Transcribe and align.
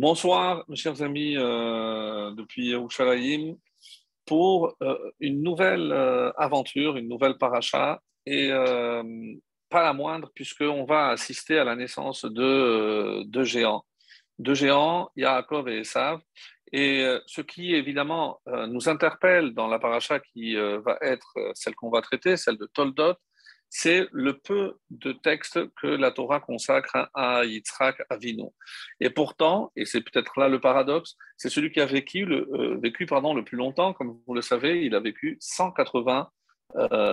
Bonsoir, 0.00 0.64
mes 0.68 0.76
chers 0.76 1.02
amis, 1.02 1.36
euh, 1.36 2.30
depuis 2.30 2.68
Yerushalayim, 2.68 3.56
pour 4.26 4.76
euh, 4.80 4.96
une 5.18 5.42
nouvelle 5.42 5.90
euh, 5.90 6.30
aventure, 6.36 6.96
une 6.96 7.08
nouvelle 7.08 7.36
paracha, 7.36 8.00
et 8.24 8.48
pas 9.68 9.82
la 9.82 9.92
moindre, 9.92 10.30
puisqu'on 10.36 10.84
va 10.84 11.08
assister 11.08 11.58
à 11.58 11.64
la 11.64 11.74
naissance 11.74 12.24
de 12.24 13.24
deux 13.24 13.42
géants. 13.42 13.84
Deux 14.38 14.54
géants, 14.54 15.10
Yaakov 15.16 15.68
et 15.68 15.78
Esav. 15.80 16.20
Et 16.70 17.04
ce 17.26 17.40
qui, 17.40 17.74
évidemment, 17.74 18.40
nous 18.46 18.88
interpelle 18.88 19.52
dans 19.52 19.66
la 19.66 19.80
paracha 19.80 20.20
qui 20.20 20.54
va 20.54 20.96
être 21.00 21.34
celle 21.54 21.74
qu'on 21.74 21.90
va 21.90 22.02
traiter, 22.02 22.36
celle 22.36 22.58
de 22.58 22.66
Toldot, 22.66 23.16
c'est 23.70 24.08
le 24.12 24.38
peu 24.38 24.78
de 24.90 25.12
textes 25.12 25.60
que 25.80 25.86
la 25.86 26.10
Torah 26.10 26.40
consacre 26.40 27.10
à 27.14 27.44
Yitzhak 27.44 28.02
Avinu. 28.08 28.48
Et 29.00 29.10
pourtant, 29.10 29.72
et 29.76 29.84
c'est 29.84 30.00
peut-être 30.00 30.38
là 30.38 30.48
le 30.48 30.60
paradoxe, 30.60 31.16
c'est 31.36 31.50
celui 31.50 31.70
qui 31.70 31.80
a 31.80 31.86
vécu 31.86 32.24
le, 32.24 32.48
euh, 32.54 32.80
le 32.80 33.42
plus 33.42 33.56
longtemps, 33.56 33.92
comme 33.92 34.18
vous 34.26 34.34
le 34.34 34.42
savez, 34.42 34.84
il 34.84 34.94
a 34.94 35.00
vécu 35.00 35.36
180, 35.40 36.30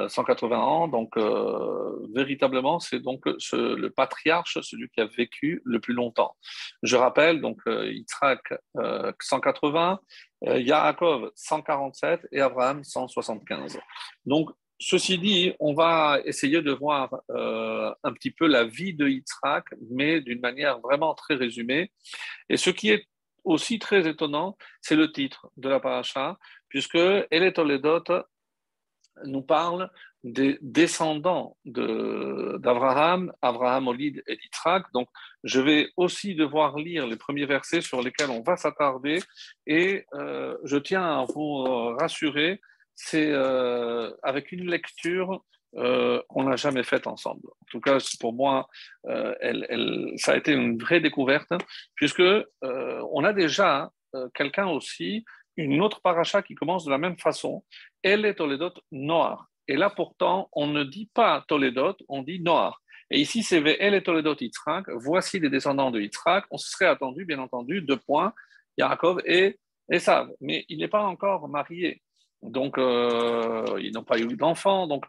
180 0.07 0.55
euh, 0.55 0.59
ans, 0.59 0.87
donc 0.87 1.15
euh, 1.17 2.07
véritablement, 2.13 2.79
c'est 2.79 2.99
donc 2.99 3.25
le 3.25 3.87
patriarche, 3.87 4.59
celui 4.61 4.89
qui 4.89 5.01
a 5.01 5.05
vécu 5.05 5.61
le 5.65 5.79
plus 5.79 5.93
longtemps. 5.93 6.35
Je 6.83 6.95
rappelle, 6.95 7.41
donc 7.41 7.61
Yitzhak 7.65 8.53
180, 9.21 9.99
Yaakov 10.41 11.31
147 11.35 12.27
et 12.31 12.41
Abraham 12.41 12.83
175. 12.83 13.79
Donc 14.25 14.51
Ceci 14.79 15.17
dit, 15.17 15.53
on 15.59 15.73
va 15.73 16.19
essayer 16.25 16.61
de 16.61 16.71
voir 16.71 17.21
euh, 17.29 17.93
un 18.03 18.11
petit 18.11 18.31
peu 18.31 18.45
la 18.45 18.65
vie 18.65 18.93
de 18.93 19.07
Yitzhak, 19.07 19.65
mais 19.89 20.19
d'une 20.19 20.41
manière 20.41 20.79
vraiment 20.79 21.13
très 21.13 21.35
résumée. 21.35 21.91
Et 22.49 22.57
ce 22.57 22.69
qui 22.69 22.89
est 22.89 23.07
aussi 23.45 23.79
très 23.79 24.07
étonnant, 24.07 24.57
c'est 24.81 24.95
le 24.95 25.11
titre 25.11 25.49
de 25.55 25.69
la 25.69 25.79
paracha, 25.79 26.37
puisque 26.67 26.95
El 26.95 27.53
Toledot 27.53 28.03
nous 29.23 29.43
parle 29.43 29.89
des 30.25 30.57
descendants 30.61 31.55
d'Abraham, 31.63 33.31
Abraham, 33.41 33.87
Olid 33.87 34.23
et 34.27 34.33
Yitzhak. 34.33 34.91
Donc, 34.93 35.07
je 35.43 35.61
vais 35.61 35.89
aussi 35.95 36.35
devoir 36.35 36.77
lire 36.77 37.07
les 37.07 37.15
premiers 37.15 37.45
versets 37.45 37.81
sur 37.81 38.01
lesquels 38.01 38.31
on 38.31 38.41
va 38.41 38.57
s'attarder. 38.57 39.19
Et 39.67 40.05
euh, 40.15 40.57
je 40.63 40.77
tiens 40.77 41.21
à 41.21 41.25
vous 41.25 41.63
rassurer 41.97 42.59
c'est 42.95 43.31
euh, 43.31 44.11
avec 44.23 44.51
une 44.51 44.69
lecture 44.69 45.43
euh, 45.75 46.21
qu'on 46.29 46.43
n'a 46.43 46.55
jamais 46.55 46.83
faite 46.83 47.05
ensemble. 47.07 47.47
En 47.47 47.65
tout 47.69 47.81
cas, 47.81 47.97
pour 48.19 48.33
moi, 48.33 48.67
euh, 49.07 49.33
ça 50.17 50.33
a 50.33 50.37
été 50.37 50.53
une 50.53 50.77
vraie 50.77 51.01
découverte, 51.01 51.51
puisque 51.95 52.23
on 52.61 53.23
a 53.23 53.33
déjà 53.33 53.91
quelqu'un 54.33 54.67
aussi, 54.67 55.25
une 55.57 55.81
autre 55.81 56.01
paracha 56.01 56.41
qui 56.41 56.55
commence 56.55 56.85
de 56.85 56.91
la 56.91 56.97
même 56.97 57.17
façon. 57.17 57.63
Elle 58.01 58.25
est 58.25 58.35
Toledot 58.35 58.73
Noir. 58.91 59.47
Et 59.67 59.75
là, 59.75 59.89
pourtant, 59.89 60.49
on 60.53 60.67
ne 60.67 60.83
dit 60.83 61.09
pas 61.13 61.43
Toledot, 61.47 61.97
on 62.07 62.23
dit 62.23 62.39
Noir. 62.39 62.81
Et 63.11 63.19
ici, 63.19 63.43
c'est 63.43 63.61
Elle 63.79 63.93
est 63.93 64.03
Toledot 64.03 64.35
Yitzhak. 64.39 64.85
Voici 64.95 65.39
les 65.39 65.49
descendants 65.49 65.91
de 65.91 65.99
Yitzhak. 65.99 66.45
On 66.51 66.57
se 66.57 66.69
serait 66.69 66.87
attendu, 66.87 67.25
bien 67.25 67.39
entendu, 67.39 67.81
deux 67.81 67.97
points, 67.97 68.33
Yaakov 68.77 69.21
et 69.25 69.59
Esav. 69.89 70.29
Mais 70.39 70.65
il 70.69 70.79
n'est 70.79 70.87
pas 70.87 71.03
encore 71.03 71.47
marié. 71.47 72.01
Donc, 72.49 72.77
euh, 72.77 73.77
ils 73.81 73.91
n'ont 73.93 74.03
pas 74.03 74.19
eu 74.19 74.27
d'enfants. 74.27 74.87
Donc, 74.87 75.05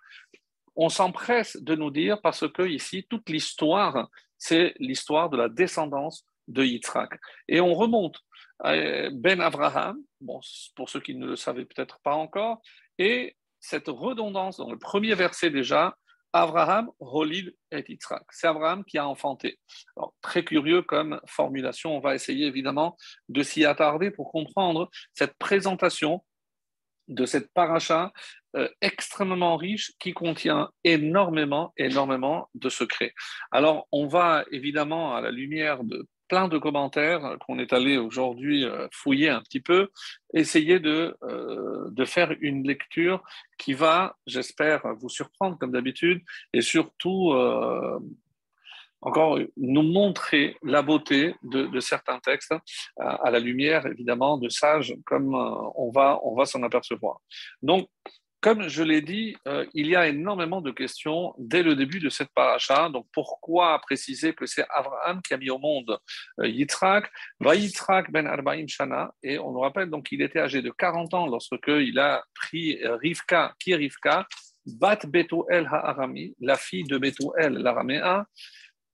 on 0.74 0.88
s'empresse 0.88 1.56
de 1.56 1.74
nous 1.74 1.90
dire, 1.90 2.20
parce 2.20 2.46
que 2.48 2.62
ici, 2.62 3.06
toute 3.08 3.28
l'histoire, 3.28 4.08
c'est 4.38 4.74
l'histoire 4.78 5.30
de 5.30 5.36
la 5.36 5.48
descendance 5.48 6.26
de 6.48 6.64
Yitzhak. 6.64 7.18
Et 7.48 7.60
on 7.60 7.74
remonte 7.74 8.20
à 8.60 8.74
Ben 9.10 9.40
Abraham, 9.40 9.98
bon, 10.20 10.40
pour 10.74 10.88
ceux 10.88 11.00
qui 11.00 11.14
ne 11.14 11.26
le 11.26 11.36
savaient 11.36 11.64
peut-être 11.64 11.98
pas 12.02 12.14
encore, 12.14 12.60
et 12.98 13.36
cette 13.60 13.88
redondance 13.88 14.58
dans 14.58 14.70
le 14.70 14.78
premier 14.78 15.14
verset 15.14 15.50
déjà, 15.50 15.96
Abraham, 16.32 16.90
Holid 17.00 17.54
et 17.70 17.84
Yitzhak. 17.88 18.24
C'est 18.30 18.46
Abraham 18.46 18.84
qui 18.84 18.98
a 18.98 19.08
enfanté. 19.08 19.58
Très 20.20 20.44
curieux 20.44 20.82
comme 20.82 21.18
formulation, 21.26 21.96
on 21.96 22.00
va 22.00 22.14
essayer 22.14 22.46
évidemment 22.46 22.96
de 23.28 23.42
s'y 23.42 23.64
attarder 23.64 24.10
pour 24.10 24.30
comprendre 24.30 24.90
cette 25.14 25.34
présentation 25.38 26.22
de 27.08 27.24
cette 27.24 27.52
paracha 27.52 28.12
euh, 28.56 28.68
extrêmement 28.80 29.56
riche 29.56 29.92
qui 29.98 30.14
contient 30.14 30.70
énormément, 30.84 31.72
énormément 31.76 32.48
de 32.54 32.68
secrets. 32.68 33.12
Alors, 33.50 33.86
on 33.92 34.06
va 34.06 34.44
évidemment, 34.50 35.14
à 35.14 35.20
la 35.20 35.30
lumière 35.30 35.84
de 35.84 36.06
plein 36.28 36.48
de 36.48 36.58
commentaires 36.58 37.36
qu'on 37.40 37.58
est 37.58 37.72
allé 37.72 37.98
aujourd'hui 37.98 38.64
euh, 38.64 38.88
fouiller 38.92 39.28
un 39.28 39.42
petit 39.42 39.60
peu, 39.60 39.90
essayer 40.34 40.80
de, 40.80 41.16
euh, 41.22 41.88
de 41.90 42.04
faire 42.04 42.34
une 42.40 42.66
lecture 42.66 43.22
qui 43.58 43.74
va, 43.74 44.16
j'espère, 44.26 44.82
vous 44.98 45.08
surprendre 45.08 45.58
comme 45.58 45.72
d'habitude 45.72 46.22
et 46.52 46.62
surtout 46.62 47.32
encore 49.00 49.38
nous 49.56 49.82
montrer 49.82 50.56
la 50.62 50.82
beauté 50.82 51.34
de, 51.42 51.80
certains 51.80 52.18
textes 52.20 52.54
à, 52.98 53.30
la 53.30 53.38
lumière, 53.38 53.86
évidemment, 53.86 54.38
de 54.38 54.48
sages, 54.48 54.94
comme 55.04 55.34
euh, 55.34 55.70
on 55.74 55.90
va, 55.90 56.18
on 56.22 56.34
va 56.34 56.46
s'en 56.46 56.62
apercevoir. 56.62 57.18
Donc, 57.62 57.88
comme 58.40 58.68
je 58.68 58.82
l'ai 58.82 59.00
dit, 59.00 59.34
euh, 59.48 59.66
il 59.74 59.88
y 59.88 59.96
a 59.96 60.06
énormément 60.06 60.60
de 60.60 60.70
questions 60.70 61.34
dès 61.38 61.62
le 61.62 61.74
début 61.74 61.98
de 62.00 62.08
cette 62.08 62.28
paracha. 62.34 62.88
Donc, 62.90 63.06
pourquoi 63.12 63.78
préciser 63.80 64.34
que 64.34 64.46
c'est 64.46 64.64
Abraham 64.70 65.20
qui 65.22 65.34
a 65.34 65.36
mis 65.36 65.50
au 65.50 65.58
monde 65.58 65.98
euh, 66.40 66.46
Yitzhak 66.46 67.10
Yitzhak 67.40 68.10
ben 68.12 68.26
Arbaim 68.26 68.66
Shana? 68.68 69.12
Et 69.22 69.38
on 69.38 69.52
nous 69.52 69.60
rappelle 69.60 69.90
donc 69.90 70.06
qu'il 70.06 70.22
était 70.22 70.38
âgé 70.38 70.62
de 70.62 70.70
40 70.70 71.14
ans 71.14 71.26
lorsque 71.26 71.56
il 71.66 71.98
a 71.98 72.22
pris 72.34 72.78
Rivka, 72.84 73.54
qui 73.58 73.72
est 73.72 73.76
Rivka, 73.76 74.26
Bat 74.66 75.06
Betuel 75.06 75.66
Ha'arami, 75.70 76.34
la 76.40 76.56
fille 76.56 76.84
de 76.84 76.98
Betuel 76.98 77.54
l'araméen, 77.54 78.26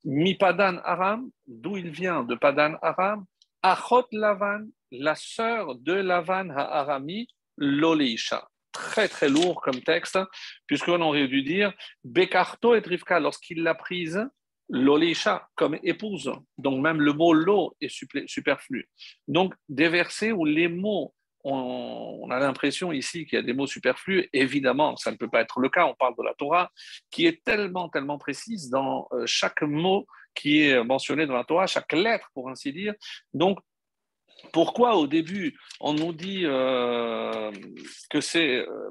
Mi 0.05 0.35
Padan 0.35 0.79
Aram, 0.85 1.31
d'où 1.47 1.77
il 1.77 1.91
vient 1.91 2.25
de 2.25 2.35
Padan 2.35 2.75
Aram, 2.83 3.25
Achot 3.63 4.07
Lavan, 4.13 4.67
la 4.91 5.15
sœur 5.15 5.77
de 5.77 5.93
Lavan 5.93 6.51
Ha'arami, 6.51 7.29
Loleisha. 7.57 8.49
Très 8.73 9.07
très 9.09 9.29
lourd 9.29 9.61
comme 9.61 9.81
texte, 9.83 10.19
puisqu'on 10.67 11.01
aurait 11.03 11.29
dû 11.29 11.43
dire 11.43 11.73
Bekarto 12.05 12.75
et 12.75 12.81
Rivka, 12.81 13.21
lorsqu'il 13.21 13.63
l'a 13.63 13.75
prise, 13.75 14.27
Loleisha, 14.69 15.49
comme 15.55 15.79
épouse. 15.83 16.33
Donc 16.59 16.83
même 16.83 17.01
le 17.01 17.13
mot 17.13 17.33
lo 17.33 17.77
est 17.81 17.93
superflu. 18.27 18.89
Donc 19.29 19.55
des 19.69 19.89
versets 19.89 20.33
où 20.33 20.45
les 20.45 20.69
mots 20.69 21.15
on, 21.45 22.31
a 22.31 22.39
l'impression 22.39 22.93
ici 22.93 23.27
qu'il 23.27 23.37
y 23.37 23.39
a 23.39 23.43
des 23.43 23.53
mots 23.53 23.67
superflus. 23.67 24.29
Évidemment, 24.33 24.97
ça 24.97 25.11
ne 25.11 25.17
peut 25.17 25.29
pas 25.29 25.41
être 25.41 25.61
le 25.61 25.69
cas. 25.69 25.87
On 25.87 25.95
parle 25.95 26.15
de 26.17 26.23
la 26.23 26.35
Torah 26.35 26.71
qui 27.11 27.27
est 27.27 27.43
tellement, 27.45 27.89
tellement 27.89 28.19
précise 28.19 28.71
dans 28.71 29.09
euh, 29.13 29.25
chaque 29.27 29.63
mot 29.63 30.07
qui 30.35 30.63
est 30.63 30.83
mentionné 30.83 31.27
dans 31.27 31.35
la 31.35 31.45
Torah, 31.45 31.67
chaque 31.67 31.93
lettre, 31.93 32.31
pour 32.33 32.49
ainsi 32.49 32.73
dire. 32.73 32.95
Donc, 33.35 33.59
pourquoi 34.53 34.97
au 34.97 35.07
début 35.07 35.59
on 35.81 35.95
nous 35.95 36.13
dit 36.13 36.43
euh, 36.45 37.51
que 38.11 38.21
c'est 38.21 38.67
euh, 38.67 38.91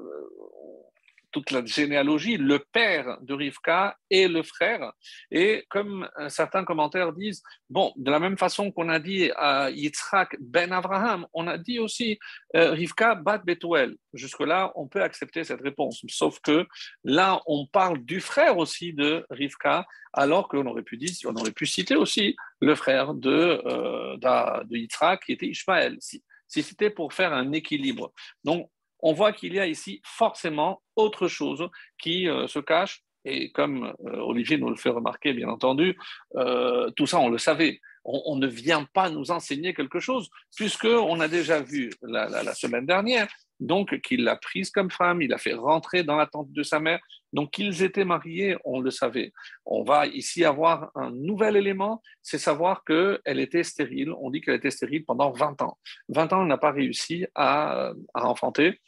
toute 1.32 1.50
la 1.50 1.64
généalogie, 1.64 2.36
le 2.36 2.58
père 2.58 3.18
de 3.22 3.34
Rivka 3.34 3.96
et 4.10 4.28
le 4.28 4.42
frère. 4.42 4.92
Et 5.30 5.64
comme 5.68 6.08
certains 6.28 6.64
commentaires 6.64 7.12
disent, 7.12 7.42
bon, 7.68 7.92
de 7.96 8.10
la 8.10 8.20
même 8.20 8.38
façon 8.38 8.70
qu'on 8.70 8.88
a 8.88 8.98
dit 8.98 9.30
à 9.36 9.70
Yitzhak 9.70 10.36
ben 10.40 10.72
Abraham, 10.72 11.26
on 11.32 11.46
a 11.48 11.58
dit 11.58 11.78
aussi 11.78 12.18
euh, 12.56 12.70
Rivka 12.70 13.14
bat 13.14 13.38
Betuel. 13.38 13.96
Jusque-là, 14.12 14.72
on 14.74 14.86
peut 14.86 15.02
accepter 15.02 15.44
cette 15.44 15.62
réponse. 15.62 16.04
Sauf 16.08 16.40
que 16.40 16.66
là, 17.04 17.40
on 17.46 17.66
parle 17.66 18.04
du 18.04 18.20
frère 18.20 18.58
aussi 18.58 18.92
de 18.92 19.26
Rivka, 19.30 19.86
alors 20.12 20.48
qu'on 20.48 20.66
aurait 20.66 20.82
pu 20.82 20.96
dire, 20.96 21.10
on 21.24 21.34
aurait 21.36 21.52
pu 21.52 21.66
citer 21.66 21.96
aussi 21.96 22.36
le 22.60 22.74
frère 22.74 23.14
de, 23.14 23.62
euh, 23.66 24.16
de, 24.18 24.76
Yitzhak 24.76 25.24
qui 25.24 25.32
était 25.32 25.46
Ishmaël. 25.46 25.96
Si, 26.00 26.22
si 26.46 26.62
c'était 26.62 26.90
pour 26.90 27.14
faire 27.14 27.32
un 27.32 27.52
équilibre. 27.52 28.12
Donc, 28.44 28.70
on 29.02 29.12
voit 29.12 29.32
qu'il 29.32 29.54
y 29.54 29.60
a 29.60 29.66
ici 29.66 30.00
forcément 30.04 30.80
autre 30.96 31.28
chose 31.28 31.68
qui 31.98 32.28
euh, 32.28 32.46
se 32.46 32.60
cache. 32.60 33.02
Et 33.24 33.52
comme 33.52 33.94
euh, 34.06 34.16
Olivier 34.18 34.58
nous 34.58 34.70
le 34.70 34.76
fait 34.76 34.88
remarquer, 34.88 35.32
bien 35.32 35.48
entendu, 35.48 35.96
euh, 36.36 36.90
tout 36.96 37.06
ça, 37.06 37.18
on 37.18 37.28
le 37.28 37.38
savait. 37.38 37.80
On, 38.04 38.34
ne 38.34 38.48
vient 38.48 38.84
pas 38.94 39.10
nous 39.10 39.30
enseigner 39.30 39.74
quelque 39.74 40.00
chose, 40.00 40.28
puisqu'on 40.56 41.20
a 41.20 41.28
déjà 41.28 41.60
vu 41.60 41.92
la 42.02 42.52
semaine 42.52 42.84
dernière 42.84 43.28
donc 43.62 44.00
qu'il 44.00 44.24
l'a 44.24 44.36
prise 44.36 44.70
comme 44.70 44.90
femme, 44.90 45.22
il 45.22 45.30
l'a 45.30 45.38
fait 45.38 45.54
rentrer 45.54 46.02
dans 46.02 46.16
la 46.16 46.26
tente 46.26 46.52
de 46.52 46.62
sa 46.62 46.80
mère. 46.80 47.00
Donc 47.32 47.52
qu'ils 47.52 47.82
étaient 47.82 48.04
mariés, 48.04 48.56
on 48.64 48.80
le 48.80 48.90
savait. 48.90 49.32
On 49.64 49.84
va 49.84 50.06
ici 50.06 50.44
avoir 50.44 50.90
un 50.94 51.10
nouvel 51.10 51.56
élément, 51.56 52.02
c'est 52.22 52.38
savoir 52.38 52.84
qu'elle 52.84 53.40
était 53.40 53.62
stérile. 53.62 54.12
On 54.20 54.30
dit 54.30 54.40
qu'elle 54.40 54.56
était 54.56 54.70
stérile 54.70 55.04
pendant 55.04 55.30
20 55.30 55.62
ans. 55.62 55.78
20 56.08 56.32
ans, 56.32 56.42
elle 56.42 56.48
n'a 56.48 56.58
pas 56.58 56.72
réussi 56.72 57.24
à, 57.34 57.92
enfanter. 58.14 58.80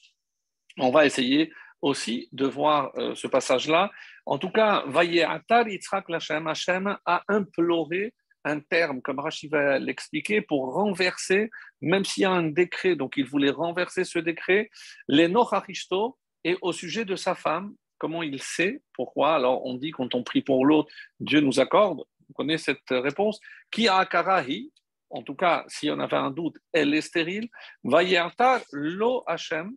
On 0.79 0.91
va 0.91 1.07
essayer 1.07 1.53
aussi 1.83 2.29
de 2.33 2.47
voir 2.47 2.93
euh, 2.97 3.15
ce 3.15 3.27
passage-là. 3.27 3.91
En 4.27 4.39
tout 4.39 4.51
cas, 4.51 4.85
Vayeatar 4.87 5.69
Yitzhak 5.69 6.09
Lachem, 6.09 6.47
Hashem 6.47 6.97
a 7.05 7.23
imploré 7.29 8.15
un 8.45 8.61
terme, 8.61 9.01
comme 9.01 9.21
Rachid 9.21 9.51
va 9.51 9.79
l'expliquer, 9.79 10.43
pour 10.43 10.75
renverser, 10.75 11.51
même 11.81 12.05
s'il 12.05 12.23
y 12.23 12.27
a 12.27 12.31
un 12.31 12.45
décret, 12.45 12.95
donc 12.95 13.15
il 13.17 13.25
voulait 13.25 13.51
renverser 13.51 14.05
ce 14.05 14.19
décret, 14.19 14.71
les 15.09 15.29
Nocharisto, 15.29 16.19
et 16.45 16.57
au 16.61 16.73
sujet 16.73 17.05
de 17.05 17.17
sa 17.17 17.35
femme, 17.35 17.75
comment 17.99 18.23
il 18.23 18.43
sait, 18.43 18.83
pourquoi? 18.93 19.35
Alors 19.35 19.65
on 19.65 19.75
dit 19.75 19.93
quand 19.93 20.15
on 20.15 20.23
prie 20.23 20.43
pour 20.43 20.67
l'autre, 20.67 20.93
Dieu 21.21 21.41
nous 21.41 21.59
accorde, 21.59 22.03
vous 22.29 22.35
connaissez 22.35 22.75
cette 22.75 23.03
réponse, 23.03 23.41
qui 23.71 23.89
a 23.89 24.05
karahi, 24.05 24.73
en 25.09 25.23
tout 25.23 25.35
cas, 25.35 25.65
si 25.69 25.91
on 25.91 25.99
avait 25.99 26.17
un 26.17 26.31
doute, 26.31 26.57
elle 26.73 26.93
est 26.95 27.01
stérile, 27.01 27.49
Vayerta 27.83 28.61
lo 28.73 29.23
Hachem, 29.27 29.75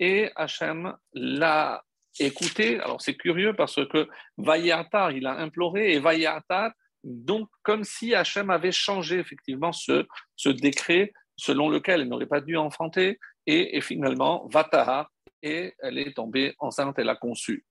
et 0.00 0.32
Hachem 0.34 0.96
l'a 1.12 1.84
écouté. 2.18 2.80
Alors 2.80 3.00
c'est 3.00 3.14
curieux 3.14 3.54
parce 3.54 3.76
que 3.86 4.08
Vayerta, 4.36 5.12
il 5.12 5.26
a 5.26 5.36
imploré, 5.38 5.92
et 5.92 6.00
Vayerta, 6.00 6.72
donc, 7.04 7.48
comme 7.62 7.84
si 7.84 8.14
Hachem 8.14 8.50
avait 8.50 8.72
changé 8.72 9.18
effectivement 9.18 9.72
ce, 9.72 10.06
décret 10.48 11.12
selon 11.36 11.68
lequel 11.68 12.02
elle 12.02 12.08
n'aurait 12.08 12.26
pas 12.26 12.40
dû 12.40 12.56
enfanter, 12.56 13.18
et, 13.46 13.80
finalement, 13.80 14.46
Vataha, 14.52 15.08
et 15.42 15.74
elle 15.78 15.98
est 15.98 16.14
tombée 16.14 16.54
enceinte, 16.58 16.98
elle 16.98 17.08
a 17.08 17.16
conçu. 17.16 17.64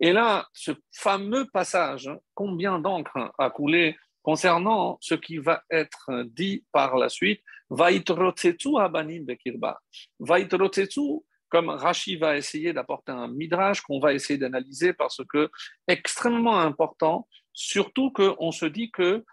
Et 0.00 0.12
là, 0.12 0.46
ce 0.52 0.72
fameux 0.92 1.46
passage, 1.50 2.08
hein, 2.08 2.18
combien 2.34 2.78
d'encre 2.78 3.32
a 3.38 3.50
coulé 3.50 3.96
concernant 4.22 4.98
ce 5.00 5.14
qui 5.14 5.38
va 5.38 5.62
être 5.70 6.24
dit 6.26 6.64
par 6.70 6.96
la 6.98 7.08
suite, 7.08 7.42
Vaitrotsetsu 7.70 8.78
abanim 8.78 9.24
bekirba. 9.24 9.80
Vaitrotsetsu, 10.20 11.24
comme 11.48 11.68
Rashi 11.68 12.16
va 12.16 12.36
essayer 12.36 12.72
d'apporter 12.72 13.12
un 13.12 13.28
midrash 13.28 13.80
qu'on 13.80 14.00
va 14.00 14.12
essayer 14.12 14.38
d'analyser 14.38 14.92
parce 14.92 15.20
que 15.28 15.50
extrêmement 15.86 16.58
important 16.60 17.26
Surtout 17.60 18.12
qu'on 18.12 18.52
se 18.52 18.66
dit 18.66 18.92
que, 18.92 19.24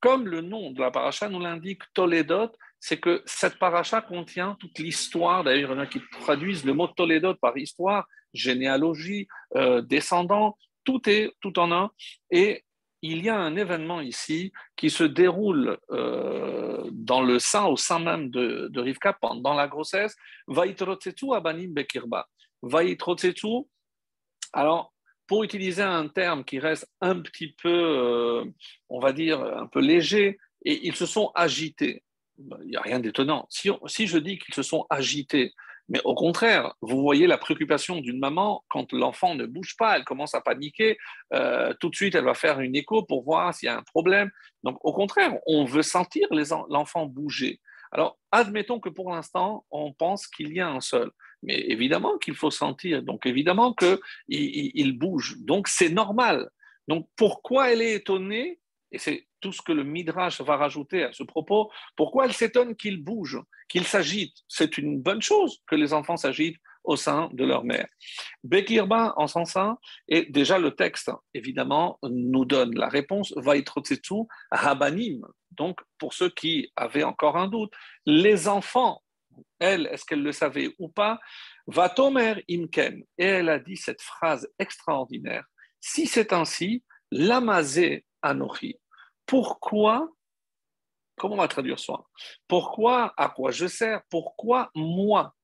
comme 0.00 0.26
le 0.26 0.40
nom 0.40 0.70
de 0.70 0.80
la 0.80 0.90
paracha 0.90 1.28
nous 1.28 1.38
l'indique, 1.38 1.82
Toledot, 1.92 2.50
c'est 2.80 2.98
que 2.98 3.22
cette 3.26 3.58
paracha 3.58 4.00
contient 4.00 4.56
toute 4.58 4.78
l'histoire. 4.78 5.44
D'ailleurs, 5.44 5.72
il 5.72 5.74
y 5.74 5.76
en 5.76 5.82
a 5.82 5.86
qui 5.86 6.00
traduisent 6.22 6.64
le 6.64 6.72
mot 6.72 6.88
Toledot 6.88 7.34
par 7.34 7.58
histoire, 7.58 8.06
généalogie, 8.32 9.28
euh, 9.56 9.82
descendant, 9.82 10.56
tout 10.82 11.10
est 11.10 11.30
tout 11.42 11.58
en 11.58 11.70
un. 11.70 11.90
Et 12.30 12.64
il 13.02 13.22
y 13.22 13.28
a 13.28 13.36
un 13.38 13.56
événement 13.56 14.00
ici 14.00 14.52
qui 14.76 14.90
se 14.90 15.04
déroule 15.04 15.78
euh, 15.90 16.88
dans 16.92 17.22
le 17.22 17.38
sein, 17.38 17.66
au 17.66 17.76
sein 17.76 17.98
même 17.98 18.30
de, 18.30 18.80
Rivka, 18.80 19.12
pendant 19.12 19.54
la 19.54 19.68
grossesse. 19.68 20.16
Vaitrotsetu 20.46 21.32
abanim 21.34 21.72
bekirba. 21.72 22.28
Vaitrotsetu, 22.62 23.66
alors 24.52 24.92
pour 25.26 25.44
utiliser 25.44 25.82
un 25.82 26.08
terme 26.08 26.42
qui 26.42 26.58
reste 26.58 26.90
un 27.00 27.20
petit 27.20 27.54
peu, 27.62 27.68
euh, 27.68 28.44
on 28.88 28.98
va 28.98 29.12
dire, 29.12 29.40
un 29.42 29.66
peu 29.66 29.80
léger, 29.80 30.38
et 30.64 30.86
ils 30.86 30.96
se 30.96 31.06
sont 31.06 31.30
agités. 31.34 32.02
Ben, 32.38 32.56
il 32.62 32.70
n'y 32.70 32.76
a 32.76 32.80
rien 32.80 32.98
d'étonnant. 32.98 33.46
Si, 33.50 34.06
je 34.06 34.18
dis 34.18 34.38
qu'ils 34.38 34.54
se 34.54 34.62
sont 34.62 34.86
agités, 34.90 35.52
mais 35.88 36.00
au 36.04 36.14
contraire, 36.14 36.74
vous 36.82 37.00
voyez 37.00 37.26
la 37.26 37.38
préoccupation 37.38 38.00
d'une 38.00 38.18
maman 38.18 38.64
quand 38.68 38.92
l'enfant 38.92 39.34
ne 39.34 39.46
bouge 39.46 39.74
pas, 39.76 39.96
elle 39.96 40.04
commence 40.04 40.34
à 40.34 40.40
paniquer, 40.40 40.98
euh, 41.32 41.72
tout 41.80 41.88
de 41.88 41.96
suite 41.96 42.14
elle 42.14 42.24
va 42.24 42.34
faire 42.34 42.60
une 42.60 42.76
écho 42.76 43.02
pour 43.02 43.24
voir 43.24 43.54
s'il 43.54 43.68
y 43.68 43.70
a 43.70 43.78
un 43.78 43.82
problème. 43.82 44.30
Donc 44.64 44.78
au 44.84 44.92
contraire, 44.92 45.36
on 45.46 45.64
veut 45.64 45.82
sentir 45.82 46.28
l'enfant 46.68 47.06
bouger. 47.06 47.60
Alors 47.90 48.18
admettons 48.32 48.80
que 48.80 48.90
pour 48.90 49.10
l'instant, 49.10 49.64
on 49.70 49.92
pense 49.92 50.26
qu'il 50.26 50.52
y 50.52 50.60
a 50.60 50.68
un 50.68 50.80
seul. 50.80 51.10
Mais 51.42 51.58
évidemment 51.68 52.18
qu'il 52.18 52.34
faut 52.34 52.50
sentir, 52.50 53.02
donc 53.02 53.24
évidemment 53.24 53.72
qu'il 53.72 53.98
il 54.28 54.98
bouge, 54.98 55.36
donc 55.38 55.68
c'est 55.68 55.88
normal. 55.88 56.50
Donc 56.88 57.08
pourquoi 57.16 57.72
elle 57.72 57.80
est 57.80 57.94
étonnée? 57.94 58.60
Et 58.90 58.98
c'est 58.98 59.27
tout 59.40 59.52
ce 59.52 59.62
que 59.62 59.72
le 59.72 59.84
Midrash 59.84 60.40
va 60.40 60.56
rajouter 60.56 61.04
à 61.04 61.12
ce 61.12 61.22
propos. 61.22 61.70
Pourquoi 61.96 62.26
elle 62.26 62.32
s'étonne 62.32 62.76
qu'il 62.76 63.02
bouge, 63.02 63.38
qu'il 63.68 63.84
s'agite? 63.84 64.36
C'est 64.48 64.78
une 64.78 65.00
bonne 65.00 65.22
chose 65.22 65.58
que 65.66 65.74
les 65.74 65.92
enfants 65.92 66.16
s'agitent 66.16 66.60
au 66.84 66.96
sein 66.96 67.28
de 67.32 67.44
leur 67.44 67.64
mère. 67.64 67.86
Bekirba, 68.44 69.12
en 69.16 69.26
son 69.26 69.44
sein, 69.44 69.78
et 70.08 70.24
déjà 70.30 70.58
le 70.58 70.70
texte, 70.70 71.10
évidemment, 71.34 71.98
nous 72.02 72.44
donne 72.44 72.74
la 72.74 72.88
réponse, 72.88 73.34
Vaitrotsetsu 73.36 74.22
Rabanim. 74.50 75.20
Donc, 75.50 75.80
pour 75.98 76.14
ceux 76.14 76.30
qui 76.30 76.72
avaient 76.76 77.04
encore 77.04 77.36
un 77.36 77.48
doute, 77.48 77.72
les 78.06 78.48
enfants 78.48 79.02
elle, 79.58 79.88
est-ce 79.92 80.04
qu'elle 80.04 80.22
le 80.22 80.32
savait 80.32 80.74
ou 80.78 80.88
pas? 80.88 81.18
Va 81.66 81.88
Tomer 81.88 82.44
Imken. 82.50 83.02
Et 83.18 83.24
elle 83.24 83.48
a 83.48 83.58
dit 83.58 83.76
cette 83.76 84.02
phrase 84.02 84.48
extraordinaire. 84.58 85.44
Si 85.80 86.06
c'est 86.06 86.32
ainsi, 86.32 86.82
l'amazé 87.10 88.04
anochi. 88.22 88.76
Pourquoi 89.28 90.08
Comment 91.18 91.34
on 91.34 91.38
va 91.38 91.48
traduire 91.48 91.78
ça? 91.78 91.94
Pourquoi 92.48 93.12
À 93.16 93.28
quoi 93.28 93.50
je 93.50 93.66
sers? 93.66 94.00
Pourquoi 94.08 94.70
moi? 94.74 95.34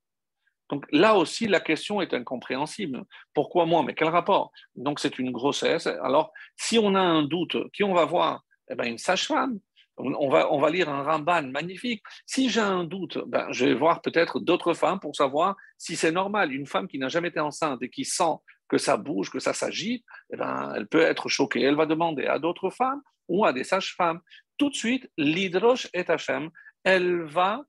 Donc 0.71 0.87
là 0.91 1.17
aussi, 1.17 1.47
la 1.47 1.61
question 1.61 2.01
est 2.01 2.15
incompréhensible. 2.15 3.05
Pourquoi 3.35 3.67
moi? 3.67 3.83
Mais 3.83 3.95
quel 3.95 4.09
rapport? 4.09 4.51
Donc 4.75 5.01
c'est 5.01 5.19
une 5.19 5.31
grossesse. 5.31 5.87
Alors, 5.87 6.33
si 6.57 6.79
on 6.79 6.95
a 6.95 7.01
un 7.01 7.23
doute, 7.25 7.57
qui 7.73 7.85
on 7.85 7.93
va 7.93 8.07
voir? 8.07 8.43
Eh 8.71 8.75
bien, 8.75 8.87
Une 8.87 8.99
sage-femme. 8.99 9.61
On 9.97 10.29
va, 10.29 10.53
on 10.53 10.59
va 10.59 10.71
lire 10.71 10.89
un 10.89 11.05
Ramban 11.05 11.43
magnifique. 11.43 12.03
Si 12.27 12.49
j'ai 12.49 12.61
un 12.61 12.83
doute, 12.83 13.19
ben, 13.29 13.47
je 13.53 13.67
vais 13.67 13.75
voir 13.75 14.01
peut-être 14.01 14.41
d'autres 14.41 14.75
femmes 14.75 14.99
pour 14.99 15.15
savoir 15.15 15.55
si 15.79 15.95
c'est 15.95 16.11
normal. 16.11 16.53
Une 16.53 16.67
femme 16.67 16.89
qui 16.89 16.99
n'a 16.99 17.09
jamais 17.09 17.29
été 17.29 17.39
enceinte 17.39 17.81
et 17.81 17.91
qui 17.91 18.05
sent 18.05 18.35
que 18.69 18.79
ça 18.79 18.97
bouge, 18.97 19.31
que 19.31 19.41
ça 19.41 19.53
s'agite, 19.53 20.05
eh 20.33 20.37
ben, 20.37 20.73
elle 20.75 20.87
peut 20.87 21.03
être 21.03 21.29
choquée. 21.29 21.63
Elle 21.63 21.77
va 21.77 21.87
demander 21.87 22.27
à 22.27 22.39
d'autres 22.39 22.71
femmes 22.71 23.03
ou 23.29 23.45
à 23.45 23.53
des 23.53 23.65
sages-femmes. 23.65 24.21
Tout 24.59 24.71
de 24.71 24.75
suite, 24.75 25.11
l'hydroche 25.17 25.89
est 25.93 26.11
Hachem. 26.11 26.51
Elle 26.83 27.23
va 27.23 27.63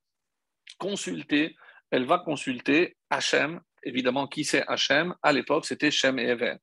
consulter, 0.78 1.56
elle 1.92 2.06
va 2.06 2.20
consulter 2.20 2.98
Hachem. 3.10 3.62
Évidemment, 3.84 4.28
qui 4.28 4.44
c'est 4.44 4.66
Hachem 4.68 5.16
À 5.22 5.32
l'époque, 5.32 5.66
c'était 5.66 5.92
Shem 5.92 6.20
et 6.20 6.28
Ever. 6.28 6.56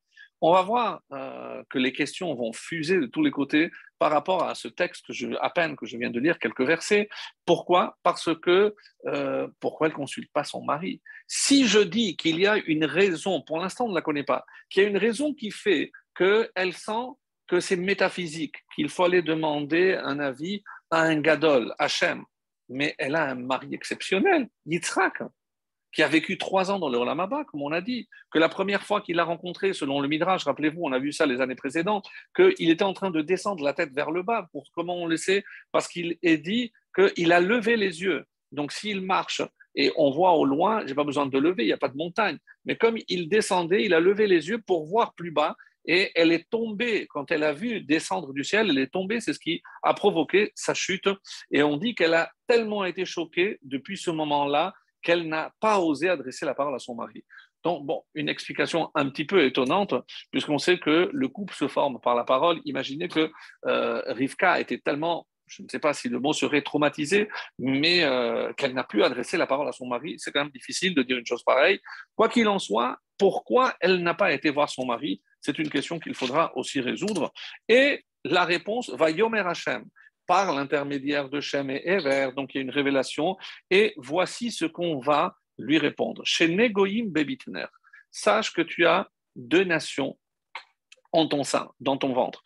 On 0.44 0.52
va 0.52 0.62
voir 0.62 1.02
euh, 1.12 1.62
que 1.70 1.78
les 1.78 1.92
questions 1.92 2.34
vont 2.34 2.52
fuser 2.52 2.98
de 2.98 3.06
tous 3.06 3.22
les 3.22 3.30
côtés 3.30 3.70
par 4.00 4.10
rapport 4.10 4.42
à 4.42 4.56
ce 4.56 4.66
texte 4.66 5.06
que 5.06 5.36
à 5.40 5.50
peine 5.50 5.76
que 5.76 5.86
je 5.86 5.96
viens 5.96 6.10
de 6.10 6.18
lire 6.18 6.40
quelques 6.40 6.62
versets. 6.62 7.08
Pourquoi? 7.46 7.96
Parce 8.02 8.28
que 8.40 8.74
euh, 9.06 9.46
pourquoi 9.60 9.86
elle 9.86 9.92
consulte 9.92 10.32
pas 10.32 10.42
son 10.42 10.64
mari? 10.64 11.00
Si 11.28 11.68
je 11.68 11.78
dis 11.78 12.16
qu'il 12.16 12.40
y 12.40 12.48
a 12.48 12.56
une 12.66 12.84
raison, 12.84 13.40
pour 13.40 13.60
l'instant 13.60 13.84
on 13.84 13.90
ne 13.90 13.94
la 13.94 14.02
connaît 14.02 14.24
pas, 14.24 14.44
qu'il 14.68 14.82
y 14.82 14.86
a 14.86 14.88
une 14.88 14.98
raison 14.98 15.32
qui 15.32 15.52
fait 15.52 15.92
qu'elle 16.16 16.72
sent 16.72 17.06
que 17.46 17.60
c'est 17.60 17.76
métaphysique, 17.76 18.56
qu'il 18.74 18.88
faut 18.88 19.04
aller 19.04 19.22
demander 19.22 19.94
un 19.94 20.18
avis 20.18 20.64
à 20.90 21.02
un 21.02 21.20
gadol, 21.20 21.72
Hachem, 21.78 22.24
mais 22.68 22.96
elle 22.98 23.14
a 23.14 23.30
un 23.30 23.36
mari 23.36 23.68
exceptionnel, 23.74 24.48
Yitzhak 24.66 25.22
qui 25.92 26.02
a 26.02 26.08
vécu 26.08 26.38
trois 26.38 26.70
ans 26.70 26.78
dans 26.78 26.88
le 26.88 26.98
Olam 26.98 27.22
comme 27.46 27.62
on 27.62 27.72
a 27.72 27.80
dit, 27.80 28.08
que 28.30 28.38
la 28.38 28.48
première 28.48 28.82
fois 28.82 29.00
qu'il 29.00 29.16
l'a 29.16 29.24
rencontré, 29.24 29.72
selon 29.72 30.00
le 30.00 30.08
Midrash, 30.08 30.44
rappelez-vous, 30.44 30.80
on 30.82 30.92
a 30.92 30.98
vu 30.98 31.12
ça 31.12 31.26
les 31.26 31.40
années 31.40 31.54
précédentes, 31.54 32.08
qu'il 32.34 32.70
était 32.70 32.84
en 32.84 32.94
train 32.94 33.10
de 33.10 33.20
descendre 33.20 33.62
la 33.62 33.74
tête 33.74 33.92
vers 33.92 34.10
le 34.10 34.22
bas. 34.22 34.48
Pour 34.52 34.64
comment 34.74 34.96
on 34.96 35.06
le 35.06 35.16
sait 35.16 35.44
Parce 35.70 35.88
qu'il 35.88 36.18
est 36.22 36.38
dit 36.38 36.72
qu'il 36.94 37.32
a 37.32 37.40
levé 37.40 37.76
les 37.76 38.02
yeux. 38.02 38.24
Donc 38.50 38.72
s'il 38.72 39.00
marche 39.00 39.42
et 39.74 39.92
on 39.96 40.10
voit 40.10 40.32
au 40.32 40.44
loin, 40.44 40.86
j'ai 40.86 40.94
pas 40.94 41.04
besoin 41.04 41.26
de 41.26 41.38
lever, 41.38 41.64
il 41.64 41.66
n'y 41.66 41.72
a 41.72 41.78
pas 41.78 41.88
de 41.88 41.96
montagne. 41.96 42.38
Mais 42.64 42.76
comme 42.76 42.98
il 43.08 43.28
descendait, 43.28 43.84
il 43.84 43.94
a 43.94 44.00
levé 44.00 44.26
les 44.26 44.48
yeux 44.48 44.60
pour 44.60 44.86
voir 44.86 45.14
plus 45.14 45.30
bas. 45.30 45.56
Et 45.84 46.12
elle 46.14 46.30
est 46.30 46.48
tombée, 46.48 47.08
quand 47.08 47.32
elle 47.32 47.42
a 47.42 47.52
vu 47.52 47.80
descendre 47.80 48.32
du 48.32 48.44
ciel, 48.44 48.70
elle 48.70 48.78
est 48.78 48.92
tombée, 48.92 49.20
c'est 49.20 49.32
ce 49.32 49.40
qui 49.40 49.62
a 49.82 49.94
provoqué 49.94 50.52
sa 50.54 50.74
chute. 50.74 51.08
Et 51.50 51.62
on 51.64 51.76
dit 51.76 51.94
qu'elle 51.96 52.14
a 52.14 52.30
tellement 52.46 52.84
été 52.84 53.04
choquée 53.04 53.58
depuis 53.62 53.96
ce 53.96 54.10
moment-là 54.10 54.74
qu'elle 55.02 55.28
n'a 55.28 55.52
pas 55.60 55.80
osé 55.80 56.08
adresser 56.08 56.46
la 56.46 56.54
parole 56.54 56.74
à 56.74 56.78
son 56.78 56.94
mari. 56.94 57.24
Donc, 57.64 57.86
bon, 57.86 58.02
une 58.14 58.28
explication 58.28 58.90
un 58.94 59.08
petit 59.08 59.24
peu 59.24 59.44
étonnante, 59.44 59.94
puisqu'on 60.30 60.58
sait 60.58 60.78
que 60.78 61.10
le 61.12 61.28
couple 61.28 61.54
se 61.54 61.68
forme 61.68 62.00
par 62.00 62.14
la 62.14 62.24
parole. 62.24 62.60
Imaginez 62.64 63.08
que 63.08 63.30
euh, 63.66 64.02
Rivka 64.06 64.60
était 64.60 64.78
tellement, 64.78 65.26
je 65.46 65.62
ne 65.62 65.68
sais 65.68 65.78
pas 65.78 65.94
si 65.94 66.08
le 66.08 66.18
mot 66.18 66.32
serait 66.32 66.62
traumatisé, 66.62 67.28
mais 67.58 68.02
euh, 68.02 68.52
qu'elle 68.54 68.74
n'a 68.74 68.84
plus 68.84 69.04
adressé 69.04 69.36
la 69.36 69.46
parole 69.46 69.68
à 69.68 69.72
son 69.72 69.86
mari. 69.86 70.16
C'est 70.18 70.32
quand 70.32 70.40
même 70.40 70.52
difficile 70.52 70.94
de 70.94 71.02
dire 71.02 71.18
une 71.18 71.26
chose 71.26 71.44
pareille. 71.44 71.80
Quoi 72.16 72.28
qu'il 72.28 72.48
en 72.48 72.58
soit, 72.58 72.98
pourquoi 73.16 73.74
elle 73.80 74.02
n'a 74.02 74.14
pas 74.14 74.32
été 74.32 74.50
voir 74.50 74.68
son 74.68 74.84
mari? 74.84 75.22
C'est 75.40 75.58
une 75.58 75.70
question 75.70 76.00
qu'il 76.00 76.14
faudra 76.14 76.56
aussi 76.56 76.80
résoudre. 76.80 77.32
Et 77.68 78.04
la 78.24 78.44
réponse 78.44 78.90
va 78.90 79.10
Yomer 79.10 79.40
Hashem 79.46 79.84
par 80.26 80.54
l'intermédiaire 80.54 81.28
de 81.28 81.40
Shem 81.40 81.70
et 81.70 81.82
Ever, 81.84 82.30
donc 82.36 82.54
il 82.54 82.58
y 82.58 82.60
a 82.60 82.62
une 82.62 82.70
révélation, 82.70 83.36
et 83.70 83.94
voici 83.96 84.50
ce 84.50 84.64
qu'on 84.64 84.98
va 84.98 85.36
lui 85.58 85.78
répondre. 85.78 86.22
Chez 86.24 86.48
Bebitner, 86.48 87.66
sache 88.10 88.52
que 88.52 88.62
tu 88.62 88.86
as 88.86 89.08
deux 89.36 89.64
nations 89.64 90.18
en 91.12 91.26
ton 91.28 91.44
sein, 91.44 91.70
dans 91.80 91.96
ton 91.96 92.12
ventre. 92.14 92.42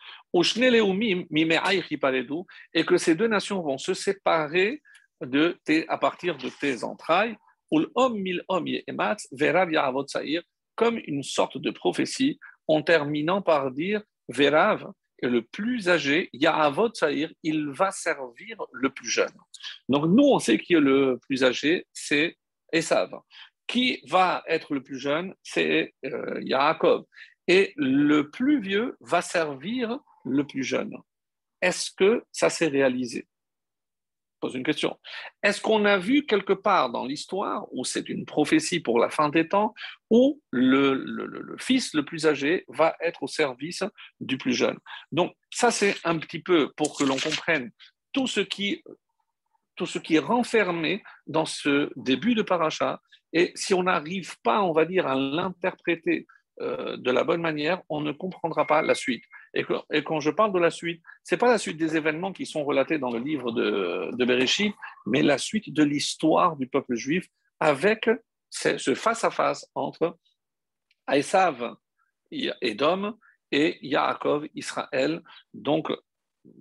Et 2.73 2.85
que 2.85 2.97
ces 2.97 3.15
deux 3.15 3.27
nations 3.27 3.61
vont 3.61 3.77
se 3.77 3.93
séparer 3.93 4.81
de 5.21 5.57
tes, 5.63 5.87
à 5.87 5.97
partir 5.97 6.37
de 6.37 6.49
tes 6.49 6.83
entrailles. 6.83 7.35
Comme 10.75 10.99
une 11.05 11.23
sorte 11.23 11.57
de 11.57 11.71
prophétie, 11.71 12.39
en 12.67 12.81
terminant 12.81 13.41
par 13.41 13.71
dire 13.71 14.01
Verav, 14.29 14.91
le 15.21 15.41
plus 15.41 15.89
âgé, 15.89 16.29
Yahavot 16.33 16.93
Saïr, 16.93 17.31
il 17.43 17.69
va 17.69 17.91
servir 17.91 18.57
le 18.71 18.89
plus 18.89 19.09
jeune. 19.09 19.33
Donc 19.89 20.05
nous, 20.05 20.23
on 20.23 20.39
sait 20.39 20.57
qui 20.57 20.73
est 20.73 20.79
le 20.79 21.19
plus 21.27 21.43
âgé, 21.43 21.87
c'est 21.93 22.37
Esav. 22.71 23.11
Qui 23.67 24.01
va 24.07 24.43
être 24.47 24.73
le 24.73 24.81
plus 24.81 24.99
jeune, 24.99 25.33
c'est 25.43 25.93
euh, 26.05 26.39
Yaakov. 26.41 27.05
Et 27.47 27.73
le 27.75 28.29
plus 28.29 28.61
vieux 28.61 28.95
va 29.01 29.21
servir 29.21 29.99
le 30.25 30.45
plus 30.45 30.63
jeune. 30.63 30.95
Est-ce 31.61 31.91
que 31.91 32.23
ça 32.31 32.49
s'est 32.49 32.67
réalisé? 32.67 33.27
Pose 34.39 34.55
une 34.55 34.63
question. 34.63 34.97
Est-ce 35.43 35.61
qu'on 35.61 35.85
a 35.85 35.97
vu 35.97 36.25
quelque 36.25 36.53
part 36.53 36.89
dans 36.89 37.05
l'histoire 37.05 37.65
où 37.71 37.85
c'est 37.85 38.09
une 38.09 38.25
prophétie 38.25 38.79
pour 38.79 38.99
la 38.99 39.09
fin 39.09 39.29
des 39.29 39.47
temps, 39.47 39.73
où 40.09 40.41
le, 40.51 41.55
fils 41.59 41.93
le 41.93 42.03
plus 42.03 42.25
âgé 42.25 42.65
va 42.67 42.95
être 43.01 43.23
au 43.23 43.27
service 43.27 43.83
du 44.19 44.37
plus 44.37 44.53
jeune? 44.53 44.77
Donc 45.11 45.35
ça, 45.51 45.71
c'est 45.71 45.95
un 46.03 46.17
petit 46.17 46.39
peu 46.39 46.71
pour 46.75 46.97
que 46.97 47.03
l'on 47.03 47.17
comprenne 47.17 47.71
tout 48.13 48.27
ce 48.27 48.41
qui 48.41 48.83
tout 49.75 49.85
ce 49.85 49.99
qui 49.99 50.15
est 50.15 50.19
renfermé 50.19 51.03
dans 51.27 51.45
ce 51.45 51.91
début 51.95 52.33
de 52.33 52.41
paracha. 52.41 52.99
Et 53.31 53.51
si 53.53 53.75
on 53.75 53.83
n'arrive 53.83 54.35
pas, 54.41 54.63
on 54.63 54.73
va 54.73 54.85
dire, 54.85 55.05
à 55.05 55.13
l'interpréter 55.13 56.25
euh, 56.61 56.97
de 56.97 57.11
la 57.11 57.23
bonne 57.23 57.41
manière, 57.41 57.83
on 57.87 58.01
ne 58.01 58.11
comprendra 58.11 58.65
pas 58.65 58.81
la 58.81 58.95
suite. 58.95 59.23
Et, 59.91 60.03
quand 60.03 60.19
je 60.19 60.29
parle 60.29 60.53
de 60.53 60.59
la 60.59 60.69
suite, 60.69 61.01
ce 61.23 61.35
n'est 61.35 61.39
pas 61.39 61.49
la 61.49 61.57
suite 61.57 61.77
des 61.77 61.97
événements 61.97 62.31
qui 62.31 62.45
sont 62.45 62.63
relatés 62.63 62.99
dans 62.99 63.11
le 63.11 63.19
livre 63.19 63.51
de, 63.51 64.11
de 64.13 64.25
Bereshit, 64.25 64.75
mais 65.05 65.23
la 65.23 65.37
suite 65.37 65.73
de 65.73 65.83
l'histoire 65.83 66.55
du 66.57 66.67
peuple 66.67 66.95
juif 66.95 67.27
avec 67.59 68.09
ce 68.49 68.93
face-à-face 68.93 69.69
entre 69.73 70.17
Esav, 71.11 71.75
Edom, 72.31 73.17
et 73.51 73.77
Yaakov, 73.81 74.47
Israël. 74.55 75.21
Donc, 75.53 75.91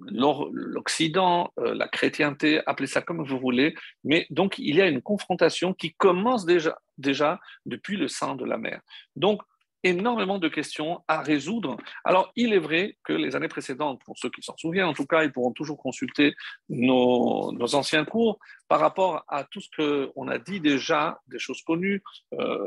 l'Occident, 0.00 1.52
euh, 1.58 1.74
la 1.74 1.88
chrétienté, 1.88 2.60
appelez 2.66 2.88
ça 2.88 3.02
comme 3.02 3.24
vous 3.24 3.38
voulez, 3.38 3.74
mais 4.02 4.26
donc 4.30 4.58
il 4.58 4.74
y 4.74 4.82
a 4.82 4.86
une 4.86 5.02
confrontation 5.02 5.74
qui 5.74 5.94
commence 5.94 6.44
déjà, 6.44 6.76
déjà 6.98 7.38
depuis 7.66 7.96
le 7.96 8.08
sein 8.08 8.34
de 8.34 8.44
la 8.44 8.58
mer. 8.58 8.80
Donc, 9.14 9.42
énormément 9.88 10.38
de 10.38 10.48
questions 10.48 11.02
à 11.08 11.22
résoudre. 11.22 11.76
Alors, 12.04 12.32
il 12.36 12.52
est 12.52 12.58
vrai 12.58 12.96
que 13.04 13.12
les 13.12 13.36
années 13.36 13.48
précédentes, 13.48 14.00
pour 14.04 14.18
ceux 14.18 14.30
qui 14.30 14.42
s'en 14.42 14.56
souviennent, 14.56 14.86
en 14.86 14.94
tout 14.94 15.06
cas, 15.06 15.24
ils 15.24 15.32
pourront 15.32 15.52
toujours 15.52 15.78
consulter 15.78 16.34
nos, 16.68 17.52
anciens 17.74 18.04
cours 18.04 18.38
par 18.68 18.80
rapport 18.80 19.24
à 19.28 19.44
tout 19.44 19.60
ce 19.60 20.06
qu'on 20.12 20.28
a 20.28 20.38
dit 20.38 20.60
déjà, 20.60 21.20
des 21.28 21.38
choses 21.38 21.62
connues, 21.62 22.02
euh, 22.34 22.66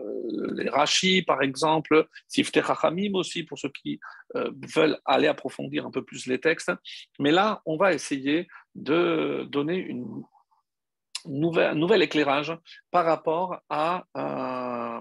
les 0.54 0.70
Rashi, 0.70 1.22
par 1.22 1.42
exemple, 1.42 2.08
Sifte 2.28 2.62
Chachamim 2.62 3.14
aussi, 3.16 3.44
pour 3.44 3.58
ceux 3.58 3.70
qui 3.70 4.00
euh, 4.36 4.52
veulent 4.76 4.98
aller 5.06 5.28
approfondir 5.28 5.86
un 5.86 5.92
peu 5.92 6.04
plus 6.04 6.26
les 6.26 6.40
textes. 6.40 6.72
Mais 7.20 7.32
là, 7.32 7.62
on 7.66 7.78
va 7.78 7.94
essayer 7.94 8.48
de 8.76 9.46
donner 9.50 9.78
une 9.78 10.24
nouvelle, 11.26 11.72
un 11.72 11.76
nouvel 11.76 12.02
éclairage 12.02 12.56
par 12.92 13.06
rapport 13.06 13.60
à... 13.70 14.06
Euh, 14.18 15.00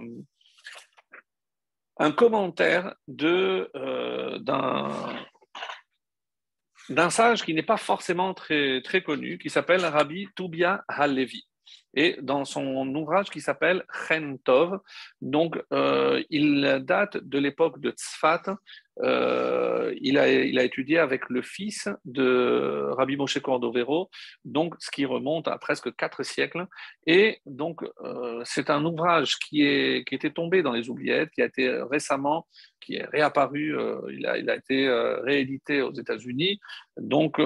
un 1.99 2.13
commentaire 2.13 2.95
euh, 3.21 4.39
d'un, 4.39 4.89
sage 7.11 7.43
qui 7.43 7.55
n'est 7.55 7.63
pas 7.63 7.77
forcément 7.77 8.35
très, 8.35 8.83
connu, 9.05 9.39
qui 9.39 9.51
s'appelle 9.51 9.85
Rabbi 9.85 10.29
Toubia 10.35 10.85
Halevi. 10.89 11.45
Et 11.95 12.17
dans 12.23 12.45
son 12.45 12.95
ouvrage 12.95 13.31
qui 13.31 13.41
s'appelle 13.41 13.85
Chen 14.09 14.39
Tov, 14.39 14.79
donc 15.21 15.61
euh, 15.73 16.23
il 16.31 16.81
date 16.83 17.19
de 17.19 17.39
l'époque 17.39 17.81
de 17.81 17.91
Tzfat, 17.91 18.57
euh, 19.03 19.95
il, 20.01 20.19
a, 20.19 20.29
il, 20.29 20.59
a, 20.59 20.65
étudié 20.65 20.99
avec 20.99 21.29
le 21.29 21.43
fils 21.43 21.89
de 22.05 22.91
Rabbi 22.97 23.17
Moshe 23.17 23.39
Cordovero, 23.41 24.11
donc 24.45 24.75
ce 24.79 24.91
qui 24.91 25.05
remonte 25.05 25.49
à 25.49 25.59
presque 25.59 25.95
quatre 25.95 26.23
siècles. 26.23 26.67
Et 27.07 27.41
donc, 27.47 27.83
euh, 28.03 28.41
c'est 28.45 28.71
un 28.71 28.85
ouvrage 28.85 29.37
qui, 29.39 29.63
est, 29.63 30.07
qui 30.07 30.15
était 30.15 30.31
tombé 30.31 30.63
dans 30.63 30.73
les 30.73 30.91
oubliettes, 30.91 31.31
qui 31.31 31.43
a 31.43 31.47
été 31.47 31.71
récemment, 31.91 32.47
qui 32.81 32.97
est 32.97 33.07
réapparu, 33.07 33.79
euh, 33.79 34.01
il, 34.11 34.27
a, 34.27 34.39
il, 34.39 34.51
a, 34.51 34.57
été 34.57 34.89
réédité 35.23 35.83
aux 35.83 35.93
États-Unis. 35.93 36.59
Donc, 36.97 37.41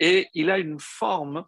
et 0.00 0.28
il 0.34 0.50
a 0.50 0.58
une 0.58 0.78
forme 0.78 1.44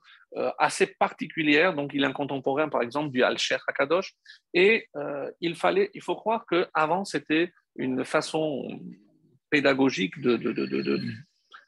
assez 0.58 0.86
particulière. 0.86 1.74
Donc, 1.74 1.92
il 1.94 2.02
est 2.02 2.06
un 2.06 2.12
contemporain, 2.12 2.68
par 2.68 2.82
exemple, 2.82 3.10
du 3.10 3.22
Al-Sher 3.22 3.62
Hakadosh. 3.66 4.12
Et 4.54 4.88
il 5.40 5.56
fallait, 5.56 5.90
il 5.94 6.02
faut 6.02 6.16
croire 6.16 6.44
qu'avant, 6.46 7.04
c'était 7.04 7.52
une 7.76 8.04
façon 8.04 8.80
pédagogique 9.50 10.14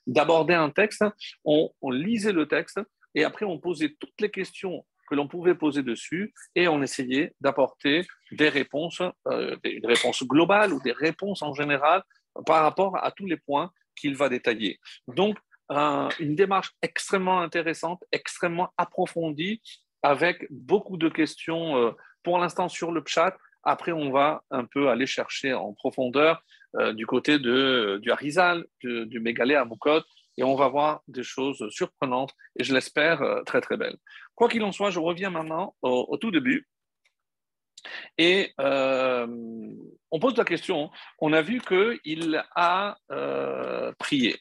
d'aborder 0.07 0.55
un 0.55 0.71
texte. 0.71 1.05
On, 1.45 1.71
lisait 1.91 2.33
le 2.33 2.47
texte 2.47 2.81
et 3.15 3.25
après 3.25 3.47
on 3.47 3.59
posait 3.59 3.95
toutes 3.99 4.21
les 4.21 4.31
questions 4.31 4.85
que 5.09 5.15
l'on 5.15 5.27
pouvait 5.27 5.55
poser 5.55 5.83
dessus 5.83 6.35
et 6.55 6.69
on 6.69 6.83
essayait 6.83 7.33
d'apporter 7.41 8.07
des 8.31 8.51
réponses, 8.51 9.01
euh, 9.29 9.57
des 9.65 9.81
réponses 9.83 10.23
globales 10.23 10.75
ou 10.75 10.83
des 10.83 10.93
réponses 10.93 11.41
en 11.41 11.55
général 11.55 12.03
par 12.45 12.63
rapport 12.63 13.03
à 13.03 13.11
tous 13.11 13.27
les 13.27 13.39
points 13.39 13.71
qu'il 13.97 14.15
va 14.17 14.29
détailler. 14.29 14.79
Donc, 15.09 15.39
une 15.71 16.35
démarche 16.35 16.73
extrêmement 16.83 17.41
intéressante, 17.41 18.03
extrêmement 18.13 18.73
approfondie, 18.77 19.61
avec 20.03 20.47
beaucoup 20.51 20.97
de 20.97 21.09
questions 21.09 21.77
euh, 21.77 21.91
pour 22.23 22.39
l'instant 22.39 22.69
sur 22.69 22.93
le 22.93 23.03
chat, 23.05 23.37
après, 23.63 23.93
on 23.93 24.11
va 24.11 24.43
un 24.51 24.65
peu 24.65 24.89
aller 24.89 25.07
chercher 25.07 25.53
en 25.53 25.73
profondeur 25.75 26.43
euh, 26.77 26.93
du 26.93 27.07
côté 27.07 27.39
de, 27.39 27.99
du 28.01 28.11
Harizal, 28.11 28.65
du, 28.81 29.21
Mégalé 29.21 29.55
à 29.55 29.65
Moukot, 29.65 30.01
et 30.37 30.45
on 30.45 30.55
va 30.55 30.69
voir 30.69 31.03
des 31.09 31.23
choses 31.23 31.69
surprenantes 31.71 32.33
et 32.59 32.65
je 32.65 32.73
l'espère 32.73 33.21
euh, 33.21 33.43
très 33.43 33.61
très 33.61 33.77
belles. 33.77 33.97
Quoi 34.35 34.49
qu'il 34.49 34.63
en 34.63 34.73
soit, 34.73 34.91
je 34.91 35.01
reviens 35.01 35.31
maintenant 35.31 35.75
au, 35.83 36.17
tout 36.17 36.31
début. 36.31 36.67
Et 38.17 38.53
euh, 38.61 39.27
on 40.11 40.19
pose 40.19 40.37
la 40.37 40.45
question, 40.45 40.91
on 41.21 41.33
a 41.33 41.43
vu 41.43 41.61
qu'il 41.61 42.43
a 42.55 42.97
prié. 43.99 44.37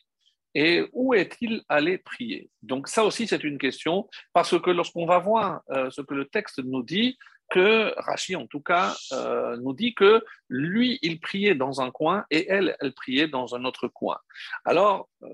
Et 0.59 0.87
où 0.91 1.13
est-il 1.13 1.61
allé 1.69 1.99
prier? 1.99 2.49
Donc 2.63 2.87
ça 2.87 3.03
aussi, 3.05 3.27
c'est 3.27 3.43
une 3.43 3.59
question, 3.59 4.09
parce 4.33 4.59
que 4.59 4.71
lorsqu'on 4.71 5.05
va 5.05 5.19
voir 5.19 5.61
ce 5.91 6.01
que 6.01 6.15
le 6.15 6.25
texte 6.25 6.57
nous 6.63 6.81
dit, 6.81 7.15
que 7.49 7.93
Rachi, 7.97 8.35
en 8.35 8.47
tout 8.47 8.61
cas, 8.61 8.95
euh, 9.11 9.57
nous 9.57 9.73
dit 9.73 9.93
que 9.93 10.23
lui, 10.49 10.99
il 11.01 11.19
priait 11.19 11.55
dans 11.55 11.81
un 11.81 11.91
coin 11.91 12.25
et 12.29 12.47
elle, 12.49 12.75
elle 12.79 12.93
priait 12.93 13.27
dans 13.27 13.55
un 13.55 13.65
autre 13.65 13.87
coin. 13.87 14.17
Alors, 14.65 15.09
euh, 15.23 15.27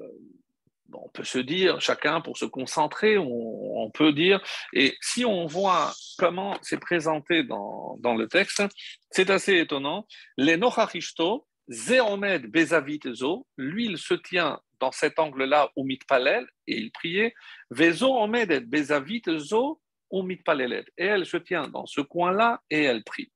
on 0.94 1.10
peut 1.10 1.24
se 1.24 1.39
dire, 1.39 1.82
chacun 1.82 2.22
pour 2.22 2.38
se 2.38 2.46
concentrer, 2.46 3.18
on, 3.18 3.89
peut 3.92 4.13
dire, 4.13 4.39
et 4.74 4.96
si 5.01 5.25
on 5.25 5.48
voit 5.48 5.92
comment 6.20 6.56
c'est 6.62 6.80
présenté 6.80 7.44
dans, 7.44 7.98
dans, 8.00 8.13
le 8.13 8.27
texte, 8.27 8.62
c'est 9.10 9.32
assez 9.32 9.58
étonnant. 9.58 10.06
Les 10.38 10.56
Nochachishto, 10.56 11.48
Zéomed 11.68 12.46
Bezavit 12.46 13.00
Zo, 13.12 13.48
lui, 13.58 13.86
il 13.86 13.98
se 13.98 14.13
tient 14.13 14.60
dans 14.83 14.91
cet 14.91 15.17
angle-là 15.17 15.71
au 15.77 15.85
Mitpalel 15.85 16.45
et 16.67 16.75
il 16.75 16.91
priait. 16.91 17.33
Vezo 17.69 18.13
Omed 18.21 18.69
Bezavit 18.69 19.23
Zo, 19.37 19.79
et 20.11 21.05
elle 21.05 21.25
se 21.25 21.37
tient 21.37 21.69
dans 21.69 21.85
ce 21.85 22.01
coin-là 22.01 22.61
et 22.69 22.83
elle 22.83 23.03
prie. 23.03 23.31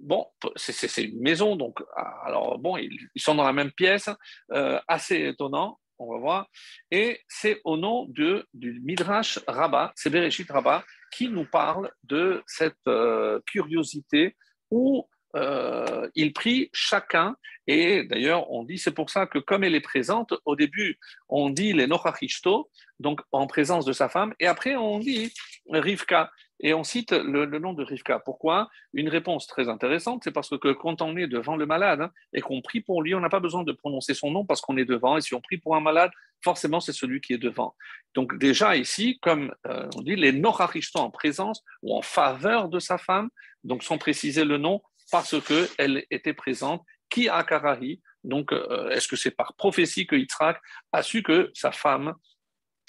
Bon, 0.00 0.26
c'est 0.56 1.04
une 1.04 1.20
maison, 1.20 1.54
donc, 1.54 1.78
alors 2.24 2.58
bon, 2.58 2.76
ils, 2.78 2.98
sont 3.16 3.36
dans 3.36 3.44
la 3.44 3.52
même 3.52 3.70
pièce, 3.70 4.10
euh, 4.52 4.80
assez 4.88 5.28
étonnant, 5.28 5.78
on 5.98 6.10
va 6.12 6.18
voir. 6.18 6.48
Et 6.90 7.20
c'est 7.28 7.60
au 7.64 7.76
nom 7.76 8.06
de, 8.08 8.44
du 8.54 8.80
Midrash 8.80 9.38
Rabbah, 9.46 9.92
c'est 9.94 10.10
Bereshit 10.10 10.50
Rabbah, 10.50 10.84
qui 11.12 11.28
nous 11.28 11.44
parle 11.44 11.92
de 12.02 12.42
cette 12.46 12.88
euh, 12.88 13.38
curiosité 13.46 14.34
où 14.72 15.06
euh, 15.36 16.08
il 16.14 16.32
prie 16.32 16.70
chacun. 16.72 17.36
Et 17.66 18.04
d'ailleurs, 18.04 18.50
on 18.50 18.64
dit, 18.64 18.78
c'est 18.78 18.90
pour 18.92 19.10
ça 19.10 19.26
que 19.26 19.38
comme 19.38 19.64
elle 19.64 19.74
est 19.74 19.80
présente, 19.80 20.34
au 20.44 20.56
début, 20.56 20.98
on 21.28 21.50
dit 21.50 21.72
les 21.72 21.86
Nochachishto, 21.86 22.70
donc 22.98 23.20
en 23.30 23.46
présence 23.46 23.84
de 23.84 23.92
sa 23.92 24.08
femme, 24.08 24.34
et 24.40 24.46
après 24.46 24.74
on 24.74 24.98
dit 24.98 25.32
Rivka, 25.70 26.30
et 26.62 26.74
on 26.74 26.84
cite 26.84 27.12
le, 27.12 27.46
nom 27.58 27.72
de 27.72 27.82
Rivka. 27.82 28.20
Pourquoi? 28.20 28.68
Une 28.92 29.08
réponse 29.08 29.46
très 29.46 29.68
intéressante, 29.68 30.22
c'est 30.24 30.30
parce 30.30 30.56
que 30.56 30.72
quand 30.72 31.02
on 31.02 31.16
est 31.16 31.26
devant 31.26 31.56
le 31.56 31.66
malade 31.66 32.02
hein, 32.02 32.10
et 32.32 32.40
qu'on 32.40 32.62
prie 32.62 32.80
pour 32.80 33.02
lui, 33.02 33.14
on 33.14 33.20
n'a 33.20 33.28
pas 33.28 33.40
besoin 33.40 33.64
de 33.64 33.72
prononcer 33.72 34.14
son 34.14 34.30
nom 34.30 34.44
parce 34.44 34.60
qu'on 34.60 34.76
est 34.76 34.84
devant, 34.84 35.16
et 35.16 35.20
si 35.20 35.34
on 35.34 35.40
prie 35.40 35.58
pour 35.58 35.74
un 35.74 35.80
malade, 35.80 36.10
forcément 36.42 36.80
c'est 36.80 36.92
celui 36.92 37.20
qui 37.20 37.32
est 37.32 37.38
devant. 37.38 37.74
Donc 38.14 38.38
déjà 38.38 38.76
ici, 38.76 39.18
comme 39.20 39.52
euh, 39.66 39.88
on 39.96 40.02
dit, 40.02 40.14
les 40.14 40.32
Nochachishto 40.32 41.00
en 41.00 41.10
présence 41.10 41.62
ou 41.82 41.96
en 41.96 42.02
faveur 42.02 42.68
de 42.68 42.78
sa 42.78 42.96
femme, 42.96 43.28
donc 43.64 43.82
sans 43.82 43.98
préciser 43.98 44.44
le 44.44 44.58
nom, 44.58 44.82
parce 45.12 45.36
qu'elle 45.44 46.04
était 46.10 46.34
présente. 46.34 46.82
Qui 47.08 47.28
a 47.28 47.44
Karahi 47.44 48.00
Donc, 48.24 48.52
euh, 48.52 48.88
est-ce 48.88 49.06
que 49.06 49.16
c'est 49.16 49.30
par 49.30 49.54
prophétie 49.54 50.06
que 50.06 50.16
Yitzhak 50.16 50.58
a 50.92 51.02
su 51.02 51.22
que 51.22 51.50
sa 51.52 51.70
femme 51.70 52.14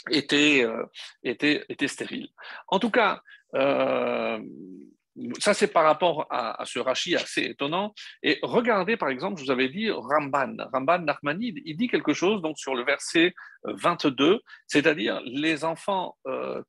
était, 0.10 0.63
euh, 0.63 0.86
était, 1.24 1.65
était 1.68 1.89
stérile? 1.89 2.30
En 2.70 2.80
tout 2.80 2.89
cas, 2.89 3.22
euh, 3.56 4.39
ça, 5.39 5.53
c'est 5.53 5.68
par 5.68 5.84
rapport 5.84 6.25
à, 6.30 6.63
ce 6.63 6.80
Rashi 6.80 7.18
assez 7.18 7.44
étonnant. 7.44 7.94
Et 8.24 8.39
regardez, 8.42 8.96
par 8.96 9.10
exemple, 9.10 9.38
je 9.39 9.44
vous 9.44 9.51
avais 9.51 9.68
dit 9.68 9.92
Ramban. 9.92 10.56
Ramban 10.72 11.00
Nachmanide, 11.00 11.60
il 11.65 11.75
dit 11.75 11.89
quelque 11.89 12.13
chose 12.13 12.42
donc, 12.42 12.58
sur 12.58 12.74
le 12.74 12.86
verset 12.86 13.34
22, 13.65 14.39
c'est-à-dire 14.65 15.22
les 15.25 15.65
enfants 15.65 16.18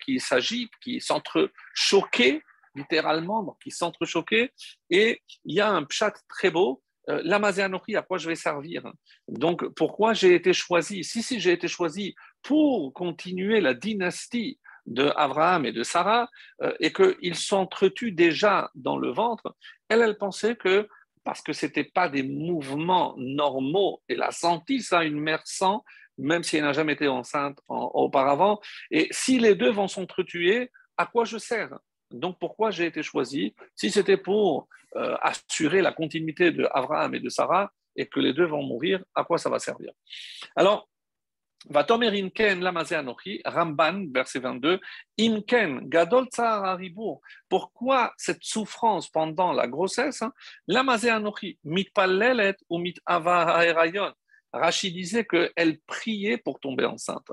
qui 0.04 0.20
s'agitent, 0.20 0.76
qui 0.82 1.00
s'entrechoquent, 1.00 2.42
littéralement, 2.74 3.56
qui 3.62 3.70
s'entrechoquent. 3.70 4.50
Et 4.90 5.22
il 5.44 5.54
y 5.54 5.60
a 5.60 5.70
un 5.70 5.84
pchat 5.84 6.12
très 6.28 6.50
beau. 6.50 6.82
Euh, 7.10 7.22
à 7.30 8.02
quoi 8.02 8.16
je 8.16 8.28
vais 8.28 8.34
servir 8.34 8.90
Donc, 9.28 9.66
pourquoi 9.74 10.14
j'ai 10.14 10.34
été 10.34 10.52
choisi? 10.54 11.04
Si, 11.04 11.22
si, 11.22 11.38
j'ai 11.38 11.52
été 11.52 11.68
choisi 11.68 12.14
pour 12.42 12.94
continuer 12.94 13.60
la 13.60 13.74
dynastie 13.74 14.58
de 14.86 15.12
Abraham 15.16 15.66
et 15.66 15.72
de 15.72 15.82
Sarah 15.82 16.28
euh, 16.62 16.74
et 16.80 16.92
qu'ils 16.92 17.34
s'entretuent 17.34 18.12
déjà 18.12 18.70
dans 18.74 18.96
le 18.96 19.10
ventre, 19.10 19.54
elle, 19.88 20.02
elle 20.02 20.16
pensait 20.16 20.56
que 20.56 20.88
parce 21.24 21.40
que 21.40 21.52
ce 21.52 21.66
n'était 21.66 21.84
pas 21.84 22.08
des 22.08 22.22
mouvements 22.22 23.14
normaux, 23.16 24.02
elle 24.08 24.22
a 24.22 24.30
senti 24.30 24.80
ça, 24.80 25.04
une 25.04 25.20
mère 25.20 25.42
sans, 25.46 25.82
même 26.18 26.42
si 26.42 26.58
elle 26.58 26.64
n'a 26.64 26.72
jamais 26.72 26.92
été 26.92 27.08
enceinte 27.08 27.58
auparavant. 27.68 28.60
Et 28.90 29.08
si 29.10 29.38
les 29.38 29.54
deux 29.54 29.70
vont 29.70 29.88
s'entretuer, 29.88 30.70
à 30.96 31.06
quoi 31.06 31.24
je 31.24 31.38
sers? 31.38 31.70
Donc 32.14 32.38
pourquoi 32.38 32.70
j'ai 32.70 32.86
été 32.86 33.02
choisi 33.02 33.54
Si 33.74 33.90
c'était 33.90 34.16
pour 34.16 34.68
euh, 34.96 35.16
assurer 35.20 35.82
la 35.82 35.92
continuité 35.92 36.52
de 36.52 36.68
Abraham 36.72 37.14
et 37.14 37.20
de 37.20 37.28
Sarah 37.28 37.70
et 37.96 38.06
que 38.06 38.20
les 38.20 38.32
deux 38.32 38.46
vont 38.46 38.62
mourir, 38.62 39.02
à 39.14 39.24
quoi 39.24 39.38
ça 39.38 39.50
va 39.50 39.58
servir? 39.58 39.92
Alors, 40.56 40.88
Vatomer 41.70 42.12
inken 42.14 42.62
anochi, 42.66 43.40
Ramban, 43.44 44.12
verset 44.12 44.40
22, 44.40 44.80
inken 45.18 45.88
gadol 45.88 46.28
haribur. 46.36 47.20
Pourquoi 47.48 48.12
cette 48.18 48.44
souffrance 48.44 49.08
pendant 49.08 49.52
la 49.52 49.66
grossesse 49.66 50.22
hein? 50.22 50.32
anochi, 50.68 51.58
mitpalelet 51.64 52.56
ou 52.68 52.78
mit 52.78 52.94
haerayon. 53.06 54.12
Rachid 54.58 54.94
disait 54.94 55.24
qu'elle 55.24 55.80
priait 55.86 56.38
pour 56.38 56.60
tomber 56.60 56.84
enceinte. 56.84 57.30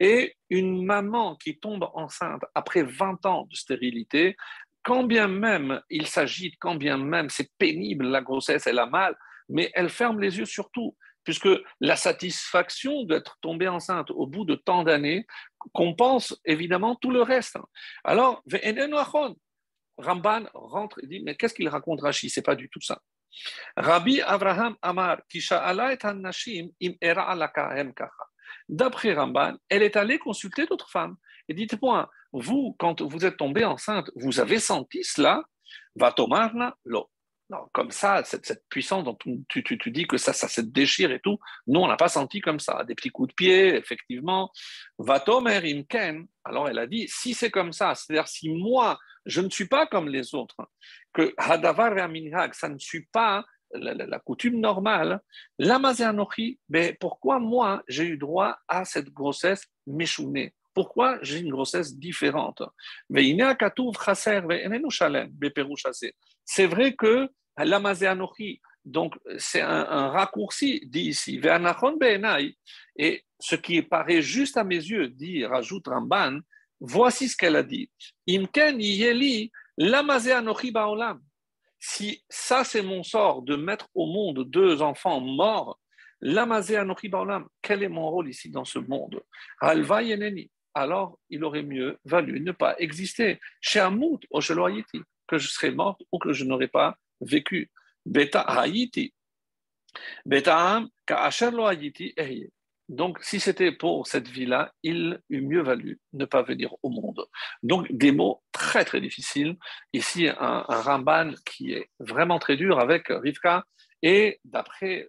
Et 0.00 0.36
une 0.50 0.84
maman 0.84 1.36
qui 1.36 1.58
tombe 1.58 1.88
enceinte 1.94 2.42
après 2.54 2.82
20 2.82 3.26
ans 3.26 3.46
de 3.50 3.54
stérilité, 3.54 4.36
quand 4.82 5.04
bien 5.04 5.28
même 5.28 5.80
il 5.90 6.06
s'agit, 6.06 6.56
quand 6.58 6.74
bien 6.74 6.98
même 6.98 7.28
c'est 7.28 7.50
pénible 7.58 8.06
la 8.06 8.20
grossesse, 8.20 8.66
elle 8.66 8.78
a 8.78 8.86
mal, 8.86 9.16
mais 9.48 9.70
elle 9.74 9.90
ferme 9.90 10.20
les 10.20 10.38
yeux 10.38 10.46
sur 10.46 10.70
tout 10.70 10.96
puisque 11.24 11.48
la 11.80 11.94
satisfaction 11.94 13.04
d'être 13.04 13.38
tombée 13.40 13.68
enceinte 13.68 14.10
au 14.10 14.26
bout 14.26 14.44
de 14.44 14.56
tant 14.56 14.82
d'années 14.82 15.26
compense 15.72 16.36
évidemment 16.44 16.96
tout 16.96 17.10
le 17.10 17.22
reste. 17.22 17.58
Alors, 18.02 18.42
Ramban 19.98 20.44
rentre 20.54 20.98
et 21.02 21.06
dit, 21.06 21.20
mais 21.20 21.36
qu'est-ce 21.36 21.54
qu'il 21.54 21.68
raconte 21.68 22.00
Rashi 22.00 22.30
C'est 22.30 22.42
pas 22.42 22.56
du 22.56 22.68
tout 22.68 22.80
ça. 22.80 23.00
Rabbi 23.76 24.20
Abraham 24.20 24.76
Amar, 24.82 25.22
im 26.82 26.92
D'après 28.68 29.14
Ramban, 29.14 29.56
elle 29.68 29.82
est 29.82 29.96
allée 29.96 30.18
consulter 30.18 30.66
d'autres 30.66 30.90
femmes. 30.90 31.16
Et 31.48 31.54
dites-moi, 31.54 32.10
vous, 32.32 32.76
quand 32.78 33.02
vous 33.02 33.24
êtes 33.24 33.36
tombée 33.36 33.64
enceinte, 33.64 34.10
vous 34.16 34.40
avez 34.40 34.58
senti 34.58 35.02
cela? 35.04 35.42
Va 35.94 36.12
tomarna 36.12 36.76
comme 37.72 37.90
ça, 37.90 38.22
cette, 38.24 38.64
puissance 38.68 39.04
dont 39.04 39.16
tu, 39.48 39.62
tu, 39.62 39.90
dis 39.90 40.06
que 40.06 40.16
ça, 40.16 40.32
ça 40.32 40.48
se 40.48 40.60
déchire 40.60 41.12
et 41.12 41.20
tout, 41.20 41.38
nous, 41.66 41.80
on 41.80 41.88
n'a 41.88 41.96
pas 41.96 42.08
senti 42.08 42.40
comme 42.40 42.60
ça. 42.60 42.84
Des 42.84 42.94
petits 42.94 43.10
coups 43.10 43.28
de 43.28 43.34
pied, 43.34 43.74
effectivement. 43.74 44.50
Vatomer 44.98 45.60
imken, 45.64 46.26
alors 46.44 46.68
elle 46.68 46.78
a 46.78 46.86
dit, 46.86 47.06
si 47.08 47.34
c'est 47.34 47.50
comme 47.50 47.72
ça, 47.72 47.94
c'est-à-dire 47.94 48.28
si 48.28 48.50
moi, 48.50 48.98
je 49.26 49.40
ne 49.40 49.50
suis 49.50 49.68
pas 49.68 49.86
comme 49.86 50.08
les 50.08 50.34
autres, 50.34 50.56
que 51.12 51.34
hadavar 51.36 52.08
minhag, 52.08 52.54
ça 52.54 52.68
ne 52.68 52.78
suit 52.78 53.06
pas 53.12 53.44
la, 53.74 54.18
coutume 54.18 54.60
normale, 54.60 55.20
l'amazéanochi, 55.58 56.58
mais 56.68 56.96
pourquoi 57.00 57.38
moi, 57.38 57.82
j'ai 57.88 58.04
eu 58.04 58.16
droit 58.16 58.58
à 58.68 58.84
cette 58.84 59.10
grossesse 59.10 59.66
méchounée? 59.86 60.54
Pourquoi 60.74 61.18
j'ai 61.22 61.38
une 61.40 61.50
grossesse 61.50 61.96
différente? 61.96 62.62
C'est 66.44 66.66
vrai 66.66 66.94
que. 66.94 67.28
Donc, 68.84 69.14
c'est 69.38 69.60
un, 69.60 70.08
raccourci, 70.08 70.82
dit 70.86 71.08
ici. 71.08 71.40
Et 72.96 73.24
ce 73.38 73.56
qui 73.56 73.82
paraît 73.82 74.22
juste 74.22 74.56
à 74.56 74.64
mes 74.64 74.76
yeux, 74.76 75.08
dit, 75.08 75.44
rajoute 75.44 75.86
Ramban, 75.86 76.40
voici 76.80 77.28
ce 77.28 77.36
qu'elle 77.36 77.56
a 77.56 77.62
dit. 77.62 77.90
Si 81.78 82.24
ça, 82.28 82.64
c'est 82.64 82.82
mon 82.82 83.02
sort 83.02 83.42
de 83.42 83.56
mettre 83.56 83.88
au 83.94 84.06
monde 84.06 84.50
deux 84.50 84.82
enfants 84.82 85.20
morts, 85.20 85.78
l'amazéanochi 86.20 87.08
baolam, 87.08 87.48
quel 87.60 87.82
est 87.82 87.88
mon 87.88 88.08
rôle 88.10 88.28
ici 88.28 88.50
dans 88.50 88.64
ce 88.64 88.78
monde? 88.78 89.22
Alva 89.60 90.02
yeneni. 90.02 90.50
Alors, 90.74 91.18
il 91.28 91.44
aurait 91.44 91.62
mieux 91.62 91.98
valu 92.04 92.40
ne 92.40 92.52
pas 92.52 92.76
exister. 92.78 93.38
Chez 93.60 93.80
Amout, 93.80 94.20
que 95.28 95.38
je 95.38 95.48
serais 95.48 95.70
morte 95.70 96.02
ou 96.10 96.18
que 96.18 96.32
je 96.32 96.44
n'aurais 96.44 96.68
pas 96.68 96.96
vécu. 97.22 97.70
Beta 98.04 98.40
Haïti. 98.40 99.14
Beta 100.26 100.82
Haïti 101.08 102.14
Donc, 102.88 103.18
si 103.22 103.40
c'était 103.40 103.72
pour 103.72 104.06
cette 104.06 104.28
vie-là, 104.28 104.72
il 104.82 105.20
eût 105.30 105.42
mieux 105.42 105.62
valu 105.62 106.00
ne 106.12 106.24
pas 106.24 106.42
venir 106.42 106.74
au 106.82 106.90
monde. 106.90 107.24
Donc, 107.62 107.90
des 107.92 108.12
mots 108.12 108.42
très, 108.52 108.84
très 108.84 109.00
difficiles. 109.00 109.56
Ici, 109.92 110.28
un, 110.28 110.64
un 110.68 110.80
Ramban 110.80 111.32
qui 111.44 111.72
est 111.72 111.90
vraiment 112.00 112.38
très 112.38 112.56
dur 112.56 112.78
avec 112.80 113.06
Rivka, 113.08 113.64
et 114.02 114.40
d'après 114.44 115.08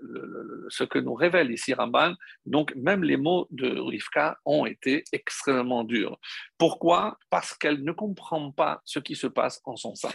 ce 0.69 0.83
que 0.83 0.99
nous 0.99 1.15
révèle 1.15 1.51
ici 1.51 1.73
Ramban, 1.73 2.13
donc 2.45 2.73
même 2.75 3.03
les 3.03 3.17
mots 3.17 3.47
de 3.49 3.79
Rivka 3.79 4.37
ont 4.45 4.65
été 4.65 5.03
extrêmement 5.11 5.83
durs. 5.83 6.17
Pourquoi? 6.57 7.17
Parce 7.29 7.55
qu'elle 7.55 7.83
ne 7.83 7.91
comprend 7.91 8.51
pas 8.51 8.81
ce 8.85 8.99
qui 8.99 9.15
se 9.15 9.27
passe 9.27 9.61
en 9.65 9.75
son 9.75 9.95
sein. 9.95 10.13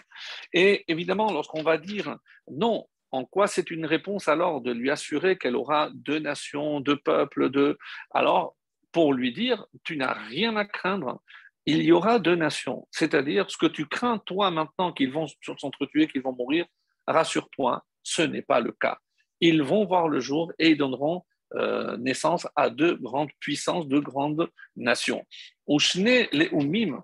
Et 0.52 0.84
évidemment, 0.88 1.32
lorsqu'on 1.32 1.62
va 1.62 1.76
dire 1.76 2.16
non, 2.50 2.86
en 3.10 3.24
quoi 3.24 3.46
c'est 3.46 3.70
une 3.70 3.86
réponse 3.86 4.28
alors 4.28 4.60
de 4.60 4.70
lui 4.70 4.90
assurer 4.90 5.38
qu'elle 5.38 5.56
aura 5.56 5.90
deux 5.94 6.18
nations, 6.18 6.80
deux 6.80 6.96
peuples, 6.96 7.50
deux... 7.50 7.78
Alors, 8.12 8.54
pour 8.92 9.12
lui 9.12 9.32
dire, 9.32 9.66
tu 9.84 9.96
n'as 9.96 10.12
rien 10.12 10.56
à 10.56 10.64
craindre, 10.64 11.20
il 11.66 11.82
y 11.82 11.92
aura 11.92 12.18
deux 12.18 12.34
nations. 12.34 12.86
C'est-à-dire, 12.90 13.50
ce 13.50 13.56
que 13.56 13.66
tu 13.66 13.86
crains, 13.86 14.18
toi, 14.18 14.50
maintenant, 14.50 14.92
qu'ils 14.92 15.12
vont 15.12 15.26
s'entretuer, 15.58 16.08
qu'ils 16.08 16.22
vont 16.22 16.32
mourir, 16.32 16.66
rassure-toi, 17.06 17.84
ce 18.08 18.22
n'est 18.22 18.42
pas 18.42 18.60
le 18.60 18.72
cas. 18.72 18.98
Ils 19.40 19.62
vont 19.62 19.84
voir 19.84 20.08
le 20.08 20.20
jour 20.20 20.52
et 20.58 20.70
ils 20.70 20.78
donneront 20.78 21.24
euh, 21.54 21.96
naissance 21.98 22.46
à 22.56 22.70
deux 22.70 22.96
grandes 22.96 23.30
puissances, 23.40 23.86
deux 23.86 24.00
grandes 24.00 24.48
nations. 24.76 25.24
Ushne 25.68 26.26
les 26.32 26.48
Umim, 26.52 27.02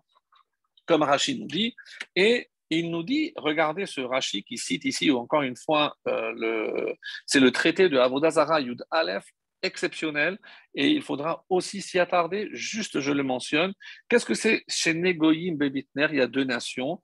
comme 0.87 1.03
Rachid 1.03 1.40
nous 1.40 1.47
dit, 1.47 1.75
et 2.17 2.49
il 2.71 2.90
nous 2.90 3.03
dit, 3.03 3.33
regardez 3.37 3.87
ce 3.87 4.01
Rachid 4.01 4.45
qui 4.45 4.59
cite 4.59 4.85
ici, 4.85 5.11
encore 5.11 5.43
une 5.43 5.57
fois, 5.57 5.97
euh, 6.09 6.93
c'est 7.27 7.40
le 7.40 7.53
traité 7.53 7.88
de 7.88 7.99
Avodazara 7.99 8.61
Yud 8.61 8.83
Aleph, 8.90 9.27
exceptionnel, 9.62 10.38
et 10.75 10.88
il 10.88 11.03
faudra 11.03 11.45
aussi 11.49 11.81
s'y 11.81 11.99
attarder, 11.99 12.49
juste 12.53 13.01
je 13.01 13.12
le 13.12 13.23
mentionne. 13.23 13.73
Qu'est-ce 14.09 14.27
que 14.27 14.35
c'est 14.35 14.64
chez 14.69 14.93
Negoïm 14.93 15.57
Bebitner? 15.57 16.09
Il 16.11 16.19
y 16.19 16.21
a 16.21 16.27
deux 16.27 16.45
nations. 16.45 17.01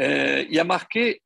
Euh, 0.00 0.44
il 0.48 0.54
y 0.54 0.58
a 0.58 0.64
marqué 0.64 1.22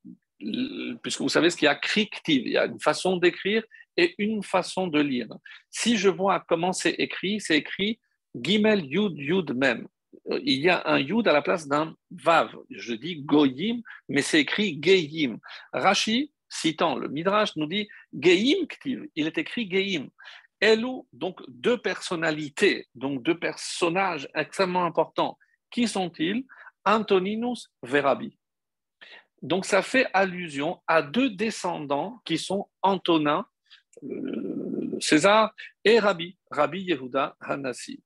puisque 1.03 1.21
vous 1.21 1.29
savez 1.29 1.51
ce 1.51 1.57
qu'il 1.57 1.67
y 1.67 1.69
a? 1.69 1.75
Crictive, 1.75 2.43
il 2.47 2.53
y 2.53 2.59
a 2.59 2.67
une 2.67 2.81
façon 2.81 3.17
d'écrire 3.17 3.63
et 3.97 4.15
une 4.19 4.43
façon 4.43 4.87
de 4.87 5.01
lire. 5.01 5.29
Si 5.71 5.97
je 5.97 6.09
vois 6.09 6.41
comment 6.49 6.73
c'est 6.73 6.95
écrit, 6.99 7.41
c'est 7.41 7.59
écrit 7.59 8.01
Gimel 8.35 8.85
Yud 8.85 9.17
Yud 9.17 9.55
même. 9.55 9.87
Euh, 10.31 10.41
il 10.45 10.61
y 10.61 10.69
a 10.69 10.83
un 10.87 10.99
Yud 10.99 11.27
à 11.29 11.33
la 11.33 11.43
place 11.43 11.67
d'un 11.67 11.95
Vav. 12.11 12.55
Je 12.71 12.95
dis 12.95 13.17
Goyim, 13.23 13.83
mais 14.09 14.23
c'est 14.23 14.41
écrit 14.41 14.79
Geyim. 14.81 15.39
Rashi, 15.73 16.33
citant 16.49 16.97
le 16.97 17.09
Midrash, 17.09 17.57
nous 17.57 17.67
dit 17.67 17.89
Geyim 18.13 18.67
Ktiv. 18.67 19.07
Il 19.15 19.27
est 19.27 19.39
écrit 19.39 19.69
Geyim. 19.69 20.09
Elou, 20.61 21.09
donc 21.13 21.41
deux 21.49 21.79
personnalités, 21.79 22.87
donc 22.95 23.23
deux 23.25 23.39
personnages 23.39 24.29
extrêmement 24.35 24.85
importants. 24.85 25.37
Qui 25.71 25.89
sont-ils? 25.89 26.45
Antoninus 26.85 27.71
Verabi. 27.83 28.37
Donc 29.43 29.67
ça 29.67 29.83
fait 29.83 30.07
allusion 30.15 30.81
à 30.87 31.03
deux 31.03 31.31
descendants 31.31 32.21
qui 32.25 32.39
sont 32.39 32.69
Antonin, 32.81 33.45
César, 35.01 35.53
et 35.85 35.99
Rabbi, 35.99 36.39
Rabbi 36.51 36.83
Yehuda 36.83 37.37
Hanassi. 37.41 38.03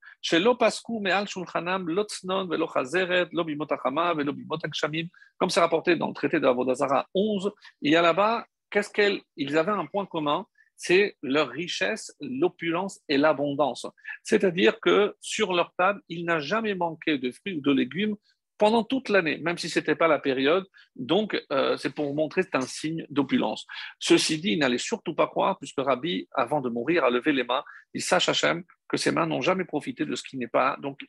Comme 5.39 5.51
c'est 5.51 5.61
rapporté 5.61 5.97
dans 5.97 6.09
le 6.09 6.15
traité 6.15 6.41
de 6.41 6.47
Avodazara 6.47 7.07
11, 7.15 7.53
il 7.83 7.93
y 7.93 7.97
a 7.97 8.03
là-bas, 8.03 8.47
qu'est-ce 8.71 8.91
qu'ils 8.91 9.59
avaient 9.59 9.73
un 9.73 9.87
point 9.87 10.07
commun 10.07 10.47
c'est 10.77 11.17
leur 11.23 11.49
richesse, 11.49 12.15
l'opulence 12.21 13.01
et 13.09 13.17
l'abondance. 13.17 13.87
C'est-à-dire 14.23 14.79
que 14.79 15.17
sur 15.21 15.55
leur 15.55 15.73
table, 15.75 16.03
il 16.09 16.25
n'a 16.25 16.39
jamais 16.39 16.75
manqué 16.75 17.19
de 17.19 17.31
fruits 17.31 17.55
ou 17.55 17.61
de 17.63 17.73
légumes 17.73 18.17
pendant 18.59 18.85
toute 18.85 19.09
l'année, 19.09 19.39
même 19.39 19.59
si 19.59 19.69
ce 19.69 19.79
n'était 19.79 19.97
pas 19.97 20.09
la 20.09 20.19
période. 20.19 20.65
Donc, 20.95 21.41
euh, 21.53 21.77
c'est 21.77 21.95
pour 21.95 22.15
montrer 22.15 22.43
c'est 22.43 22.55
un 22.55 22.63
signe 22.63 23.07
d'opulence. 23.11 23.67
Ceci 23.99 24.39
dit, 24.39 24.53
il 24.53 24.59
n'allait 24.59 24.79
surtout 24.79 25.15
pas 25.15 25.27
croire, 25.27 25.59
puisque 25.59 25.79
Rabbi, 25.79 26.29
avant 26.33 26.61
de 26.61 26.69
mourir, 26.69 27.05
a 27.05 27.11
levé 27.11 27.33
les 27.33 27.45
mains. 27.45 27.65
Il 27.95 28.03
sache 28.03 28.29
Hachem 28.29 28.65
que 28.89 28.97
ses 28.97 29.11
mains 29.11 29.27
n'ont 29.27 29.43
jamais 29.43 29.65
profité 29.65 30.05
de 30.05 30.15
ce 30.15 30.23
qui 30.23 30.37
n'est 30.39 30.49
pas. 30.49 30.77
Donc, 30.81 31.01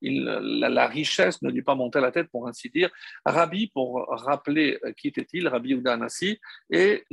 la, 0.00 0.86
richesse 0.86 1.42
ne 1.42 1.50
lui 1.50 1.62
pas 1.62 1.74
monté 1.74 1.98
à 1.98 2.02
la 2.02 2.12
tête, 2.12 2.28
pour 2.30 2.46
ainsi 2.46 2.70
dire. 2.70 2.90
Rabbi, 3.24 3.68
pour 3.68 4.06
rappeler 4.08 4.78
euh, 4.84 4.92
qui 4.92 5.08
était-il, 5.08 5.48
Rabbi 5.48 5.72
Udanasi, 5.72 6.38
est 6.70 7.04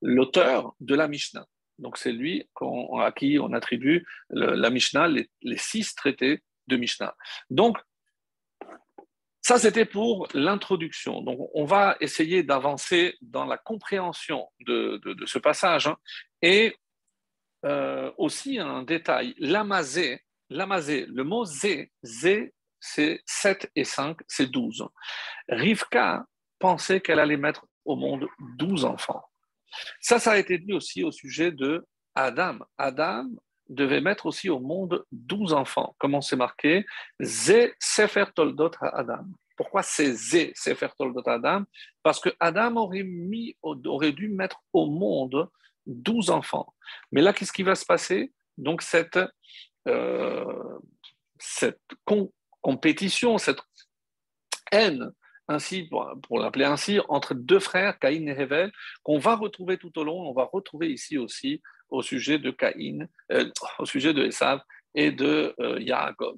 l'auteur 0.00 0.74
de 0.80 0.94
la 0.94 1.08
Mishnah. 1.08 1.46
Donc, 1.78 1.98
c'est 1.98 2.12
lui 2.12 2.48
à 2.98 3.12
qui 3.12 3.38
on 3.38 3.52
attribue 3.52 4.06
la 4.30 4.70
Mishnah, 4.70 5.08
les, 5.08 5.28
six 5.56 5.94
traités 5.94 6.42
Mishnah. 6.76 7.14
Donc, 7.50 7.78
ça, 9.40 9.58
c'était 9.58 9.84
pour 9.84 10.28
l'introduction. 10.34 11.20
Donc, 11.20 11.50
on 11.54 11.64
va 11.64 11.96
essayer 12.00 12.44
d'avancer 12.44 13.16
dans 13.20 13.44
la 13.44 13.58
compréhension 13.58 14.48
de, 14.60 15.00
ce 15.26 15.38
passage. 15.38 15.88
Hein. 15.88 15.96
Et 16.42 16.76
euh, 17.64 18.12
aussi 18.18 18.60
un 18.60 18.82
détail, 18.84 19.34
l'amazé, 19.38 20.20
l'amazé, 20.48 21.06
le 21.06 21.24
mot 21.24 21.44
zé, 21.44 21.90
zé, 22.04 22.54
c'est 22.78 23.22
7 23.26 23.70
et 23.74 23.84
5, 23.84 24.18
c'est 24.26 24.46
12. 24.46 24.86
Rivka 25.48 26.24
pensait 26.58 27.00
qu'elle 27.00 27.20
allait 27.20 27.36
mettre 27.36 27.66
au 27.84 27.96
monde 27.96 28.28
12 28.58 28.84
enfants. 28.84 29.24
Ça, 30.00 30.18
ça 30.18 30.32
a 30.32 30.38
été 30.38 30.58
dit 30.58 30.72
aussi 30.72 31.02
au 31.02 31.10
sujet 31.10 31.50
de 31.50 31.84
Adam. 32.14 32.58
Adam 32.78 33.26
devait 33.74 34.00
mettre 34.00 34.26
aussi 34.26 34.50
au 34.50 34.60
monde 34.60 35.04
12 35.12 35.52
enfants. 35.52 35.94
Comment 35.98 36.20
c'est 36.20 36.36
marqué? 36.36 36.84
Zé 37.20 37.74
Sefer 37.78 38.24
Adam. 38.80 39.24
Pourquoi 39.56 39.82
c'est 39.82 40.12
Zé 40.12 40.52
Sefer 40.54 40.88
Adam 41.26 41.62
Parce 42.02 42.20
que 42.20 42.30
Adam 42.40 42.76
aurait, 42.76 44.12
dû 44.12 44.28
mettre 44.28 44.62
au 44.72 44.86
monde 44.86 45.48
12 45.86 46.30
enfants. 46.30 46.74
Mais 47.10 47.22
là, 47.22 47.32
qu'est-ce 47.32 47.52
qui 47.52 47.62
va 47.62 47.74
se 47.74 47.86
passer? 47.86 48.32
Donc, 48.58 48.82
cette, 48.82 49.18
euh, 49.88 50.78
cette 51.38 51.80
compétition, 52.60 53.38
cette 53.38 53.60
haine 54.70 55.12
ainsi, 55.52 55.88
pour, 55.88 56.38
l'appeler 56.38 56.64
ainsi, 56.64 56.98
entre 57.08 57.34
deux 57.34 57.60
frères, 57.60 57.98
Caïn 57.98 58.26
et 58.26 58.40
Hevel, 58.40 58.72
qu'on 59.02 59.18
va 59.18 59.36
retrouver 59.36 59.78
tout 59.78 59.96
au 59.98 60.04
long. 60.04 60.28
On 60.28 60.32
va 60.32 60.48
retrouver 60.52 60.90
ici 60.90 61.18
aussi 61.18 61.62
au 61.88 62.02
sujet 62.02 62.38
de 62.38 62.50
Caïn, 62.50 63.06
euh, 63.30 63.50
au 63.78 63.86
sujet 63.86 64.12
de 64.14 64.24
Esav 64.24 64.60
et 64.94 65.10
de 65.10 65.54
euh, 65.60 65.80
Yaakov. 65.80 66.36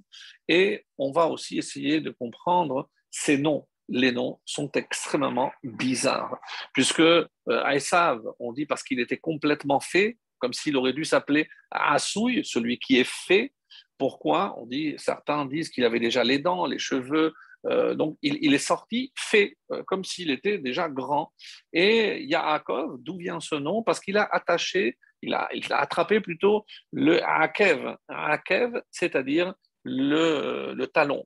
Et 0.49 0.85
on 0.99 1.13
va 1.13 1.27
aussi 1.27 1.59
essayer 1.59 2.01
de 2.01 2.11
comprendre 2.11 2.91
ces 3.11 3.39
noms. 3.39 3.67
Les 3.89 4.13
noms 4.13 4.41
sont 4.45 4.71
extrêmement 4.73 5.53
bizarres, 5.63 6.39
puisque 6.73 7.01
euh, 7.01 7.29
Esav, 7.47 8.21
on 8.39 8.53
dit 8.53 8.67
parce 8.67 8.83
qu'il 8.83 8.99
était 8.99 9.19
complètement 9.19 9.81
fait, 9.81 10.17
comme 10.39 10.53
s'il 10.53 10.77
aurait 10.77 10.93
dû 10.93 11.05
s'appeler 11.05 11.49
Asouille, 11.71 12.45
celui 12.45 12.79
qui 12.79 12.99
est 12.99 13.09
fait. 13.09 13.53
Pourquoi? 13.99 14.55
On 14.59 14.67
dit, 14.67 14.95
certains 14.99 15.47
disent 15.47 15.69
qu'il 15.69 15.85
avait 15.85 16.01
déjà 16.01 16.25
les 16.25 16.39
dents, 16.39 16.67
les 16.67 16.79
cheveux, 16.79 17.33
euh, 17.67 17.95
donc, 17.95 18.19
il, 18.23 18.53
est 18.53 18.59
sorti 18.59 19.13
fait, 19.17 19.57
euh, 19.73 19.83
comme 19.85 20.05
s'il 20.05 20.31
était 20.31 20.59
déjà 20.59 20.89
grand. 20.89 21.33
Et 21.73 22.23
Yaakov, 22.25 22.97
d'où 23.01 23.17
vient 23.19 23.41
ce 23.41 23.55
nom? 23.55 23.83
Parce 23.83 24.01
qu'il 24.01 24.17
a 24.19 24.29
attaché, 24.31 24.99
il 25.23 25.35
a, 25.35 25.49
attrapé 25.71 26.21
plutôt 26.21 26.65
le 26.93 27.23
Akev. 27.25 27.97
Akev, 28.09 28.83
c'est-à-dire 28.91 29.55
le, 29.83 30.75
le, 30.75 30.87
talon. 30.87 31.25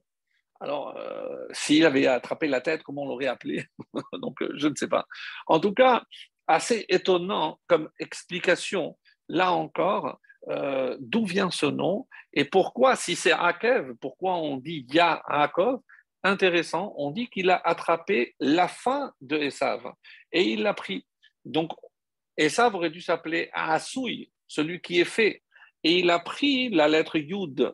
Alors, 0.61 0.95
euh, 0.97 1.45
s'il 1.51 1.85
avait 1.85 2.07
attrapé 2.07 2.47
la 2.47 2.61
tête, 2.61 2.83
comment 2.83 3.03
on 3.03 3.07
l'aurait 3.07 3.27
appelé? 3.27 3.65
Donc, 4.13 4.37
je 4.55 4.67
ne 4.67 4.75
sais 4.75 4.87
pas. 4.87 5.05
En 5.47 5.59
tout 5.59 5.73
cas, 5.73 6.03
assez 6.47 6.85
étonnant 6.89 7.59
comme 7.67 7.89
explication, 7.99 8.97
là 9.27 9.51
encore, 9.51 10.19
d'où 10.99 11.25
vient 11.25 11.51
ce 11.51 11.67
nom? 11.67 12.07
Et 12.33 12.45
pourquoi, 12.45 12.95
si 12.95 13.15
c'est 13.15 13.33
Akev, 13.33 13.93
pourquoi 13.99 14.37
on 14.37 14.57
dit 14.57 14.87
Yaakov? 14.89 15.81
Intéressant, 16.23 16.93
on 16.97 17.11
dit 17.11 17.29
qu'il 17.29 17.49
a 17.49 17.55
attrapé 17.55 18.35
la 18.39 18.67
fin 18.67 19.13
de 19.21 19.37
Esav 19.37 19.93
et 20.31 20.43
il 20.43 20.63
l'a 20.63 20.73
pris. 20.73 21.05
Donc, 21.45 21.71
Esav 22.37 22.75
aurait 22.75 22.89
dû 22.89 23.01
s'appeler 23.01 23.49
Asouy, 23.53 24.31
celui 24.47 24.81
qui 24.81 24.99
est 24.99 25.05
fait. 25.05 25.43
Et 25.83 25.99
il 25.99 26.09
a 26.09 26.19
pris 26.19 26.69
la 26.69 26.87
lettre 26.87 27.17
Yud. 27.17 27.73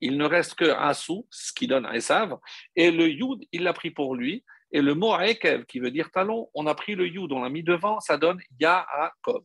Il 0.00 0.16
ne 0.16 0.24
reste 0.24 0.54
que 0.54 0.64
Asou, 0.64 1.26
ce 1.30 1.52
qui 1.52 1.66
donne 1.66 1.86
Esav, 1.94 2.36
et 2.74 2.90
le 2.90 3.08
Yud, 3.08 3.46
il 3.52 3.62
l'a 3.62 3.72
pris 3.72 3.90
pour 3.90 4.16
lui. 4.16 4.44
Et 4.72 4.80
le 4.80 4.94
mot 4.94 5.14
Aekev, 5.14 5.64
qui 5.66 5.80
veut 5.80 5.90
dire 5.90 6.10
talon, 6.10 6.50
on 6.54 6.66
a 6.66 6.74
pris 6.74 6.94
le 6.94 7.06
Yud, 7.06 7.30
on 7.30 7.42
l'a 7.42 7.50
mis 7.50 7.62
devant, 7.62 8.00
ça 8.00 8.16
donne 8.16 8.40
Yaakov. 8.58 9.44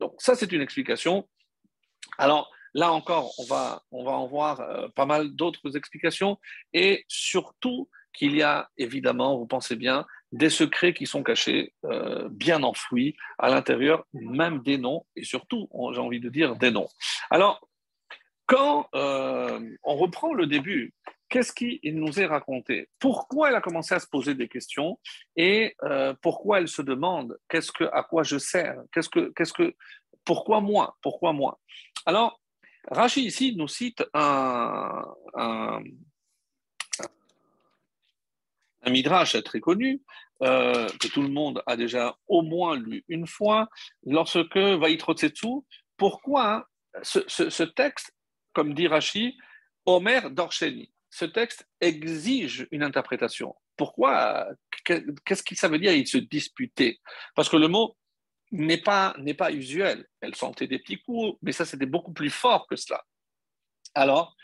Donc, 0.00 0.14
ça, 0.18 0.34
c'est 0.34 0.50
une 0.50 0.62
explication. 0.62 1.28
Alors, 2.18 2.50
Là 2.74 2.92
encore, 2.92 3.32
on 3.38 3.44
va, 3.44 3.82
on 3.90 4.04
va 4.04 4.12
en 4.12 4.26
voir 4.26 4.60
euh, 4.60 4.88
pas 4.88 5.06
mal 5.06 5.30
d'autres 5.34 5.76
explications. 5.76 6.38
Et 6.72 7.04
surtout 7.08 7.88
qu'il 8.14 8.36
y 8.36 8.42
a 8.42 8.68
évidemment, 8.76 9.36
vous 9.36 9.46
pensez 9.46 9.76
bien, 9.76 10.06
des 10.32 10.50
secrets 10.50 10.94
qui 10.94 11.06
sont 11.06 11.22
cachés, 11.22 11.74
euh, 11.84 12.28
bien 12.30 12.62
enfouis 12.62 13.16
à 13.38 13.48
l'intérieur 13.48 14.04
même 14.12 14.62
des 14.62 14.78
noms 14.78 15.04
et 15.16 15.24
surtout, 15.24 15.68
j'ai 15.92 16.00
envie 16.00 16.20
de 16.20 16.28
dire, 16.28 16.56
des 16.56 16.70
noms. 16.70 16.88
Alors, 17.30 17.66
quand 18.46 18.88
euh, 18.94 19.60
on 19.82 19.96
reprend 19.96 20.34
le 20.34 20.46
début, 20.46 20.94
qu'est-ce 21.28 21.52
qui 21.52 21.80
nous 21.84 22.20
est 22.20 22.26
raconté? 22.26 22.88
Pourquoi 22.98 23.48
elle 23.48 23.54
a 23.54 23.62
commencé 23.62 23.94
à 23.94 24.00
se 24.00 24.06
poser 24.06 24.34
des 24.34 24.48
questions? 24.48 24.98
Et 25.36 25.74
pourquoi 26.20 26.58
elle 26.58 26.68
se 26.68 26.82
demande 26.82 27.38
qu'est-ce 27.48 27.72
que, 27.72 27.84
à 27.84 28.02
quoi 28.02 28.22
je 28.22 28.36
sers? 28.36 28.76
Qu'est-ce 28.92 29.08
que, 29.08 29.32
que, 29.32 29.74
pourquoi 30.24 30.60
moi? 30.60 30.96
Pourquoi 31.00 31.32
moi? 31.32 31.58
Alors, 32.04 32.41
Rachi 32.90 33.26
ici 33.26 33.54
nous 33.56 33.68
cite 33.68 34.04
un, 34.12 35.04
midrash 38.86 39.40
très 39.44 39.60
connu 39.60 40.02
euh, 40.42 40.88
que 41.00 41.08
tout 41.08 41.22
le 41.22 41.28
monde 41.28 41.62
a 41.66 41.76
déjà 41.76 42.16
au 42.26 42.42
moins 42.42 42.76
lu 42.76 43.04
une 43.08 43.26
fois 43.26 43.68
lorsque 44.04 44.56
Vaïtrotsetsu. 44.56 45.62
Pourquoi 45.96 46.68
ce, 47.02 47.62
texte, 47.62 48.12
comme 48.52 48.74
dit 48.74 48.88
Rachi, 48.88 49.36
Omer 49.86 50.30
Dorsheni, 50.30 50.92
ce 51.10 51.24
texte 51.24 51.68
exige 51.80 52.66
une 52.70 52.82
interprétation. 52.82 53.54
Pourquoi? 53.76 54.48
Qu'est-ce 54.84 55.42
que 55.42 55.54
ça 55.54 55.68
veut 55.68 55.78
dire 55.78 55.92
Il 55.92 56.06
se 56.06 56.18
disputait? 56.18 56.98
Parce 57.34 57.48
que 57.48 57.56
le 57.56 57.68
mot 57.68 57.96
n'est 58.52 58.80
pas, 58.80 59.14
n'est 59.18 59.34
pas 59.34 59.50
usuel. 59.50 60.06
Elle 60.20 60.34
sentait 60.34 60.66
des 60.66 60.78
petits 60.78 61.02
coups, 61.02 61.38
mais 61.42 61.52
ça, 61.52 61.64
c'était 61.64 61.86
beaucoup 61.86 62.12
plus 62.12 62.30
fort 62.30 62.66
que 62.68 62.76
cela. 62.76 63.02
Alors, 63.94 64.36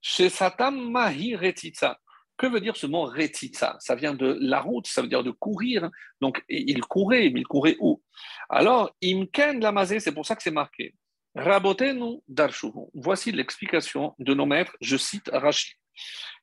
chez 0.00 0.28
Satam 0.28 0.90
Mahi 0.90 1.36
Retitsa, 1.36 1.98
que 2.36 2.46
veut 2.46 2.60
dire 2.60 2.76
ce 2.76 2.86
mot 2.86 3.04
Retitsa? 3.04 3.76
Ça 3.80 3.96
vient 3.96 4.14
de 4.14 4.38
la 4.40 4.60
route, 4.60 4.86
ça 4.86 5.02
veut 5.02 5.08
dire 5.08 5.24
de 5.24 5.32
courir. 5.32 5.90
Donc, 6.20 6.42
il 6.48 6.80
courait, 6.82 7.30
mais 7.30 7.40
il 7.40 7.46
courait 7.46 7.76
où? 7.80 8.00
Alors, 8.48 8.94
Imken 9.02 9.60
Lamazé, 9.60 9.98
c'est 9.98 10.12
pour 10.12 10.24
ça 10.24 10.36
que 10.36 10.42
c'est 10.42 10.52
marqué. 10.52 10.94
Rabotenu 11.34 12.20
Darshuhu. 12.28 12.86
Voici 12.94 13.32
l'explication 13.32 14.14
de 14.18 14.34
nos 14.34 14.46
maîtres, 14.46 14.76
je 14.80 14.96
cite 14.96 15.28
Rachid. 15.32 15.76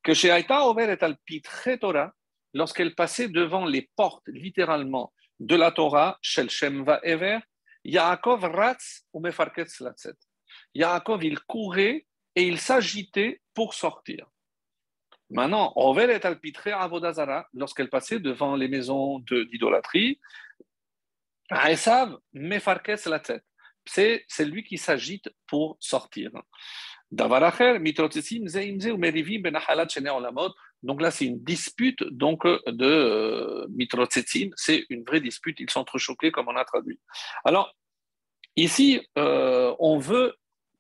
Que 0.04 0.14
chez 0.14 0.32
Aïta 0.32 0.68
Omer 0.68 0.90
et 0.90 1.04
al 1.04 1.18
Torah, 1.80 2.12
lorsqu'elle 2.54 2.94
passait 2.94 3.30
devant 3.30 3.66
les 3.66 3.90
portes, 3.96 4.28
littéralement, 4.28 5.14
de 5.40 5.56
la 5.56 5.72
Torah, 5.72 6.18
Shel 6.22 6.50
Shemva 6.50 7.00
Ever, 7.04 7.40
Yaakov 7.84 8.44
ratz 8.44 9.06
ou 9.14 9.20
mefarketz 9.20 9.80
latzet. 9.80 10.18
Yaakov, 10.74 11.24
il 11.24 11.40
courait 11.42 12.06
et 12.36 12.48
il 12.48 12.60
s'agitait 12.60 13.42
pour 13.54 13.74
sortir. 13.74 14.26
Maintenant, 15.30 15.74
Ovel 15.76 16.12
est 16.12 16.26
alpitré 16.26 16.72
à 16.72 16.88
Vodazara, 16.88 17.48
lorsqu'elle 17.54 17.90
passait 17.90 18.20
devant 18.20 18.56
les 18.56 18.68
maisons 18.68 19.20
d'idolâtrie. 19.20 20.20
Esav, 21.50 22.18
mefarketz 22.34 23.06
latzet. 23.06 23.42
C'est 23.86 24.26
lui 24.40 24.64
qui 24.64 24.78
s'agite 24.78 25.30
pour 25.48 25.78
sortir. 25.80 26.32
Davaracher, 27.12 27.80
mitrotzesim, 27.80 28.48
zeimze 28.48 28.88
ou 28.88 28.98
merivim 28.98 29.42
benahalat 29.42 29.88
olamot. 29.98 30.54
Donc 30.86 31.02
là, 31.02 31.10
c'est 31.10 31.26
une 31.26 31.44
dispute 31.44 32.04
donc, 32.04 32.46
de 32.46 32.86
euh, 32.86 33.68
c'est 34.56 34.86
une 34.90 35.04
vraie 35.04 35.20
dispute, 35.20 35.60
ils 35.60 35.70
sont 35.70 35.84
trop 35.84 35.98
choqués 35.98 36.32
comme 36.32 36.48
on 36.48 36.56
a 36.56 36.64
traduit. 36.64 37.00
Alors, 37.44 37.74
ici, 38.56 39.02
euh, 39.18 39.76
on 39.80 39.98
veut 39.98 40.36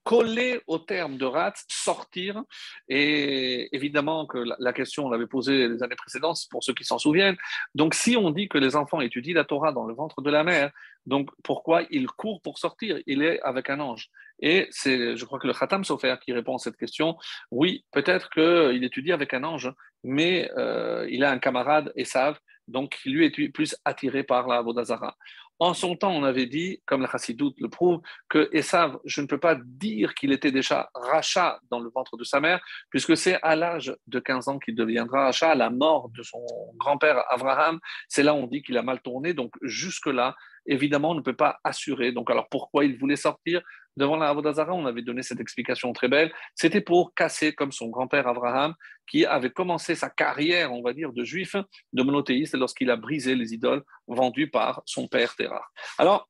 coller 0.05 0.61
au 0.67 0.77
terme 0.77 1.17
de 1.17 1.25
rat, 1.25 1.53
sortir. 1.67 2.43
Et 2.87 3.75
évidemment 3.75 4.27
que 4.27 4.37
la 4.59 4.71
question, 4.71 5.07
on 5.07 5.09
l'avait 5.09 5.27
posée 5.27 5.67
les 5.67 5.81
années 5.83 5.95
précédentes, 5.95 6.37
pour 6.51 6.63
ceux 6.63 6.73
qui 6.73 6.85
s'en 6.85 6.99
souviennent. 6.99 7.37
Donc, 7.73 7.95
si 7.95 8.15
on 8.15 8.29
dit 8.29 8.47
que 8.47 8.59
les 8.59 8.75
enfants 8.75 9.01
étudient 9.01 9.33
la 9.33 9.43
Torah 9.43 9.71
dans 9.73 9.85
le 9.85 9.95
ventre 9.95 10.21
de 10.21 10.29
la 10.29 10.43
mère, 10.43 10.71
donc 11.07 11.29
pourquoi 11.43 11.83
il 11.89 12.07
court 12.07 12.39
pour 12.41 12.59
sortir? 12.59 12.99
Il 13.07 13.23
est 13.23 13.41
avec 13.41 13.69
un 13.69 13.79
ange. 13.79 14.09
Et 14.39 14.67
c'est, 14.69 15.17
je 15.17 15.25
crois 15.25 15.39
que 15.39 15.47
le 15.47 15.53
Khatam 15.53 15.83
Sofer 15.83 16.15
qui 16.23 16.33
répond 16.33 16.55
à 16.55 16.59
cette 16.59 16.77
question. 16.77 17.17
Oui, 17.49 17.83
peut-être 17.91 18.29
qu'il 18.29 18.83
étudie 18.83 19.11
avec 19.11 19.33
un 19.33 19.43
ange, 19.43 19.71
mais 20.03 20.51
euh, 20.55 21.07
il 21.09 21.23
a 21.23 21.31
un 21.31 21.39
camarade, 21.39 21.91
Esav, 21.95 22.37
donc 22.67 22.99
lui 23.05 23.25
est 23.25 23.49
plus 23.49 23.75
attiré 23.85 24.23
par 24.23 24.47
la 24.47 24.61
Vodazara. 24.61 25.15
En 25.59 25.73
son 25.73 25.95
temps, 25.95 26.11
on 26.11 26.23
avait 26.23 26.47
dit, 26.47 26.81
comme 26.85 27.01
la 27.01 27.09
Chassidoute 27.09 27.55
le 27.59 27.69
prouve, 27.69 28.01
que 28.27 28.49
Esav, 28.51 28.97
je 29.05 29.21
ne 29.21 29.27
peux 29.27 29.39
pas 29.39 29.55
dire 29.55 30.13
qu'il 30.13 30.33
était 30.33 30.51
déjà 30.51 30.89
rachat 30.93 31.59
dans 31.71 31.79
le 31.79 31.89
ventre 31.89 32.17
de 32.17 32.25
sa 32.25 32.41
mère, 32.41 32.59
puisque 32.89 33.15
c'est 33.15 33.39
à 33.41 33.55
l'âge 33.55 33.95
de 34.07 34.19
15 34.19 34.49
ans 34.49 34.59
qu'il 34.59 34.75
deviendra 34.75 35.25
rachat, 35.25 35.51
à 35.51 35.55
la 35.55 35.69
mort 35.69 36.09
de 36.09 36.23
son 36.23 36.45
grand-père 36.75 37.23
Abraham. 37.29 37.79
C'est 38.09 38.23
là 38.23 38.33
où 38.33 38.37
on 38.37 38.47
dit 38.47 38.63
qu'il 38.63 38.77
a 38.77 38.81
mal 38.81 39.01
tourné. 39.01 39.33
Donc, 39.33 39.53
jusque-là, 39.61 40.35
évidemment, 40.65 41.11
on 41.11 41.15
ne 41.15 41.21
peut 41.21 41.35
pas 41.35 41.59
assurer. 41.63 42.11
Donc, 42.11 42.29
alors 42.29 42.47
pourquoi 42.49 42.85
il 42.85 42.97
voulait 42.97 43.15
sortir 43.15 43.61
devant 43.97 44.17
la 44.17 44.29
Avodazara 44.29 44.73
On 44.73 44.85
avait 44.85 45.01
donné 45.01 45.23
cette 45.23 45.39
explication 45.39 45.93
très 45.93 46.07
belle. 46.07 46.33
C'était 46.55 46.81
pour 46.81 47.13
casser, 47.13 47.53
comme 47.53 47.71
son 47.71 47.89
grand-père 47.89 48.27
Abraham, 48.27 48.73
qui 49.07 49.25
avait 49.25 49.51
commencé 49.51 49.95
sa 49.95 50.09
carrière, 50.09 50.73
on 50.73 50.81
va 50.81 50.93
dire, 50.93 51.13
de 51.13 51.23
juif, 51.23 51.55
de 51.93 52.03
monothéiste, 52.03 52.55
lorsqu'il 52.55 52.89
a 52.89 52.95
brisé 52.95 53.35
les 53.35 53.53
idoles 53.53 53.83
vendues 54.07 54.49
par 54.49 54.81
son 54.85 55.07
père 55.07 55.35
Terah. 55.35 55.65
Alors, 55.97 56.29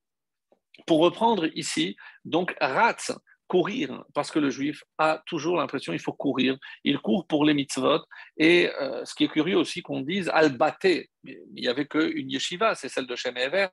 pour 0.86 1.00
reprendre 1.00 1.48
ici, 1.56 1.96
donc 2.26 2.56
Ratz, 2.60 3.14
courir, 3.48 4.04
parce 4.14 4.32
que 4.32 4.40
le 4.40 4.50
juif 4.50 4.84
a 4.98 5.22
toujours 5.26 5.58
l'impression 5.58 5.92
qu'il 5.92 6.02
faut 6.02 6.14
courir. 6.14 6.58
Il 6.84 7.00
court 7.00 7.28
pour 7.28 7.46
les 7.46 7.54
mitzvot. 7.54 8.02
Et 8.38 8.70
euh, 8.82 9.06
ce 9.06 9.14
qui 9.14 9.26
est 9.26 9.28
curieux 9.28 9.58
aussi 9.58 9.82
qu'on 9.82 10.02
dise 10.02 10.30
al-baté, 10.34 11.10
il 11.24 11.40
n'y 11.54 11.68
avait 11.68 11.86
qu'une 11.86 12.30
yeshiva, 12.30 12.76
c'est 12.76 12.90
celle 12.90 13.08
de 13.08 13.16
Shem 13.16 13.38
Ever. 13.38 13.68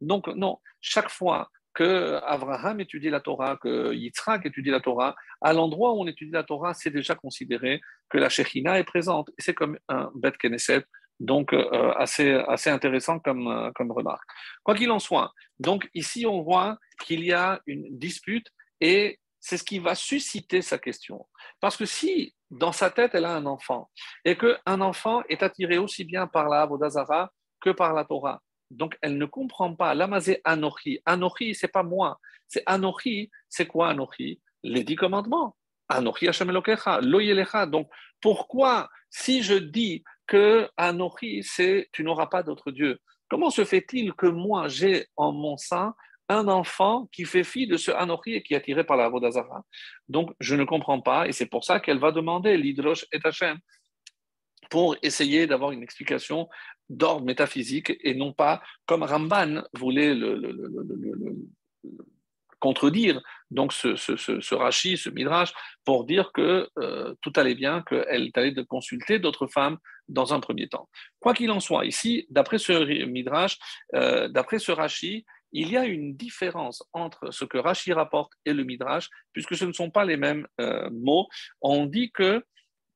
Donc, 0.00 0.28
non, 0.28 0.58
chaque 0.80 1.10
fois 1.10 1.48
que 1.74 2.18
Abraham 2.24 2.80
étudie 2.80 3.10
la 3.10 3.20
Torah, 3.20 3.58
que 3.60 3.92
Yitzhak 3.92 4.46
étudie 4.46 4.70
la 4.70 4.80
Torah, 4.80 5.14
à 5.42 5.52
l'endroit 5.52 5.92
où 5.92 6.00
on 6.00 6.06
étudie 6.06 6.32
la 6.32 6.42
Torah, 6.42 6.72
c'est 6.72 6.90
déjà 6.90 7.14
considéré 7.14 7.80
que 8.08 8.16
la 8.18 8.30
Shekhinah 8.30 8.78
est 8.78 8.84
présente. 8.84 9.30
C'est 9.38 9.52
comme 9.52 9.78
un 9.88 10.10
Bet 10.14 10.32
Knesset, 10.42 10.84
donc 11.20 11.52
euh, 11.52 11.92
assez, 11.96 12.32
assez 12.48 12.70
intéressant 12.70 13.18
comme, 13.18 13.48
euh, 13.48 13.70
comme 13.74 13.92
remarque. 13.92 14.28
Quoi 14.62 14.74
qu'il 14.74 14.90
en 14.90 14.98
soit, 14.98 15.32
donc 15.58 15.88
ici 15.94 16.26
on 16.26 16.42
voit 16.42 16.78
qu'il 17.04 17.24
y 17.24 17.32
a 17.32 17.60
une 17.66 17.98
dispute 17.98 18.46
et 18.80 19.18
c'est 19.40 19.56
ce 19.58 19.64
qui 19.64 19.78
va 19.78 19.94
susciter 19.94 20.62
sa 20.62 20.78
question. 20.78 21.26
Parce 21.60 21.76
que 21.76 21.84
si 21.84 22.34
dans 22.50 22.72
sa 22.72 22.90
tête 22.90 23.14
elle 23.14 23.24
a 23.24 23.34
un 23.34 23.46
enfant 23.46 23.90
et 24.24 24.36
qu'un 24.36 24.80
enfant 24.80 25.22
est 25.28 25.42
attiré 25.42 25.78
aussi 25.78 26.04
bien 26.04 26.26
par 26.26 26.48
la 26.48 26.62
Avodazara 26.62 27.30
que 27.60 27.70
par 27.70 27.92
la 27.92 28.04
Torah, 28.04 28.40
donc, 28.70 28.96
elle 29.00 29.18
ne 29.18 29.26
comprend 29.26 29.74
pas. 29.74 29.94
Lamazé 29.94 30.40
Anochi. 30.44 31.00
Anochi, 31.04 31.54
c'est 31.54 31.68
pas 31.68 31.82
moi. 31.82 32.18
C'est 32.48 32.62
Anochi. 32.66 33.30
C'est 33.48 33.66
quoi 33.66 33.90
Anochi? 33.90 34.40
Les 34.62 34.84
dix 34.84 34.96
commandements. 34.96 35.56
Anochi 35.88 36.28
Hashem 36.28 36.50
Elokecha. 36.50 37.00
Loyelecha. 37.00 37.66
Donc, 37.66 37.88
pourquoi, 38.20 38.88
si 39.10 39.42
je 39.42 39.54
dis 39.54 40.02
que 40.26 40.68
Anochi, 40.76 41.42
c'est 41.42 41.88
tu 41.92 42.02
n'auras 42.02 42.26
pas 42.26 42.42
d'autre 42.42 42.72
Dieu, 42.72 42.98
comment 43.28 43.50
se 43.50 43.64
fait-il 43.64 44.12
que 44.14 44.26
moi, 44.26 44.66
j'ai 44.68 45.06
en 45.16 45.32
mon 45.32 45.56
sein 45.56 45.94
un 46.28 46.48
enfant 46.48 47.08
qui 47.12 47.24
fait 47.24 47.44
fi 47.44 47.66
de 47.66 47.76
ce 47.76 47.90
Anochi 47.90 48.34
et 48.34 48.42
qui 48.42 48.54
est 48.54 48.56
attiré 48.56 48.84
par 48.84 48.96
la 48.96 49.08
Vodazara 49.08 49.62
Donc, 50.08 50.32
je 50.40 50.54
ne 50.54 50.64
comprends 50.64 51.00
pas. 51.00 51.28
Et 51.28 51.32
c'est 51.32 51.46
pour 51.46 51.64
ça 51.64 51.80
qu'elle 51.80 51.98
va 51.98 52.12
demander 52.12 52.56
l'Hydrosh 52.56 53.06
et 53.12 53.18
Hashem 53.22 53.58
pour 54.70 54.96
essayer 55.02 55.46
d'avoir 55.46 55.70
une 55.70 55.82
explication 55.82 56.48
d'ordre 56.88 57.24
métaphysique 57.24 57.92
et 58.00 58.14
non 58.14 58.32
pas 58.32 58.62
comme 58.86 59.02
Ramban 59.02 59.62
voulait 59.74 60.14
le, 60.14 60.40
contredire 62.58 63.20
donc 63.50 63.72
ce, 63.72 63.96
ce, 63.96 64.16
ce, 64.16 64.40
ce 64.40 64.54
Rashi, 64.54 64.96
ce 64.96 65.10
Midrash, 65.10 65.52
pour 65.84 66.04
dire 66.04 66.32
que 66.32 66.68
euh, 66.78 67.14
tout 67.20 67.32
allait 67.36 67.54
bien, 67.54 67.82
qu'elle 67.82 68.30
allait 68.34 68.52
de 68.52 68.62
consulter 68.62 69.18
d'autres 69.18 69.46
femmes 69.46 69.78
dans 70.08 70.34
un 70.34 70.40
premier 70.40 70.68
temps. 70.68 70.88
Quoi 71.20 71.34
qu'il 71.34 71.50
en 71.50 71.60
soit, 71.60 71.86
ici, 71.86 72.26
d'après 72.30 72.58
ce 72.58 72.72
Midrash, 73.04 73.58
euh, 73.94 74.28
d'après 74.28 74.58
ce 74.58 74.72
Rashi, 74.72 75.24
il 75.56 75.70
y 75.70 75.76
a 75.78 75.86
une 75.86 76.14
différence 76.14 76.84
entre 76.92 77.30
ce 77.30 77.46
que 77.46 77.56
Rashi 77.56 77.94
rapporte 77.94 78.32
et 78.44 78.52
le 78.52 78.62
Midrash, 78.62 79.08
puisque 79.32 79.56
ce 79.56 79.64
ne 79.64 79.72
sont 79.72 79.90
pas 79.90 80.04
les 80.04 80.18
mêmes 80.18 80.46
euh, 80.60 80.90
mots. 80.92 81.26
On 81.62 81.86
dit 81.86 82.12
que 82.12 82.44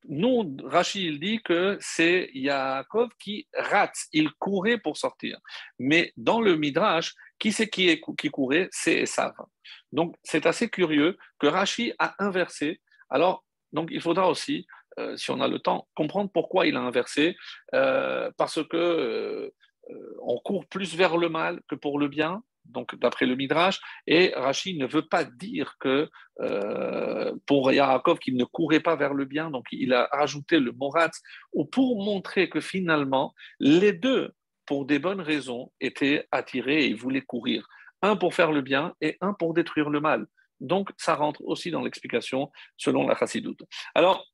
nous, 0.04 0.56
Rachid 0.64 1.18
dit 1.18 1.40
que 1.42 1.78
c'est 1.80 2.30
Yaakov 2.34 3.08
qui 3.18 3.48
rate, 3.54 3.96
il 4.12 4.30
courait 4.32 4.76
pour 4.76 4.98
sortir. 4.98 5.38
Mais 5.78 6.12
dans 6.18 6.42
le 6.42 6.56
Midrash, 6.56 7.14
qui 7.38 7.50
c'est 7.50 7.68
qui, 7.68 7.98
courait? 8.30 8.68
C'est 8.72 8.98
Esav. 8.98 9.32
Donc 9.90 10.16
c'est 10.22 10.44
assez 10.44 10.68
curieux 10.68 11.16
que 11.38 11.46
Rachid 11.46 11.94
a 11.98 12.14
inversé. 12.22 12.82
Alors, 13.08 13.42
il 13.88 14.02
faudra 14.02 14.28
aussi, 14.28 14.66
euh, 14.98 15.16
si 15.16 15.30
on 15.30 15.40
a 15.40 15.48
le 15.48 15.60
temps, 15.60 15.88
comprendre 15.94 16.30
pourquoi 16.32 16.66
il 16.66 16.76
a 16.76 16.80
inversé, 16.80 17.36
euh, 17.74 18.30
parce 18.36 18.62
que 18.68 19.50
on 20.22 20.38
court 20.38 20.66
plus 20.66 20.94
vers 20.94 21.16
le 21.16 21.28
mal 21.28 21.60
que 21.68 21.74
pour 21.74 21.98
le 21.98 22.06
bien, 22.06 22.44
donc 22.70 22.98
d'après 22.98 23.26
le 23.26 23.36
Midrash, 23.36 23.80
et 24.06 24.32
Rachid 24.36 24.78
ne 24.78 24.86
veut 24.86 25.06
pas 25.06 25.24
dire 25.24 25.76
que 25.78 26.08
euh, 26.40 27.34
pour 27.46 27.72
Yaakov 27.72 28.18
qu'il 28.18 28.36
ne 28.36 28.44
courait 28.44 28.80
pas 28.80 28.96
vers 28.96 29.14
le 29.14 29.24
bien, 29.24 29.50
donc 29.50 29.66
il 29.72 29.92
a 29.92 30.08
rajouté 30.12 30.58
le 30.58 30.72
morat, 30.72 31.10
ou 31.52 31.64
pour 31.64 32.02
montrer 32.02 32.48
que 32.48 32.60
finalement 32.60 33.34
les 33.58 33.92
deux, 33.92 34.32
pour 34.66 34.86
des 34.86 34.98
bonnes 34.98 35.20
raisons, 35.20 35.72
étaient 35.80 36.26
attirés 36.30 36.86
et 36.86 36.94
voulaient 36.94 37.22
courir, 37.22 37.66
un 38.02 38.16
pour 38.16 38.34
faire 38.34 38.52
le 38.52 38.62
bien 38.62 38.94
et 39.00 39.16
un 39.20 39.34
pour 39.34 39.54
détruire 39.54 39.90
le 39.90 40.00
mal. 40.00 40.26
Donc 40.60 40.90
ça 40.96 41.14
rentre 41.14 41.42
aussi 41.44 41.70
dans 41.70 41.82
l'explication 41.82 42.50
selon 42.76 43.06
la 43.06 43.16
Chassidoute. 43.16 43.62
Alors, 43.94 44.26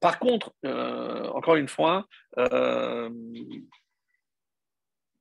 par 0.00 0.18
contre, 0.18 0.52
euh, 0.66 1.28
encore 1.28 1.56
une 1.56 1.68
fois, 1.68 2.06
euh, 2.38 3.08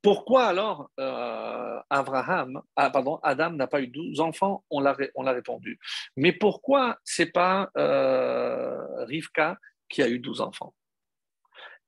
pourquoi 0.02 0.46
alors 0.46 0.90
euh, 1.00 1.80
Abraham, 1.90 2.62
ah, 2.76 2.90
pardon, 2.90 3.20
Adam 3.22 3.52
n'a 3.52 3.68
pas 3.68 3.82
eu 3.82 3.88
12 3.88 4.20
enfants? 4.20 4.64
On 4.70 4.80
l'a, 4.80 4.96
on 5.16 5.24
l'a 5.24 5.32
répondu. 5.32 5.80
Mais 6.16 6.32
pourquoi 6.32 6.98
c'est 7.04 7.32
pas 7.32 7.70
euh, 7.78 9.06
Rivka 9.06 9.58
qui 9.90 10.02
a 10.02 10.10
eu 10.10 10.20
12 10.20 10.42
enfants? 10.42 10.74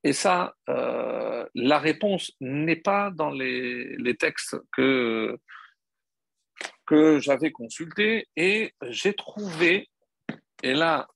Et 0.04 0.13
ça, 0.13 0.54
euh, 0.69 1.45
la 1.56 1.80
réponse 1.80 2.32
n'est 2.41 2.76
pas 2.76 3.10
dans 3.10 3.32
les, 3.32 4.15
textes 4.19 4.58
que, 4.71 5.39
j'avais 7.19 7.52
consultés 7.52 8.28
et 8.36 8.73
j'ai 8.89 9.13
trouvé, 9.15 9.89
et 10.62 10.73
là, 10.76 11.08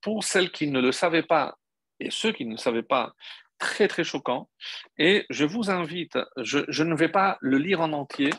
pour 0.00 0.24
celles 0.24 0.50
qui 0.50 0.68
ne 0.68 0.80
le 0.80 0.90
savaient 0.90 1.22
pas 1.22 1.58
et 2.00 2.10
ceux 2.10 2.32
qui 2.32 2.44
ne 2.44 2.52
le 2.52 2.56
savaient 2.56 2.82
pas, 2.82 3.14
très 3.62 3.86
très 3.86 4.02
choquant. 4.02 4.50
Et 4.98 5.24
je 5.30 5.44
vous 5.44 5.70
invite, 5.70 6.18
je, 6.36 6.82
ne 6.82 6.96
vais 6.96 7.08
pas 7.08 7.38
le 7.40 7.58
lire 7.58 7.80
en 7.80 7.92
entier, 7.92 8.30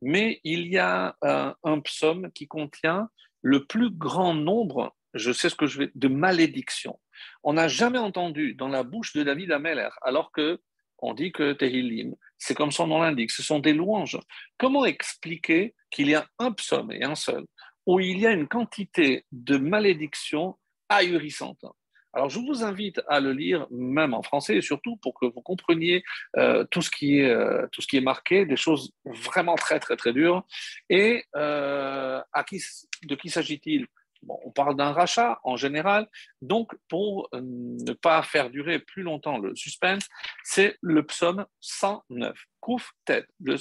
mais 0.00 0.40
il 0.44 0.68
y 0.68 0.78
a 0.78 1.16
euh, 1.24 1.52
un 1.64 1.80
psaume 1.80 2.30
qui 2.30 2.46
contient 2.46 3.10
le 3.42 3.66
plus 3.66 3.90
grand 3.90 4.34
nombre, 4.34 4.94
je 5.14 5.32
sais 5.32 5.50
ce 5.50 5.56
que 5.56 5.66
je 5.66 5.78
vais, 5.80 5.90
de 5.96 6.06
malédictions. 6.06 7.00
On 7.42 7.54
n'a 7.54 7.66
jamais 7.66 7.98
entendu 7.98 8.54
dans 8.54 8.68
la 8.68 8.84
bouche 8.84 9.12
de 9.14 9.24
David 9.24 9.50
Ameller, 9.50 9.90
alors 10.02 10.30
que 10.30 10.60
on 11.00 11.12
dit 11.12 11.32
que 11.32 11.52
Tehillim, 11.52 12.14
c'est 12.38 12.54
comme 12.54 12.72
son 12.72 12.86
nom 12.86 13.02
l'indique, 13.02 13.32
ce 13.32 13.42
sont 13.42 13.58
des 13.58 13.72
louanges. 13.72 14.18
Comment 14.58 14.84
expliquer 14.84 15.74
qu'il 15.90 16.08
y 16.08 16.14
a 16.14 16.26
un 16.38 16.52
psaume 16.52 16.92
et 16.92 17.02
un 17.02 17.16
seul 17.16 17.44
où 17.84 17.98
il 17.98 18.20
y 18.20 18.26
a 18.26 18.32
une 18.32 18.46
quantité 18.46 19.24
de 19.32 19.56
malédictions 19.56 20.56
ahurissantes 20.88 21.64
alors, 22.18 22.30
je 22.30 22.40
vous 22.40 22.64
invite 22.64 23.00
à 23.06 23.20
le 23.20 23.32
lire, 23.32 23.68
même 23.70 24.12
en 24.12 24.22
français, 24.22 24.56
et 24.56 24.60
surtout 24.60 24.96
pour 24.96 25.14
que 25.14 25.26
vous 25.26 25.40
compreniez 25.40 26.02
euh, 26.36 26.64
tout, 26.64 26.82
ce 26.82 26.90
qui 26.90 27.20
est, 27.20 27.30
euh, 27.30 27.68
tout 27.70 27.80
ce 27.80 27.86
qui 27.86 27.96
est 27.96 28.00
marqué, 28.00 28.44
des 28.44 28.56
choses 28.56 28.90
vraiment 29.04 29.54
très, 29.54 29.78
très, 29.78 29.94
très 29.96 30.12
dures. 30.12 30.44
Et 30.90 31.22
euh, 31.36 32.20
de 33.04 33.14
qui 33.14 33.30
s'agit-il? 33.30 33.86
Bon, 34.22 34.36
On 34.44 34.50
parle 34.50 34.74
d'un 34.74 34.90
rachat 34.90 35.38
en 35.44 35.54
général. 35.54 36.08
Donc, 36.42 36.72
pour 36.88 37.28
ne 37.34 37.92
pas 37.92 38.20
faire 38.24 38.50
durer 38.50 38.80
plus 38.80 39.04
longtemps 39.04 39.38
le 39.38 39.54
suspense, 39.54 40.08
c'est 40.42 40.76
le 40.80 41.06
psaume 41.06 41.46
109. 41.60 42.36
Kouf, 42.58 42.94
le, 43.06 43.56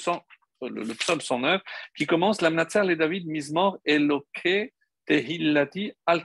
le, 0.63 0.93
psaume 0.95 1.21
109, 1.21 1.61
qui 1.95 2.07
commence 2.07 2.41
Lamnatzer 2.41 2.81
les 2.85 2.95
David, 2.95 3.27
Mismor, 3.27 3.77
Eloke, 3.85 4.73
Tehillati 5.07 5.91
al 6.05 6.21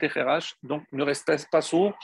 donc 0.61 0.83
ne 0.91 1.03
reste 1.03 1.49
pas 1.51 1.61
sourd, 1.61 1.97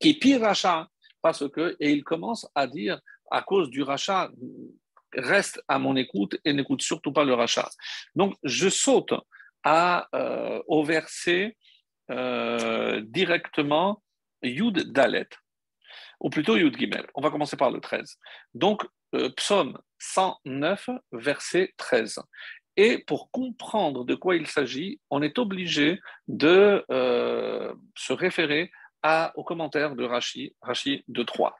qui 0.00 0.14
pire 0.14 0.42
rachat, 0.42 0.88
parce 1.22 1.48
que, 1.48 1.76
et 1.80 1.92
il 1.92 2.04
commence 2.04 2.46
à 2.54 2.66
dire, 2.66 3.00
à 3.30 3.42
cause 3.42 3.70
du 3.70 3.82
rachat, 3.82 4.30
reste 5.12 5.62
à 5.68 5.78
mon 5.78 5.96
écoute 5.96 6.36
et 6.44 6.52
n'écoute 6.52 6.82
surtout 6.82 7.12
pas 7.12 7.24
le 7.24 7.34
rachat. 7.34 7.70
Donc 8.14 8.34
je 8.42 8.68
saute 8.68 9.14
à, 9.62 10.08
euh, 10.14 10.60
au 10.66 10.84
verset 10.84 11.56
euh, 12.10 13.00
directement 13.06 14.02
Yud 14.42 14.92
Dalet, 14.92 15.28
ou 16.20 16.28
plutôt 16.28 16.56
Yud 16.56 16.78
Gimel. 16.78 17.06
On 17.14 17.22
va 17.22 17.30
commencer 17.30 17.56
par 17.56 17.70
le 17.70 17.80
13. 17.80 18.18
Donc, 18.52 18.86
euh, 19.14 19.30
psaume 19.30 19.78
109, 19.98 20.90
verset 21.12 21.72
13. 21.78 22.18
Et 22.76 22.98
pour 22.98 23.30
comprendre 23.30 24.04
de 24.04 24.14
quoi 24.14 24.36
il 24.36 24.46
s'agit, 24.46 25.00
on 25.10 25.22
est 25.22 25.38
obligé 25.38 26.00
de 26.28 26.84
se 27.96 28.12
référer 28.12 28.70
à, 29.02 29.32
au 29.36 29.44
commentaire 29.44 29.94
de 29.94 30.04
Rashi, 30.04 30.56
Rashi 30.62 31.04
de 31.08 31.22
3. 31.22 31.56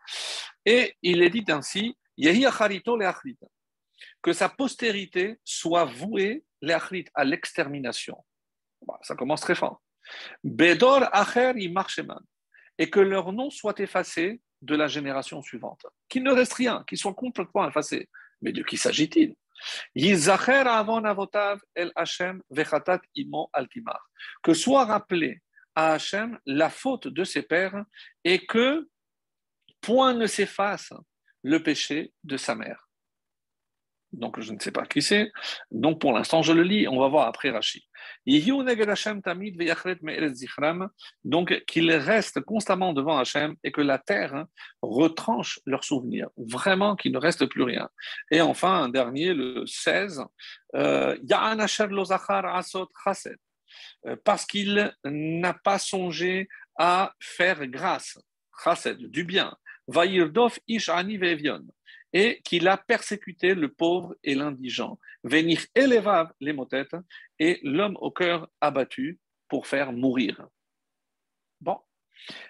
Et 0.64 0.96
il 1.02 1.22
est 1.22 1.30
dit 1.30 1.44
ainsi, 1.48 1.96
que 4.22 4.32
sa 4.32 4.48
postérité 4.48 5.38
soit 5.44 5.84
vouée 5.84 6.44
à 7.14 7.24
l'extermination. 7.24 8.16
Ça 9.02 9.14
commence 9.14 9.42
très 9.42 9.54
fort. 9.54 9.82
Bedor 10.42 11.08
Acher 11.12 11.52
et 12.78 12.90
que 12.90 13.00
leur 13.00 13.32
nom 13.32 13.50
soit 13.50 13.78
effacé 13.80 14.40
de 14.62 14.74
la 14.74 14.88
génération 14.88 15.42
suivante. 15.42 15.86
Qu'il 16.08 16.22
ne 16.22 16.32
reste 16.32 16.54
rien, 16.54 16.84
qu'ils 16.88 16.98
soient 16.98 17.14
complètement 17.14 17.68
effacés. 17.68 18.08
Mais 18.40 18.52
de 18.52 18.62
qui 18.62 18.76
s'agit-il? 18.76 19.36
Que 24.42 24.54
soit 24.54 24.84
rappelé 24.84 25.40
à 25.74 25.94
Hachem 25.94 26.38
la 26.46 26.70
faute 26.70 27.08
de 27.08 27.24
ses 27.24 27.42
pères 27.42 27.84
et 28.22 28.46
que 28.46 28.88
point 29.80 30.14
ne 30.14 30.26
s'efface 30.26 30.92
le 31.42 31.62
péché 31.62 32.12
de 32.22 32.36
sa 32.36 32.54
mère. 32.54 32.83
Donc 34.14 34.40
je 34.40 34.52
ne 34.52 34.58
sais 34.58 34.70
pas 34.70 34.86
qui 34.86 35.02
c'est. 35.02 35.30
Donc 35.70 36.00
pour 36.00 36.12
l'instant 36.12 36.42
je 36.42 36.52
le 36.52 36.62
lis, 36.62 36.88
on 36.88 36.98
va 36.98 37.08
voir 37.08 37.26
après 37.26 37.50
Rashi. 37.50 37.86
Donc 41.24 41.64
qu'ils 41.66 41.92
restent 41.92 42.40
constamment 42.40 42.92
devant 42.92 43.18
Hachem 43.18 43.54
et 43.62 43.72
que 43.72 43.80
la 43.80 43.98
terre 43.98 44.46
retranche 44.82 45.60
leurs 45.66 45.84
souvenirs. 45.84 46.28
Vraiment 46.36 46.96
qu'il 46.96 47.12
ne 47.12 47.18
reste 47.18 47.46
plus 47.46 47.62
rien. 47.62 47.88
Et 48.30 48.40
enfin 48.40 48.84
un 48.84 48.88
dernier, 48.88 49.34
le 49.34 49.64
16. 49.66 50.22
Euh, 50.76 51.16
euh, 54.06 54.16
parce 54.24 54.46
qu'il 54.46 54.92
n'a 55.04 55.54
pas 55.54 55.78
songé 55.78 56.48
à 56.76 57.12
faire 57.20 57.66
grâce, 57.66 58.18
du 58.98 59.24
bien. 59.24 59.56
Vayirdov 59.86 60.58
ish 60.66 60.88
ani 60.88 61.18
et 62.14 62.40
qu'il 62.42 62.68
a 62.68 62.78
persécuté 62.78 63.54
le 63.54 63.68
pauvre 63.68 64.14
et 64.22 64.36
l'indigent. 64.36 64.98
Venir 65.24 65.60
élevav 65.74 66.32
les 66.40 66.52
motettes 66.52 66.96
et 67.40 67.58
l'homme 67.64 67.98
au 68.00 68.12
cœur 68.12 68.48
abattu 68.60 69.18
pour 69.48 69.66
faire 69.66 69.92
mourir. 69.92 70.46
Bon, 71.60 71.78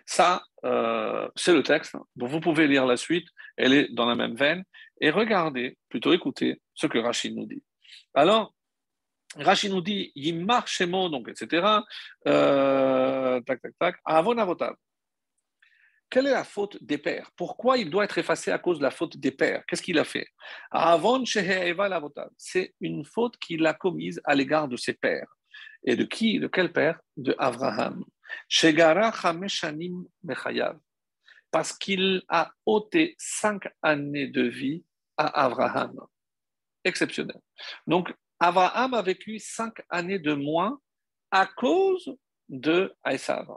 ça, 0.05 0.45
euh, 0.65 1.29
c'est 1.35 1.55
le 1.55 1.63
texte. 1.63 1.97
vous 2.15 2.41
pouvez 2.41 2.69
lire 2.69 2.85
la 2.85 2.99
suite, 2.99 3.27
elle 3.57 3.73
est 3.73 3.89
dans 3.93 4.07
la 4.07 4.15
même 4.15 4.37
veine. 4.37 4.65
Et 5.01 5.11
regardez, 5.11 5.79
plutôt 5.89 6.13
écoutez 6.13 6.61
ce 6.75 6.87
que 6.87 6.99
Rachid 6.99 7.35
nous 7.35 7.47
dit. 7.47 7.63
Alors, 8.13 8.55
Rachid 9.37 9.73
nous 9.73 9.81
dit, 9.81 10.13
il 10.15 10.45
marche 10.45 10.83
donc, 10.83 11.29
etc. 11.29 11.67
Euh, 12.29 13.41
tac, 13.41 13.63
tac, 13.63 13.73
tac. 13.79 13.97
Avon 14.05 14.37
quelle 16.15 16.29
est 16.29 16.31
la 16.31 16.45
faute 16.45 16.81
des 16.81 16.97
pères? 16.97 17.29
Pourquoi 17.35 17.77
il 17.77 17.91
doit 17.91 18.05
être 18.05 18.19
effacé 18.19 18.53
à 18.53 18.59
cause 18.61 18.79
de 18.79 18.85
la 18.85 18.93
faute 18.93 19.17
des 19.17 19.33
pères? 19.33 19.65
Qu'est-ce 19.67 19.83
qu'il 19.83 19.99
a 19.99 20.05
fait? 20.05 20.29
C'est 22.37 22.73
une 22.81 23.05
faute 23.05 23.37
qu'il 23.39 23.67
a 23.67 23.75
commise 23.75 24.21
à 24.23 24.37
l'égard 24.37 24.69
de 24.69 24.77
ses 24.77 24.93
pères. 24.93 25.27
Et 25.83 25.97
de 25.97 26.05
qui? 26.05 26.39
De 26.39 26.47
quel 26.47 26.73
père? 26.73 27.01
De 27.17 27.35
Abraham. 27.37 28.05
Parce 31.51 31.73
qu'il 31.73 32.23
a 32.29 32.53
ôté 32.65 33.17
cinq 33.19 33.69
années 33.83 34.29
de 34.29 34.43
vie 34.43 34.85
à 35.17 35.45
Abraham. 35.47 35.99
Exceptionnel. 36.85 37.41
Donc, 37.89 38.15
Abraham 38.39 38.95
a 38.95 39.03
vécu 39.03 39.41
cinq 39.41 39.83
années 39.91 40.21
de 40.21 40.35
moins 40.35 40.79
à 41.33 41.47
cause 41.47 42.17
de 42.49 42.95
Aïssav. 43.03 43.49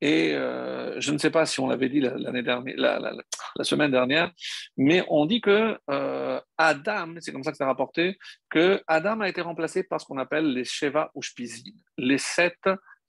Et 0.00 0.34
euh, 0.34 0.98
je 1.00 1.12
ne 1.12 1.18
sais 1.18 1.30
pas 1.30 1.44
si 1.44 1.60
on 1.60 1.68
l'avait 1.68 1.88
dit 1.88 2.00
l'année 2.00 2.42
dernière, 2.42 2.76
la, 2.76 3.64
semaine 3.64 3.90
dernière, 3.90 4.32
mais 4.76 5.04
on 5.08 5.26
dit 5.26 5.40
que 5.40 5.78
euh, 5.90 6.40
Adam, 6.56 7.14
c'est 7.20 7.32
comme 7.32 7.44
ça 7.44 7.50
que 7.50 7.58
c'est 7.58 7.64
rapporté, 7.64 8.18
que 8.48 8.82
Adam 8.86 9.20
a 9.20 9.28
été 9.28 9.42
remplacé 9.42 9.82
par 9.82 10.00
ce 10.00 10.06
qu'on 10.06 10.18
appelle 10.18 10.52
les 10.52 10.64
Sheva 10.64 11.10
Ushpizin, 11.14 11.72
les 11.98 12.18
sept, 12.18 12.58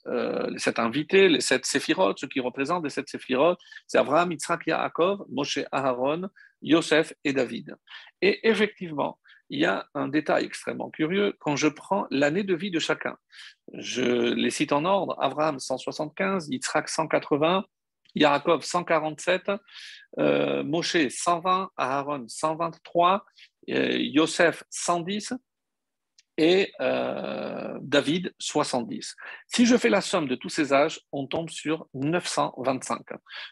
euh, 0.07 0.49
les 0.49 0.59
sept 0.59 0.79
invités, 0.79 1.29
les 1.29 1.41
sept 1.41 1.65
Séphirot, 1.65 2.13
ceux 2.17 2.27
qui 2.27 2.41
représentent 2.41 2.83
les 2.83 2.89
sept 2.89 3.07
Séphirot, 3.07 3.55
c'est 3.87 3.97
Abraham, 3.97 4.31
Yitzhak, 4.33 4.67
Yaakov, 4.67 5.25
Moshe, 5.29 5.59
Aaron, 5.71 6.27
Yosef 6.61 7.13
et 7.23 7.31
David. 7.31 7.75
Et 8.21 8.49
effectivement, 8.49 9.17
il 9.51 9.59
y 9.59 9.65
a 9.65 9.85
un 9.93 10.07
détail 10.07 10.45
extrêmement 10.45 10.89
curieux 10.89 11.35
quand 11.39 11.57
je 11.57 11.67
prends 11.67 12.07
l'année 12.09 12.43
de 12.43 12.55
vie 12.55 12.71
de 12.71 12.79
chacun. 12.79 13.17
Je 13.73 14.33
les 14.33 14.49
cite 14.49 14.73
en 14.73 14.85
ordre. 14.85 15.15
Abraham 15.19 15.59
175, 15.59 16.49
Yitzhak 16.49 16.89
180, 16.89 17.63
Yaakov 18.15 18.63
147, 18.63 19.51
euh, 20.19 20.63
Moshe 20.63 21.09
120, 21.09 21.69
Aaron 21.77 22.25
123, 22.27 23.25
euh, 23.69 23.97
Yosef 23.97 24.63
110, 24.69 25.33
et 26.41 26.73
euh, 26.81 27.77
David 27.81 28.33
70. 28.39 29.15
Si 29.45 29.67
je 29.67 29.77
fais 29.77 29.89
la 29.89 30.01
somme 30.01 30.27
de 30.27 30.33
tous 30.33 30.49
ces 30.49 30.73
âges, 30.73 30.99
on 31.11 31.27
tombe 31.27 31.51
sur 31.51 31.87
925. 31.93 32.99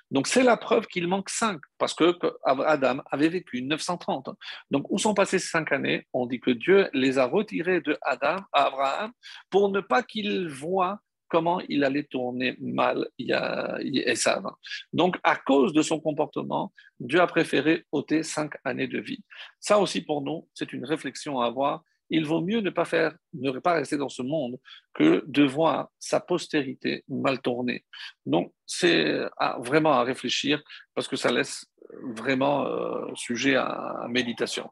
Donc 0.10 0.26
c'est 0.26 0.42
la 0.42 0.58
preuve 0.58 0.88
qu'il 0.88 1.08
manque 1.08 1.30
5, 1.30 1.62
parce 1.78 1.94
que 1.94 2.18
Adam 2.44 3.04
avait 3.12 3.30
vécu 3.30 3.62
930. 3.62 4.30
Donc 4.72 4.88
où 4.90 4.98
sont 4.98 5.14
passées 5.14 5.38
ces 5.38 5.50
5 5.50 5.72
années? 5.72 6.08
On 6.14 6.26
dit 6.26 6.40
que 6.40 6.50
Dieu 6.50 6.90
les 6.94 7.20
a 7.20 7.26
retirés 7.26 7.80
de 7.80 7.96
Adam 8.02 8.38
à 8.54 8.64
Abraham 8.66 9.12
pour 9.52 9.70
ne 9.70 9.82
pas 9.82 10.02
qu'il 10.02 10.48
voit 10.48 11.00
comment 11.28 11.62
il 11.70 11.84
allait 11.84 12.06
tourner 12.06 12.58
mal 12.60 13.08
Esav. 13.20 14.46
Donc, 14.94 15.20
à 15.24 15.36
cause 15.36 15.74
de 15.74 15.84
son 15.84 16.00
comportement, 16.00 16.74
Dieu 17.00 17.22
a 17.22 17.28
préféré 17.28 17.86
ôter 17.92 18.24
cinq 18.24 18.54
années 18.66 18.88
de 18.88 19.00
vie. 19.00 19.24
Ça 19.60 19.78
aussi, 19.78 20.02
pour 20.02 20.24
nous, 20.24 20.48
c'est 20.56 20.74
une 20.74 20.86
réflexion 20.86 21.40
à 21.40 21.46
avoir 21.46 21.84
il 22.10 22.26
vaut 22.26 22.42
mieux 22.42 22.62
ne 22.62 22.70
pas 22.70 22.86
faire, 22.86 23.16
ne 23.34 23.52
pas 23.60 23.74
rester 23.74 23.98
dans 23.98 24.10
ce 24.10 24.22
monde 24.22 24.58
que 24.94 25.24
de 25.28 25.44
voir 25.44 25.90
sa 26.00 26.20
postérité 26.20 27.04
mal 27.08 27.42
tournée. 27.42 27.86
Donc, 28.26 28.54
c'est 28.66 29.20
vraiment 29.60 29.94
à 29.94 30.04
réfléchir 30.04 30.62
parce 30.96 31.08
que 31.08 31.16
ça 31.16 31.32
laisse 31.32 31.66
vraiment 32.04 32.66
euh, 32.66 33.14
sujet 33.16 33.56
à, 33.56 34.06
méditation. 34.10 34.70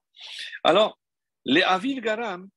Alors, 0.64 1.00
les 1.46 1.64
Aviv 1.64 2.02
Garam, 2.02 2.50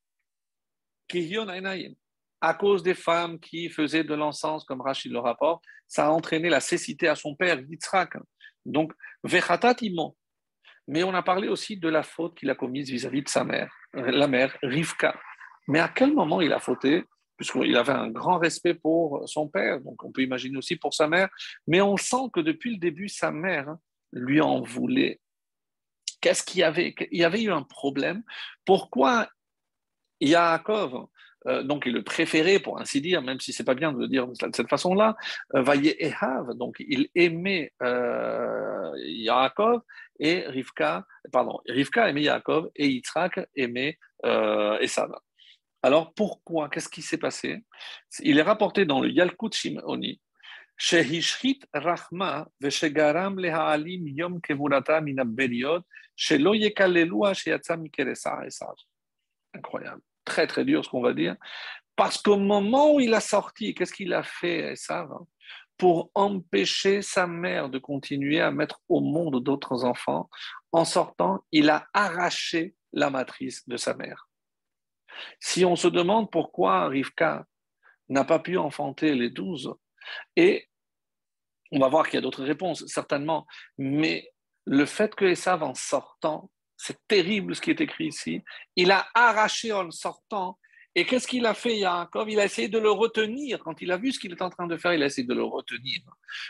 à 2.41 2.55
cause 2.55 2.83
des 2.83 2.95
femmes 2.95 3.39
qui 3.39 3.69
faisaient 3.69 4.05
de 4.05 4.15
l'encens, 4.15 4.65
comme 4.65 4.81
Rachid 4.81 5.13
le 5.13 5.19
rapporte, 5.19 5.63
ça 5.87 6.07
a 6.07 6.11
entraîné 6.11 6.49
la 6.49 6.61
cécité 6.61 7.09
à 7.09 7.15
son 7.15 7.35
père, 7.35 7.61
Yitzhak. 7.61 8.17
Donc, 8.65 8.93
Vechatatimo. 9.25 10.17
Mais 10.91 11.05
on 11.05 11.15
a 11.15 11.23
parlé 11.23 11.47
aussi 11.49 11.77
de 11.77 11.89
la 11.89 12.03
faute 12.03 12.37
qu'il 12.37 12.51
a 12.51 12.55
commise 12.55 12.91
vis-à-vis 12.91 13.23
de 13.23 13.29
sa 13.29 13.45
mère 13.45 13.71
la 13.93 14.29
mère, 14.29 14.57
Rivka. 14.63 15.19
Mais 15.69 15.81
à 15.81 15.89
quel 15.89 16.13
moment 16.13 16.41
il 16.41 16.53
a 16.53 16.59
fauté? 16.59 17.05
Puisqu'il 17.37 17.77
avait 17.77 17.93
un 17.93 18.11
grand 18.11 18.39
respect 18.39 18.75
pour 18.75 19.27
son 19.27 19.49
père, 19.49 19.81
donc 19.81 20.05
on 20.05 20.13
peut 20.13 20.23
imaginer 20.23 20.59
aussi 20.59 20.77
pour 20.77 20.93
sa 20.93 21.09
mère, 21.09 21.31
mais 21.67 21.81
on 21.81 21.97
sent 21.97 22.29
que 22.35 22.41
depuis 22.41 22.73
le 22.73 22.79
début, 22.79 23.09
sa 23.09 23.31
mère 23.31 23.77
lui 24.13 24.43
en 24.43 24.61
voulait. 24.61 25.21
Qu'est-ce 26.21 26.43
qu'il 26.43 26.61
y 26.61 26.65
avait 26.65 26.95
Il 27.11 27.19
y 27.19 27.25
avait 27.25 27.43
eu 27.43 27.51
un 27.51 27.63
problème? 27.63 28.23
Pourquoi 28.67 29.29
Yaakov, 30.21 31.07
euh, 31.47 31.63
donc 31.63 31.85
il 31.87 31.95
le 31.95 32.03
préférait 32.03 32.59
pour 32.59 32.79
ainsi 32.79 33.01
dire, 33.01 33.23
même 33.23 33.41
si 33.41 33.55
c'est 33.55 33.65
pas 33.65 33.75
bien 33.75 33.93
de 33.93 34.01
le 34.01 34.09
dire 34.09 34.27
de 34.27 34.35
cette 34.35 34.69
façon-là, 34.69 35.17
euh, 35.55 36.55
donc 36.55 36.77
il 36.79 37.09
aimait 37.15 37.73
euh, 37.83 38.93
Yaakov 38.99 39.81
et 40.21 40.47
Rivka, 40.47 41.05
pardon, 41.33 41.59
Rivka 41.67 42.09
aimait 42.09 42.23
Yaakov 42.23 42.71
et 42.77 42.89
Yitzhak 42.89 43.41
aimait 43.57 43.99
euh, 44.25 44.79
Esav. 44.79 45.11
Alors 45.83 46.13
pourquoi? 46.15 46.69
Qu'est-ce 46.69 46.91
qui 46.91 47.01
s'est 47.01 47.19
passé? 47.19 47.65
Il 48.21 48.39
est 48.39 48.43
rapporté 48.43 48.85
dans 48.85 49.01
le 49.01 49.09
Yalkut 49.09 49.53
Shimoni. 49.53 50.21
Shehishrit 50.77 51.61
Rahma 51.73 52.47
veshegaram 52.61 53.39
lehaalim 53.39 54.07
yom 54.09 54.41
kevurata 54.41 55.01
minabbeliot 55.01 55.83
shelo 56.17 56.55
yekalelua 56.55 57.35
sheyatsa 57.35 57.77
mikeresa 57.77 58.47
Esav. 58.47 58.75
Incroyable. 59.55 60.03
Très 60.25 60.47
très 60.47 60.65
dur 60.65 60.85
ce 60.85 60.91
qu'on 60.91 61.03
va 61.03 61.15
dire. 61.15 61.37
Parce 61.97 62.19
qu'au 62.19 62.39
moment 62.39 62.95
où 62.95 63.01
il 63.01 63.13
a 63.15 63.21
sorti, 63.21 63.75
qu'est-ce 63.75 63.93
qu'il 63.93 64.13
a 64.13 64.23
fait, 64.23 64.73
Esav 64.73 65.11
hein 65.13 65.27
pour 65.81 66.11
empêcher 66.15 67.01
sa 67.01 67.27
mère 67.27 67.71
de 67.71 67.79
continuer 67.79 68.39
à 68.39 68.51
mettre 68.51 68.83
au 68.91 69.01
monde 69.01 69.43
d'autres 69.43 69.87
enfants. 69.87 70.29
En 70.73 70.85
sortant, 70.85 71.43
il 71.53 71.71
a 71.71 71.89
arraché 71.95 72.75
la 72.93 73.09
matrice 73.09 73.67
de 73.67 73.79
sa 73.79 73.95
mère. 73.95 74.29
Si 75.41 75.65
on 75.65 75.77
se 75.77 75.89
demande 75.89 76.31
pourquoi 76.31 76.87
Rivka 76.89 77.47
n'a 78.11 78.25
pas 78.25 78.41
pu 78.41 78.59
enfanter 78.59 79.15
les 79.15 79.31
douze, 79.31 79.73
et 80.37 80.69
on 81.73 81.79
va 81.79 81.89
voir 81.89 82.05
qu'il 82.05 82.17
y 82.17 82.19
a 82.19 82.21
d'autres 82.21 82.45
réponses, 82.45 82.87
certainement, 82.87 83.47
mais 83.79 84.31
le 84.67 84.85
fait 84.85 85.15
que 85.15 85.25
Esav, 85.25 85.63
en 85.63 85.75
sortant, 85.75 86.51
c'est 86.77 86.99
terrible 87.09 87.57
ce 87.57 87.63
qui 87.63 87.71
est 87.71 87.81
écrit 87.81 88.09
ici, 88.09 88.43
il 88.77 88.91
a 88.91 89.09
arraché 89.15 89.73
en 89.73 89.91
sortant, 89.91 90.59
et 90.95 91.05
qu'est-ce 91.05 91.29
qu'il 91.29 91.47
a 91.47 91.55
fait, 91.55 91.77
Yaakov? 91.79 92.29
Il 92.31 92.41
a 92.41 92.45
essayé 92.45 92.69
de 92.69 92.79
le 92.79 92.91
retenir. 92.91 93.61
Quand 93.61 93.81
il 93.81 93.93
a 93.93 93.97
vu 93.97 94.13
ce 94.13 94.19
qu'il 94.19 94.33
est 94.33 94.43
en 94.43 94.51
train 94.51 94.67
de 94.67 94.77
faire, 94.77 94.93
il 94.93 95.03
a 95.03 95.07
essayé 95.07 95.27
de 95.27 95.35
le 95.35 95.45
retenir. 95.45 96.01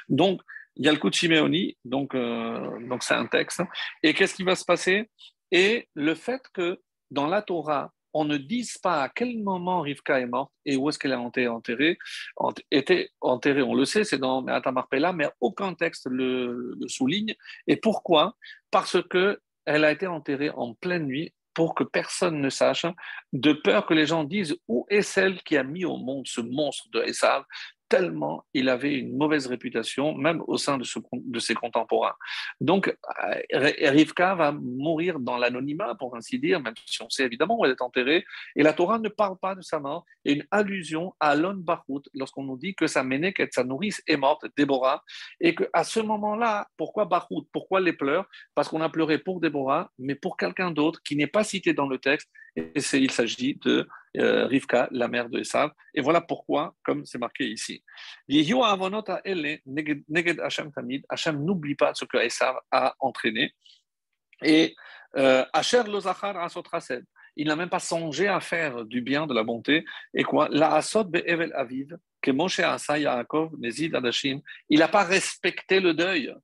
Donc, 0.09 0.41
il 0.77 0.87
y 0.87 0.89
a 0.89 0.93
le 0.93 0.99
coup 0.99 1.11
de 1.11 1.15
Shimeoni, 1.15 1.77
donc 1.85 2.15
euh, 2.15 2.89
donc 2.89 3.03
c'est 3.03 3.15
un 3.15 3.27
texte. 3.27 3.63
Et 4.03 4.15
qu'est-ce 4.15 4.35
qui 4.35 4.45
va 4.45 4.55
se 4.55 4.65
passer? 4.65 5.11
Et 5.51 5.89
le 5.95 6.15
fait 6.15 6.41
que 6.55 6.81
dans 7.11 7.27
la 7.27 7.43
Torah, 7.43 7.93
on 8.13 8.25
ne 8.25 8.37
dise 8.37 8.79
pas 8.79 9.03
à 9.03 9.09
quel 9.09 9.39
moment 9.43 9.83
Rivka 9.83 10.21
est 10.21 10.27
morte 10.27 10.53
et 10.65 10.77
où 10.77 10.89
est-ce 10.89 10.99
qu'elle 10.99 11.13
a 11.13 11.25
été 11.27 11.49
enterrée. 11.49 11.99
Était 12.71 13.11
enterrée, 13.21 13.63
on 13.63 13.75
le 13.75 13.85
sait, 13.85 14.05
c'est 14.05 14.19
dans 14.19 14.45
Atamarpella, 14.47 15.13
mais 15.13 15.29
aucun 15.41 15.75
texte 15.75 16.07
le, 16.11 16.75
le, 16.81 16.89
souligne. 16.89 17.35
Et 17.67 17.77
pourquoi? 17.77 18.37
Parce 18.71 19.01
que 19.09 19.41
elle 19.65 19.85
a 19.85 19.93
été 19.93 20.07
enterrée 20.07 20.51
en 20.51 20.75
pleine 20.75 21.05
nuit 21.05 21.33
pour 21.55 21.75
que 21.75 21.85
personne 21.85 22.41
ne 22.41 22.51
sache, 22.51 22.87
de 23.33 23.53
peur 23.53 23.87
que 23.87 23.95
les 23.95 24.07
gens 24.07 24.25
disent 24.25 24.57
où 24.69 24.87
est 24.89 25.03
celle 25.03 25.43
qui 25.43 25.57
a 25.57 25.63
mis 25.63 25.85
au 25.85 25.97
monde 25.97 26.27
ce 26.27 26.41
monstre 26.41 26.89
de 26.93 27.03
Esav 27.03 27.45
tellement 27.91 28.45
il 28.55 28.69
avait 28.69 28.95
une 28.95 29.17
mauvaise 29.17 29.49
réputation, 29.49 30.15
même 30.15 30.43
au 30.47 30.57
sein 30.57 30.79
de, 30.79 31.39
ses 31.41 31.55
contemporains. 31.55 32.15
Donc, 32.61 32.89
euh, 32.89 33.71
Rivka 33.83 34.37
va 34.37 34.53
mourir 34.53 35.19
dans 35.19 35.37
l'anonymat, 35.37 35.97
pour 35.97 36.17
ainsi 36.17 36.39
dire, 36.39 36.61
même 36.61 36.75
si 36.87 37.03
on 37.03 37.11
sait 37.11 37.25
évidemment 37.25 37.59
où 37.59 37.65
elle 37.65 37.73
est 37.73 37.83
enterrée. 37.83 38.25
Et 38.55 38.63
la 38.63 38.73
Torah 38.73 38.99
ne 38.99 39.09
parle 39.09 39.37
pas 39.39 39.57
de 39.57 39.61
sa 39.61 39.81
mort. 39.81 40.05
Et 40.25 40.35
une 40.35 40.47
allusion 40.53 41.15
à 41.19 41.35
Lon 41.35 41.55
Bahout, 41.55 42.03
lorsqu'on 42.15 42.45
nous 42.45 42.57
dit 42.57 42.75
que 42.77 42.87
sa 42.87 43.03
ménèque, 43.03 43.43
sa 43.53 43.65
nourrice, 43.65 44.01
est 44.07 44.17
morte, 44.17 44.47
Déborah, 44.57 45.03
et 45.41 45.55
qu'à 45.57 45.83
ce 45.83 45.99
moment-là, 45.99 46.69
pourquoi 46.77 47.07
Bahout 47.07 47.49
Pourquoi 47.53 47.81
les 47.81 47.93
pleurs? 47.93 48.27
Parce 48.55 48.69
qu'on 48.69 48.81
a 48.83 48.89
pleuré 48.89 49.19
pour 49.19 49.41
Déborah, 49.41 49.91
mais 49.99 50.15
pour 50.15 50.37
quelqu'un 50.37 50.71
d'autre 50.71 51.03
qui 51.03 51.17
n'est 51.17 51.27
pas 51.27 51.43
cité 51.43 51.75
dans 51.75 51.89
le 51.89 51.99
texte. 51.99 52.31
Et 52.57 52.73
il 52.75 53.11
s'agit 53.11 53.55
de 53.55 53.89
euh, 54.17 54.47
Rivka, 54.47 54.89
la 54.91 55.09
mère 55.09 55.29
de 55.29 55.39
Esav. 55.41 55.71
Et 55.95 56.01
voilà 56.01 56.21
pourquoi, 56.21 56.75
comme 56.85 57.05
c'est 57.05 57.19
marqué 57.19 57.49
ici. 57.49 57.83
Hachem 61.09 61.45
n'oublie 61.45 61.75
pas 61.75 61.95
ce 61.95 62.05
que 62.05 62.17
Esav 62.17 62.57
a 62.71 62.95
entraîné. 63.01 63.53
Et 64.43 64.75
euh, 65.17 65.45
Asher 65.53 65.83
il 67.37 67.47
n'a 67.47 67.57
même 67.57 67.69
pas 67.69 67.79
songé 67.79 68.29
à 68.29 68.41
faire 68.41 68.85
du 68.85 69.01
bien, 69.01 69.27
de 69.27 69.35
la 69.35 69.45
bonté. 69.45 69.85
Et 70.15 70.25
quoi? 70.25 70.49
La 70.51 70.75
asot 70.75 71.05
be'evel 71.05 71.53
aviv, 71.55 71.97
que 72.21 72.31
Moshe 72.31 72.61
Asa 72.61 72.99
Yaakov, 72.99 73.53
Nezid 73.59 73.95
Adashim, 73.95 74.41
il 74.69 74.81
n'a 74.81 74.89
pas 74.89 75.05
respecté 75.05 75.81
le 75.81 75.95
deuil. 75.95 76.35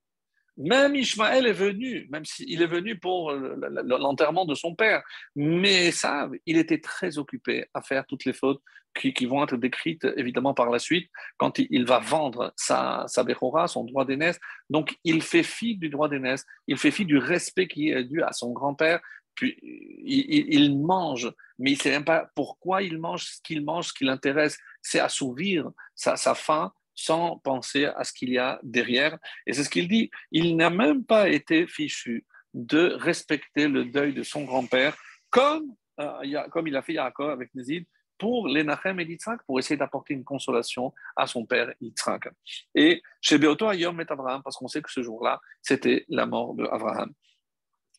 Même 0.57 0.95
Ishmaël 0.95 1.45
est 1.45 1.53
venu, 1.53 2.07
même 2.09 2.25
s'il 2.25 2.61
est 2.61 2.67
venu 2.67 2.97
pour 2.97 3.31
l'enterrement 3.31 4.45
de 4.45 4.55
son 4.55 4.73
père. 4.73 5.03
Mais 5.35 5.91
ça, 5.91 6.29
il 6.45 6.57
était 6.57 6.81
très 6.81 7.17
occupé 7.17 7.65
à 7.73 7.81
faire 7.81 8.05
toutes 8.07 8.25
les 8.25 8.33
fautes 8.33 8.61
qui, 8.97 9.25
vont 9.25 9.43
être 9.43 9.57
décrites 9.57 10.07
évidemment 10.15 10.53
par 10.53 10.69
la 10.69 10.79
suite 10.79 11.09
quand 11.37 11.59
il, 11.59 11.85
va 11.85 11.99
vendre 11.99 12.53
sa, 12.55 13.05
sa 13.07 13.23
son 13.67 13.83
droit 13.83 14.05
d'aînesse. 14.05 14.39
Donc 14.69 14.97
il 15.03 15.21
fait 15.21 15.43
fi 15.43 15.75
du 15.75 15.89
droit 15.89 16.09
d'aînesse, 16.09 16.45
il 16.67 16.77
fait 16.77 16.91
fi 16.91 17.05
du 17.05 17.17
respect 17.17 17.67
qui 17.67 17.89
est 17.89 18.03
dû 18.03 18.23
à 18.23 18.31
son 18.31 18.51
grand-père. 18.51 18.99
Puis 19.35 19.55
il, 19.61 20.79
mange, 20.79 21.31
mais 21.59 21.71
il 21.71 21.77
ne 21.77 21.79
sait 21.79 21.91
même 21.91 22.05
pas 22.05 22.31
pourquoi 22.35 22.81
il 22.81 22.97
mange 22.97 23.25
ce 23.25 23.41
qu'il 23.43 23.63
mange, 23.63 23.89
ce 23.89 23.93
qui 23.93 24.03
l'intéresse, 24.03 24.57
c'est 24.81 24.99
assouvir 24.99 25.69
sa 25.93 26.15
faim 26.33 26.73
sans 26.97 27.37
penser 27.37 27.85
à 27.85 28.03
ce 28.03 28.11
qu'il 28.11 28.31
y 28.31 28.37
a 28.37 28.59
derrière. 28.63 29.17
Et 29.45 29.53
c'est 29.53 29.63
ce 29.63 29.69
qu'il 29.69 29.87
dit. 29.87 30.09
Il 30.31 30.57
n'a 30.57 30.69
même 30.69 31.05
pas 31.05 31.29
été 31.29 31.67
fichu 31.67 32.25
de 32.53 32.93
respecter 32.95 33.67
le 33.67 33.85
deuil 33.85 34.13
de 34.13 34.23
son 34.23 34.43
grand-père, 34.43 34.97
comme, 35.29 35.73
euh, 35.99 36.19
il 36.23 36.75
a 36.75 36.81
fait 36.81 36.93
Yaakov 36.93 37.29
avec 37.29 37.53
Nézid, 37.53 37.85
pour 38.17 38.47
les 38.47 38.63
Nachem 38.63 38.99
et 38.99 39.05
Yitzhak, 39.05 39.43
pour 39.45 39.59
essayer 39.59 39.77
d'apporter 39.77 40.15
une 40.15 40.23
consolation 40.23 40.91
à 41.15 41.27
son 41.27 41.45
père 41.45 41.71
Yitzhak. 41.79 42.29
Et 42.73 43.03
chez 43.21 43.37
Beoto 43.37 43.67
Ayom 43.67 44.01
et 44.01 44.05
Abraham, 44.09 44.41
parce 44.41 44.57
qu'on 44.57 44.67
sait 44.67 44.81
que 44.81 44.91
ce 44.91 45.03
jour-là, 45.03 45.39
c'était 45.61 46.03
la 46.09 46.25
mort 46.25 46.55
d'Abraham. 46.55 47.13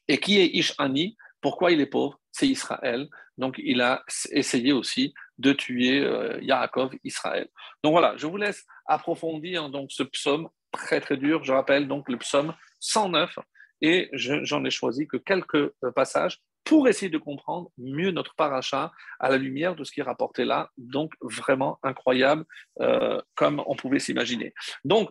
Et 0.09 0.19
qui 0.19 0.41
est 0.41 0.47
Ishani 0.47 1.17
Pourquoi 1.41 1.71
il 1.71 1.81
est 1.81 1.87
pauvre? 1.87 2.19
C'est 2.33 2.49
Israël. 2.49 3.09
Donc 3.37 3.57
il 3.59 3.81
a 3.81 4.03
essayé 4.33 4.73
aussi 4.73 5.15
de 5.39 5.53
tuer 5.53 6.01
euh, 6.01 6.39
Yaakov, 6.43 6.93
Israël. 7.05 7.49
Donc 7.83 7.93
voilà, 7.93 8.17
je 8.17 8.27
vous 8.27 8.37
laisse 8.37 8.67
approfondir 8.87 9.71
donc 9.71 9.93
ce 9.93 10.03
psaume 10.03 10.49
très 10.73 11.01
très 11.01 11.17
dur. 11.17 11.45
Je 11.45 11.53
rappelle 11.53 11.89
donc 11.89 12.09
le 12.09 12.19
psaume 12.19 12.55
109 12.81 13.39
et 13.81 14.11
j'en 14.13 14.65
ai 14.65 14.71
choisi 14.71 15.07
que 15.07 15.17
quelques 15.17 15.55
euh, 15.55 15.93
passages 15.95 16.39
pour 16.65 16.89
essayer 16.89 17.09
de 17.09 17.19
comprendre 17.19 17.71
mieux 17.79 18.11
notre 18.11 18.35
paracha 18.35 18.93
à 19.21 19.31
la 19.31 19.39
lumière 19.39 19.75
de 19.75 19.85
ce 19.85 19.93
qui 19.93 20.01
est 20.01 20.05
rapporté 20.05 20.45
là. 20.45 20.71
Donc 20.77 21.13
vraiment 21.23 21.79
incroyable 21.83 22.45
euh, 22.81 23.23
comme 23.35 23.63
on 23.67 23.77
pouvait 23.77 24.01
s'imaginer. 24.01 24.53
Donc 24.85 25.11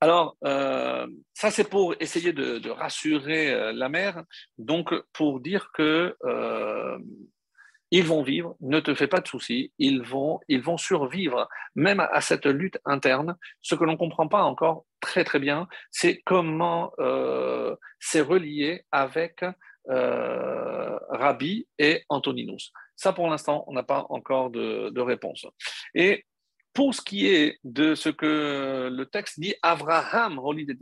alors, 0.00 0.36
ça 0.42 1.50
c'est 1.50 1.70
pour 1.70 1.94
essayer 1.98 2.34
de, 2.34 2.68
rassurer 2.68 3.72
la 3.72 3.88
mère, 3.88 4.24
donc 4.58 4.92
pour 5.14 5.40
dire 5.40 5.70
que 5.72 6.14
ils 7.94 8.04
vont 8.04 8.24
vivre, 8.24 8.56
ne 8.60 8.80
te 8.80 8.92
fais 8.92 9.06
pas 9.06 9.20
de 9.20 9.28
soucis, 9.28 9.72
ils 9.78 10.02
vont, 10.02 10.40
ils 10.48 10.60
vont 10.60 10.76
survivre 10.76 11.48
même 11.76 12.00
à, 12.00 12.20
cette 12.20 12.46
lutte 12.46 12.76
interne. 12.84 13.36
Ce 13.62 13.76
que 13.76 13.84
l'on 13.84 13.92
ne 13.92 13.96
comprend 13.96 14.26
pas 14.26 14.42
encore 14.42 14.84
très 14.98 15.22
très 15.22 15.38
bien, 15.38 15.68
c'est 15.92 16.20
comment 16.26 16.92
euh, 16.98 17.76
c'est 18.00 18.20
relié 18.20 18.84
avec 18.90 19.44
euh, 19.90 20.98
Rabbi 21.08 21.68
et 21.78 22.02
Antoninus. 22.08 22.72
Ça, 22.96 23.12
pour 23.12 23.28
l'instant, 23.28 23.62
on 23.68 23.72
n'a 23.74 23.84
pas 23.84 24.06
encore 24.08 24.50
de, 24.50 25.00
réponse. 25.00 25.46
Et 25.94 26.24
pour 26.72 26.96
ce 26.96 27.00
qui 27.00 27.28
est 27.28 27.60
de 27.62 27.94
ce 27.94 28.08
que 28.08 28.90
le 28.92 29.06
texte 29.06 29.38
dit, 29.38 29.54
Abraham, 29.62 30.40
Roli 30.40 30.66
de 30.66 30.76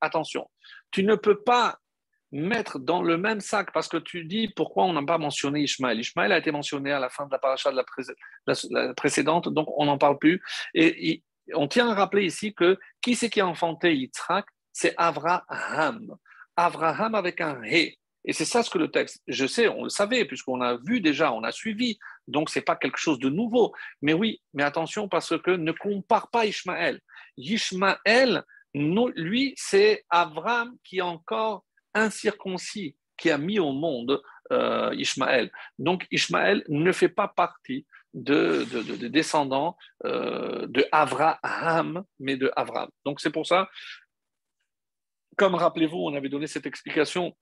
attention, 0.00 0.50
tu 0.90 1.04
ne 1.04 1.14
peux 1.14 1.40
pas 1.44 1.78
mettre 2.36 2.78
dans 2.78 3.02
le 3.02 3.16
même 3.16 3.40
sac, 3.40 3.72
parce 3.72 3.88
que 3.88 3.96
tu 3.96 4.24
dis 4.24 4.48
pourquoi 4.48 4.84
on 4.84 4.92
n'a 4.92 5.02
pas 5.02 5.18
mentionné 5.18 5.60
Ishmaël. 5.60 5.98
Ishmaël 5.98 6.32
a 6.32 6.38
été 6.38 6.52
mentionné 6.52 6.92
à 6.92 6.98
la 6.98 7.08
fin 7.08 7.26
de 7.26 7.32
la 7.32 7.38
paracha 7.38 7.70
de 7.70 7.82
la, 8.70 8.94
précédente, 8.94 9.48
donc 9.48 9.68
on 9.76 9.86
n'en 9.86 9.98
parle 9.98 10.18
plus. 10.18 10.42
Et, 10.74 11.22
on 11.54 11.68
tient 11.68 11.88
à 11.88 11.94
rappeler 11.94 12.24
ici 12.24 12.54
que 12.54 12.76
qui 13.00 13.14
c'est 13.14 13.30
qui 13.30 13.40
a 13.40 13.46
enfanté 13.46 13.94
Yitzhak? 13.94 14.46
C'est 14.72 14.94
Avraham. 14.96 16.16
Avraham 16.56 17.14
avec 17.14 17.40
un 17.40 17.62
He. 17.62 17.96
Et 18.24 18.32
c'est 18.32 18.44
ça 18.44 18.64
ce 18.64 18.70
que 18.70 18.78
le 18.78 18.90
texte, 18.90 19.22
je 19.28 19.46
sais, 19.46 19.68
on 19.68 19.84
le 19.84 19.88
savait, 19.88 20.24
puisqu'on 20.24 20.60
a 20.60 20.76
vu 20.76 21.00
déjà, 21.00 21.32
on 21.32 21.44
a 21.44 21.52
suivi, 21.52 21.96
donc 22.26 22.50
c'est 22.50 22.62
pas 22.62 22.74
quelque 22.74 22.98
chose 22.98 23.20
de 23.20 23.28
nouveau. 23.28 23.72
Mais 24.02 24.12
oui, 24.12 24.42
mais 24.52 24.64
attention, 24.64 25.08
parce 25.08 25.40
que 25.40 25.52
ne 25.52 25.70
compare 25.70 26.28
pas 26.30 26.44
Ishmaël. 26.44 27.00
Ishmaël, 27.36 28.42
lui, 28.74 29.54
c'est 29.56 30.04
Avraham 30.10 30.76
qui 30.82 30.98
est 30.98 31.02
encore 31.02 31.64
incirconcis 31.96 32.96
qui 33.16 33.30
a 33.30 33.38
mis 33.38 33.58
au 33.58 33.72
monde 33.72 34.22
euh. 34.52 34.94
Donc 35.78 36.06
Ishmaël 36.10 36.64
ne 36.68 36.92
fait 36.92 37.08
pas 37.08 37.28
partie 37.28 37.86
de, 38.14 38.64
de, 38.64 39.08
descendants 39.08 39.76
euh, 40.04 40.66
de 40.68 40.86
Avraham, 40.92 42.04
mais 42.18 42.36
de 42.36 42.52
Avraham. 42.56 42.88
Donc 43.04 43.20
c'est 43.20 43.30
pour 43.30 43.46
ça, 43.46 43.68
comme 45.36 45.54
rappelez-vous, 45.54 45.98
on 45.98 46.14
avait 46.14 46.28
donné 46.28 46.46
cette 46.46 46.66
explication 46.66 47.36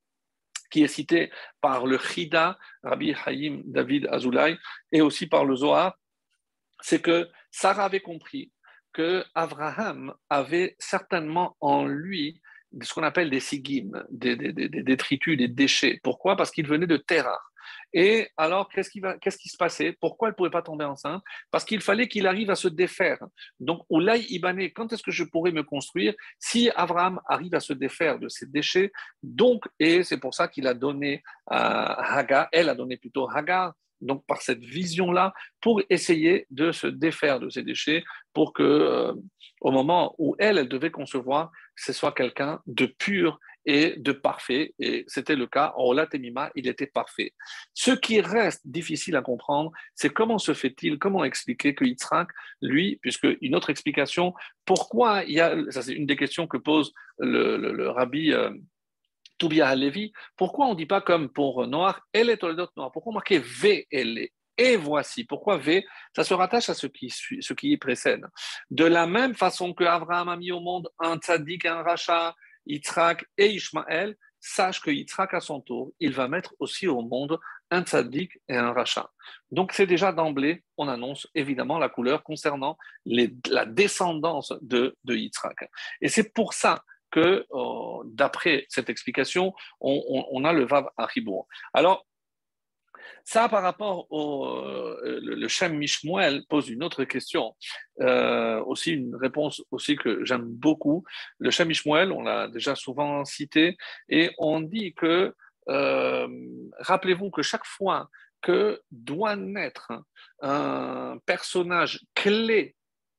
qui 0.70 0.82
est 0.82 0.88
citée 0.88 1.30
par 1.60 1.86
le 1.86 1.98
Chida, 1.98 2.58
Rabbi 2.82 3.14
Haïm 3.24 3.62
David 3.66 4.08
Azoulay, 4.10 4.56
et 4.90 5.00
aussi 5.00 5.28
par 5.28 5.44
le 5.44 5.54
Zohar, 5.54 5.96
c'est 6.80 7.00
que 7.00 7.28
Sarah 7.50 7.84
avait 7.84 8.00
compris 8.00 8.50
que 8.92 9.24
Abraham 9.34 10.14
avait 10.30 10.74
certainement 10.78 11.56
en 11.60 11.84
lui 11.84 12.40
ce 12.82 12.92
qu'on 12.92 13.02
appelle 13.02 13.30
des 13.30 13.40
sigim, 13.40 13.90
des, 14.10 14.36
détritus, 14.36 15.36
des 15.36 15.48
déchets. 15.48 16.00
Pourquoi? 16.02 16.36
Parce 16.36 16.50
qu'il 16.50 16.66
venait 16.66 16.86
de 16.86 16.96
Terra. 16.96 17.38
Et 17.92 18.28
alors, 18.36 18.68
qu'est-ce 18.68 18.90
qui, 18.90 19.00
va, 19.00 19.16
qu'est-ce 19.18 19.38
qui 19.38 19.48
se 19.48 19.56
passait? 19.56 19.96
Pourquoi 20.00 20.28
elle 20.28 20.32
ne 20.32 20.36
pouvait 20.36 20.50
pas 20.50 20.62
tomber 20.62 20.84
enceinte? 20.84 21.22
Parce 21.50 21.64
qu'il 21.64 21.80
fallait 21.80 22.08
qu'il 22.08 22.26
arrive 22.26 22.50
à 22.50 22.56
se 22.56 22.66
défaire. 22.66 23.18
Donc, 23.60 23.84
Oulay 23.88 24.20
Ibané, 24.30 24.72
quand 24.72 24.92
est-ce 24.92 25.02
que 25.02 25.12
je 25.12 25.22
pourrais 25.22 25.52
me 25.52 25.62
construire 25.62 26.14
si 26.40 26.70
Abraham 26.74 27.20
arrive 27.28 27.54
à 27.54 27.60
se 27.60 27.72
défaire 27.72 28.18
de 28.18 28.28
ces 28.28 28.46
déchets? 28.46 28.90
Donc, 29.22 29.64
et 29.78 30.02
c'est 30.02 30.18
pour 30.18 30.34
ça 30.34 30.48
qu'il 30.48 30.66
a 30.66 30.74
donné 30.74 31.22
à 31.46 32.16
Hagar, 32.16 32.48
elle 32.52 32.68
a 32.68 32.74
donné 32.74 32.96
plutôt 32.96 33.28
Hagar, 33.30 33.74
donc 34.04 34.24
par 34.26 34.42
cette 34.42 34.64
vision-là, 34.64 35.32
pour 35.60 35.82
essayer 35.90 36.46
de 36.50 36.72
se 36.72 36.86
défaire 36.86 37.40
de 37.40 37.48
ces 37.48 37.62
déchets, 37.62 38.04
pour 38.32 38.52
que 38.52 38.62
euh, 38.62 39.12
au 39.60 39.70
moment 39.70 40.14
où 40.18 40.36
elle, 40.38 40.58
elle 40.58 40.68
devait 40.68 40.90
concevoir, 40.90 41.50
ce 41.76 41.92
soit 41.92 42.12
quelqu'un 42.12 42.60
de 42.66 42.86
pur 42.86 43.38
et 43.66 43.94
de 43.96 44.12
parfait. 44.12 44.74
Et 44.78 45.04
c'était 45.06 45.36
le 45.36 45.46
cas. 45.46 45.72
En 45.76 45.84
Ola 45.84 46.06
Temima, 46.06 46.50
il 46.54 46.68
était 46.68 46.86
parfait. 46.86 47.32
Ce 47.72 47.90
qui 47.90 48.20
reste 48.20 48.60
difficile 48.66 49.16
à 49.16 49.22
comprendre, 49.22 49.72
c'est 49.94 50.10
comment 50.10 50.38
se 50.38 50.54
fait-il, 50.54 50.98
comment 50.98 51.24
expliquer 51.24 51.74
que 51.74 51.84
Yitzhak, 51.84 52.28
lui, 52.60 52.98
puisque 53.00 53.26
une 53.40 53.54
autre 53.54 53.70
explication, 53.70 54.34
pourquoi 54.64 55.24
il 55.24 55.34
y 55.34 55.40
a, 55.40 55.56
ça 55.70 55.82
c'est 55.82 55.94
une 55.94 56.06
des 56.06 56.16
questions 56.16 56.46
que 56.46 56.58
pose 56.58 56.92
le, 57.18 57.88
rabbi. 57.88 58.32
Euh, 58.32 58.50
Toubia 59.38 59.68
Halevi, 59.68 60.12
pourquoi 60.36 60.66
on 60.66 60.70
ne 60.70 60.76
dit 60.76 60.86
pas 60.86 61.00
comme 61.00 61.28
pour 61.28 61.66
Noir, 61.66 62.00
elle 62.12 62.30
est 62.30 62.36
Toledot 62.36 62.68
Noir? 62.76 62.92
Pourquoi 62.92 63.10
on 63.10 63.14
marquait 63.14 63.42
V, 63.44 63.86
elle 63.90 64.18
est 64.18 64.32
et 64.56 64.76
voici. 64.76 65.24
Pourquoi 65.24 65.56
V 65.56 65.84
Ça 66.14 66.24
se 66.24 66.34
rattache 66.34 66.68
à 66.68 66.74
ce 66.74 66.86
qui, 66.86 67.10
ce 67.10 67.52
qui 67.54 67.70
y 67.70 67.76
précède. 67.76 68.24
De 68.70 68.84
la 68.84 69.06
même 69.06 69.34
façon 69.34 69.72
que 69.72 69.84
Abraham 69.84 70.28
a 70.28 70.36
mis 70.36 70.52
au 70.52 70.60
monde 70.60 70.88
un 70.98 71.16
tzaddik 71.16 71.64
et 71.64 71.68
un 71.68 71.82
rachat, 71.82 72.34
Yitzhak 72.66 73.26
et 73.36 73.48
Ishmaël, 73.48 74.16
sache 74.40 74.80
que 74.80 74.90
Yitzhak, 74.90 75.34
à 75.34 75.40
son 75.40 75.60
tour, 75.60 75.92
il 76.00 76.12
va 76.12 76.28
mettre 76.28 76.54
aussi 76.58 76.86
au 76.86 77.00
monde 77.00 77.38
un 77.70 77.82
tzaddik 77.82 78.38
et 78.48 78.56
un 78.56 78.72
rachat. 78.72 79.10
Donc, 79.50 79.72
c'est 79.72 79.86
déjà 79.86 80.12
d'emblée, 80.12 80.62
on 80.76 80.88
annonce 80.88 81.26
évidemment 81.34 81.78
la 81.78 81.88
couleur 81.88 82.22
concernant 82.22 82.76
la 83.06 83.64
descendance 83.64 84.52
de, 84.60 84.96
de 85.04 85.16
Yitzhak. 85.16 85.68
Et 86.00 86.08
c'est 86.08 86.32
pour 86.32 86.52
ça 86.52 86.84
que, 87.14 87.46
euh, 87.52 88.02
d'après 88.06 88.66
cette 88.68 88.90
explication, 88.90 89.54
on, 89.80 90.44
a 90.44 90.52
le 90.52 90.64
Vav 90.64 90.86
à 90.96 91.06
Alors, 91.72 92.04
ça, 93.22 93.48
par 93.48 93.62
rapport 93.62 94.10
au 94.10 94.46
euh, 94.46 95.20
le, 95.22 95.46
Shem 95.46 95.76
Mishmuel 95.78 96.42
pose 96.48 96.68
une 96.68 96.82
autre 96.82 97.04
question, 97.04 97.54
euh, 98.00 98.60
aussi 98.64 98.92
une 98.92 99.14
réponse 99.14 99.62
aussi 99.70 99.94
que 99.94 100.24
j'aime 100.24 100.46
beaucoup. 100.46 101.04
Le 101.38 101.50
Shem 101.50 101.68
Mishmuel, 101.68 102.10
on 102.10 102.22
l'a 102.22 102.48
déjà 102.48 102.74
souvent 102.74 103.24
cité, 103.24 103.76
et 104.08 104.32
on 104.38 104.60
dit 104.60 104.92
que, 104.94 105.32
euh, 105.68 106.28
rappelez-vous 106.80 107.30
que 107.30 107.42
chaque 107.42 107.64
fois 107.64 108.08
que 108.42 108.82
doit 108.90 109.36
naître 109.36 109.92
un 110.42 111.16
personnage 111.24 112.00
clé 112.14 112.74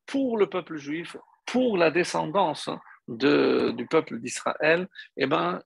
pour 0.05 0.37
le 0.37 0.47
peuple 0.47 0.75
juif, 0.75 1.15
pour 1.45 1.77
la 1.77 1.91
descendance 1.91 2.69
de, 3.07 3.71
du 3.71 3.87
peuple 3.87 4.19
d'Israël, 4.19 4.87
eh 5.17 5.25
ben, 5.25 5.61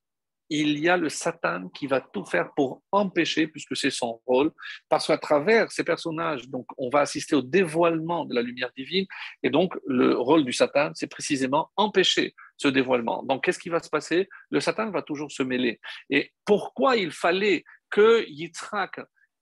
il 0.50 0.80
y 0.80 0.90
a 0.90 0.98
le 0.98 1.10
Satan 1.10 1.70
qui 1.70 1.86
va 1.86 2.02
tout 2.02 2.26
faire 2.26 2.52
pour 2.56 2.82
empêcher, 2.92 3.48
puisque 3.48 3.78
c'est 3.78 3.92
son 3.92 4.20
rôle, 4.26 4.52
parce 4.90 5.08
qu'à 5.08 5.18
travers 5.18 5.72
ces 5.72 5.84
personnages, 5.84 6.50
donc, 6.50 6.66
on 6.78 6.90
va 6.90 7.02
assister 7.02 7.36
au 7.36 7.42
dévoilement 7.42 8.26
de 8.26 8.34
la 8.34 8.42
lumière 8.42 8.72
divine, 8.76 9.06
et 9.44 9.52
donc 9.52 9.76
le 9.86 10.18
rôle 10.18 10.44
du 10.44 10.54
Satan, 10.54 10.92
c'est 10.96 11.08
précisément 11.08 11.70
empêcher 11.76 12.34
ce 12.58 12.68
dévoilement. 12.68 13.24
Donc, 13.24 13.44
qu'est-ce 13.44 13.60
qui 13.60 13.70
va 13.70 13.80
se 13.80 13.90
passer? 13.90 14.28
Le 14.50 14.60
Satan 14.60 14.90
va 14.90 15.04
toujours 15.04 15.32
se 15.32 15.44
mêler. 15.44 15.80
Et 16.10 16.34
pourquoi 16.46 16.98
il 16.98 17.12
fallait 17.12 17.64
que 17.90 18.26
Yitzhak 18.28 19.02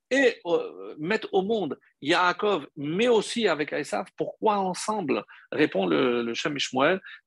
et 0.09 0.39
euh, 0.45 0.95
mette 0.97 1.27
au 1.31 1.41
monde 1.41 1.79
Yaakov, 2.01 2.67
mais 2.75 3.07
aussi 3.07 3.47
avec 3.47 3.73
Esav, 3.73 4.07
pourquoi 4.17 4.57
ensemble 4.57 5.23
Répond 5.51 5.85
le, 5.85 6.23
le 6.23 6.33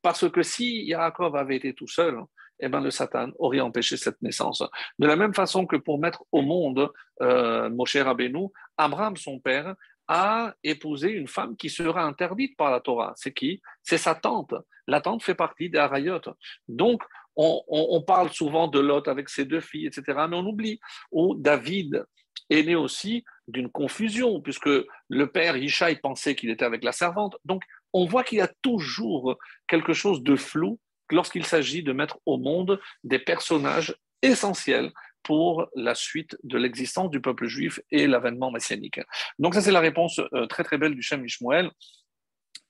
parce 0.03 0.31
que 0.31 0.43
si 0.43 0.85
Yaakov 0.85 1.37
avait 1.37 1.57
été 1.57 1.75
tout 1.75 1.89
seul, 1.89 2.19
eh 2.61 2.69
ben, 2.69 2.81
le 2.81 2.91
Satan 2.91 3.31
aurait 3.39 3.61
empêché 3.61 3.97
cette 3.97 4.21
naissance. 4.23 4.63
De 4.99 5.07
la 5.07 5.17
même 5.17 5.35
façon 5.35 5.67
que 5.67 5.77
pour 5.77 5.99
mettre 5.99 6.25
au 6.33 6.43
monde 6.43 6.91
euh, 7.23 7.69
Moshe 7.71 7.97
Rabbeinu, 7.97 8.49
Abraham, 8.77 9.17
son 9.17 9.39
père, 9.39 9.75
a 10.09 10.55
épousé 10.65 11.11
une 11.11 11.29
femme 11.29 11.57
qui 11.57 11.71
sera 11.71 12.03
interdite 12.03 12.57
par 12.57 12.71
la 12.71 12.81
Torah. 12.81 13.13
C'est 13.17 13.33
qui? 13.33 13.63
C'est 13.83 13.99
sa 13.99 14.15
tante. 14.15 14.55
La 14.89 15.01
tante 15.01 15.23
fait 15.23 15.37
partie 15.37 15.71
des 15.71 15.79
Harayot. 15.79 16.21
Donc, 16.69 17.03
on, 17.37 18.03
parle 18.03 18.31
souvent 18.31 18.69
de 18.69 18.81
Lot 18.81 19.09
avec 19.09 19.29
ses 19.29 19.45
deux 19.45 19.61
filles, 19.61 19.87
etc. 19.87 20.03
Mais 20.29 20.37
on 20.37 20.45
oublie 20.45 20.81
où 21.13 21.35
David 21.37 22.05
est 22.51 22.63
né 22.65 22.75
aussi 22.75 23.25
d'une 23.49 23.71
confusion, 23.71 24.41
puisque 24.41 24.69
le 25.09 25.27
père 25.27 25.57
Yishai 25.57 25.97
pensait 25.97 26.35
qu'il 26.35 26.51
était 26.51 26.65
avec 26.65 26.85
la 26.85 26.93
servante. 26.93 27.37
Donc, 27.45 27.63
on 27.93 28.07
voit 28.07 28.25
qu'il 28.25 28.39
y 28.39 28.43
a 28.43 28.53
toujours 28.63 29.37
quelque 29.67 29.93
chose 29.93 30.23
de 30.23 30.37
flou 30.37 30.79
lorsqu'il 31.11 31.45
s'agit 31.45 31.83
de 31.83 31.93
mettre 31.93 32.19
au 32.27 32.39
monde 32.39 32.81
des 33.03 33.19
personnages 33.19 33.97
essentiels 34.23 34.93
pour 35.23 35.69
la 35.75 35.95
suite 35.95 36.37
de 36.45 36.57
l'existence 36.57 37.11
du 37.11 37.21
peuple 37.21 37.47
juif 37.47 37.81
et 37.91 38.07
l'avènement 38.07 38.51
messianique. 38.51 39.01
Donc 39.39 39.55
ça, 39.55 39.61
c'est 39.61 39.73
la 39.73 39.81
réponse 39.81 40.21
euh, 40.33 40.47
très 40.47 40.65
très 40.65 40.79
belle 40.79 40.95
du 40.95 41.03
Shem 41.03 41.25
Ishmael. 41.25 41.71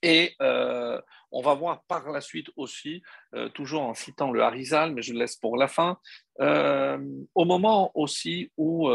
Et 0.02 0.34
euh, 0.40 1.00
on 1.32 1.42
va 1.42 1.54
voir 1.54 1.82
par 1.88 2.10
la 2.10 2.20
suite 2.20 2.48
aussi, 2.56 3.02
euh, 3.34 3.48
toujours 3.50 3.82
en 3.82 3.94
citant 3.94 4.30
le 4.30 4.42
Harizal, 4.42 4.92
mais 4.92 5.02
je 5.02 5.12
le 5.12 5.20
laisse 5.20 5.36
pour 5.36 5.56
la 5.56 5.68
fin, 5.68 5.98
au 7.34 7.44
moment 7.44 7.90
aussi 7.94 8.50
où 8.56 8.88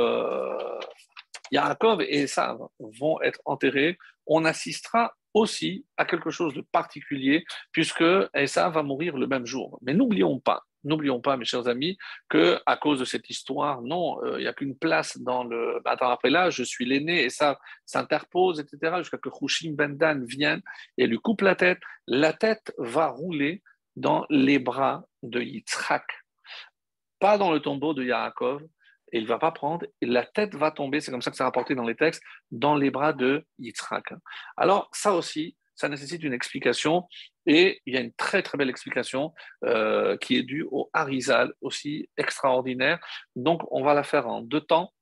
Yaakov 1.51 2.01
et 2.01 2.23
Esav 2.23 2.57
vont 2.79 3.21
être 3.21 3.39
enterrés, 3.45 3.97
on 4.25 4.45
assistera 4.45 5.13
aussi 5.33 5.85
à 5.97 6.05
quelque 6.05 6.31
chose 6.31 6.53
de 6.53 6.61
particulier, 6.61 7.45
puisque 7.71 8.03
Esa 8.33 8.69
va 8.69 8.83
mourir 8.83 9.17
le 9.17 9.27
même 9.27 9.45
jour. 9.45 9.77
Mais 9.81 9.93
n'oublions 9.93 10.39
pas, 10.39 10.63
n'oublions 10.85 11.19
pas, 11.19 11.37
mes 11.37 11.45
chers 11.45 11.67
amis, 11.67 11.97
que 12.29 12.59
à 12.65 12.77
cause 12.77 12.99
de 12.99 13.05
cette 13.05 13.29
histoire, 13.29 13.81
non, 13.81 14.23
euh, 14.23 14.39
il 14.39 14.41
n'y 14.41 14.47
a 14.47 14.53
qu'une 14.53 14.77
place 14.77 15.17
dans 15.17 15.43
le. 15.43 15.81
Bah, 15.83 15.91
attends, 15.91 16.09
après 16.09 16.29
là, 16.29 16.49
je 16.49 16.63
suis 16.63 16.85
l'aîné, 16.85 17.23
et 17.23 17.29
ça 17.29 17.59
s'interpose, 17.85 18.59
etc., 18.59 18.95
jusqu'à 18.99 19.17
que 19.17 19.29
Hushim 19.41 19.73
Bendan 19.75 20.23
vienne 20.25 20.61
et 20.97 21.07
lui 21.07 21.17
coupe 21.17 21.41
la 21.41 21.55
tête. 21.55 21.79
La 22.07 22.33
tête 22.33 22.73
va 22.77 23.07
rouler 23.07 23.61
dans 23.95 24.25
les 24.29 24.59
bras 24.59 25.05
de 25.23 25.41
Yitzhak, 25.41 26.05
pas 27.19 27.37
dans 27.37 27.51
le 27.51 27.59
tombeau 27.59 27.93
de 27.93 28.03
Yaakov, 28.03 28.61
et 29.11 29.19
il 29.19 29.23
ne 29.23 29.27
va 29.27 29.39
pas 29.39 29.51
prendre, 29.51 29.85
la 30.01 30.25
tête 30.25 30.55
va 30.55 30.71
tomber, 30.71 30.99
c'est 30.99 31.11
comme 31.11 31.21
ça 31.21 31.31
que 31.31 31.37
c'est 31.37 31.43
rapporté 31.43 31.75
dans 31.75 31.85
les 31.85 31.95
textes, 31.95 32.21
dans 32.51 32.75
les 32.75 32.91
bras 32.91 33.13
de 33.13 33.45
Yitzhak. 33.59 34.13
Alors 34.57 34.89
ça 34.91 35.13
aussi, 35.13 35.55
ça 35.75 35.89
nécessite 35.89 36.23
une 36.23 36.33
explication, 36.33 37.07
et 37.45 37.81
il 37.85 37.93
y 37.93 37.97
a 37.97 38.01
une 38.01 38.13
très 38.13 38.41
très 38.41 38.57
belle 38.57 38.69
explication 38.69 39.33
euh, 39.63 40.17
qui 40.17 40.37
est 40.37 40.43
due 40.43 40.67
au 40.71 40.89
Harizal, 40.93 41.53
aussi 41.61 42.09
extraordinaire. 42.17 42.99
Donc 43.35 43.61
on 43.71 43.83
va 43.83 43.93
la 43.93 44.03
faire 44.03 44.27
en 44.27 44.41
deux 44.41 44.61
temps, 44.61 44.93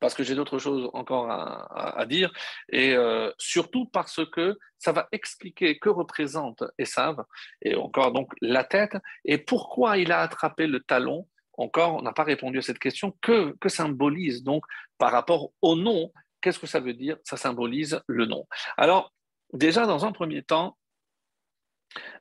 parce 0.00 0.14
que 0.14 0.22
j'ai 0.22 0.34
d'autres 0.34 0.58
choses 0.58 0.90
encore 0.92 1.30
à, 1.30 2.04
dire, 2.06 2.30
et 2.70 2.94
euh, 2.94 3.30
surtout 3.38 3.86
parce 3.86 4.20
que 4.30 4.58
ça 4.78 4.92
va 4.92 5.08
expliquer 5.10 5.78
que 5.78 5.88
représente 5.88 6.64
Esav, 6.78 7.24
et 7.62 7.74
encore 7.74 8.12
donc 8.12 8.32
la 8.42 8.64
tête, 8.64 8.96
et 9.24 9.38
pourquoi 9.38 9.96
il 9.98 10.12
a 10.12 10.20
attrapé 10.20 10.66
le 10.66 10.80
talon, 10.80 11.26
encore, 11.58 11.94
on 11.94 12.02
n'a 12.02 12.12
pas 12.12 12.24
répondu 12.24 12.58
à 12.58 12.62
cette 12.62 12.78
question. 12.78 13.16
Que, 13.22 13.56
que 13.60 13.70
symbolise 13.70 14.42
donc 14.42 14.66
par 14.98 15.10
rapport 15.10 15.52
au 15.62 15.74
nom 15.74 16.12
Qu'est-ce 16.40 16.58
que 16.58 16.66
ça 16.66 16.80
veut 16.80 16.94
dire? 16.94 17.16
Ça 17.24 17.36
symbolise 17.36 18.00
le 18.06 18.26
nom. 18.26 18.46
Alors, 18.76 19.12
déjà, 19.52 19.86
dans 19.86 20.04
un 20.04 20.12
premier 20.12 20.42
temps, 20.42 20.76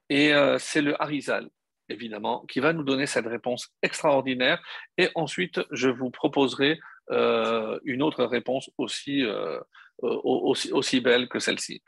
et 0.09 0.33
euh, 0.33 0.57
c'est 0.59 0.81
le 0.81 0.99
Harizal, 1.01 1.49
évidemment, 1.89 2.45
qui 2.47 2.59
va 2.59 2.73
nous 2.73 2.83
donner 2.83 3.05
cette 3.05 3.27
réponse 3.27 3.69
extraordinaire. 3.81 4.61
Et 4.97 5.09
ensuite, 5.15 5.61
je 5.71 5.89
vous 5.89 6.11
proposerai 6.11 6.79
euh, 7.11 7.79
une 7.83 8.01
autre 8.01 8.23
réponse 8.25 8.69
aussi, 8.77 9.23
euh, 9.23 9.59
aussi, 10.01 10.71
aussi, 10.71 11.01
belle 11.01 11.27
que 11.27 11.39
celle-ci. 11.39 11.81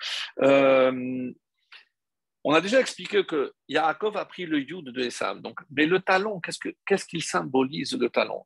On 2.43 2.53
a 2.53 2.61
déjà 2.61 2.79
expliqué 2.79 3.25
que 3.25 3.51
Yaakov 3.67 4.15
a 4.15 4.23
pris 4.23 4.45
le 4.45 4.59
yud 4.61 4.85
de 4.85 5.01
Esav. 5.01 5.41
Donc, 5.41 5.59
mais 5.69 5.85
le 5.85 5.99
talon, 5.99 6.39
qu'est-ce 6.39 7.05
qu'il 7.05 7.21
symbolise 7.21 7.97
le 7.99 8.09
talon? 8.09 8.45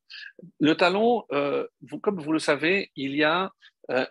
Le 0.59 0.73
talon, 0.73 1.23
comme 2.01 2.19
vous 2.19 2.31
le 2.31 2.39
savez, 2.39 2.89
il 2.95 3.15
y 3.15 3.23
a 3.23 3.51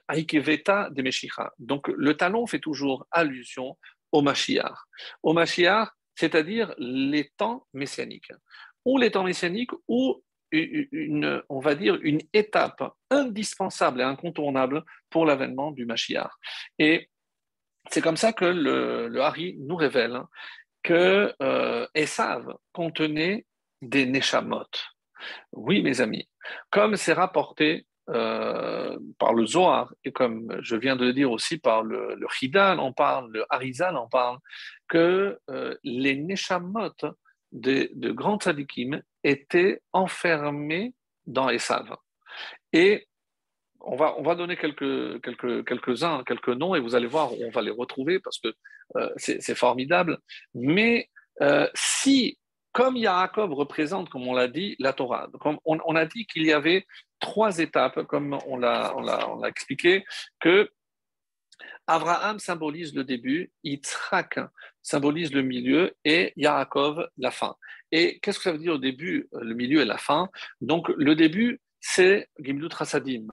Aikeveta 0.09 0.91
de 0.91 1.03
Meshicha. 1.03 1.53
Donc, 1.59 1.89
le 1.89 2.16
talon 2.16 2.47
fait 2.47 2.61
toujours 2.61 3.05
allusion 3.11 3.77
au 4.13 4.23
Mashiach. 4.23 4.77
Au 5.23 5.33
Mashiach, 5.33 5.89
c'est-à-dire 6.15 6.75
les 6.79 7.31
temps 7.37 7.67
messianiques. 7.73 8.33
Ou 8.85 8.99
les 8.99 9.11
temps 9.11 9.25
messianiques, 9.25 9.73
ou 9.89 10.23
une, 10.53 11.43
on 11.49 11.61
va 11.61 11.75
dire, 11.75 11.99
une 12.03 12.21
étape 12.33 12.83
indispensable 13.11 14.01
et 14.01 14.05
incontournable 14.05 14.85
pour 15.09 15.25
l'avènement 15.25 15.71
du 15.71 15.87
Mashiach. 15.87 16.31
Et 16.79 17.09
c'est 17.91 18.03
comme 18.03 18.17
ça 18.17 18.33
que 18.33 18.45
le, 18.45 19.21
Hari 19.21 19.57
nous 19.59 19.77
révèle 19.77 20.21
que 20.83 21.35
euh, 21.43 21.87
Esav 21.95 22.55
contenait 22.73 23.47
des 23.83 24.07
Neshamot. 24.07 24.71
Oui, 25.53 25.83
mes 25.83 26.01
amis, 26.01 26.29
comme 26.71 26.97
c'est 26.97 27.13
rapporté 27.13 27.87
euh, 28.11 28.99
par 29.19 29.35
le 29.35 29.47
Zohar, 29.47 29.93
et 30.05 30.11
comme 30.13 30.57
je 30.63 30.77
viens 30.77 30.97
de 30.97 31.05
le 31.05 31.13
dire 31.13 31.31
aussi 31.31 31.59
par 31.59 31.83
le, 31.83 32.15
le 32.17 32.27
Hidal, 32.43 32.81
on 32.81 32.93
parle, 32.93 33.31
le 33.33 33.45
Harizal 33.51 33.97
en 33.97 34.09
parle, 34.09 34.39
que 34.89 35.39
euh, 35.51 35.77
les 35.85 36.17
Neshamot 36.17 36.91
de, 37.53 37.91
de 37.95 38.11
grands 38.11 38.39
tzadikim 38.39 39.01
étaient 39.23 39.81
enfermés 39.93 40.95
dans 41.27 41.49
Esav. 41.51 41.97
Et 42.73 43.07
on 43.81 43.97
va, 43.97 44.19
on 44.19 44.23
va 44.23 44.35
donner 44.35 44.57
quelques, 44.57 45.23
quelques, 45.23 45.65
quelques-uns, 45.67 46.25
quelques 46.25 46.49
noms, 46.49 46.75
et 46.75 46.81
vous 46.81 46.95
allez 46.95 47.07
voir 47.07 47.33
on 47.41 47.51
va 47.51 47.63
les 47.63 47.71
retrouver 47.71 48.19
parce 48.19 48.39
que 48.39 48.49
euh, 48.97 49.09
c'est, 49.17 49.55
formidable. 49.55 50.19
Mais 50.55 51.09
si 51.75 52.39
comme 52.73 52.97
Yaakov 52.97 53.53
représente, 53.53 54.09
comme 54.11 54.27
on 54.29 54.35
l'a 54.35 54.49
dit, 54.49 54.77
la 54.79 54.93
Torah. 54.93 55.29
on, 55.65 55.97
a 55.97 56.07
dit 56.07 56.27
qu'il 56.27 56.45
y 56.45 56.53
avait 56.53 56.87
trois 57.21 57.59
étapes, 57.59 58.03
comme 58.05 58.39
on 58.47 58.57
l'a, 58.57 58.93
expliqué, 59.47 60.05
que 60.41 60.71
Abraham 61.87 62.39
symbolise 62.39 62.95
le 62.95 63.05
début, 63.05 63.53
Yitzhak 63.64 64.39
symbolise 64.83 65.33
le 65.33 65.43
milieu 65.43 65.93
et 66.05 66.33
Yaakov 66.37 67.07
la 67.18 67.31
fin. 67.31 67.55
Et 67.93 68.18
qu'est-ce 68.21 68.39
que 68.39 68.45
ça 68.45 68.53
veut 68.53 68.59
dire 68.59 68.75
au 68.75 68.79
début, 68.79 69.29
le 69.33 69.55
milieu 69.55 69.81
et 69.81 69.85
la 69.85 69.99
fin? 69.99 70.29
Donc 70.61 70.89
le 70.97 71.14
début, 71.14 71.61
c'est 71.81 72.29
Gimlut 72.39 72.73
Rasadim. 72.73 73.27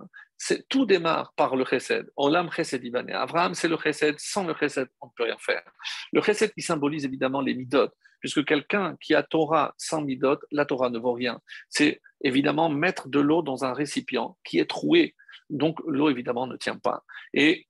Tout 0.69 0.85
démarre 0.85 1.33
par 1.35 1.55
le 1.55 1.65
chesed. 1.65 2.09
Olam 2.15 2.49
chesed. 2.51 2.83
Abraham, 3.13 3.53
c'est 3.53 3.67
le 3.67 3.77
chesed. 3.77 4.15
Sans 4.17 4.45
le 4.45 4.53
chesed, 4.53 4.87
on 5.01 5.07
ne 5.07 5.11
peut 5.15 5.23
rien 5.23 5.37
faire. 5.39 5.63
Le 6.11 6.21
chesed 6.21 6.53
qui 6.53 6.61
symbolise 6.61 7.05
évidemment 7.05 7.41
les 7.41 7.53
midot, 7.53 7.89
puisque 8.19 8.45
quelqu'un 8.45 8.95
qui 9.01 9.15
a 9.15 9.23
Torah 9.23 9.73
sans 9.77 10.01
midot, 10.01 10.39
la 10.51 10.65
Torah 10.65 10.89
ne 10.89 10.99
vaut 10.99 11.13
rien. 11.13 11.39
C'est 11.69 12.01
évidemment 12.21 12.69
mettre 12.69 13.07
de 13.07 13.19
l'eau 13.19 13.41
dans 13.41 13.65
un 13.65 13.73
récipient 13.73 14.37
qui 14.43 14.59
est 14.59 14.69
troué. 14.69 15.15
Donc 15.49 15.79
l'eau, 15.85 16.09
évidemment, 16.09 16.47
ne 16.47 16.57
tient 16.57 16.77
pas. 16.77 17.03
Et 17.33 17.67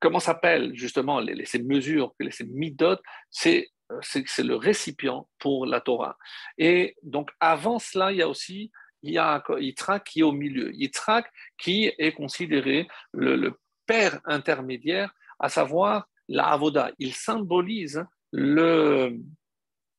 comment 0.00 0.20
s'appellent 0.20 0.74
justement 0.74 1.20
ces 1.44 1.62
mesures, 1.62 2.14
ces 2.30 2.44
midot 2.44 2.98
C'est 3.30 3.70
c'est 4.02 4.42
le 4.42 4.56
récipient 4.56 5.28
pour 5.38 5.64
la 5.64 5.80
Torah. 5.80 6.16
Et 6.58 6.96
donc 7.02 7.30
avant 7.38 7.78
cela, 7.78 8.10
il 8.10 8.18
y 8.18 8.22
a 8.22 8.28
aussi 8.28 8.72
il 9.02 9.12
y 9.12 9.18
a 9.18 9.42
Yitzhak 9.48 10.04
qui 10.04 10.20
est 10.20 10.24
au 10.24 10.32
milieu. 10.32 10.74
Yitzhak 10.74 11.30
qui 11.58 11.92
est 11.96 12.12
considéré 12.12 12.88
le, 13.12 13.58
père 13.86 14.20
intermédiaire, 14.24 15.14
à 15.38 15.48
savoir 15.48 16.08
la 16.28 16.48
Avoda. 16.48 16.90
Il 16.98 17.14
symbolise 17.14 18.04
le, 18.32 19.16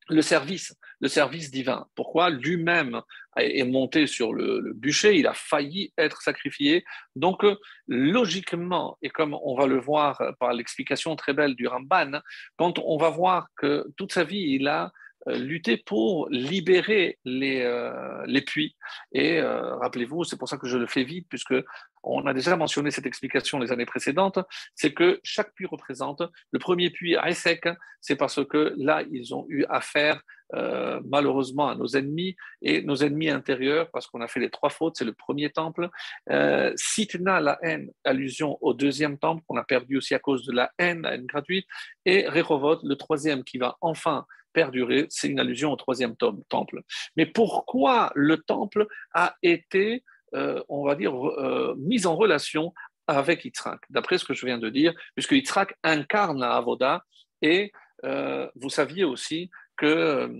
le 0.08 0.22
service, 0.22 0.74
le 1.00 1.08
service 1.08 1.50
divin. 1.50 1.86
Pourquoi 1.94 2.30
Lui-même 2.30 3.00
est 3.36 3.64
monté 3.64 4.06
sur 4.06 4.32
le, 4.32 4.72
bûcher, 4.74 5.16
il 5.16 5.26
a 5.26 5.34
failli 5.34 5.92
être 5.96 6.22
sacrifié. 6.22 6.84
Donc, 7.14 7.44
logiquement, 7.86 8.98
et 9.02 9.10
comme 9.10 9.34
on 9.34 9.56
va 9.56 9.66
le 9.66 9.78
voir 9.78 10.20
par 10.40 10.52
l'explication 10.52 11.14
très 11.16 11.34
belle 11.34 11.54
du 11.54 11.66
Ramban, 11.66 12.20
quand 12.56 12.78
on 12.78 12.96
va 12.96 13.10
voir 13.10 13.48
que 13.56 13.86
toute 13.96 14.12
sa 14.12 14.24
vie, 14.24 14.54
il 14.54 14.66
a 14.68 14.86
euh, 14.86 14.88
lutter 15.26 15.76
pour 15.76 16.28
libérer 16.30 17.18
les, 17.24 17.62
euh, 17.62 18.40
puits. 18.46 18.76
Et 19.12 19.38
euh, 19.38 19.76
rappelez-vous, 19.76 20.24
c'est 20.24 20.36
pour 20.36 20.48
ça 20.48 20.56
que 20.56 20.68
je 20.68 20.78
le 20.78 20.86
fais 20.86 21.04
vite, 21.04 21.26
puisque 21.28 21.54
on 22.02 22.26
a 22.26 22.32
déjà 22.32 22.56
mentionné 22.56 22.90
cette 22.90 23.06
explication 23.06 23.58
les 23.58 23.72
années 23.72 23.86
précédentes, 23.86 24.38
c'est 24.74 24.92
que 24.92 25.20
chaque 25.22 25.52
puits 25.54 25.66
représente 25.66 26.22
le 26.52 26.58
premier 26.58 26.90
puits 26.90 27.16
à 27.16 27.28
Essek, 27.28 27.68
c'est 28.00 28.16
parce 28.16 28.44
que 28.46 28.74
là, 28.76 29.02
ils 29.10 29.34
ont 29.34 29.44
eu 29.48 29.64
affaire 29.68 30.22
malheureusement 30.52 31.68
à 31.68 31.74
nos 31.74 31.88
ennemis 31.88 32.36
et 32.62 32.82
nos 32.82 32.96
ennemis 32.96 33.30
intérieurs, 33.30 33.90
parce 33.90 34.06
qu'on 34.06 34.20
a 34.20 34.28
fait 34.28 34.40
les 34.40 34.50
trois 34.50 34.70
fautes, 34.70 34.96
c'est 34.96 35.04
le 35.04 35.12
premier 35.12 35.50
temple. 35.50 35.88
Euh, 36.30 36.72
Sitna, 36.76 37.40
la 37.40 37.58
haine, 37.62 37.90
allusion 38.04 38.58
au 38.60 38.74
deuxième 38.74 39.18
temple 39.18 39.42
qu'on 39.46 39.56
a 39.56 39.64
perdu 39.64 39.98
aussi 39.98 40.14
à 40.14 40.18
cause 40.18 40.44
de 40.46 40.52
la 40.52 40.70
haine, 40.78 41.02
la 41.02 41.14
haine 41.14 41.26
gratuite, 41.26 41.66
et 42.04 42.28
Rehovot, 42.28 42.78
le 42.82 42.96
troisième 42.96 43.44
qui 43.44 43.58
va 43.58 43.76
enfin 43.80 44.26
perdurer, 44.52 45.06
c'est 45.10 45.28
une 45.28 45.40
allusion 45.40 45.72
au 45.72 45.76
troisième 45.76 46.16
temple. 46.16 46.82
Mais 47.16 47.26
pourquoi 47.26 48.10
le 48.14 48.38
temple 48.38 48.86
a 49.12 49.36
été, 49.42 50.02
euh, 50.34 50.62
on 50.68 50.84
va 50.84 50.94
dire, 50.94 51.14
euh, 51.14 51.74
mis 51.78 52.06
en 52.06 52.16
relation 52.16 52.72
avec 53.06 53.44
Yitzhak, 53.44 53.80
d'après 53.90 54.18
ce 54.18 54.24
que 54.24 54.34
je 54.34 54.44
viens 54.44 54.58
de 54.58 54.68
dire, 54.68 54.94
puisque 55.14 55.32
Yitzhak 55.32 55.76
incarne 55.82 56.40
la 56.40 56.56
Avoda, 56.56 57.04
et 57.42 57.72
euh, 58.04 58.48
vous 58.54 58.70
saviez 58.70 59.04
aussi 59.04 59.50
que 59.78 60.30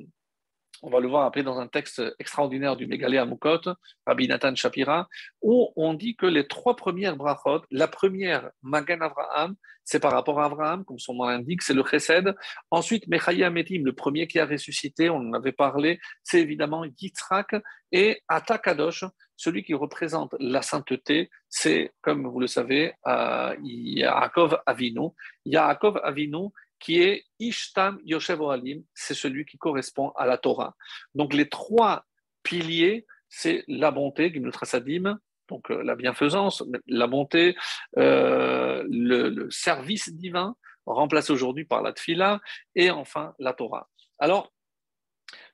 on 0.82 0.91
va 0.91 1.01
le 1.01 1.09
voir 1.09 1.24
après 1.24 1.43
dans 1.43 1.59
un 1.59 1.66
texte 1.66 2.03
extraordinaire 2.18 2.76
du 2.76 2.86
Mégalé 2.86 3.18
Amukot, 3.18 3.61
Rabbi 4.07 4.28
Nathan 4.28 4.55
Shapira, 4.55 5.09
où 5.43 5.72
on 5.76 5.95
dit 5.95 6.14
que 6.14 6.26
les 6.26 6.47
trois 6.47 6.76
premières 6.76 7.16
brachot, 7.16 7.62
la 7.70 7.89
première, 7.89 8.51
Magan 8.62 9.01
Avraham, 9.01 9.57
c'est 9.84 10.01
par 10.01 10.12
rapport 10.12 10.39
à 10.41 10.45
Abraham, 10.45 10.84
comme 10.84 10.99
son 10.99 11.14
nom 11.14 11.24
l'indique, 11.24 11.62
c'est 11.62 11.72
le 11.72 11.82
Chesed. 11.82 12.34
Ensuite, 12.70 13.09
Mechaya 13.09 13.49
Metim, 13.49 13.86
le 13.86 13.95
premier 13.95 14.26
qui 14.26 14.39
a 14.39 14.45
ressuscité, 14.45 15.09
on 15.09 15.16
en 15.16 15.32
avait 15.32 15.53
parlé, 15.53 15.99
c'est 16.22 16.43
évidemment 16.43 16.84
Yitzhak. 16.84 17.57
Et 17.91 18.20
Atakadosh, 18.28 19.05
celui 19.34 19.64
qui 19.64 19.72
représente 19.72 20.34
la 20.41 20.61
sainteté, 20.61 21.30
c'est, 21.49 21.91
comme 22.03 22.26
vous 22.28 22.39
le 22.39 22.49
savez, 22.49 22.93
euh, 23.07 23.57
Yaakov 23.62 24.59
Avinu. 24.66 25.09
Yaakov 25.47 25.99
Avinu, 26.05 26.51
qui 26.79 27.03
est 27.03 27.24
Ishtam 27.39 28.01
Yoshev 28.05 28.41
Ohalim, 28.41 28.83
c'est 28.95 29.14
celui 29.14 29.45
qui 29.45 29.59
correspond 29.59 30.11
à 30.16 30.26
la 30.26 30.39
Torah. 30.39 30.76
Donc 31.14 31.35
les 31.35 31.49
trois 31.49 32.05
piliers, 32.43 33.07
c'est 33.29 33.64
la 33.68 33.91
bonté, 33.91 34.31
donc 34.31 35.70
euh, 35.70 35.83
la 35.83 35.95
bienfaisance, 35.97 36.62
la 36.87 37.07
bonté, 37.07 37.57
euh, 37.97 38.85
le, 38.89 39.51
service 39.51 40.11
divin, 40.11 40.57
remplacé 40.87 41.33
aujourd'hui 41.33 41.64
par 41.64 41.83
la 41.83 41.93
Tfila, 41.93 42.41
et 42.74 42.91
enfin 42.91 43.35
la 43.39 43.53
Torah. 43.53 43.89
Alors, 44.18 44.53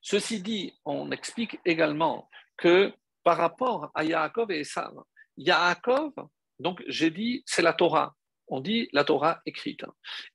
ceci 0.00 0.40
dit, 0.40 0.78
on 0.84 1.10
explique 1.10 1.58
également 1.64 2.28
que 2.56 2.92
par 3.24 3.38
rapport 3.38 3.90
à 3.94 4.04
Yaakov 4.04 4.50
et 4.52 4.60
Esav, 4.60 4.94
Yaakov, 5.36 6.12
donc 6.60 6.82
j'ai 6.86 7.10
dit, 7.10 7.42
c'est 7.46 7.62
la 7.62 7.72
Torah 7.72 8.14
on 8.54 8.60
dit 8.60 8.88
la 8.92 9.04
Torah 9.04 9.40
écrite. 9.46 9.84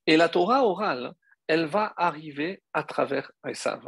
Et 0.06 0.16
la 0.16 0.28
Torah 0.28 0.64
orale, 0.64 1.12
elle 1.46 1.64
va 1.64 1.92
arriver 1.96 2.62
à 2.72 2.84
travers 2.84 3.32
Esav. 3.46 3.82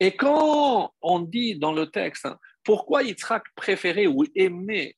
Et 0.00 0.16
quand 0.16 0.92
on 1.00 1.20
dit 1.20 1.58
dans 1.58 1.72
le 1.72 1.90
texte 1.90 2.26
pourquoi 2.64 3.04
Yitzhak 3.04 3.44
préférait 3.54 4.08
ou 4.08 4.24
aimait 4.34 4.96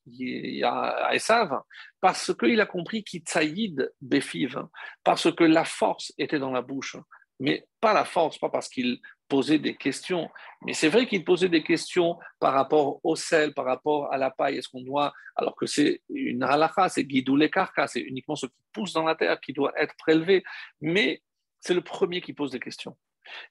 Esav, 1.11 1.61
parce 2.01 2.33
qu'il 2.33 2.59
a 2.61 2.65
compris 2.65 3.03
qu'Itzaïd 3.03 3.93
béfive, 4.01 4.65
parce 5.03 5.31
que 5.31 5.43
la 5.43 5.65
force 5.65 6.11
était 6.17 6.39
dans 6.39 6.51
la 6.51 6.63
bouche, 6.63 6.97
mais 7.39 7.67
pas 7.79 7.93
la 7.93 8.05
force, 8.05 8.39
pas 8.39 8.49
parce 8.49 8.69
qu'il 8.69 8.99
poser 9.29 9.59
des 9.59 9.75
questions. 9.75 10.29
Mais 10.65 10.73
c'est 10.73 10.89
vrai 10.89 11.07
qu'il 11.07 11.23
posait 11.23 11.47
des 11.47 11.63
questions 11.63 12.17
par 12.39 12.53
rapport 12.53 12.99
au 13.03 13.15
sel, 13.15 13.53
par 13.53 13.65
rapport 13.65 14.11
à 14.11 14.17
la 14.17 14.31
paille. 14.31 14.57
Est-ce 14.57 14.67
qu'on 14.67 14.81
doit, 14.81 15.13
alors 15.35 15.55
que 15.55 15.65
c'est 15.65 16.01
une 16.09 16.43
halakha, 16.43 16.89
c'est 16.89 17.05
guidou 17.05 17.37
les 17.37 17.49
c'est 17.87 18.01
uniquement 18.01 18.35
ce 18.35 18.47
qui 18.47 18.53
pousse 18.73 18.91
dans 18.91 19.03
la 19.03 19.15
terre 19.15 19.39
qui 19.39 19.53
doit 19.53 19.71
être 19.77 19.95
prélevé. 19.97 20.43
Mais 20.81 21.21
c'est 21.61 21.73
le 21.73 21.81
premier 21.81 22.19
qui 22.19 22.33
pose 22.33 22.51
des 22.51 22.59
questions. 22.59 22.97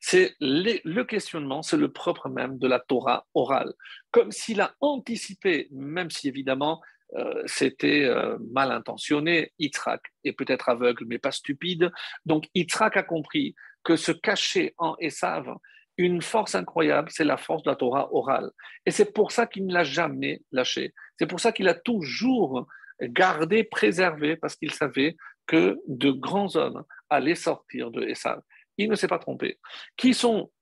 C'est 0.01 0.35
le 0.41 1.03
questionnement, 1.05 1.63
c'est 1.63 1.77
le 1.77 1.93
propre 1.93 2.29
même 2.29 2.59
de 2.59 2.67
la 2.67 2.81
Torah 2.81 3.27
orale. 3.35 3.73
Comme 4.11 4.33
s'il 4.33 4.61
a 4.61 4.75
anticipé, 4.81 5.69
même 5.71 6.11
si 6.11 6.29
évidemment 6.29 6.83
euh, 7.17 7.43
c'était 7.47 8.05
euh, 8.05 8.37
mal 8.53 8.71
intentionné, 8.71 9.53
Yitzhak 9.59 10.03
est 10.25 10.33
peut-être 10.33 10.69
aveugle 10.69 11.05
mais 11.07 11.19
pas 11.19 11.31
stupide. 11.31 11.91
Donc 12.27 12.49
Yitzhak 12.55 12.97
a 12.97 13.03
compris 13.03 13.55
que 13.89 13.97
se 13.97 14.13
cacher 14.13 14.75
en 14.77 14.97
Esav 15.01 15.57
une 15.97 16.21
force 16.21 16.55
incroyable, 16.55 17.09
c'est 17.11 17.25
la 17.25 17.39
force 17.39 17.63
de 17.63 17.71
la 17.71 17.77
Torah 17.77 18.13
orale. 18.13 18.51
Et 18.85 18.91
c'est 18.91 19.15
pour 19.15 19.33
ça 19.33 19.47
qu'il 19.47 19.67
ne 19.67 19.73
l'a 19.73 19.83
jamais 19.83 20.43
lâché. 20.53 20.93
C'est 21.19 21.27
pour 21.27 21.41
ça 21.41 21.53
qu'il 21.53 21.69
a 21.69 21.75
toujours 21.75 22.69
gardé, 23.01 23.65
préservé, 23.65 24.37
parce 24.37 24.57
qu'il 24.57 24.75
savait 24.75 25.17
que 25.47 25.81
de 25.89 26.11
grands 26.11 26.55
hommes 26.55 26.85
allaient 27.09 27.35
sortir 27.35 27.91
de 27.91 28.03
Esav. 28.03 28.43
Il 28.77 28.91
ne 28.91 28.95
s'est 28.95 29.09
pas 29.09 29.19
trompé. 29.19 29.59
Qui 29.97 30.13
sont 30.13 30.53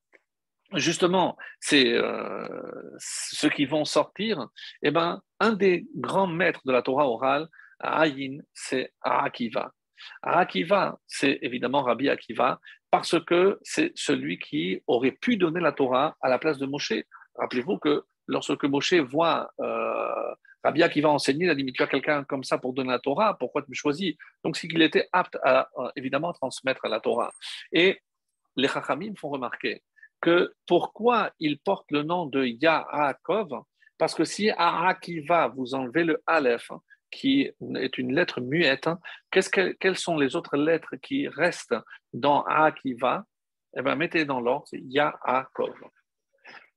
justement 0.74 1.36
euh, 1.72 2.48
ceux 2.98 3.50
qui 3.50 3.66
vont 3.66 3.84
sortir? 3.84 4.46
Eh 4.82 4.92
bien, 4.92 5.20
un 5.40 5.52
des 5.52 5.84
grands 5.96 6.28
maîtres 6.28 6.62
de 6.64 6.72
la 6.72 6.82
Torah 6.82 7.08
orale, 7.08 7.48
Ayin, 7.80 8.38
c'est 8.54 8.92
Akiva. 9.02 9.72
Akiva, 10.22 10.98
c'est 11.08 11.38
évidemment 11.42 11.82
Rabbi 11.82 12.08
Akiva, 12.08 12.60
parce 12.96 13.22
que 13.26 13.58
c'est 13.60 13.92
celui 13.94 14.38
qui 14.38 14.82
aurait 14.86 15.12
pu 15.12 15.36
donner 15.36 15.60
la 15.60 15.72
Torah 15.72 16.16
à 16.22 16.30
la 16.30 16.38
place 16.38 16.56
de 16.56 16.64
Moshe. 16.64 16.94
Rappelez-vous 17.34 17.76
que 17.76 18.04
lorsque 18.26 18.64
Moshe 18.64 18.94
voit 18.94 19.50
euh, 19.60 20.34
Rabbi 20.64 20.82
Akiva 20.82 21.10
enseigner, 21.10 21.44
il 21.44 21.50
a 21.50 21.54
dit 21.54 21.62
Mais 21.62 21.72
tu 21.72 21.82
as 21.82 21.88
quelqu'un 21.88 22.24
comme 22.24 22.42
ça 22.42 22.56
pour 22.56 22.72
donner 22.72 22.88
la 22.88 22.98
Torah, 22.98 23.36
pourquoi 23.38 23.60
tu 23.60 23.68
me 23.68 23.74
choisis? 23.74 24.14
Donc, 24.42 24.56
c'est 24.56 24.66
qu'il 24.66 24.80
était 24.80 25.10
apte 25.12 25.36
à 25.44 25.68
évidemment 25.94 26.32
transmettre 26.32 26.88
la 26.88 26.98
Torah. 26.98 27.30
Et 27.70 28.00
les 28.56 28.66
Chachamim 28.66 29.12
font 29.14 29.28
remarquer 29.28 29.82
que 30.22 30.54
pourquoi 30.66 31.32
il 31.38 31.58
porte 31.58 31.90
le 31.90 32.02
nom 32.02 32.24
de 32.24 32.46
Yaakov 32.46 33.60
Parce 33.98 34.14
que 34.14 34.24
si 34.24 34.48
Akiva, 34.56 35.48
vous 35.48 35.74
enlevez 35.74 36.04
le 36.04 36.22
Aleph, 36.26 36.70
qui 37.10 37.50
est 37.76 37.98
une 37.98 38.14
lettre 38.14 38.40
muette, 38.40 38.86
hein. 38.86 38.98
quelles 39.30 39.96
sont 39.96 40.16
les 40.16 40.36
autres 40.36 40.56
lettres 40.56 40.96
qui 40.96 41.28
restent 41.28 41.76
dans 42.12 42.42
Akiva 42.44 43.24
Eh 43.76 43.82
bien, 43.82 43.94
mettez 43.96 44.24
dans 44.24 44.40
l'ordre, 44.40 44.66
c'est 44.68 44.80
Yaakov. 44.80 45.74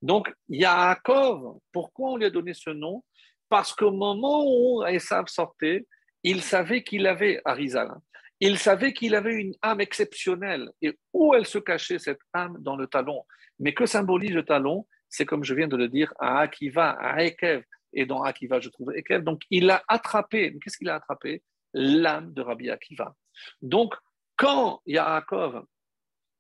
Donc, 0.01 0.32
Yaakov, 0.47 1.59
pourquoi 1.71 2.11
on 2.11 2.17
lui 2.17 2.25
a 2.25 2.30
donné 2.30 2.53
ce 2.53 2.69
nom? 2.69 3.03
Parce 3.49 3.73
qu'au 3.73 3.91
moment 3.91 4.43
où 4.45 4.86
Esav 4.86 5.27
sortait, 5.27 5.88
il 6.23 6.41
savait 6.41 6.84
qu'il 6.84 7.07
avait 7.07 7.41
Arizal. 7.45 7.91
Il 8.39 8.57
savait 8.57 8.93
qu'il 8.93 9.15
avait 9.15 9.34
une 9.34 9.53
âme 9.61 9.82
exceptionnelle. 9.82 10.69
Et 10.82 10.97
où 11.13 11.34
elle 11.34 11.45
se 11.45 11.57
cachait, 11.57 11.99
cette 11.99 12.21
âme, 12.34 12.57
dans 12.59 12.75
le 12.75 12.88
talon 12.88 13.25
Mais 13.59 13.73
que 13.73 13.86
symbolise 13.86 14.34
le 14.34 14.45
talon? 14.45 14.88
C'est 15.09 15.25
comme 15.25 15.43
je 15.43 15.55
viens 15.55 15.67
de 15.67 15.75
le 15.75 15.89
dire, 15.89 16.13
à 16.19 16.39
Akiva, 16.39 16.91
à 16.91 17.23
Ekev. 17.23 17.63
Et 17.93 18.05
dans 18.05 18.21
Akiva, 18.23 18.59
je 18.59 18.69
trouve 18.69 18.95
Ekev. 18.95 19.23
Donc, 19.23 19.41
il 19.49 19.69
a 19.69 19.83
attrapé. 19.87 20.57
Qu'est-ce 20.63 20.77
qu'il 20.77 20.89
a 20.89 20.95
attrapé? 20.95 21.43
L'âme 21.73 22.33
de 22.33 22.41
Rabbi 22.41 22.69
Akiva. 22.69 23.15
Donc, 23.61 23.95
quand 24.35 24.81
Yaakov, 24.85 25.65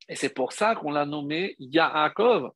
et 0.07 0.15
c'est 0.15 0.33
pour 0.33 0.53
ça 0.53 0.75
qu'on 0.75 0.91
l'a 0.91 1.05
nommé 1.05 1.55
Yaakov, 1.59 2.51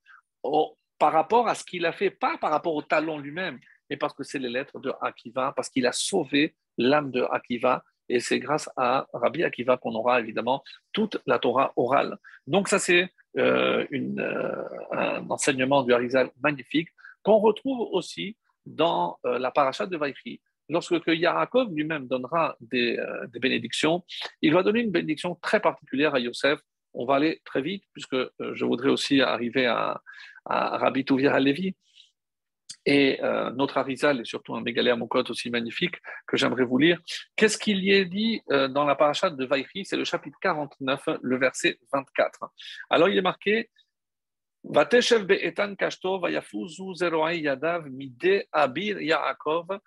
par 1.00 1.14
rapport 1.14 1.48
à 1.48 1.56
ce 1.56 1.64
qu'il 1.64 1.86
a 1.86 1.92
fait, 1.92 2.10
pas 2.10 2.38
par 2.38 2.52
rapport 2.52 2.74
au 2.74 2.82
talon 2.82 3.20
lui-même, 3.20 3.60
mais 3.90 3.98
parce 3.98 4.14
que 4.14 4.24
c'est 4.24 4.40
les 4.40 4.50
lettres 4.50 4.80
de 4.80 4.94
Akiva, 5.02 5.54
parce 5.56 5.70
qu'il 5.70 5.86
a 5.86 5.92
sauvé 5.92 6.56
l'âme 6.78 7.12
de 7.12 7.24
Akiva 7.32 7.84
et 8.10 8.20
c'est 8.20 8.40
grâce 8.40 8.70
à 8.76 9.08
Rabbi 9.14 9.44
Akiva 9.44 9.78
qu'on 9.78 9.96
aura 9.96 10.20
évidemment 10.20 10.64
toute 10.92 11.18
la 11.26 11.40
Torah 11.40 11.74
orale. 11.76 12.18
Donc 12.48 12.68
ça, 12.68 12.80
c'est 12.80 13.10
euh, 13.38 13.86
euh, 13.92 14.64
un 14.92 15.30
enseignement 15.30 15.84
du 15.84 15.94
Harizal 15.94 16.30
magnifique 16.42 16.90
qu'on 17.24 17.38
retrouve 17.38 17.88
aussi 17.92 18.38
dans 18.66 19.18
euh, 19.26 19.40
la 19.40 19.52
paracha 19.52 19.86
de 19.86 19.98
Vaïchi. 19.98 20.42
Lorsque 20.70 20.94
Yaakov 21.08 21.74
lui-même 21.74 22.08
donnera 22.08 22.56
des, 22.62 22.98
bénédictions, 23.34 24.04
il 24.42 24.54
va 24.54 24.64
donner 24.64 24.80
une 24.80 24.92
bénédiction 24.92 25.36
très 25.36 25.60
particulière 25.60 26.16
à 26.16 26.20
Yosef. 26.20 26.60
On 26.94 27.06
va 27.06 27.16
aller 27.16 27.42
très 27.44 27.62
vite, 27.62 27.84
puisque 27.92 28.16
je 28.40 28.66
voudrais 28.66 28.90
aussi 28.90 29.20
arriver 29.22 29.66
à, 29.66 30.02
à 30.46 30.78
Rabbi 30.78 31.04
Touvir 31.04 31.38
Levi. 31.40 31.76
Et 32.86 33.24
euh, 33.24 33.50
notre 33.52 33.78
Arizal 33.78 34.20
et 34.20 34.26
surtout 34.26 34.56
un 34.56 34.62
Mégalé 34.62 34.94
Mokot 34.94 35.24
aussi 35.30 35.50
magnifique 35.50 35.96
que 36.28 36.36
j'aimerais 36.36 36.66
vous 36.66 36.78
lire. 36.78 37.00
Qu'est-ce 37.38 37.58
qu'il 37.58 37.82
y 37.82 37.92
est 37.92 38.06
dit 38.06 38.42
euh, 38.52 38.68
dans 38.68 38.84
la 38.84 38.96
parachat 38.96 39.30
de 39.30 39.46
Vaïchi 39.46 39.86
C'est 39.86 39.96
le 39.96 40.04
chapitre 40.04 40.38
49, 40.42 41.02
le 41.22 41.38
verset 41.38 41.80
24. 41.94 42.40
Alors 42.90 43.08
il 43.08 43.18
est 43.18 43.22
marqué 43.22 43.70
Yadav 47.42 47.88
Yaakov. 49.02 49.80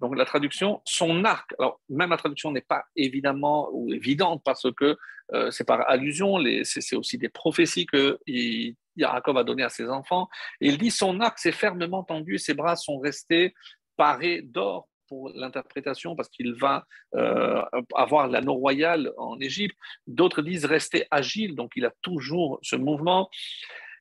Donc 0.00 0.16
la 0.16 0.24
traduction, 0.24 0.80
son 0.84 1.24
arc. 1.24 1.54
Alors 1.58 1.80
même 1.88 2.10
la 2.10 2.16
traduction 2.16 2.50
n'est 2.50 2.60
pas 2.60 2.84
évidemment 2.96 3.68
ou 3.72 3.92
évidente 3.92 4.42
parce 4.44 4.66
que 4.72 4.96
euh, 5.32 5.50
c'est 5.50 5.64
par 5.64 5.88
allusion, 5.88 6.38
c'est 6.64 6.96
aussi 6.96 7.16
des 7.18 7.28
prophéties 7.28 7.86
que 7.86 8.18
il, 8.26 8.74
Yaakov 8.96 9.36
a 9.38 9.44
donné 9.44 9.62
à 9.62 9.68
ses 9.68 9.88
enfants. 9.88 10.28
il 10.60 10.76
dit 10.76 10.90
son 10.90 11.20
arc 11.20 11.38
s'est 11.38 11.52
fermement 11.52 12.02
tendu, 12.02 12.38
ses 12.38 12.54
bras 12.54 12.76
sont 12.76 12.98
restés 12.98 13.54
parés 13.96 14.42
d'or 14.42 14.89
pour 15.10 15.32
l'interprétation 15.34 16.14
parce 16.14 16.28
qu'il 16.28 16.54
va 16.54 16.86
euh, 17.16 17.60
avoir 17.94 18.28
l'anneau 18.28 18.54
royal 18.54 19.12
en 19.18 19.38
Égypte. 19.40 19.76
D'autres 20.06 20.40
disent 20.40 20.64
rester 20.64 21.04
agile, 21.10 21.56
donc 21.56 21.72
il 21.74 21.84
a 21.84 21.92
toujours 22.00 22.60
ce 22.62 22.76
mouvement. 22.76 23.28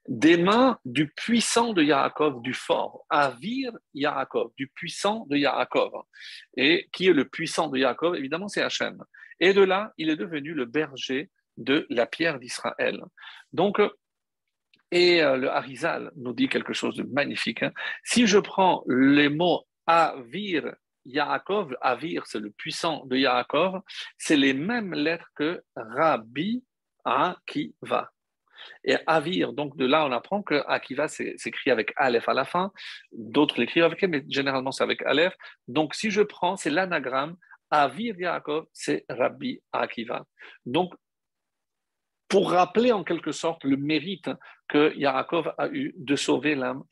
Des 0.07 0.37
mains 0.37 0.77
du 0.85 1.07
puissant 1.09 1.73
de 1.73 1.83
Yaakov, 1.83 2.41
du 2.41 2.53
fort, 2.53 3.05
Avir 3.09 3.71
Yaakov, 3.95 4.51
du 4.55 4.67
puissant 4.67 5.25
de 5.29 5.35
Yaakov. 5.35 5.91
Et 6.55 6.87
qui 6.93 7.07
est 7.07 7.13
le 7.13 7.25
puissant 7.27 7.67
de 7.69 7.79
Yaakov? 7.79 8.15
Évidemment, 8.15 8.47
c'est 8.47 8.61
Hachem. 8.61 9.03
Et 9.39 9.53
de 9.53 9.61
là, 9.61 9.91
il 9.97 10.09
est 10.09 10.15
devenu 10.15 10.53
le 10.53 10.65
berger 10.65 11.31
de 11.57 11.87
la 11.89 12.05
pierre 12.05 12.39
d'Israël. 12.39 13.03
Donc, 13.51 13.81
et 14.91 15.21
euh, 15.21 15.37
le 15.37 15.49
Harizal 15.49 16.11
nous 16.15 16.33
dit 16.33 16.49
quelque 16.49 16.73
chose 16.73 16.95
de 16.95 17.03
magnifique. 17.03 17.63
Hein. 17.63 17.71
Si 18.03 18.27
je 18.27 18.39
prends 18.39 18.83
les 18.87 19.29
mots 19.29 19.65
Avir, 19.91 20.75
Yaakov, 21.05 21.75
Avir, 21.81 22.25
c'est 22.27 22.39
le 22.39 22.51
puissant 22.51 23.05
de 23.05 23.17
Yaakov, 23.17 23.81
c'est 24.17 24.37
les 24.37 24.53
mêmes 24.53 24.93
lettres 24.93 25.29
que 25.35 25.61
Rabbi 25.75 26.63
Akiva. 27.05 28.11
Et 28.83 28.97
Avir, 29.07 29.53
donc 29.53 29.77
de 29.77 29.85
là 29.85 30.05
on 30.05 30.11
apprend 30.11 30.43
que 30.43 30.63
Akiva 30.67 31.07
s'écrit 31.07 31.71
avec 31.71 31.93
Aleph 31.95 32.27
à 32.27 32.33
la 32.33 32.45
fin, 32.45 32.71
d'autres 33.11 33.59
l'écrivent 33.59 33.85
avec 33.85 34.01
mais 34.03 34.23
généralement 34.27 34.71
c'est 34.71 34.83
avec 34.83 35.01
Aleph. 35.03 35.33
Donc 35.67 35.95
si 35.95 36.11
je 36.11 36.21
prends, 36.21 36.57
c'est 36.57 36.69
l'anagramme, 36.69 37.37
Avir 37.71 38.15
Yaakov, 38.19 38.65
c'est 38.73 39.05
Rabbi 39.09 39.61
Akiva. 39.71 40.25
Donc 40.65 40.93
pour 42.27 42.51
rappeler 42.51 42.91
en 42.91 43.03
quelque 43.03 43.31
sorte 43.31 43.63
le 43.63 43.77
mérite 43.77 44.29
que 44.67 44.95
Yaakov 44.95 45.53
a 45.57 45.67
eu 45.69 45.93
de 45.97 46.15
sauver 46.15 46.55
l'âme 46.55 46.83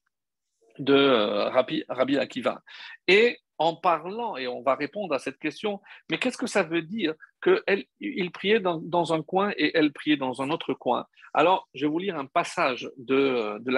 de 0.80 0.94
euh, 0.94 1.50
Rabbi, 1.50 1.84
Rabbi 1.88 2.18
Akiva. 2.18 2.62
Et 3.08 3.40
en 3.58 3.76
parlant, 3.76 4.38
et 4.38 4.48
on 4.48 4.62
va 4.62 4.76
répondre 4.76 5.14
à 5.14 5.20
cette 5.20 5.40
question, 5.40 5.82
mais 6.10 6.18
qu'est-ce 6.18 6.38
que 6.38 6.48
ça 6.48 6.64
veut 6.64 6.82
dire 6.82 7.14
qu'il 7.44 8.32
priait 8.32 8.60
dans, 8.60 9.14
un 9.14 9.24
coin 9.24 9.52
et 9.58 9.72
elle 9.76 9.92
priait 9.92 10.18
dans 10.18 10.42
un 10.42 10.50
autre 10.50 10.74
coin? 10.74 11.06
Alors, 11.34 11.68
je 11.74 11.86
vais 11.86 11.92
vous 11.92 12.00
lire 12.00 12.18
un 12.18 12.26
passage 12.26 12.90
de, 12.98 13.58
de. 13.60 13.72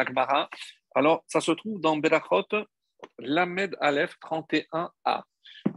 Alors, 0.95 1.23
ça 1.27 1.41
se 1.41 1.51
trouve 1.51 1.79
dans 1.79 1.97
Berachot, 1.97 2.47
Lamed 3.19 3.75
Aleph 3.79 4.15
31a. 4.23 5.23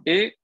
Et 0.07 0.39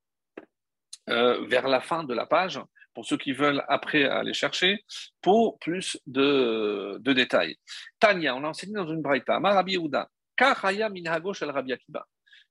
euh, 1.10 1.46
vers 1.46 1.68
la 1.68 1.80
fin 1.80 2.04
de 2.04 2.14
la 2.14 2.26
page, 2.26 2.60
pour 2.94 3.06
ceux 3.06 3.16
qui 3.16 3.32
veulent 3.32 3.64
après 3.68 4.04
aller 4.04 4.34
chercher, 4.34 4.84
pour 5.22 5.58
plus 5.58 5.98
de, 6.06 6.98
détails. 7.12 7.56
Tania, 7.98 8.34
on 8.34 8.44
a 8.44 8.48
enseigné 8.48 8.74
dans 8.74 8.88
une 8.88 9.02
braïta, 9.02 9.38
Marabi 9.40 9.74
Yehuda, 9.74 10.08
Kahaya 10.36 10.88
Minhago 10.88 11.32
Shel 11.32 11.50
Rabbi 11.50 11.72
Akiba. 11.72 12.06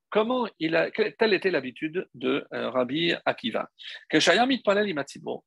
Comment 0.10 0.48
il 0.60 0.76
a, 0.76 0.90
telle 0.92 1.34
était 1.34 1.52
l'habitude 1.52 2.08
de 2.14 2.46
euh, 2.54 2.70
Rabbi 2.70 3.14
Akiva. 3.26 3.70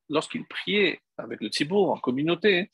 Lorsqu'il 0.08 0.46
priait 0.46 1.00
avec 1.16 1.40
le 1.40 1.48
Tzibour 1.48 1.90
en 1.90 1.98
communauté, 1.98 2.70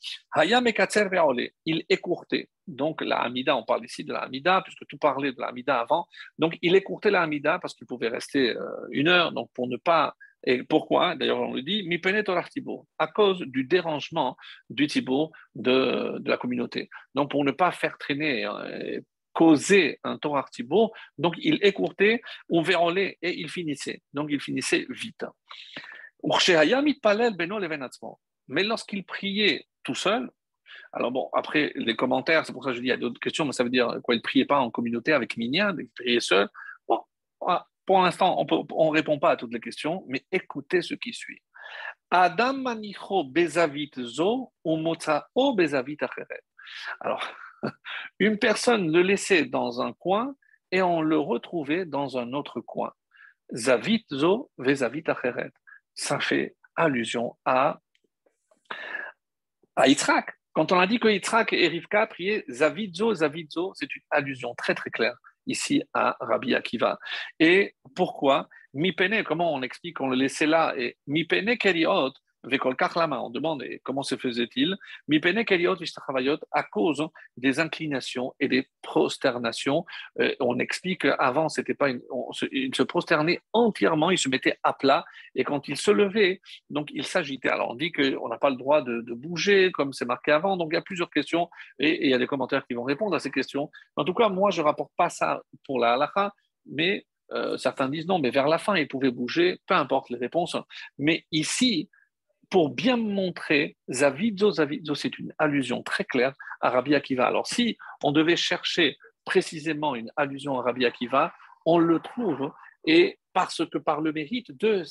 il 1.65 1.85
écourtait. 1.89 2.49
Donc 2.67 3.01
la 3.01 3.19
Hamida, 3.21 3.55
on 3.55 3.63
parle 3.63 3.85
ici 3.85 4.03
de 4.03 4.11
la 4.11 4.19
Hamida, 4.19 4.61
puisque 4.61 4.85
tout 4.87 4.97
parlait 4.97 5.31
de 5.31 5.39
la 5.39 5.47
Hamida 5.47 5.79
avant. 5.79 6.07
Donc 6.37 6.57
il 6.61 6.75
écourtait 6.75 7.11
la 7.11 7.21
Hamida 7.21 7.59
parce 7.59 7.73
qu'il 7.73 7.87
pouvait 7.87 8.09
rester 8.09 8.55
euh, 8.55 8.69
une 8.91 9.07
heure, 9.07 9.31
donc 9.31 9.49
pour 9.53 9.67
ne 9.67 9.77
pas 9.77 10.15
et 10.43 10.63
pourquoi 10.63 11.15
D'ailleurs, 11.15 11.41
on 11.41 11.53
le 11.53 11.61
dit, 11.61 11.83
mi 11.83 11.99
à 12.99 13.07
cause 13.07 13.39
du 13.39 13.63
dérangement 13.63 14.37
du 14.69 14.87
Thibaut 14.87 15.31
de, 15.55 16.19
de, 16.19 16.29
la 16.29 16.37
communauté. 16.37 16.89
Donc, 17.15 17.31
pour 17.31 17.43
ne 17.43 17.51
pas 17.51 17.71
faire 17.71 17.97
traîner, 17.97 18.47
causer 19.37 19.99
un 20.03 20.17
Torah 20.17 20.47
Thibaut, 20.51 20.91
donc 21.19 21.35
il 21.37 21.59
écourtait, 21.61 22.23
on 22.49 22.63
verrouillait 22.63 23.19
et 23.21 23.39
il 23.39 23.49
finissait. 23.49 24.01
Donc, 24.11 24.29
il 24.31 24.41
finissait 24.41 24.87
vite. 24.89 25.23
Mais 28.47 28.63
lorsqu'il 28.63 29.05
priait 29.05 29.67
tout 29.83 29.93
seul, 29.93 30.31
alors 30.91 31.11
bon, 31.11 31.29
après 31.33 31.71
les 31.75 31.95
commentaires, 31.95 32.47
c'est 32.47 32.51
pour 32.51 32.63
ça 32.63 32.71
que 32.71 32.77
je 32.77 32.81
dis 32.81 32.87
il 32.87 32.89
y 32.89 32.93
a 32.93 32.97
d'autres 32.97 33.19
questions, 33.19 33.45
mais 33.45 33.51
ça 33.51 33.63
veut 33.63 33.69
dire 33.69 33.99
quoi 34.01 34.15
Il 34.15 34.17
ne 34.17 34.23
priait 34.23 34.45
pas 34.45 34.57
en 34.57 34.71
communauté 34.71 35.13
avec 35.13 35.37
Minyan, 35.37 35.75
il 35.77 35.89
priait 35.89 36.19
seul. 36.19 36.49
Bon, 36.87 37.03
pour 37.85 38.01
l'instant, 38.01 38.43
on 38.71 38.91
ne 38.91 38.91
répond 38.91 39.19
pas 39.19 39.31
à 39.31 39.35
toutes 39.35 39.53
les 39.53 39.59
questions, 39.59 40.03
mais 40.07 40.25
écoutez 40.31 40.81
ce 40.81 40.95
qui 40.95 41.13
suit. 41.13 41.43
Adam 42.09 42.53
manicho 42.53 43.23
bezavit 43.23 43.91
zo 43.99 44.51
ou 44.65 45.53
bezavit 45.55 45.97
acheret. 46.01 46.41
Alors, 46.99 47.23
une 48.19 48.37
personne 48.37 48.91
le 48.91 49.01
laissait 49.01 49.45
dans 49.45 49.81
un 49.81 49.93
coin 49.93 50.35
et 50.71 50.81
on 50.81 51.01
le 51.01 51.17
retrouvait 51.17 51.85
dans 51.85 52.17
un 52.17 52.33
autre 52.33 52.61
coin. 52.61 52.93
Zavit 53.53 54.05
zo. 54.11 54.51
Ça 55.93 56.19
fait 56.19 56.55
allusion 56.75 57.35
à, 57.45 57.79
à 59.75 59.87
Yitzhak. 59.87 60.33
Quand 60.53 60.71
on 60.71 60.79
a 60.79 60.87
dit 60.87 60.99
que 60.99 61.07
Yitzhak 61.07 61.53
et 61.53 61.67
Rivka 61.67 62.07
priaient 62.07 62.43
Zavidzo, 62.49 63.13
Zavidzo, 63.13 63.73
c'est 63.75 63.95
une 63.95 64.01
allusion 64.09 64.55
très 64.55 64.73
très 64.73 64.89
claire 64.89 65.15
ici 65.45 65.83
à 65.93 66.17
Rabbi 66.19 66.55
Akiva. 66.55 66.99
Et 67.39 67.75
pourquoi? 67.95 68.49
Mipene, 68.73 69.23
comment 69.23 69.53
on 69.53 69.61
explique 69.61 69.97
qu'on 69.97 70.09
le 70.09 70.15
laissait 70.15 70.45
là? 70.45 70.73
Et 70.77 70.97
Mipene 71.07 71.57
Keriot, 71.57 72.11
on 72.43 73.29
demande 73.29 73.63
comment 73.83 74.03
se 74.03 74.15
faisait-il? 74.15 74.77
À 76.51 76.63
cause 76.63 77.07
des 77.35 77.59
inclinations 77.59 78.33
et 78.39 78.47
des 78.47 78.67
prosternations. 78.81 79.85
Euh, 80.19 80.33
on 80.39 80.59
explique 80.59 81.01
qu'avant, 81.01 81.49
c'était 81.49 81.73
pas 81.73 81.89
il 81.89 82.75
se 82.75 82.83
prosternait 82.83 83.41
entièrement, 83.53 84.11
il 84.11 84.17
se 84.17 84.29
mettait 84.29 84.57
à 84.63 84.73
plat 84.73 85.05
et 85.35 85.43
quand 85.43 85.67
il 85.67 85.77
se 85.77 85.91
levait, 85.91 86.41
donc 86.69 86.89
il 86.93 87.05
s'agitait. 87.05 87.49
Alors 87.49 87.71
on 87.71 87.75
dit 87.75 87.91
qu'on 87.91 88.27
n'a 88.29 88.37
pas 88.37 88.49
le 88.49 88.55
droit 88.55 88.81
de, 88.81 89.01
bouger 89.17 89.71
comme 89.71 89.93
c'est 89.93 90.05
marqué 90.05 90.31
avant, 90.31 90.57
donc 90.57 90.69
il 90.71 90.75
y 90.75 90.77
a 90.77 90.81
plusieurs 90.81 91.09
questions 91.09 91.49
et, 91.79 92.05
il 92.05 92.11
y 92.11 92.13
a 92.13 92.19
des 92.19 92.27
commentaires 92.27 92.65
qui 92.67 92.75
vont 92.75 92.83
répondre 92.83 93.15
à 93.15 93.19
ces 93.19 93.31
questions. 93.31 93.71
En 93.95 94.05
tout 94.05 94.13
cas, 94.13 94.29
moi 94.29 94.51
je 94.51 94.61
rapporte 94.61 94.91
pas 94.95 95.09
ça 95.09 95.41
pour 95.65 95.79
la 95.79 95.93
halakha, 95.93 96.33
mais 96.67 97.05
euh, 97.31 97.57
certains 97.57 97.89
disent 97.89 98.07
non, 98.07 98.19
mais 98.19 98.29
vers 98.29 98.47
la 98.47 98.57
fin, 98.57 98.75
il 98.75 98.87
pouvait 98.87 99.11
bouger, 99.11 99.59
peu 99.67 99.73
importe 99.73 100.09
les 100.09 100.17
réponses. 100.17 100.55
Mais 100.97 101.25
ici, 101.31 101.89
pour 102.49 102.69
bien 102.69 102.97
montrer, 102.97 103.75
Zavidzo, 103.91 104.51
Zavidzo, 104.51 104.95
c'est 104.95 105.19
une 105.19 105.33
allusion 105.37 105.83
très 105.83 106.05
claire 106.05 106.33
à 106.61 106.69
Rabbi 106.69 106.95
Akiva. 106.95 107.27
Alors, 107.27 107.47
si 107.47 107.77
on 108.03 108.11
devait 108.11 108.37
chercher 108.37 108.97
précisément 109.25 109.95
une 109.95 110.11
allusion 110.15 110.59
à 110.59 110.63
Rabbi 110.63 110.85
Akiva, 110.85 111.33
on 111.65 111.79
le 111.79 111.99
trouve, 111.99 112.51
et 112.85 113.19
parce 113.33 113.65
que 113.69 113.77
par 113.77 114.01
le 114.01 114.13
mérite 114.13 114.51
de 114.57 114.83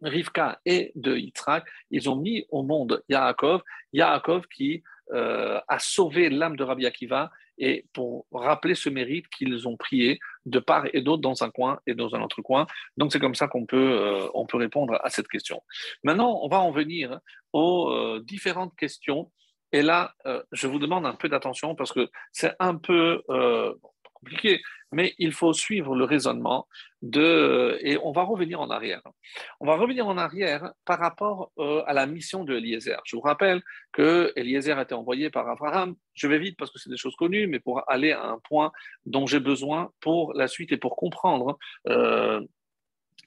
Rivka 0.00 0.60
et 0.64 0.92
de 0.94 1.16
Yitzhak, 1.16 1.64
ils 1.90 2.08
ont 2.08 2.16
mis 2.16 2.46
au 2.50 2.62
monde 2.62 3.02
Yaakov, 3.08 3.62
Yaakov 3.92 4.46
qui 4.48 4.82
euh, 5.12 5.60
a 5.68 5.78
sauvé 5.78 6.30
l'âme 6.30 6.56
de 6.56 6.64
Rabbi 6.64 6.86
Akiva 6.86 7.30
et 7.58 7.86
pour 7.92 8.26
rappeler 8.32 8.74
ce 8.74 8.88
mérite 8.88 9.28
qu'ils 9.28 9.68
ont 9.68 9.76
prié 9.76 10.18
de 10.46 10.58
part 10.58 10.86
et 10.92 11.00
d'autre 11.00 11.22
dans 11.22 11.42
un 11.42 11.50
coin 11.50 11.80
et 11.86 11.94
dans 11.94 12.14
un 12.14 12.22
autre 12.22 12.42
coin. 12.42 12.66
Donc 12.96 13.12
c'est 13.12 13.20
comme 13.20 13.34
ça 13.34 13.48
qu'on 13.48 13.66
peut, 13.66 13.98
euh, 14.00 14.28
on 14.34 14.46
peut 14.46 14.58
répondre 14.58 14.98
à 15.02 15.10
cette 15.10 15.28
question. 15.28 15.62
Maintenant, 16.02 16.40
on 16.42 16.48
va 16.48 16.60
en 16.60 16.70
venir 16.70 17.18
aux 17.52 17.90
euh, 17.90 18.22
différentes 18.24 18.74
questions. 18.76 19.30
Et 19.72 19.82
là, 19.82 20.14
je 20.52 20.68
vous 20.68 20.78
demande 20.78 21.04
un 21.04 21.14
peu 21.14 21.28
d'attention 21.28 21.74
parce 21.74 21.92
que 21.92 22.08
c'est 22.30 22.54
un 22.60 22.76
peu 22.76 23.22
compliqué, 24.24 24.62
mais 24.94 25.14
il 25.18 25.32
faut 25.32 25.52
suivre 25.52 25.94
le 25.94 26.04
raisonnement 26.04 26.66
de, 27.02 27.78
et 27.82 27.98
on 28.02 28.12
va 28.12 28.22
revenir 28.22 28.60
en 28.60 28.70
arrière. 28.70 29.02
On 29.60 29.66
va 29.66 29.76
revenir 29.76 30.06
en 30.06 30.16
arrière 30.16 30.72
par 30.84 30.98
rapport 30.98 31.50
euh, 31.58 31.82
à 31.86 31.92
la 31.92 32.06
mission 32.06 32.44
de 32.44 32.54
Eliezer. 32.54 33.00
Je 33.04 33.16
vous 33.16 33.22
rappelle 33.22 33.60
que 33.92 34.32
Eliezer 34.36 34.78
a 34.78 34.82
été 34.82 34.94
envoyé 34.94 35.28
par 35.30 35.48
Abraham. 35.48 35.94
Je 36.14 36.28
vais 36.28 36.38
vite 36.38 36.56
parce 36.56 36.70
que 36.70 36.78
c'est 36.78 36.90
des 36.90 36.96
choses 36.96 37.16
connues, 37.16 37.46
mais 37.46 37.60
pour 37.60 37.82
aller 37.90 38.12
à 38.12 38.24
un 38.24 38.38
point 38.38 38.72
dont 39.04 39.26
j'ai 39.26 39.40
besoin 39.40 39.90
pour 40.00 40.32
la 40.34 40.48
suite 40.48 40.72
et 40.72 40.78
pour 40.78 40.96
comprendre 40.96 41.58
euh, 41.88 42.40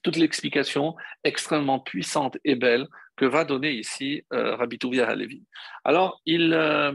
toute 0.04 0.18
l'explication 0.18 0.96
extrêmement 1.24 1.80
puissante 1.80 2.38
et 2.44 2.56
belle 2.56 2.88
que 3.18 3.26
va 3.26 3.44
donner 3.44 3.72
ici 3.72 4.24
euh, 4.34 4.56
Rabbi 4.56 4.80
Halevi. 5.02 5.44
Alors, 5.84 6.22
il, 6.26 6.54
euh, 6.54 6.94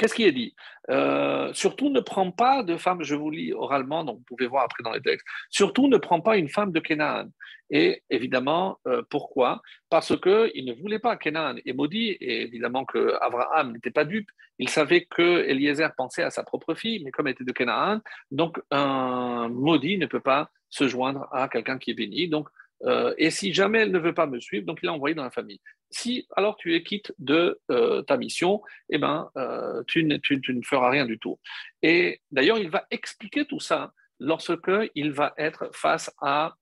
Qu'est-ce 0.00 0.14
qui 0.14 0.24
est 0.24 0.32
dit? 0.32 0.54
Euh, 0.88 1.52
Surtout 1.52 1.90
ne 1.90 2.00
prends 2.00 2.30
pas 2.30 2.62
de 2.62 2.78
femme, 2.78 3.02
je 3.02 3.14
vous 3.14 3.30
lis 3.30 3.52
oralement, 3.52 4.02
donc 4.02 4.16
vous 4.16 4.24
pouvez 4.24 4.46
voir 4.46 4.64
après 4.64 4.82
dans 4.82 4.92
les 4.92 5.02
textes, 5.02 5.26
surtout 5.50 5.88
ne 5.88 5.98
prends 5.98 6.22
pas 6.22 6.38
une 6.38 6.48
femme 6.48 6.72
de 6.72 6.80
Canaan. 6.80 7.28
Et 7.68 8.02
évidemment, 8.08 8.78
euh, 8.86 9.02
pourquoi? 9.10 9.60
Parce 9.90 10.18
qu'il 10.18 10.64
ne 10.64 10.72
voulait 10.72 11.00
pas 11.00 11.16
Canaan 11.16 11.56
est 11.66 11.74
maudit, 11.74 12.12
et 12.12 12.40
évidemment 12.40 12.86
que 12.86 13.14
Abraham 13.20 13.72
n'était 13.72 13.90
pas 13.90 14.06
dupe, 14.06 14.30
il 14.58 14.70
savait 14.70 15.04
que 15.04 15.44
Eliezer 15.46 15.90
pensait 15.94 16.22
à 16.22 16.30
sa 16.30 16.44
propre 16.44 16.74
fille, 16.74 17.04
mais 17.04 17.10
comme 17.10 17.26
elle 17.26 17.34
était 17.34 17.44
de 17.44 17.52
Canaan, 17.52 18.00
donc 18.30 18.58
un 18.70 19.48
maudit 19.50 19.98
ne 19.98 20.06
peut 20.06 20.20
pas 20.20 20.50
se 20.70 20.88
joindre 20.88 21.28
à 21.30 21.48
quelqu'un 21.48 21.76
qui 21.76 21.90
est 21.90 21.94
béni. 21.94 22.26
Donc 22.26 22.48
euh, 22.84 23.14
et 23.18 23.30
si 23.30 23.52
jamais 23.52 23.80
elle 23.80 23.92
ne 23.92 23.98
veut 23.98 24.14
pas 24.14 24.26
me 24.26 24.40
suivre, 24.40 24.66
donc 24.66 24.78
il 24.82 24.86
l'a 24.86 24.92
envoyé 24.92 25.14
dans 25.14 25.24
la 25.24 25.30
famille. 25.30 25.60
Si 25.90 26.26
alors 26.36 26.56
tu 26.56 26.74
es 26.74 26.82
quitte 26.82 27.12
de 27.18 27.60
euh, 27.70 28.02
ta 28.02 28.16
mission, 28.16 28.62
eh 28.88 28.98
ben, 28.98 29.30
euh, 29.36 29.82
tu, 29.86 30.04
ne, 30.04 30.18
feras 30.62 30.90
rien 30.90 31.04
du 31.04 31.18
tout. 31.18 31.38
Et 31.82 32.20
d'ailleurs, 32.30 32.58
il 32.58 32.70
va 32.70 32.86
expliquer 32.90 33.44
tout 33.44 33.60
ça 33.60 33.92
lorsque 34.18 34.70
il 34.94 35.12
va 35.12 35.34
être 35.36 35.70
face 35.74 36.10
à, 36.20 36.54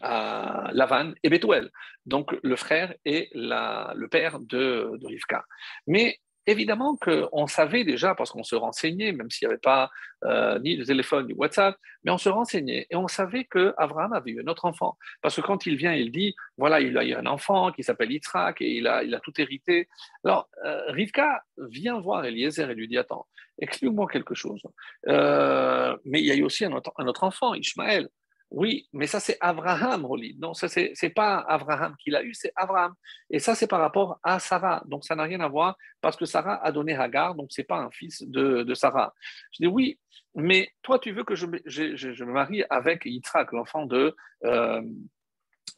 à 0.00 0.70
Lavan 0.72 1.12
et 1.22 1.30
Bethuel, 1.30 1.70
donc 2.06 2.36
le 2.42 2.56
frère 2.56 2.94
et 3.04 3.30
le 3.34 4.06
père 4.06 4.40
de, 4.40 4.90
de 4.98 5.06
Rivka. 5.06 5.44
Mais 5.86 6.18
Évidemment 6.46 6.96
qu'on 6.96 7.46
savait 7.46 7.84
déjà, 7.84 8.14
parce 8.14 8.30
qu'on 8.30 8.42
se 8.42 8.54
renseignait, 8.54 9.12
même 9.12 9.30
s'il 9.30 9.48
n'y 9.48 9.52
avait 9.52 9.60
pas 9.60 9.90
euh, 10.24 10.58
ni 10.58 10.76
de 10.76 10.84
téléphone 10.84 11.26
ni 11.26 11.32
WhatsApp, 11.32 11.76
mais 12.04 12.10
on 12.10 12.18
se 12.18 12.28
renseignait 12.28 12.86
et 12.90 12.96
on 12.96 13.08
savait 13.08 13.44
qu'Abraham 13.44 14.12
avait 14.12 14.32
eu 14.32 14.42
un 14.42 14.48
autre 14.48 14.66
enfant. 14.66 14.98
Parce 15.22 15.36
que 15.36 15.40
quand 15.40 15.64
il 15.64 15.76
vient, 15.76 15.94
il 15.94 16.10
dit 16.10 16.34
voilà, 16.58 16.80
il 16.80 16.96
a 16.98 17.04
eu 17.04 17.14
un 17.14 17.26
enfant 17.26 17.72
qui 17.72 17.82
s'appelle 17.82 18.12
Yitzhak 18.12 18.60
et 18.60 18.76
il 18.76 18.86
a, 18.86 19.20
tout 19.20 19.32
hérité. 19.40 19.88
Alors, 20.24 20.48
euh, 20.64 20.82
Rivka 20.88 21.42
vient 21.56 21.98
voir 22.00 22.24
Eliezer 22.24 22.70
et 22.70 22.74
lui 22.74 22.88
dit 22.88 22.98
attends, 22.98 23.26
explique-moi 23.58 24.06
quelque 24.10 24.34
chose. 24.34 24.62
Euh, 25.08 25.96
mais 26.04 26.20
il 26.20 26.26
y 26.26 26.30
a 26.30 26.34
eu 26.34 26.42
aussi 26.42 26.64
un 26.64 26.72
autre, 26.72 26.92
un 26.98 27.06
autre 27.06 27.24
enfant, 27.24 27.54
Ishmaël. 27.54 28.08
Oui, 28.54 28.88
mais 28.92 29.08
ça 29.08 29.18
c'est 29.18 29.36
Abraham, 29.40 30.04
Rolid. 30.06 30.38
Non, 30.38 30.54
ça 30.54 30.68
c'est, 30.68 30.94
pas 31.10 31.40
Abraham 31.48 31.96
qui 31.98 32.10
l'a 32.10 32.22
eu, 32.22 32.34
c'est 32.34 32.52
Abraham. 32.54 32.94
Et 33.28 33.40
ça 33.40 33.56
c'est 33.56 33.66
par 33.66 33.80
rapport 33.80 34.20
à 34.22 34.38
Sarah. 34.38 34.84
Donc 34.86 35.04
ça 35.04 35.16
n'a 35.16 35.24
rien 35.24 35.40
à 35.40 35.48
voir 35.48 35.76
parce 36.00 36.16
que 36.16 36.24
Sarah 36.24 36.64
a 36.64 36.70
donné 36.70 36.94
Hagar, 36.94 37.34
donc 37.34 37.48
c'est 37.50 37.64
pas 37.64 37.78
un 37.78 37.90
fils 37.90 38.22
de, 38.22 38.72
Sarah. 38.74 39.12
Je 39.50 39.64
dis 39.64 39.66
oui, 39.66 39.98
mais 40.36 40.70
toi 40.82 41.00
tu 41.00 41.10
veux 41.10 41.24
que 41.24 41.34
je, 41.34 41.46
me 41.46 42.32
marie 42.32 42.62
avec 42.70 43.04
Yitzhak, 43.06 43.50
l'enfant 43.50 43.86
de, 43.86 44.14
euh, 44.44 44.82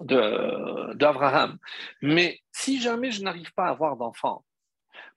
d'Abraham. 0.01 1.57
Mais 2.03 2.41
si 2.53 2.79
jamais 2.79 3.11
je 3.11 3.23
n'arrive 3.23 3.55
pas 3.55 3.69
à 3.69 3.71
avoir 3.71 3.97
d'enfant 3.97 4.45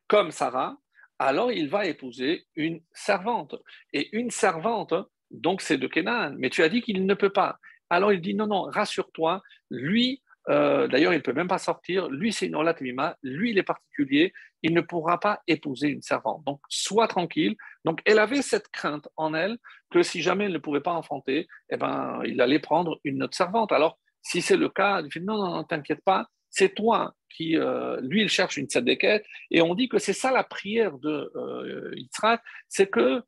comme 0.08 0.32
Sarah, 0.32 0.78
alors 1.20 1.52
il 1.52 1.68
va 1.68 1.86
épouser 1.88 2.48
une 2.56 2.80
servante. 2.94 3.56
Et 3.92 4.16
une 4.16 4.32
servante, 4.32 4.94
donc 5.32 5.62
c'est 5.62 5.78
de 5.78 5.88
Kenan, 5.88 6.36
mais 6.38 6.50
tu 6.50 6.64
as 6.64 6.70
dit 6.70 6.82
qu'il 6.82 7.06
ne 7.06 7.14
peut 7.14 7.30
pas. 7.30 7.60
Alors 7.90 8.14
il 8.14 8.22
dit 8.22 8.36
non, 8.36 8.48
non, 8.48 8.64
rassure-toi, 8.64 9.42
lui, 9.70 10.22
euh, 10.50 10.88
d'ailleurs 10.88 11.14
il 11.14 11.18
ne 11.18 11.22
peut 11.22 11.34
même 11.34 11.48
pas 11.48 11.58
sortir, 11.58 12.10
lui 12.10 12.34
c'est 12.34 12.48
une 12.48 12.56
olatmima, 12.56 13.18
lui 13.24 13.52
il 13.52 13.58
est 13.58 13.64
particulier, 13.64 14.34
il 14.64 14.74
ne 14.74 14.82
pourra 14.82 15.20
pas 15.20 15.42
épouser 15.48 15.90
une 15.90 16.02
servante. 16.02 16.44
Donc 16.46 16.60
sois 16.70 17.08
tranquille. 17.08 17.56
Donc 17.86 18.02
elle 18.06 18.20
avait 18.20 18.42
cette 18.42 18.70
crainte 18.70 19.08
en 19.18 19.34
elle 19.34 19.58
que 19.90 20.04
si 20.04 20.22
jamais 20.22 20.46
elle 20.46 20.54
ne 20.54 20.58
pouvait 20.58 20.82
pas 20.82 20.94
enfanter, 20.94 21.48
eh 21.70 21.78
ben, 21.78 22.22
il 22.26 22.42
allait 22.42 22.60
prendre 22.60 23.00
une 23.04 23.24
autre 23.24 23.36
servante. 23.36 23.72
Alors 23.72 23.98
si 24.22 24.42
c'est 24.42 24.58
le 24.58 24.70
cas, 24.70 25.02
il 25.02 25.10
dit 25.10 25.26
non, 25.26 25.38
non, 25.38 25.56
non, 25.56 25.64
t'inquiète 25.64 26.04
pas, 26.04 26.28
c'est 26.50 26.76
toi 26.76 27.14
qui, 27.30 27.58
euh, 27.58 28.00
lui, 28.02 28.22
il 28.24 28.30
cherche 28.30 28.58
une 28.58 28.66
tzedeket, 28.66 29.24
et 29.52 29.62
on 29.62 29.76
dit 29.76 29.88
que 29.88 30.00
c'est 30.00 30.14
ça 30.14 30.32
la 30.32 30.44
prière 30.44 30.98
de 30.98 31.32
euh, 31.36 31.96
c'est 32.68 32.90
que 32.90 33.24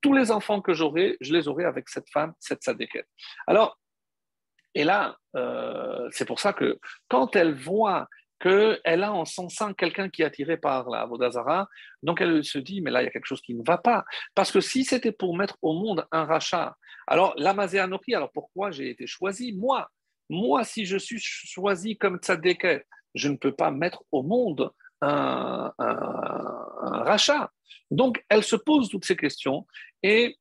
tous 0.00 0.12
les 0.12 0.30
enfants 0.30 0.60
que 0.60 0.72
j'aurai, 0.72 1.16
je 1.20 1.32
les 1.32 1.48
aurai 1.48 1.64
avec 1.64 1.88
cette 1.88 2.08
femme, 2.10 2.32
cette 2.38 2.62
sadéquette. 2.62 3.08
Alors, 3.46 3.78
et 4.74 4.84
là, 4.84 5.16
euh, 5.36 6.08
c'est 6.12 6.24
pour 6.24 6.40
ça 6.40 6.52
que 6.52 6.78
quand 7.08 7.34
elle 7.36 7.54
voit 7.54 8.08
qu'elle 8.40 9.04
a 9.04 9.12
en 9.12 9.26
son 9.26 9.48
sein 9.50 9.74
quelqu'un 9.74 10.08
qui 10.08 10.22
est 10.22 10.24
attiré 10.24 10.56
par 10.56 10.88
la 10.88 11.04
Vodazara, 11.04 11.68
donc 12.02 12.20
elle 12.20 12.42
se 12.42 12.58
dit, 12.58 12.80
mais 12.80 12.90
là, 12.90 13.02
il 13.02 13.04
y 13.04 13.08
a 13.08 13.10
quelque 13.10 13.26
chose 13.26 13.42
qui 13.42 13.54
ne 13.54 13.62
va 13.66 13.76
pas. 13.76 14.04
Parce 14.34 14.50
que 14.50 14.60
si 14.60 14.84
c'était 14.84 15.12
pour 15.12 15.36
mettre 15.36 15.58
au 15.60 15.74
monde 15.74 16.06
un 16.10 16.24
rachat, 16.24 16.74
alors 17.06 17.34
l'Amazéanopi, 17.36 18.14
alors 18.14 18.32
pourquoi 18.32 18.70
j'ai 18.70 18.90
été 18.90 19.06
choisi? 19.06 19.52
Moi, 19.52 19.90
moi, 20.30 20.64
si 20.64 20.86
je 20.86 20.96
suis 20.96 21.18
choisi 21.20 21.98
comme 21.98 22.16
tzadéket, 22.16 22.86
je 23.14 23.28
ne 23.28 23.36
peux 23.36 23.52
pas 23.52 23.70
mettre 23.70 24.04
au 24.10 24.22
monde 24.22 24.70
un 25.00 25.72
rachat. 27.04 27.50
Donc, 27.90 28.24
elle 28.28 28.42
se 28.42 28.56
pose 28.56 28.88
toutes 28.88 29.04
ces 29.04 29.16
questions 29.16 29.66
et 30.02 30.38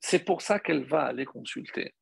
c'est 0.00 0.24
pour 0.24 0.42
ça 0.42 0.58
qu'elle 0.60 0.84
va 0.84 1.04
aller 1.04 1.24
consulter. 1.24 1.94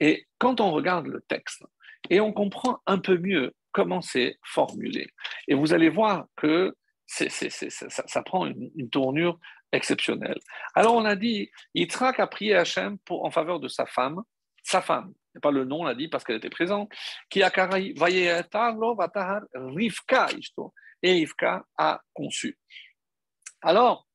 Et 0.00 0.26
quand 0.38 0.60
on 0.60 0.70
regarde 0.70 1.06
le 1.06 1.20
texte 1.22 1.64
et 2.10 2.20
on 2.20 2.32
comprend 2.32 2.80
un 2.86 2.98
peu 2.98 3.18
mieux 3.18 3.54
comment 3.72 4.02
c'est 4.02 4.38
formulé, 4.44 5.08
et 5.48 5.54
vous 5.54 5.72
allez 5.72 5.88
voir 5.88 6.26
que 6.36 6.74
ça, 7.06 8.22
prend 8.22 8.46
une, 8.46 8.90
tournure 8.90 9.38
exceptionnelle. 9.72 10.38
Alors 10.74 10.94
on 10.94 11.04
a 11.04 11.16
dit, 11.16 11.50
Yitzhak 11.74 12.20
a 12.20 12.26
prié 12.26 12.54
Hachem 12.54 12.98
pour, 12.98 13.24
en 13.24 13.30
faveur 13.30 13.60
de 13.60 13.68
sa 13.68 13.86
femme, 13.86 14.22
sa 14.62 14.82
femme, 14.82 15.12
pas 15.42 15.50
le 15.50 15.64
nom, 15.64 15.80
on 15.80 15.84
l'a 15.84 15.94
dit 15.94 16.08
parce 16.08 16.24
qu'elle 16.24 16.36
était 16.36 16.50
présente, 16.50 16.92
qui 17.30 17.42
a 17.42 17.50
Rivka, 19.54 20.28
et 21.02 21.12
Rivka 21.12 21.64
a 21.76 22.00
conçu. 22.12 22.58
Alors, 23.60 24.06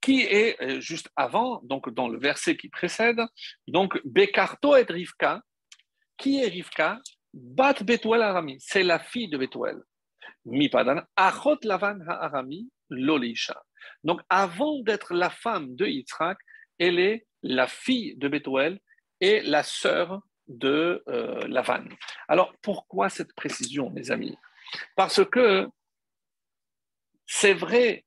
qui 0.00 0.22
est 0.22 0.60
euh, 0.62 0.80
juste 0.80 1.10
avant, 1.16 1.60
donc 1.64 1.92
dans 1.92 2.08
le 2.08 2.18
verset 2.18 2.56
qui 2.56 2.68
précède, 2.68 3.20
donc 3.66 4.00
Bekarto 4.04 4.76
et 4.76 4.84
Rivka. 4.84 5.42
Qui 6.16 6.42
est 6.42 6.48
Rivka? 6.48 7.00
Bat 7.34 7.82
Betuel 7.82 8.22
Arami, 8.22 8.56
c'est 8.58 8.82
la 8.82 8.98
fille 8.98 9.28
de 9.28 9.36
Betuel. 9.36 9.76
Mipadan, 10.46 11.02
Achot 11.14 11.58
Lavan 11.62 12.00
Arami, 12.08 12.70
Lolisha. 12.88 13.62
Donc 14.02 14.20
avant 14.30 14.80
d'être 14.80 15.14
la 15.14 15.30
femme 15.30 15.76
de 15.76 15.86
Yitzhak, 15.86 16.38
elle 16.78 16.98
est 16.98 17.26
la 17.42 17.66
fille 17.66 18.16
de 18.16 18.28
Betuel 18.28 18.80
et 19.20 19.42
la 19.42 19.62
sœur 19.62 20.22
de 20.46 21.02
euh, 21.08 21.46
Lavan. 21.48 21.84
Alors 22.28 22.54
pourquoi 22.62 23.10
cette 23.10 23.34
précision, 23.34 23.90
mes 23.90 24.10
amis? 24.10 24.36
Parce 24.96 25.24
que 25.24 25.68
c'est 27.26 27.54
vrai 27.54 28.04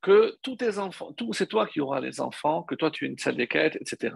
que 0.00 0.36
tous 0.42 0.56
tes 0.56 0.78
enfants, 0.78 1.14
c'est 1.32 1.48
toi 1.48 1.66
qui 1.66 1.80
auras 1.80 2.00
les 2.00 2.20
enfants, 2.20 2.62
que 2.62 2.74
toi 2.74 2.90
tu 2.90 3.04
es 3.04 3.08
une 3.08 3.18
salle 3.18 3.46
quêtes, 3.48 3.76
etc. 3.76 4.14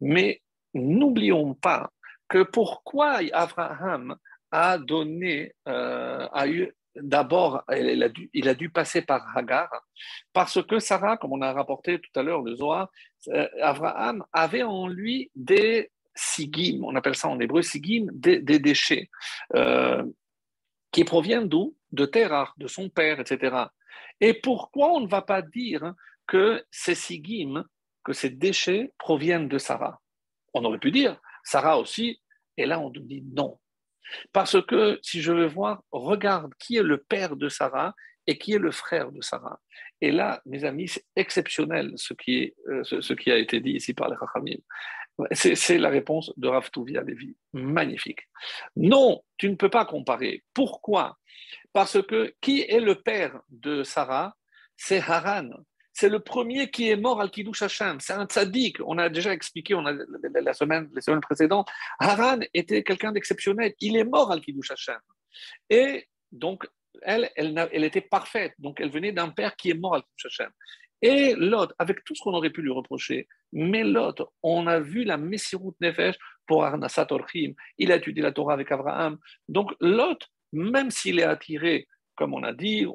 Mais 0.00 0.42
n'oublions 0.74 1.54
pas 1.54 1.90
que 2.28 2.42
pourquoi 2.42 3.20
Abraham 3.32 4.16
a 4.50 4.78
donné, 4.78 5.54
euh, 5.66 6.26
a 6.32 6.48
eu 6.48 6.72
d'abord, 6.96 7.62
il 7.70 8.02
a, 8.02 8.08
dû, 8.08 8.30
il 8.32 8.48
a 8.48 8.54
dû 8.54 8.70
passer 8.70 9.02
par 9.02 9.36
Hagar, 9.36 9.68
parce 10.32 10.62
que 10.62 10.78
Sarah, 10.78 11.16
comme 11.16 11.32
on 11.32 11.42
a 11.42 11.52
rapporté 11.52 12.00
tout 12.00 12.18
à 12.18 12.22
l'heure 12.22 12.42
le 12.42 12.56
Zohar, 12.56 12.88
euh, 13.28 13.46
Abraham 13.62 14.24
avait 14.32 14.62
en 14.62 14.88
lui 14.88 15.30
des 15.34 15.90
sigim, 16.14 16.82
on 16.82 16.96
appelle 16.96 17.14
ça 17.14 17.28
en 17.28 17.38
hébreu 17.38 17.62
sigim, 17.62 18.06
des, 18.12 18.40
déchets, 18.40 19.08
euh, 19.54 20.02
qui 20.90 21.04
proviennent 21.04 21.48
d'où? 21.48 21.76
De 21.92 22.04
Terah, 22.04 22.52
de 22.58 22.66
son 22.66 22.90
père, 22.90 23.18
etc. 23.18 23.56
Et 24.20 24.34
pourquoi 24.34 24.92
on 24.92 25.00
ne 25.00 25.08
va 25.08 25.22
pas 25.22 25.40
dire 25.40 25.94
que 26.26 26.64
ces 26.70 26.94
sigim, 26.94 27.64
que 28.04 28.12
ces 28.12 28.30
déchets 28.30 28.92
proviennent 28.98 29.48
de 29.48 29.58
Sarah? 29.58 30.00
On 30.52 30.64
aurait 30.64 30.78
pu 30.78 30.90
dire 30.90 31.18
Sarah 31.44 31.78
aussi, 31.78 32.20
et 32.56 32.66
là 32.66 32.78
on 32.78 32.90
nous 32.90 33.00
dit 33.00 33.22
non. 33.22 33.58
Parce 34.32 34.60
que 34.66 34.98
si 35.02 35.22
je 35.22 35.32
veux 35.32 35.46
voir, 35.46 35.82
regarde 35.92 36.52
qui 36.58 36.76
est 36.76 36.82
le 36.82 36.98
père 36.98 37.36
de 37.36 37.48
Sarah 37.48 37.94
et 38.26 38.36
qui 38.36 38.52
est 38.52 38.58
le 38.58 38.70
frère 38.70 39.10
de 39.10 39.22
Sarah. 39.22 39.58
Et 40.00 40.12
là, 40.12 40.42
mes 40.44 40.64
amis, 40.64 40.88
c'est 40.88 41.04
exceptionnel 41.16 41.92
ce 41.96 42.12
qui, 42.12 42.54
euh, 42.68 42.84
ce, 42.84 43.12
qui 43.14 43.30
a 43.30 43.38
été 43.38 43.60
dit 43.60 43.72
ici 43.72 43.94
par 43.94 44.10
les 44.10 44.16
Rachamim. 44.16 44.58
C'est 45.32 45.78
la 45.78 45.88
réponse 45.88 46.32
de 46.36 46.48
Rav 46.48 46.68
à 46.76 47.00
Levi. 47.02 47.36
Magnifique. 47.52 48.28
Non, 48.76 49.22
tu 49.36 49.50
ne 49.50 49.56
peux 49.56 49.70
pas 49.70 49.84
comparer. 49.84 50.44
Pourquoi? 50.54 51.18
Parce 51.72 52.00
que 52.02 52.34
qui 52.40 52.62
est 52.62 52.80
le 52.80 52.96
père 52.96 53.40
de 53.48 53.82
Sarah? 53.82 54.36
C'est 54.76 55.00
Haran. 55.00 55.50
C'est 55.92 56.08
le 56.08 56.20
premier 56.20 56.70
qui 56.70 56.88
est 56.88 56.96
mort 56.96 57.20
al 57.20 57.30
Kiddush 57.30 57.62
Hashem. 57.62 57.98
C'est 57.98 58.12
un 58.12 58.26
tzaddik. 58.26 58.76
On 58.86 58.98
a 58.98 59.08
déjà 59.08 59.32
expliqué 59.32 59.74
on 59.74 59.84
a, 59.84 59.92
la 59.92 60.54
semaine, 60.54 60.88
les 60.94 61.00
semaines 61.00 61.20
précédentes. 61.20 61.68
Haran 61.98 62.38
était 62.54 62.84
quelqu'un 62.84 63.10
d'exceptionnel. 63.10 63.74
Il 63.80 63.96
est 63.96 64.04
mort 64.04 64.30
al 64.30 64.40
Kiddush 64.40 64.70
Hashem. 64.70 65.00
Et 65.68 66.06
donc, 66.30 66.68
elle, 67.02 67.28
elle, 67.34 67.68
elle, 67.72 67.84
était 67.84 68.00
parfaite. 68.00 68.54
Donc, 68.58 68.80
elle 68.80 68.90
venait 68.90 69.10
d'un 69.10 69.30
père 69.30 69.56
qui 69.56 69.70
est 69.70 69.74
mort 69.74 69.96
al 69.96 70.02
Kiddush 70.02 70.26
Hashem. 70.26 70.52
Et 71.02 71.34
Lot, 71.36 71.72
avec 71.78 72.04
tout 72.04 72.14
ce 72.14 72.22
qu'on 72.22 72.34
aurait 72.34 72.50
pu 72.50 72.62
lui 72.62 72.72
reprocher, 72.72 73.28
mais 73.52 73.84
Lot, 73.84 74.22
on 74.42 74.66
a 74.66 74.80
vu 74.80 75.04
la 75.04 75.16
Messirut 75.16 75.74
Nefesh 75.80 76.16
pour 76.46 76.64
Arnasat 76.64 77.06
Orchim, 77.10 77.52
il 77.76 77.92
a 77.92 77.96
étudié 77.96 78.22
la 78.22 78.32
Torah 78.32 78.54
avec 78.54 78.72
Abraham. 78.72 79.18
Donc 79.48 79.72
Lot, 79.80 80.26
même 80.52 80.90
s'il 80.90 81.20
est 81.20 81.24
attiré, 81.24 81.86
comme 82.16 82.34
on 82.34 82.42
a 82.42 82.52
dit, 82.52 82.86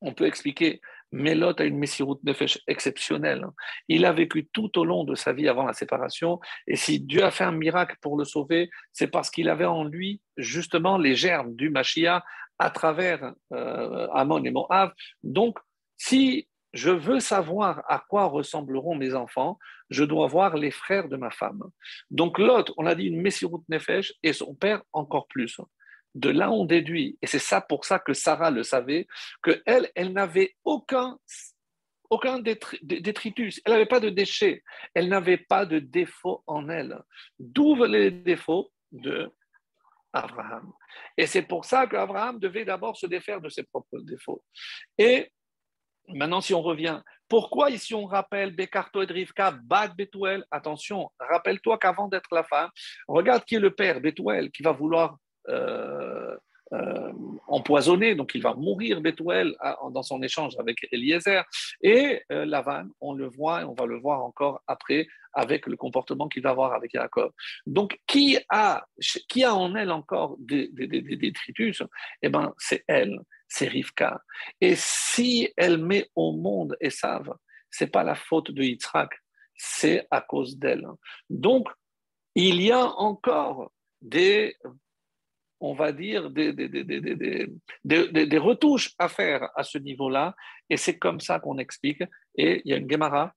on 0.00 0.14
peut 0.14 0.26
expliquer, 0.26 0.80
mais 1.12 1.34
Lot 1.34 1.60
a 1.60 1.64
une 1.64 1.78
Messirut 1.78 2.18
Nefesh 2.22 2.58
exceptionnelle. 2.66 3.44
Il 3.88 4.04
a 4.06 4.12
vécu 4.12 4.48
tout 4.52 4.78
au 4.78 4.84
long 4.84 5.04
de 5.04 5.14
sa 5.14 5.32
vie 5.32 5.48
avant 5.48 5.66
la 5.66 5.72
séparation, 5.72 6.40
et 6.66 6.76
si 6.76 7.00
Dieu 7.00 7.24
a 7.24 7.30
fait 7.30 7.44
un 7.44 7.52
miracle 7.52 7.96
pour 8.00 8.16
le 8.16 8.24
sauver, 8.24 8.70
c'est 8.92 9.08
parce 9.08 9.30
qu'il 9.30 9.48
avait 9.48 9.64
en 9.64 9.84
lui 9.84 10.20
justement 10.36 10.96
les 10.96 11.14
germes 11.14 11.54
du 11.54 11.70
Mashiach 11.70 12.22
à 12.58 12.70
travers 12.70 13.32
euh, 13.52 14.06
Amon 14.12 14.44
et 14.44 14.50
Moab. 14.50 14.92
Donc, 15.22 15.58
si 15.96 16.48
je 16.72 16.90
veux 16.90 17.20
savoir 17.20 17.82
à 17.88 18.04
quoi 18.08 18.26
ressembleront 18.26 18.94
mes 18.94 19.14
enfants, 19.14 19.58
je 19.90 20.04
dois 20.04 20.26
voir 20.28 20.56
les 20.56 20.70
frères 20.70 21.08
de 21.08 21.16
ma 21.16 21.30
femme. 21.30 21.62
Donc 22.10 22.38
l'autre, 22.38 22.72
on 22.76 22.86
a 22.86 22.94
dit 22.94 23.06
une 23.06 23.20
Messirut 23.20 23.62
Nefesh, 23.68 24.12
et 24.22 24.32
son 24.32 24.54
père 24.54 24.82
encore 24.92 25.26
plus. 25.28 25.60
De 26.14 26.30
là, 26.30 26.50
on 26.50 26.64
déduit, 26.64 27.18
et 27.22 27.26
c'est 27.26 27.38
ça 27.38 27.60
pour 27.60 27.84
ça 27.84 27.98
que 27.98 28.12
Sarah 28.12 28.50
le 28.50 28.62
savait, 28.62 29.06
que 29.42 29.62
elle, 29.66 29.90
elle 29.94 30.12
n'avait 30.12 30.56
aucun, 30.64 31.18
aucun 32.08 32.40
détritus, 32.40 33.60
elle 33.64 33.72
n'avait 33.72 33.86
pas 33.86 34.00
de 34.00 34.10
déchets, 34.10 34.62
elle 34.94 35.08
n'avait 35.08 35.38
pas 35.38 35.66
de 35.66 35.78
défaut 35.78 36.42
en 36.46 36.68
elle. 36.68 37.00
D'où 37.38 37.84
les 37.84 38.10
défauts 38.10 38.72
de 38.90 39.32
Abraham. 40.12 40.72
Et 41.16 41.26
c'est 41.26 41.42
pour 41.42 41.64
ça 41.64 41.86
qu'Abraham 41.86 42.38
devait 42.38 42.64
d'abord 42.64 42.96
se 42.96 43.06
défaire 43.06 43.40
de 43.40 43.48
ses 43.48 43.62
propres 43.62 44.00
défauts. 44.00 44.42
Et 44.98 45.30
Maintenant, 46.14 46.40
si 46.40 46.54
on 46.54 46.62
revient, 46.62 47.00
pourquoi 47.28 47.70
ici 47.70 47.94
on 47.94 48.06
rappelle 48.06 48.54
Bekarto 48.54 49.02
et 49.02 49.06
Rivka, 49.06 49.52
Bad 49.64 49.94
Betuel? 49.96 50.44
Attention, 50.50 51.10
rappelle-toi 51.18 51.78
qu'avant 51.78 52.08
d'être 52.08 52.34
la 52.34 52.44
femme, 52.44 52.70
regarde 53.08 53.44
qui 53.44 53.54
est 53.56 53.60
le 53.60 53.74
père, 53.74 54.00
Betuel, 54.00 54.50
qui 54.50 54.62
va 54.62 54.72
vouloir 54.72 55.16
euh, 55.48 56.36
euh, 56.72 57.12
empoisonné, 57.48 58.14
donc 58.14 58.32
il 58.36 58.42
va 58.42 58.54
mourir 58.54 59.00
Bethuel 59.00 59.56
dans 59.90 60.02
son 60.04 60.22
échange 60.22 60.54
avec 60.58 60.86
Eliezer. 60.92 61.44
Et 61.82 62.22
euh, 62.30 62.46
on 63.00 63.12
le 63.12 63.26
voit, 63.26 63.62
et 63.62 63.64
on 63.64 63.74
va 63.74 63.86
le 63.86 63.98
voir 63.98 64.22
encore 64.22 64.62
après 64.68 65.08
avec 65.32 65.66
le 65.66 65.76
comportement 65.76 66.28
qu'il 66.28 66.42
va 66.42 66.50
avoir 66.50 66.72
avec 66.72 66.92
Jacob. 66.92 67.32
Donc, 67.66 67.98
qui 68.06 68.38
a, 68.48 68.84
qui 69.28 69.42
a 69.42 69.54
en 69.54 69.74
elle 69.74 69.90
encore 69.90 70.36
des, 70.38 70.68
des, 70.68 71.32
Eh 72.22 72.28
bien, 72.28 72.54
c'est 72.58 72.84
elle, 72.86 73.18
c'est 73.50 73.68
Rivka. 73.68 74.22
Et 74.60 74.74
si 74.76 75.52
elle 75.56 75.78
met 75.78 76.08
au 76.14 76.32
monde 76.32 76.76
Esav, 76.80 77.34
c'est 77.70 77.88
pas 77.88 78.04
la 78.04 78.14
faute 78.14 78.50
de 78.50 78.62
Yitzhak, 78.62 79.10
c'est 79.56 80.06
à 80.10 80.22
cause 80.22 80.56
d'elle. 80.56 80.86
Donc, 81.28 81.68
il 82.34 82.62
y 82.62 82.72
a 82.72 82.86
encore 82.86 83.70
des 84.00 84.56
on 85.62 85.74
va 85.74 85.92
dire, 85.92 86.30
des, 86.30 86.52
des, 86.54 88.38
retouches 88.38 88.94
à 88.98 89.08
faire 89.08 89.50
à 89.54 89.62
ce 89.62 89.76
niveau-là. 89.76 90.34
Et 90.70 90.78
c'est 90.78 90.98
comme 90.98 91.20
ça 91.20 91.38
qu'on 91.38 91.58
explique. 91.58 92.02
Et 92.34 92.62
il 92.64 92.70
y 92.70 92.72
a 92.72 92.78
une 92.78 92.90
Gemara, 92.90 93.34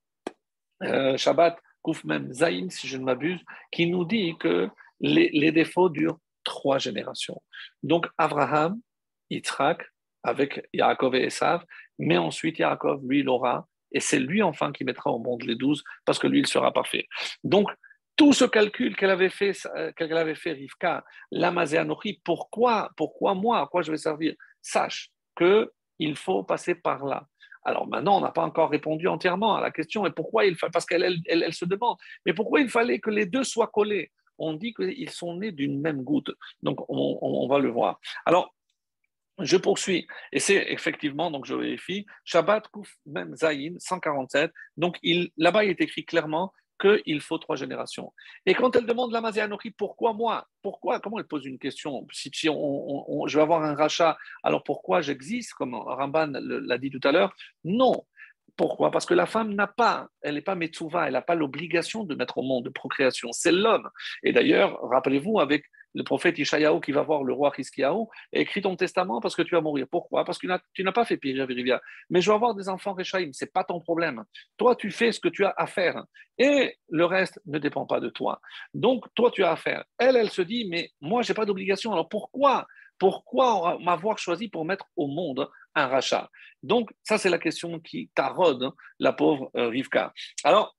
euh, 0.82 1.18
Shabbat 1.18 1.58
Koufmem 1.82 2.32
Zain, 2.32 2.70
si 2.70 2.88
je 2.88 2.96
ne 2.96 3.04
m'abuse, 3.04 3.44
qui 3.70 3.86
nous 3.86 4.06
dit 4.06 4.36
que 4.38 4.70
les, 5.00 5.52
défauts 5.52 5.90
durent 5.90 6.18
trois 6.44 6.78
générations. 6.78 7.42
Donc, 7.82 8.06
Abraham, 8.16 8.80
Yitzhak, 9.28 9.86
avec 10.24 10.66
Yaakov 10.72 11.14
et 11.14 11.26
Esav, 11.26 11.64
mais 11.98 12.18
ensuite 12.18 12.58
Yaakov, 12.58 13.06
lui, 13.06 13.20
il 13.20 13.28
aura, 13.28 13.68
et 13.92 14.00
c'est 14.00 14.18
lui 14.18 14.42
enfin 14.42 14.72
qui 14.72 14.84
mettra 14.84 15.10
au 15.10 15.18
monde 15.18 15.44
les 15.44 15.54
douze, 15.54 15.84
parce 16.04 16.18
que 16.18 16.26
lui, 16.26 16.40
il 16.40 16.46
sera 16.46 16.72
parfait. 16.72 17.06
Donc, 17.44 17.70
tout 18.16 18.32
ce 18.32 18.44
calcul 18.44 18.96
qu'elle 18.96 19.10
avait 19.10 19.28
fait, 19.28 19.52
euh, 19.76 19.92
qu'elle 19.92 20.16
avait 20.16 20.34
fait 20.34 20.52
Rivka, 20.52 21.04
l'Amazéanochi, 21.30 22.20
pourquoi, 22.24 22.90
pourquoi 22.96 23.34
moi, 23.34 23.60
à 23.60 23.66
quoi 23.66 23.82
je 23.82 23.90
vais 23.90 23.98
servir? 23.98 24.34
Sache 24.62 25.10
que 25.34 25.72
il 25.98 26.16
faut 26.16 26.42
passer 26.42 26.74
par 26.74 27.04
là. 27.04 27.26
Alors 27.64 27.86
maintenant, 27.86 28.18
on 28.18 28.20
n'a 28.20 28.30
pas 28.30 28.42
encore 28.42 28.70
répondu 28.70 29.08
entièrement 29.08 29.56
à 29.56 29.60
la 29.60 29.70
question, 29.70 30.06
et 30.06 30.10
pourquoi 30.10 30.44
il 30.44 30.56
parce 30.56 30.84
qu'elle 30.84 31.18
elle, 31.26 31.52
se 31.52 31.64
demande, 31.64 31.96
mais 32.26 32.34
pourquoi 32.34 32.60
il 32.60 32.68
fallait 32.68 32.98
que 32.98 33.10
les 33.10 33.26
deux 33.26 33.44
soient 33.44 33.68
collés? 33.68 34.10
On 34.36 34.52
dit 34.52 34.74
qu'ils 34.74 35.10
sont 35.10 35.36
nés 35.36 35.52
d'une 35.52 35.80
même 35.80 36.02
goutte, 36.02 36.30
donc 36.62 36.84
on, 36.88 37.46
va 37.48 37.58
le 37.58 37.70
voir. 37.70 38.00
Alors, 38.26 38.54
je 39.40 39.56
poursuis, 39.56 40.06
et 40.32 40.38
c'est 40.38 40.72
effectivement, 40.72 41.30
donc 41.30 41.44
je 41.44 41.54
vérifie, 41.54 42.06
Shabbat 42.24 42.68
Kouf 42.68 42.94
Mem 43.06 43.34
Zayin 43.34 43.74
147, 43.78 44.52
donc 44.76 44.98
là-bas 45.36 45.64
il 45.64 45.70
est 45.70 45.80
écrit 45.80 46.04
clairement 46.04 46.52
qu'il 46.80 47.20
faut 47.20 47.38
trois 47.38 47.56
générations. 47.56 48.12
Et 48.46 48.54
quand 48.54 48.74
elle 48.76 48.86
demande 48.86 49.12
la 49.12 49.20
Mazianochi, 49.20 49.70
pourquoi 49.70 50.12
moi? 50.12 50.46
Pourquoi? 50.60 51.00
Comment 51.00 51.18
elle 51.18 51.26
pose 51.26 51.46
une 51.46 51.58
question? 51.58 52.06
Si, 52.12 52.30
je 52.34 53.36
vais 53.36 53.42
avoir 53.42 53.62
un 53.62 53.74
rachat, 53.74 54.18
alors 54.42 54.64
pourquoi 54.64 55.00
j'existe, 55.00 55.54
comme 55.54 55.74
Ramban 55.74 56.32
l'a 56.34 56.78
dit 56.78 56.90
tout 56.90 57.00
à 57.04 57.12
l'heure. 57.12 57.34
Non. 57.62 58.04
Pourquoi? 58.56 58.90
Parce 58.90 59.06
que 59.06 59.14
la 59.14 59.26
femme 59.26 59.54
n'a 59.54 59.66
pas, 59.66 60.08
elle 60.20 60.34
n'est 60.34 60.42
pas 60.42 60.54
Metsuva, 60.54 61.06
elle 61.06 61.14
n'a 61.14 61.22
pas 61.22 61.34
l'obligation 61.34 62.04
de 62.04 62.14
mettre 62.14 62.38
au 62.38 62.42
monde 62.42 62.64
de 62.64 62.70
procréation, 62.70 63.30
c'est 63.32 63.52
l'homme. 63.52 63.88
Et 64.22 64.32
d'ailleurs, 64.32 64.80
rappelez-vous, 64.82 65.40
avec 65.40 65.64
le 65.94 66.02
prophète 66.02 66.38
Ishayahu 66.38 66.80
qui 66.80 66.92
va 66.92 67.02
voir 67.02 67.22
le 67.22 67.32
roi 67.32 67.52
Hiskiyahu 67.56 68.06
écrit 68.32 68.62
ton 68.62 68.76
testament 68.76 69.20
parce 69.20 69.36
que 69.36 69.42
tu 69.42 69.54
vas 69.54 69.60
mourir. 69.60 69.86
Pourquoi? 69.90 70.24
Parce 70.24 70.38
que 70.38 70.46
tu 70.72 70.82
n'as 70.82 70.92
pas 70.92 71.04
fait 71.04 71.16
périr 71.16 71.46
Virivia. 71.46 71.80
Mais 72.10 72.20
je 72.20 72.30
vais 72.30 72.34
avoir 72.34 72.54
des 72.54 72.68
enfants 72.68 72.94
Rechaim, 72.94 73.30
ce 73.32 73.44
n'est 73.44 73.50
pas 73.50 73.64
ton 73.64 73.80
problème. 73.80 74.24
Toi, 74.56 74.76
tu 74.76 74.90
fais 74.90 75.12
ce 75.12 75.20
que 75.20 75.28
tu 75.28 75.44
as 75.44 75.54
à 75.56 75.66
faire 75.66 76.04
et 76.38 76.76
le 76.88 77.04
reste 77.04 77.40
ne 77.46 77.58
dépend 77.58 77.86
pas 77.86 78.00
de 78.00 78.08
toi. 78.08 78.40
Donc, 78.74 79.06
toi, 79.14 79.30
tu 79.30 79.44
as 79.44 79.52
à 79.52 79.56
faire. 79.56 79.84
Elle, 79.98 80.16
elle 80.16 80.30
se 80.30 80.42
dit, 80.42 80.66
mais 80.68 80.90
moi, 81.00 81.22
je 81.22 81.30
n'ai 81.30 81.34
pas 81.34 81.46
d'obligation. 81.46 81.92
Alors 81.92 82.08
pourquoi 82.08 82.66
pourquoi 82.98 83.78
m'avoir 83.80 84.18
choisi 84.18 84.48
pour 84.48 84.64
mettre 84.64 84.86
au 84.96 85.08
monde 85.08 85.50
un 85.74 85.88
rachat? 85.88 86.30
Donc, 86.62 86.90
ça, 87.02 87.18
c'est 87.18 87.28
la 87.28 87.38
question 87.38 87.80
qui 87.80 88.10
taraude 88.14 88.70
la 88.98 89.12
pauvre 89.12 89.50
euh, 89.56 89.68
Rivka. 89.68 90.12
Alors, 90.44 90.76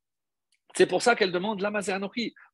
c'est 0.76 0.88
pour 0.88 1.02
ça 1.02 1.16
qu'elle 1.16 1.32
demande 1.32 1.62
la 1.62 1.72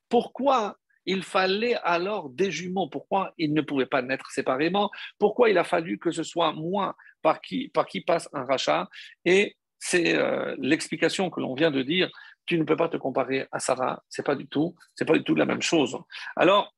Pourquoi 0.09 0.77
il 1.05 1.23
fallait 1.23 1.75
alors 1.83 2.29
des 2.29 2.51
jumeaux. 2.51 2.87
Pourquoi 2.87 3.33
ils 3.37 3.53
ne 3.53 3.61
pouvaient 3.61 3.85
pas 3.85 4.01
naître 4.01 4.29
séparément? 4.31 4.89
Pourquoi 5.17 5.49
il 5.49 5.57
a 5.57 5.63
fallu 5.63 5.97
que 5.97 6.11
ce 6.11 6.23
soit 6.23 6.53
moi 6.53 6.95
par 7.21 7.41
qui, 7.41 7.71
passe 8.05 8.29
un 8.33 8.45
rachat? 8.45 8.89
Et 9.25 9.55
c'est 9.79 10.15
euh, 10.15 10.55
l'explication 10.59 11.29
que 11.29 11.39
l'on 11.39 11.55
vient 11.55 11.71
de 11.71 11.81
dire. 11.81 12.09
Tu 12.45 12.57
ne 12.57 12.63
peux 12.63 12.75
pas 12.75 12.89
te 12.89 12.97
comparer 12.97 13.47
à 13.51 13.59
Sarah. 13.59 14.03
C'est 14.09 14.25
pas 14.25 14.35
du 14.35 14.47
tout, 14.47 14.75
c'est 14.95 15.05
pas 15.05 15.17
du 15.17 15.23
tout 15.23 15.35
la 15.35 15.45
même 15.45 15.61
chose. 15.61 15.97
Alors, 16.35 16.73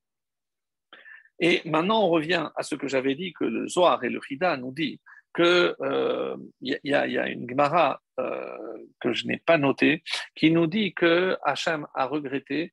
et 1.40 1.62
maintenant 1.66 2.04
on 2.04 2.10
revient 2.10 2.50
à 2.56 2.64
ce 2.64 2.76
que 2.76 2.88
j'avais 2.88 3.16
dit 3.16 3.34
que 3.34 3.44
le 3.44 3.68
Zohar 3.68 4.04
et 4.04 4.10
le 4.10 4.22
Hida 4.30 4.56
nous 4.58 4.72
disent 4.72 5.00
qu'il 5.36 5.46
euh, 5.46 6.38
y, 6.62 6.94
a 6.94 7.28
une 7.28 7.50
Gemara 7.50 8.02
euh, 8.20 8.56
que 9.02 9.14
je 9.14 9.26
n'ai 9.26 9.38
pas 9.38 9.58
notée 9.58 10.04
qui 10.36 10.52
nous 10.52 10.68
dit 10.68 10.94
que 10.94 11.36
Hachem 11.44 11.88
a 11.96 12.06
regretté 12.06 12.72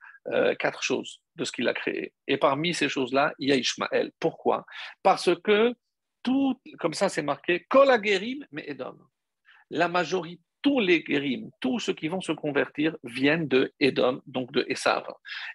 quatre 0.59 0.83
choses 0.83 1.23
de 1.41 1.45
ce 1.45 1.53
qu'il 1.53 1.69
a 1.69 1.75
créé. 1.75 2.13
Et 2.29 2.37
parmi 2.37 2.75
ces 2.75 2.89
choses-là, 2.89 3.35
il 3.39 3.49
y 3.49 3.53
a 3.53 3.57
Ishmaël. 3.57 4.13
Pourquoi? 4.21 4.67
Parce 5.03 5.31
que 5.43 5.75
tout, 6.23 6.61
comme 6.79 6.95
ça 6.95 7.09
c'est 7.09 7.23
marqué, 7.23 7.67
Kol 7.69 7.89
mais 8.53 8.65
Edom. 8.69 8.97
La 9.71 9.89
majorité, 9.89 10.43
tous 10.63 10.81
les 10.81 11.03
guérim, 11.03 11.51
tous 11.61 11.79
ceux 11.79 11.95
qui 11.95 12.09
vont 12.09 12.21
se 12.21 12.33
convertir 12.33 12.97
viennent 13.03 13.49
de 13.49 13.73
Edom, 13.81 14.21
donc 14.27 14.53
de 14.53 14.65
Esav. 14.69 15.05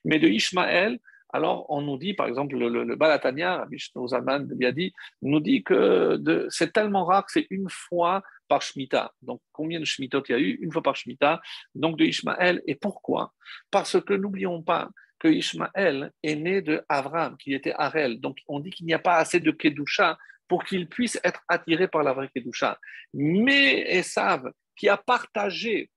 Mais 0.04 0.18
de 0.18 0.28
Ishmaël, 0.28 1.00
alors 1.32 1.66
on 1.70 1.82
nous 1.82 1.98
dit, 1.98 2.14
par 2.14 2.28
exemple, 2.28 2.56
le, 2.56 2.84
le, 2.84 2.96
Balatania, 2.96 3.68
Zalman 4.08 4.48
dit, 4.48 4.94
nous 5.22 5.40
dit 5.40 5.64
que 5.64 6.20
c'est 6.50 6.72
tellement 6.72 7.06
rare 7.06 7.26
que 7.26 7.32
c'est 7.34 7.48
une 7.50 7.70
fois 7.70 8.24
par 8.48 8.62
Shemitah. 8.62 9.12
Donc, 9.22 9.42
combien 9.52 9.80
de 9.80 9.86
Shemitot 9.86 10.24
il 10.30 10.32
y 10.32 10.36
a 10.36 10.40
eu? 10.40 10.58
Une 10.62 10.72
fois 10.72 10.82
par 10.82 10.96
Shemitah, 10.96 11.42
donc 11.74 11.98
de 11.98 12.06
Ishmaël. 12.06 12.62
Et 12.68 12.76
pourquoi? 12.76 13.34
Parce 13.70 14.00
que 14.02 14.14
n'oublions 14.14 14.64
pas 14.64 14.90
que 15.26 15.32
Ishmaël 15.32 16.12
est 16.22 16.36
né 16.36 16.62
de 16.62 16.84
Avram, 16.88 17.36
qui 17.38 17.56
était 17.56 17.74
Arel. 17.76 18.22
Donc 18.22 18.38
on 18.48 18.60
dit 18.60 18.70
qu'il 18.70 18.86
n'y 18.86 18.94
a 18.94 19.00
pas 19.00 19.16
assez 19.16 19.40
de 19.40 19.50
Kedusha 19.50 20.18
pour 20.48 20.64
qu'il 20.64 20.88
puisse 20.88 21.20
être 21.24 21.42
attiré 21.48 21.88
par 21.88 22.04
la 22.04 22.14
vraie 22.14 22.30
Kedusha. 22.36 22.78
Mais 23.16 23.98
Esav, 23.98 24.52
qui 24.76 24.88
a 24.88 24.98
partagé 24.98 25.90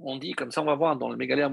on 0.00 0.16
dit, 0.16 0.32
comme 0.32 0.52
ça 0.52 0.62
on 0.62 0.64
va 0.64 0.76
voir 0.76 0.96
dans 0.96 1.08
le 1.08 1.16
Mégalé 1.16 1.44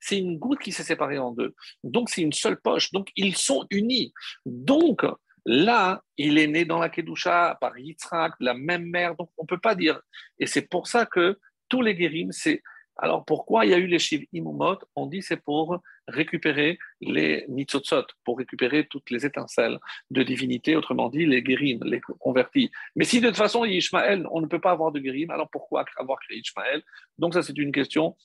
c'est 0.00 0.18
une 0.18 0.36
goutte 0.36 0.58
qui 0.58 0.72
s'est 0.72 0.82
séparée 0.82 1.18
en 1.18 1.30
deux. 1.30 1.54
Donc 1.84 2.10
c'est 2.10 2.22
une 2.22 2.32
seule 2.32 2.60
poche. 2.60 2.90
Donc 2.90 3.08
ils 3.14 3.36
sont 3.36 3.66
unis. 3.70 4.12
Donc 4.44 5.02
là, 5.46 6.02
il 6.16 6.38
est 6.38 6.48
né 6.48 6.64
dans 6.64 6.80
la 6.80 6.88
Kedusha 6.88 7.56
par 7.60 7.78
Yitzhak, 7.78 8.32
la 8.40 8.54
même 8.54 8.86
mère. 8.86 9.14
Donc 9.14 9.30
on 9.38 9.44
ne 9.44 9.46
peut 9.46 9.60
pas 9.60 9.76
dire. 9.76 10.00
Et 10.40 10.46
c'est 10.46 10.68
pour 10.68 10.88
ça 10.88 11.06
que 11.06 11.38
tous 11.68 11.82
les 11.82 11.94
guérims, 11.94 12.32
c'est 12.32 12.62
alors 12.96 13.24
pourquoi 13.24 13.64
il 13.64 13.70
y 13.70 13.74
a 13.74 13.78
eu 13.78 13.86
les 13.86 13.98
Shiv 13.98 14.26
Imumot? 14.32 14.78
On 14.94 15.06
dit 15.06 15.22
c'est 15.22 15.42
pour 15.42 15.78
récupérer 16.06 16.78
les 17.00 17.44
Nitzotzot, 17.48 18.06
pour 18.24 18.38
récupérer 18.38 18.86
toutes 18.86 19.10
les 19.10 19.26
étincelles 19.26 19.78
de 20.10 20.22
divinité, 20.22 20.76
autrement 20.76 21.08
dit 21.08 21.26
les 21.26 21.42
guérims, 21.42 21.82
les 21.84 22.00
convertis. 22.00 22.70
Mais 22.94 23.04
si 23.04 23.20
de 23.20 23.28
toute 23.28 23.36
façon 23.36 23.64
il 23.64 23.74
Ishmaël, 23.74 24.26
on 24.30 24.40
ne 24.40 24.46
peut 24.46 24.60
pas 24.60 24.70
avoir 24.70 24.92
de 24.92 25.00
guérim, 25.00 25.30
alors 25.30 25.48
pourquoi 25.50 25.84
avoir 25.96 26.18
créé 26.20 26.38
Ishmaël? 26.38 26.82
Donc 27.18 27.34
ça 27.34 27.42
c'est 27.42 27.58
une 27.58 27.72
question 27.72 28.16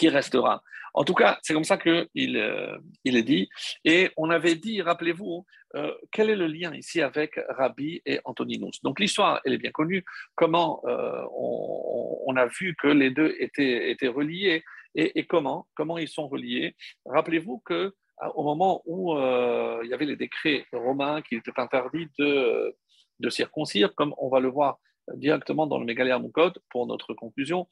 qui 0.00 0.08
restera. 0.08 0.62
En 0.94 1.04
tout 1.04 1.12
cas, 1.12 1.38
c'est 1.42 1.52
comme 1.52 1.70
ça 1.72 1.76
qu'il 1.76 2.08
euh, 2.18 2.78
il 3.04 3.16
est 3.18 3.22
dit. 3.22 3.50
Et 3.84 4.10
on 4.16 4.30
avait 4.30 4.54
dit, 4.54 4.80
rappelez-vous, 4.80 5.44
euh, 5.76 5.94
quel 6.10 6.30
est 6.30 6.36
le 6.36 6.46
lien 6.46 6.74
ici 6.74 7.02
avec 7.02 7.38
Rabbi 7.50 8.00
et 8.06 8.18
Antoninus 8.24 8.82
Donc 8.82 8.98
l'histoire, 8.98 9.42
elle 9.44 9.52
est 9.52 9.58
bien 9.58 9.70
connue. 9.72 10.02
Comment 10.34 10.82
euh, 10.86 11.22
on, 11.36 12.34
a 12.34 12.46
vu 12.46 12.74
que 12.80 12.88
les 12.88 13.10
deux 13.10 13.34
étaient, 13.38 13.90
étaient 13.90 14.08
reliés 14.08 14.64
et, 14.94 15.26
comment 15.26 15.68
Comment 15.74 15.98
ils 15.98 16.08
sont 16.08 16.28
reliés 16.28 16.74
Rappelez-vous 17.04 17.58
que 17.58 17.92
au 18.34 18.42
moment 18.42 18.82
où 18.86 19.14
il 19.82 19.88
y 19.90 19.94
avait 19.94 20.06
les 20.06 20.16
décrets 20.16 20.64
romains 20.72 21.22
qu'il 21.22 21.38
était 21.38 21.58
interdit 21.58 22.06
de, 22.18 22.74
de 23.18 23.30
circoncire, 23.30 23.94
comme 23.94 24.14
on 24.18 24.28
va 24.28 24.40
le 24.40 24.48
voir 24.48 24.78
directement 25.14 25.66
dans 25.66 25.78
le 25.78 25.84
Mégalia 25.84 26.20
code 26.32 26.58
pour 26.70 26.86
notre 26.86 27.14
conclusion, 27.14 27.66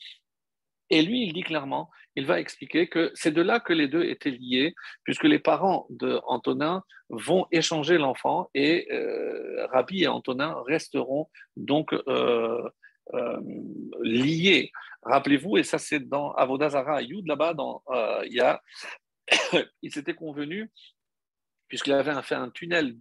et 0.91 1.03
lui, 1.03 1.25
il 1.25 1.33
dit 1.33 1.43
clairement, 1.43 1.91
il 2.17 2.27
va 2.27 2.41
expliquer 2.41 2.89
que 2.89 3.13
c'est 3.15 3.31
de 3.31 3.43
là 3.43 3.61
que 3.61 3.73
les 3.73 3.89
deux 3.89 4.05
étaient 4.05 4.31
liés, 4.31 4.75
puisque 5.05 5.25
les 5.25 5.39
parents 5.39 5.87
d'Antonin 5.91 6.83
vont 7.11 7.47
échanger 7.53 7.99
l'enfant 7.99 8.51
et 8.55 8.89
euh, 8.93 9.67
Rabbi 9.69 10.03
et 10.03 10.09
Antonin 10.09 10.57
resteront 10.67 11.29
donc 11.57 11.93
euh, 11.93 12.69
euh, 13.15 13.41
liés. 14.03 14.73
Rappelez-vous, 15.03 15.59
et 15.59 15.63
ça 15.63 15.79
c'est 15.79 16.01
dans 16.01 16.33
Avodazara 16.33 17.03
Yud, 17.03 17.27
là-bas, 17.27 17.55
il 18.27 18.33
y 18.33 18.41
a, 18.41 18.61
il 19.83 19.93
s'était 19.93 20.15
convenu, 20.15 20.71
puisqu'il 21.69 21.93
avait 21.93 22.21
fait 22.23 22.35
un 22.35 22.51
tunnel 22.51 22.97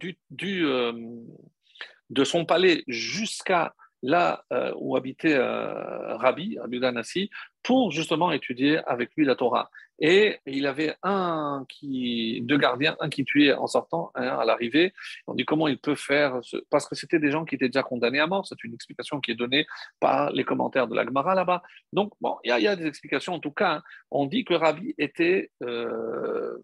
de 2.10 2.24
son 2.24 2.44
palais 2.44 2.84
jusqu'à 2.86 3.74
là 4.02 4.44
où 4.76 4.96
habitait 4.96 5.38
Rabbi, 5.38 6.58
Rabbi 6.58 6.80
Danassi, 6.80 7.30
pour 7.62 7.90
justement 7.90 8.32
étudier 8.32 8.78
avec 8.86 9.10
lui 9.16 9.24
la 9.24 9.34
Torah. 9.34 9.70
Et 10.00 10.38
il 10.46 10.66
avait 10.66 10.94
un 11.02 11.66
qui, 11.68 12.40
deux 12.42 12.56
gardiens, 12.56 12.96
un 13.00 13.08
qui 13.08 13.24
tuait 13.24 13.52
en 13.52 13.66
sortant, 13.66 14.12
un 14.14 14.38
à 14.38 14.44
l'arrivée. 14.44 14.92
On 15.26 15.34
dit 15.34 15.44
comment 15.44 15.66
il 15.66 15.78
peut 15.78 15.96
faire, 15.96 16.40
parce 16.70 16.86
que 16.88 16.94
c'était 16.94 17.18
des 17.18 17.32
gens 17.32 17.44
qui 17.44 17.56
étaient 17.56 17.68
déjà 17.68 17.82
condamnés 17.82 18.20
à 18.20 18.28
mort. 18.28 18.46
C'est 18.46 18.62
une 18.62 18.74
explication 18.74 19.20
qui 19.20 19.32
est 19.32 19.34
donnée 19.34 19.66
par 19.98 20.30
les 20.30 20.44
commentaires 20.44 20.86
de 20.86 20.94
la 20.94 21.04
Gemara 21.04 21.34
là-bas. 21.34 21.62
Donc, 21.92 22.12
bon, 22.20 22.36
il 22.44 22.56
y, 22.56 22.68
a 22.68 22.76
des 22.76 22.86
explications. 22.86 23.34
En 23.34 23.40
tout 23.40 23.50
cas, 23.50 23.72
hein. 23.72 23.82
on 24.12 24.26
dit 24.26 24.44
que 24.44 24.54
Rabbi 24.54 24.94
était 24.98 25.50
euh, 25.64 26.58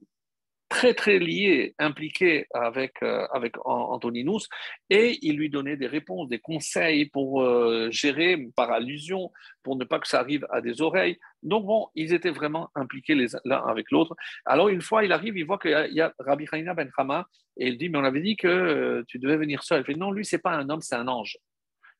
très 0.75 0.93
très 0.93 1.20
lié, 1.20 1.72
impliqué 1.79 2.47
avec, 2.53 2.95
euh, 3.05 3.29
avec 3.33 3.55
Antoninus, 3.64 4.49
et 4.91 5.18
il 5.22 5.37
lui 5.37 5.49
donnait 5.49 5.77
des 5.77 5.87
réponses, 5.87 6.29
des 6.29 6.41
conseils 6.41 7.07
pour 7.07 7.43
euh, 7.43 7.89
gérer 7.93 8.49
par 8.57 8.72
allusion, 8.72 9.31
pour 9.62 9.77
ne 9.77 9.85
pas 9.85 10.01
que 10.01 10.09
ça 10.09 10.18
arrive 10.18 10.45
à 10.51 10.61
des 10.61 10.83
oreilles. 10.83 11.16
Donc 11.45 11.64
bon, 11.64 11.87
ils 11.95 12.12
étaient 12.12 12.33
vraiment 12.41 12.70
impliqués 12.75 13.14
l'un 13.45 13.64
avec 13.64 13.93
l'autre. 13.93 14.16
Alors 14.45 14.68
une 14.68 14.83
fois, 14.83 15.05
il 15.05 15.12
arrive, 15.12 15.37
il 15.39 15.47
voit 15.47 15.59
qu'il 15.59 15.70
y, 15.70 16.01
a 16.01 16.12
Rabbi 16.18 16.47
Hanina 16.51 16.75
ben 16.75 16.91
Hama, 16.99 17.29
et 17.57 17.68
il 17.68 17.79
dit, 17.79 17.89
mais 17.89 17.99
on 17.99 18.05
avait 18.05 18.20
dit 18.20 18.35
que 18.35 18.49
euh, 18.49 19.05
tu 19.07 19.20
devais 19.20 19.37
venir 19.37 19.62
seul. 19.62 19.83
Il 19.83 19.85
fait, 19.85 19.95
non, 19.95 20.11
lui, 20.11 20.25
c'est 20.25 20.43
pas 20.43 20.55
un 20.55 20.68
homme, 20.70 20.81
c'est 20.81 20.97
un 20.97 21.07
ange. 21.07 21.39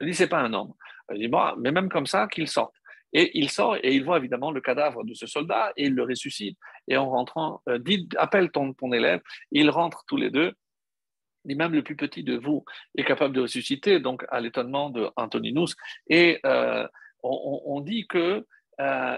Il 0.01 0.09
dit, 0.09 0.15
c'est 0.15 0.29
pas 0.29 0.41
un 0.41 0.53
homme. 0.53 0.73
Il 1.15 1.21
dit, 1.21 1.37
mais 1.59 1.71
même 1.71 1.89
comme 1.89 2.07
ça, 2.07 2.27
qu'il 2.27 2.49
sorte. 2.49 2.75
Et 3.15 3.31
il 3.39 3.49
sort 3.49 3.77
et 3.77 3.95
il 3.95 4.05
voit 4.05 4.19
évidemment 4.19 4.51
le 4.51 4.61
cadavre 4.61 5.05
de 5.05 5.15
ce 5.15 5.27
soldat 5.27 5.73
et 5.77 5.87
il 5.87 5.95
le 5.95 6.03
ressuscite. 6.03 6.59
Et 6.89 6.97
en 6.97 7.09
rentrant, 7.09 7.63
euh, 7.69 7.79
dit, 7.79 8.09
appelle 8.17 8.51
ton, 8.51 8.75
élève, 8.93 9.23
ils 9.53 9.71
rentrent 9.71 10.05
tous 10.07 10.17
les 10.17 10.31
deux. 10.31 10.53
Et 11.49 11.55
même 11.55 11.73
le 11.73 11.83
plus 11.83 11.97
petit 11.97 12.25
de 12.25 12.37
vous 12.37 12.65
est 12.97 13.05
capable 13.05 13.35
de 13.35 13.43
ressusciter, 13.43 14.01
donc 14.01 14.25
à 14.31 14.41
l'étonnement 14.41 14.91
de. 14.91 15.11
Et 16.09 16.41
euh, 16.45 16.89
on, 17.23 17.81
dit 17.81 18.07
que 18.07 18.47
euh, 18.81 19.17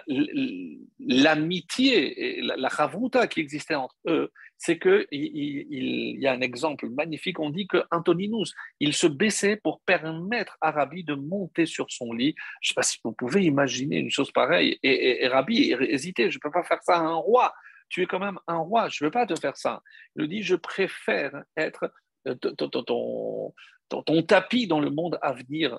l'amitié 0.99 2.39
et 2.39 2.43
la, 2.43 2.57
la 2.57 3.27
qui 3.27 3.41
existait 3.41 3.75
entre 3.75 3.97
eux, 4.07 4.33
c'est 4.59 4.79
qu'il 4.79 5.07
il, 5.11 6.21
y 6.21 6.27
a 6.27 6.33
un 6.33 6.41
exemple 6.41 6.89
magnifique. 6.89 7.39
On 7.39 7.51
dit 7.51 7.67
que 7.67 7.83
Antoninus, 7.91 8.55
il 8.81 8.93
se 8.95 9.07
baissait 9.07 9.57
pour 9.57 9.81
permettre 9.83 10.57
à 10.61 10.71
Rabbi 10.71 11.05
de 11.05 11.15
monter 11.15 11.67
sur 11.67 11.91
son 11.91 12.13
lit. 12.13 12.35
Je 12.61 12.67
ne 12.67 12.69
sais 12.69 12.75
pas 12.75 12.83
si 12.83 12.99
vous 13.05 13.13
pouvez 13.13 13.45
imaginer 13.45 13.99
une 13.99 14.11
chose 14.11 14.31
pareille. 14.33 14.79
Et, 14.83 15.27
Rabbi 15.29 15.73
hésitait, 15.73 16.31
je 16.31 16.39
ne 16.39 16.41
peux 16.41 16.51
pas 16.51 16.65
faire 16.65 16.83
ça 16.83 16.97
à 16.97 17.01
un 17.01 17.15
roi. 17.15 17.53
Tu 17.89 18.03
es 18.03 18.07
quand 18.07 18.19
même 18.19 18.39
un 18.47 18.59
roi, 18.59 18.89
je 18.89 19.05
ne 19.05 19.07
veux 19.07 19.13
pas 19.13 19.27
te 19.27 19.39
faire 19.39 19.57
ça. 19.57 19.83
Il 20.17 20.29
dit, 20.29 20.43
je 20.43 20.57
préfère 20.57 21.45
être 21.57 21.93
euh, 22.27 22.35
ton, 22.35 24.23
tapis 24.23 24.67
dans 24.67 24.81
le 24.81 24.91
monde 24.91 25.19
à 25.23 25.33
venir. 25.33 25.79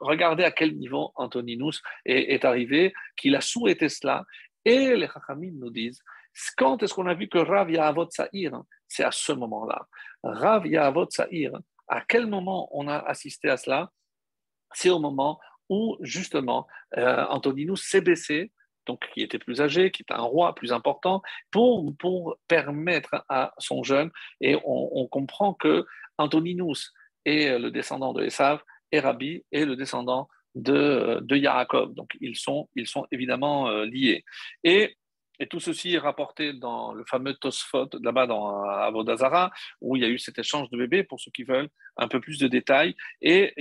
Regardez 0.00 0.44
à 0.44 0.50
quel 0.50 0.76
niveau 0.76 1.12
Antoninus 1.16 1.82
est, 2.04 2.44
arrivé, 2.44 2.92
qu'il 3.16 3.36
a 3.36 3.40
souhaité 3.40 3.88
cela. 3.88 4.24
Et 4.64 4.96
les 4.96 5.08
Chachamim 5.08 5.52
nous 5.58 5.70
disent, 5.70 6.02
quand 6.56 6.82
est-ce 6.82 6.94
qu'on 6.94 7.06
a 7.06 7.14
vu 7.14 7.28
que 7.28 7.38
Rav 7.38 7.70
Yahavot 7.70 8.10
Sa'ir 8.10 8.62
C'est 8.86 9.04
à 9.04 9.10
ce 9.10 9.32
moment-là. 9.32 9.86
Rav 10.22 10.66
Yahavot 10.66 11.10
Sa'ir, 11.10 11.52
à 11.88 12.02
quel 12.02 12.26
moment 12.26 12.68
on 12.72 12.86
a 12.88 12.98
assisté 12.98 13.48
à 13.48 13.56
cela? 13.56 13.90
C'est 14.72 14.90
au 14.90 14.98
moment 14.98 15.40
où, 15.68 15.96
justement, 16.00 16.66
euh, 16.96 17.24
Antoninus 17.28 17.82
s'est 17.82 18.00
baissé, 18.00 18.52
donc 18.86 19.06
qui 19.12 19.22
était 19.22 19.38
plus 19.38 19.60
âgé, 19.60 19.90
qui 19.90 20.02
était 20.02 20.14
un 20.14 20.22
roi 20.22 20.54
plus 20.54 20.72
important, 20.72 21.22
pour, 21.50 22.36
permettre 22.48 23.24
à 23.28 23.52
son 23.58 23.82
jeune, 23.82 24.10
et 24.40 24.56
on, 24.64 25.06
comprend 25.06 25.54
que 25.54 25.86
Antoninus 26.16 26.92
et 27.24 27.58
le 27.58 27.70
descendant 27.70 28.12
de 28.12 28.24
Esav, 28.24 28.62
et 28.92 29.00
Rabbi 29.00 29.44
est 29.52 29.64
le 29.64 29.76
descendant 29.76 30.28
de, 30.54 31.20
de 31.22 31.36
Yaakov. 31.36 31.94
Donc 31.94 32.10
ils 32.20 32.36
sont, 32.36 32.68
ils 32.74 32.86
sont 32.86 33.06
évidemment 33.10 33.68
euh, 33.68 33.84
liés. 33.84 34.24
Et, 34.64 34.96
et, 35.38 35.46
tout 35.46 35.60
ceci 35.60 35.94
est 35.94 35.98
rapporté 35.98 36.52
dans 36.52 36.92
le 36.92 37.04
fameux 37.04 37.34
Tosfot, 37.34 37.88
là-bas 38.02 38.26
dans 38.26 38.62
Avodazara, 38.64 39.50
où 39.80 39.96
il 39.96 40.02
y 40.02 40.04
a 40.04 40.08
eu 40.08 40.18
cet 40.18 40.38
échange 40.38 40.68
de 40.70 40.76
bébés, 40.76 41.04
pour 41.04 41.20
ceux 41.20 41.30
qui 41.30 41.44
veulent 41.44 41.68
un 41.96 42.08
peu 42.08 42.20
plus 42.20 42.38
de 42.38 42.48
détails. 42.48 42.96
Et, 43.20 43.54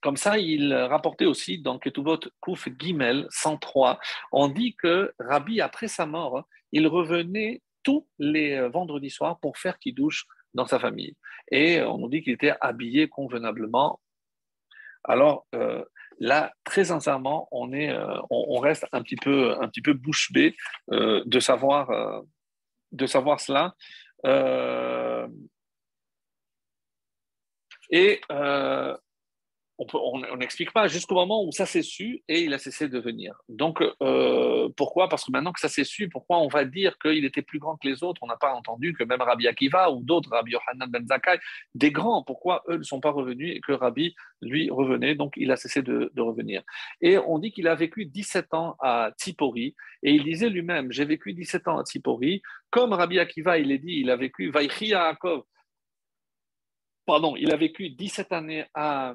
comme 0.00 0.16
ça, 0.16 0.36
il 0.38 0.74
rapportait 0.74 1.24
aussi 1.24 1.62
dans 1.62 1.78
Ketubot 1.78 2.20
Kouf 2.40 2.68
Gimel 2.78 3.26
103, 3.30 3.98
on 4.32 4.48
dit 4.48 4.74
que 4.74 5.14
Rabbi, 5.18 5.60
après 5.60 5.88
sa 5.88 6.04
mort, 6.04 6.46
il 6.72 6.86
revenait 6.88 7.62
tous 7.84 8.06
les 8.18 8.68
vendredis 8.68 9.10
soirs 9.10 9.38
pour 9.38 9.56
faire 9.56 9.78
douche 9.86 10.26
dans 10.54 10.66
sa 10.66 10.78
famille. 10.78 11.14
Et 11.50 11.82
on 11.82 11.98
nous 11.98 12.08
dit 12.08 12.22
qu'il 12.22 12.32
était 12.32 12.54
habillé 12.60 13.08
convenablement. 13.08 14.00
Alors 15.04 15.46
euh, 15.54 15.84
là, 16.18 16.52
très 16.64 16.84
sincèrement, 16.84 17.48
on, 17.50 17.72
est, 17.72 17.90
euh, 17.90 18.20
on, 18.30 18.58
reste 18.58 18.86
un 18.92 19.02
petit 19.02 19.16
peu, 19.16 19.56
un 19.60 19.68
petit 19.68 19.82
peu 19.82 19.92
bouche 19.92 20.32
bée 20.32 20.56
euh, 20.92 21.22
de, 21.26 21.40
savoir, 21.40 22.22
de 22.92 23.06
savoir 23.06 23.40
cela. 23.40 23.74
et 27.90 28.20
on 29.78 30.36
n'explique 30.36 30.72
pas 30.72 30.86
jusqu'au 30.86 31.16
moment 31.16 31.44
où 31.44 31.50
ça 31.50 31.66
s'est 31.66 31.82
su 31.82 32.22
et 32.28 32.42
il 32.42 32.54
a 32.54 32.58
cessé 32.58 32.88
de 32.88 32.98
venir. 32.98 33.34
Donc, 33.48 33.82
euh, 34.02 34.68
pourquoi? 34.76 35.08
Parce 35.08 35.24
que 35.24 35.32
maintenant 35.32 35.52
que 35.52 35.60
ça 35.60 35.68
s'est 35.68 35.84
su, 35.84 36.08
pourquoi 36.08 36.38
on 36.38 36.48
va 36.48 36.64
dire 36.64 36.96
qu'il 36.98 37.24
était 37.24 37.42
plus 37.42 37.58
grand 37.58 37.76
que 37.76 37.88
les 37.88 38.04
autres? 38.04 38.22
On 38.22 38.28
n'a 38.28 38.36
pas 38.36 38.52
entendu 38.52 38.94
que 38.94 39.02
même 39.02 39.20
Rabbi 39.20 39.48
Akiva 39.48 39.90
ou 39.90 40.02
d'autres, 40.02 40.30
Rabbi 40.30 40.52
Yohanan 40.52 40.88
ben 40.88 41.06
Zakkai, 41.06 41.38
des 41.74 41.90
grands, 41.90 42.22
pourquoi 42.22 42.62
eux 42.68 42.76
ne 42.76 42.82
sont 42.84 43.00
pas 43.00 43.10
revenus 43.10 43.56
et 43.56 43.60
que 43.60 43.72
Rabbi, 43.72 44.14
lui, 44.40 44.70
revenait? 44.70 45.16
Donc, 45.16 45.34
il 45.36 45.50
a 45.50 45.56
cessé 45.56 45.82
de, 45.82 46.10
revenir. 46.16 46.62
Et 47.00 47.18
on 47.18 47.38
dit 47.38 47.52
qu'il 47.52 47.68
a 47.68 47.74
vécu 47.74 48.06
17 48.06 48.54
ans 48.54 48.76
à 48.80 49.10
Tzipori 49.18 49.74
et 50.02 50.12
il 50.12 50.22
disait 50.22 50.48
lui-même 50.48 50.92
J'ai 50.92 51.04
vécu 51.04 51.32
17 51.32 51.68
ans 51.68 51.78
à 51.78 51.84
Tzipori. 51.84 52.42
Comme 52.70 52.92
Rabbi 52.92 53.18
Akiva, 53.18 53.58
il 53.58 53.72
est 53.72 53.78
dit 53.78 54.00
il 54.00 54.10
a 54.10 54.16
vécu 54.16 54.52
Pardon, 57.06 57.36
il 57.36 57.52
a 57.52 57.56
vécu 57.56 57.90
17 57.90 58.32
années 58.32 58.64
à 58.72 59.14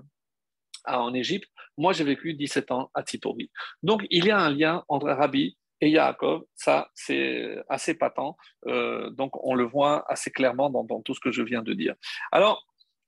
en 0.85 1.13
Égypte. 1.13 1.49
Moi, 1.77 1.93
j'ai 1.93 2.03
vécu 2.03 2.33
17 2.33 2.71
ans 2.71 2.89
à 2.93 3.03
Tzipori. 3.03 3.49
Donc, 3.83 4.05
il 4.09 4.25
y 4.25 4.31
a 4.31 4.39
un 4.39 4.49
lien 4.49 4.83
entre 4.87 5.09
Rabbi 5.09 5.57
et 5.81 5.89
Yaakov, 5.89 6.43
ça 6.55 6.89
c'est 6.93 7.57
assez 7.69 7.93
patent, 7.93 8.35
euh, 8.67 9.09
donc 9.11 9.31
on 9.45 9.55
le 9.55 9.63
voit 9.63 10.03
assez 10.11 10.31
clairement 10.31 10.69
dans, 10.69 11.01
tout 11.01 11.13
ce 11.13 11.19
que 11.19 11.31
je 11.31 11.41
viens 11.41 11.61
de 11.61 11.73
dire. 11.73 11.95
Alors, 12.31 12.65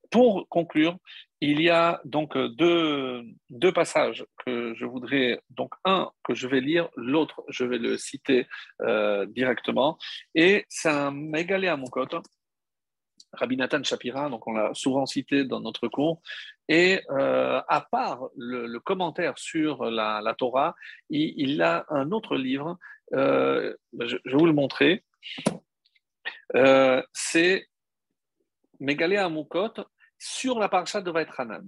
pour 0.10 0.48
conclure, 0.49 0.98
il 1.39 1.61
y 1.61 1.69
a 1.69 2.02
donc 2.06 2.38
deux, 2.38 3.23
deux, 3.49 3.72
passages 3.72 4.26
que 4.45 4.73
je 4.76 4.85
voudrais, 4.85 5.41
donc 5.49 5.73
un 5.85 6.11
que 6.23 6.34
je 6.34 6.48
vais 6.48 6.61
lire, 6.61 6.89
l'autre 6.95 7.43
je 7.48 7.65
vais 7.65 7.77
le 7.77 7.98
citer 7.98 8.48
euh, 8.81 9.26
directement, 9.26 9.98
et 10.35 10.65
c'est 10.69 10.89
un 10.89 11.11
mégalé 11.11 11.68
à 11.68 11.77
mon 11.77 11.88
côté 11.88 12.18
Rabbi 13.34 13.58
Nathan 13.58 13.84
Shapira, 13.84 14.30
donc 14.30 14.48
on 14.48 14.53
l'a 14.53 14.74
souvent 14.74 15.06
cité 15.06 15.45
dans 15.45 15.60
notre 15.60 15.88
cours, 15.88 16.22
et 16.68 17.02
euh, 17.10 17.62
à 17.68 17.82
part 17.82 18.30
le, 18.38 18.78
commentaire 18.80 19.38
sur 19.38 19.86
la, 19.86 20.36
Torah, 20.38 20.76
il, 21.10 21.62
a 21.62 21.86
un 21.90 22.12
autre 22.12 22.36
livre, 22.36 22.78
euh, 23.14 23.76
je, 23.99 24.18
vais 24.26 24.38
vous 24.38 24.45
le 24.45 24.53
montrer, 24.53 25.03
euh, 26.56 27.02
c'est 27.14 27.68
Megalé 28.80 29.18
Amukot 29.18 29.74
sur 30.18 30.60
la 30.60 30.70
parasha 30.70 31.02
de 31.02 31.12
Vaetranan. 31.12 31.66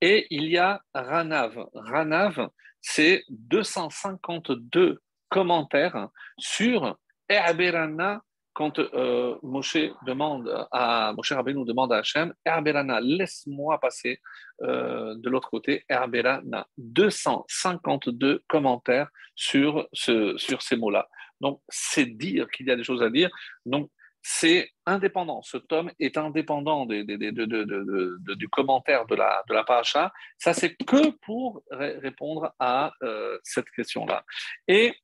Et 0.00 0.26
il 0.30 0.44
y 0.44 0.58
a 0.58 0.82
Ranav. 0.92 1.68
Ranav, 1.72 2.50
c'est 2.80 3.24
252 3.30 5.00
commentaires 5.28 6.08
sur 6.38 6.98
E'aberana 7.28 8.22
quand 8.56 8.78
euh, 8.78 9.36
Moshe 9.42 9.76
demande 10.06 10.66
à 10.72 11.12
Moshe 11.14 11.32
Rabbeinu 11.32 11.66
demande 11.66 11.92
à 11.92 11.98
Hachem, 11.98 12.32
Erberana, 12.42 13.00
laisse-moi 13.02 13.78
passer 13.78 14.18
euh, 14.62 15.14
de 15.14 15.28
l'autre 15.28 15.50
côté. 15.50 15.84
Erberana, 15.90 16.66
252 16.78 18.44
commentaires 18.48 19.10
sur, 19.34 19.86
ce, 19.92 20.38
sur 20.38 20.62
ces 20.62 20.76
mots-là. 20.76 21.06
Donc, 21.38 21.60
c'est 21.68 22.06
dire 22.06 22.48
qu'il 22.48 22.66
y 22.66 22.70
a 22.70 22.76
des 22.76 22.82
choses 22.82 23.02
à 23.02 23.10
dire. 23.10 23.28
Donc, 23.66 23.90
c'est 24.22 24.70
indépendant. 24.86 25.42
Ce 25.42 25.58
tome 25.58 25.92
est 26.00 26.16
indépendant 26.16 26.86
du 26.86 28.48
commentaire 28.50 29.04
de 29.04 29.16
la, 29.16 29.64
de. 29.64 30.10
Ça, 30.38 30.54
c'est 30.54 30.74
que 30.76 31.10
pour 31.26 31.62
répondre 31.70 32.54
à 32.58 32.90
euh, 33.02 33.38
cette 33.44 33.68
question-là. 33.70 34.24
Et 34.66 34.94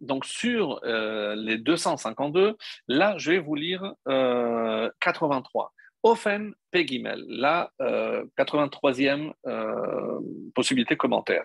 donc 0.00 0.24
sur 0.24 0.80
euh, 0.84 1.34
les 1.34 1.58
252, 1.58 2.56
là, 2.88 3.14
je 3.18 3.32
vais 3.32 3.38
vous 3.38 3.54
lire 3.54 3.94
83. 4.06 5.64
Euh, 5.64 5.68
Ofen 6.04 6.54
Pegimel, 6.70 7.24
la 7.28 7.72
83e 7.80 9.32
euh, 9.46 10.20
possibilité 10.54 10.96
commentaire. 10.96 11.44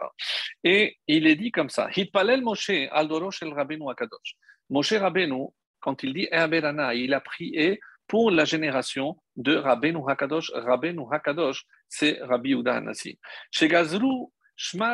Et 0.64 0.98
il 1.08 1.26
est 1.26 1.36
dit 1.36 1.52
comme 1.52 1.70
ça 1.70 1.90
Hitpalel 1.96 2.44
Moshe 2.44 2.70
Aldoro 2.92 3.32
Shel 3.32 3.52
Rabbeinu 3.52 3.90
Akadosh. 3.90 4.36
Moshe 4.70 4.94
Rabbeinu, 4.94 5.48
quand 5.80 6.04
il 6.04 6.14
dit 6.14 6.28
Eberana, 6.32 6.94
il 6.94 7.16
a 7.16 7.20
prié 7.20 7.80
pour 8.08 8.32
la 8.32 8.46
génération 8.46 9.18
de 9.36 9.56
Rabbeinu 9.56 10.00
Hakadosh. 10.08 10.52
Rabbeinu 10.54 11.04
Hakadosh, 11.12 11.66
c'est 11.90 12.20
Rabbi 12.22 12.52
Yehuda 12.52 12.76
Hanassi. 12.76 13.18
Chez 13.52 13.68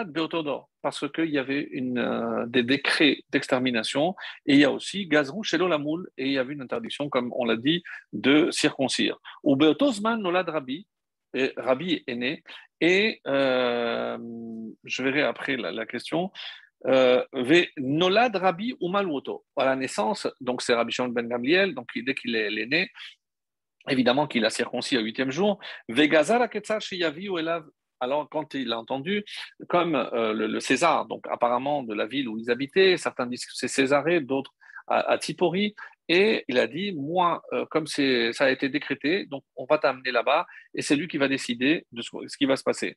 Beotodor, 0.06 0.70
parce 0.82 1.10
qu'il 1.12 1.30
y 1.30 1.38
avait 1.38 1.68
une, 1.72 2.00
euh, 2.00 2.46
des 2.48 2.64
décrets 2.64 3.24
d'extermination, 3.30 4.16
et 4.46 4.54
il 4.54 4.60
y 4.60 4.66
a 4.66 4.72
aussi 4.72 5.08
Gazrou 5.08 5.44
Shelo 5.44 5.68
Lamoul, 5.68 6.10
et 6.18 6.28
il 6.28 6.32
y 6.34 6.38
avait 6.38 6.54
une 6.54 6.62
interdiction, 6.62 7.10
comme 7.10 7.32
on 7.36 7.46
l'a 7.46 7.58
dit, 7.58 7.84
de 8.14 8.50
circoncire. 8.52 9.18
Ou 9.44 9.56
Beotosman 9.56 10.22
Nolad 10.22 10.50
Rabbi, 10.50 10.88
Rabbi 11.58 12.04
est 12.08 12.16
né, 12.16 12.44
et 12.82 13.22
euh, 13.28 14.18
je 14.84 15.04
verrai 15.04 15.22
après 15.22 15.58
la, 15.58 15.86
question. 15.86 16.32
Euh, 16.86 17.24
Nolad 17.78 18.36
Rabbi 18.36 18.76
ou 18.80 18.90
Malwoto. 18.90 19.46
À 19.58 19.66
la 19.66 19.76
naissance, 19.76 20.28
donc 20.40 20.62
c'est 20.62 20.74
Rabbi 20.74 20.92
Shimon 20.92 21.10
ben 21.10 21.28
Gamliel, 21.28 21.76
donc 21.76 21.90
dès 21.96 22.16
qu'il 22.16 22.36
est, 22.36 22.66
né, 22.66 22.90
évidemment 23.90 24.28
qu'il 24.28 24.46
a 24.46 24.50
circoncis 24.50 24.98
au 24.98 25.02
huitième 25.02 25.32
jour. 25.32 25.60
Vegazar 25.90 26.42
Aketzar 26.42 26.82
Sheyavi 26.82 27.30
ou 27.30 27.38
Elav 27.38 27.66
alors, 28.00 28.30
quand 28.30 28.54
il 28.54 28.72
a 28.72 28.80
entendu, 28.80 29.26
comme 29.68 29.96
euh, 29.96 30.34
le, 30.34 30.60
César, 30.60 31.06
donc 31.06 31.26
apparemment 31.30 31.84
de 31.84 31.94
la 31.94 32.06
ville 32.06 32.30
où 32.30 32.38
ils 32.38 32.50
habitaient, 32.50 32.98
certains 32.98 33.28
disent 33.28 33.46
que 33.46 33.52
c'est 33.54 33.68
Césarée, 33.68 34.22
d'autres 34.22 34.54
à, 34.88 35.20
Tipori, 35.20 35.76
et 36.08 36.46
il 36.48 36.58
a 36.58 36.66
dit, 36.66 36.94
moi, 36.94 37.44
euh, 37.54 37.68
comme 37.68 37.86
ça 37.86 38.02
a 38.40 38.50
été 38.50 38.70
décrété, 38.70 39.28
donc 39.28 39.44
on 39.56 39.66
va 39.66 39.78
t'amener 39.78 40.12
là-bas, 40.12 40.48
et 40.74 40.82
c'est 40.82 40.96
lui 40.96 41.08
qui 41.08 41.20
va 41.20 41.28
décider 41.28 41.86
de 41.92 42.02
ce, 42.02 42.36
qui 42.36 42.46
va 42.46 42.56
se 42.56 42.64
passer. 42.64 42.96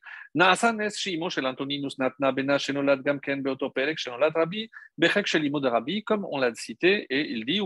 Comme 6.05 6.25
on 6.31 6.39
l'a 6.39 6.55
cité, 6.55 7.05
et 7.11 7.29
il 7.29 7.45
dit, 7.45 7.61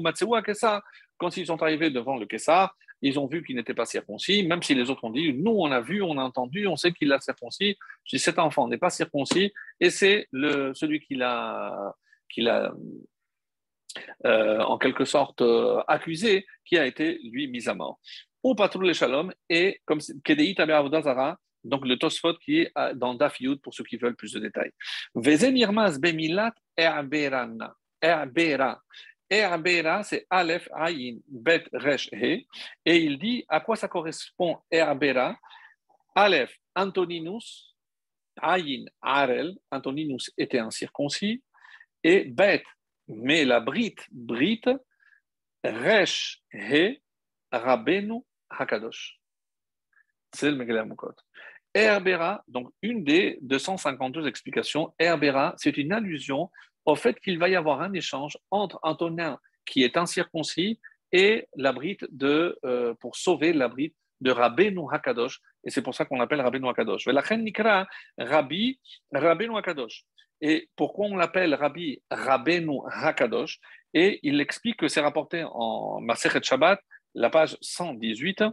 quand 1.17 1.37
ils 1.37 1.45
sont 1.45 1.63
arrivés 1.63 1.89
devant 1.89 2.17
le 2.17 2.25
Kessar, 2.25 2.75
ils 3.01 3.19
ont 3.19 3.27
vu 3.27 3.43
qu'il 3.43 3.55
n'était 3.55 3.73
pas 3.73 3.85
circoncis, 3.85 4.43
même 4.43 4.63
si 4.63 4.73
les 4.73 4.89
autres 4.89 5.03
ont 5.03 5.11
dit, 5.11 5.33
nous 5.33 5.51
on 5.51 5.71
a 5.71 5.81
vu, 5.81 6.01
on 6.01 6.17
a 6.17 6.23
entendu, 6.23 6.67
on 6.67 6.75
sait 6.75 6.91
qu'il 6.91 7.11
a 7.13 7.19
circoncis. 7.19 7.77
Je 8.05 8.17
cet 8.17 8.39
enfant 8.39 8.67
n'est 8.67 8.77
pas 8.77 8.89
circoncis, 8.89 9.53
et 9.79 9.89
c'est 9.89 10.27
celui 10.31 10.99
qui 10.99 11.15
l'a, 11.15 11.93
euh, 14.25 14.59
en 14.59 14.77
quelque 14.77 15.05
sorte 15.05 15.41
euh, 15.41 15.81
accusé, 15.87 16.45
qui 16.65 16.77
a 16.77 16.85
été 16.85 17.19
lui 17.23 17.47
mis 17.47 17.67
à 17.69 17.73
mort. 17.73 17.99
Au 18.43 18.55
patrouille 18.55 18.93
Shalom, 18.93 19.31
et 19.49 19.81
comme 19.85 19.99
Kedei 20.23 20.55
Avodazara, 20.57 21.37
donc 21.63 21.85
le 21.85 21.97
Tosfot 21.97 22.35
qui 22.35 22.59
est 22.59 22.71
dans 22.95 23.13
Daf 23.13 23.39
Yud 23.41 23.61
pour 23.61 23.73
ceux 23.73 23.83
qui 23.83 23.97
veulent 23.97 24.15
plus 24.15 24.31
de 24.31 24.39
détails. 24.39 24.71
Bemilat 25.15 26.53
erberana. 26.77 27.75
Erbera. 28.01 28.81
Erbera, 29.29 30.03
c'est 30.03 30.25
Aleph, 30.29 30.69
Ayin, 30.73 31.17
Bet, 31.27 31.65
Resh, 31.73 32.09
He. 32.13 32.47
Et 32.85 32.97
il 32.97 33.19
dit 33.19 33.45
à 33.47 33.59
quoi 33.59 33.75
ça 33.75 33.87
correspond 33.87 34.57
Erbera 34.71 35.37
Aleph, 36.15 36.57
Antoninus, 36.75 37.75
Ayin, 38.41 38.85
Arel, 39.01 39.55
Antoninus 39.71 40.31
était 40.37 40.59
un 40.59 40.71
circoncis, 40.71 41.43
et 42.03 42.25
Bet, 42.25 42.63
mais 43.07 43.45
la 43.45 43.59
Brit, 43.59 43.95
Brit, 44.11 44.63
Resh, 45.63 46.41
He, 46.53 47.01
Rabenu, 47.51 48.21
Hakadosh. 48.49 49.19
C'est 50.33 50.51
le 50.51 50.57
Megillah 50.57 50.85
Mukot. 50.85 51.15
Erbera, 51.73 52.43
donc 52.47 52.71
une 52.81 53.03
des 53.03 53.37
252 53.41 54.27
explications, 54.27 54.93
Erbera, 54.97 55.53
c'est 55.57 55.77
une 55.77 55.91
allusion 55.91 56.49
au 56.87 56.95
fait 56.95 57.19
qu'il 57.19 57.37
va 57.37 57.49
y 57.49 57.55
avoir 57.55 57.81
un 57.81 57.93
échange 57.93 58.37
entre 58.49 58.79
Antonin, 58.81 59.37
qui 59.65 59.83
est 59.83 59.97
incirconcis, 59.97 60.79
et 61.11 61.47
la 61.55 61.73
de, 61.73 62.57
euh, 62.65 62.93
pour 62.95 63.15
sauver 63.15 63.53
la 63.53 63.69
de 64.19 64.31
Rabbeinu 64.31 64.85
Hakadosh, 64.91 65.39
et 65.63 65.69
c'est 65.69 65.81
pour 65.81 65.93
ça 65.93 66.05
qu'on 66.05 66.17
l'appelle 66.17 66.41
Rabbeinu 66.41 66.67
Hakadosh. 66.69 67.05
La 67.07 67.23
nikra 67.37 67.87
Rabbi 68.17 68.79
Rabbeinu 69.11 69.57
Hakadosh. 69.57 70.05
Et 70.39 70.69
pourquoi 70.75 71.07
on 71.07 71.17
l'appelle 71.17 71.53
Rabbi 71.53 72.01
Rabbeinu 72.09 72.79
Hakadosh 72.89 73.59
Et 73.93 74.19
il 74.23 74.39
explique 74.39 74.77
que 74.77 74.87
c'est 74.87 75.01
rapporté 75.01 75.43
en 75.43 75.99
Masechet 75.99 76.41
Shabbat, 76.41 76.79
la 77.15 77.29
page 77.29 77.57
118. 77.61 78.43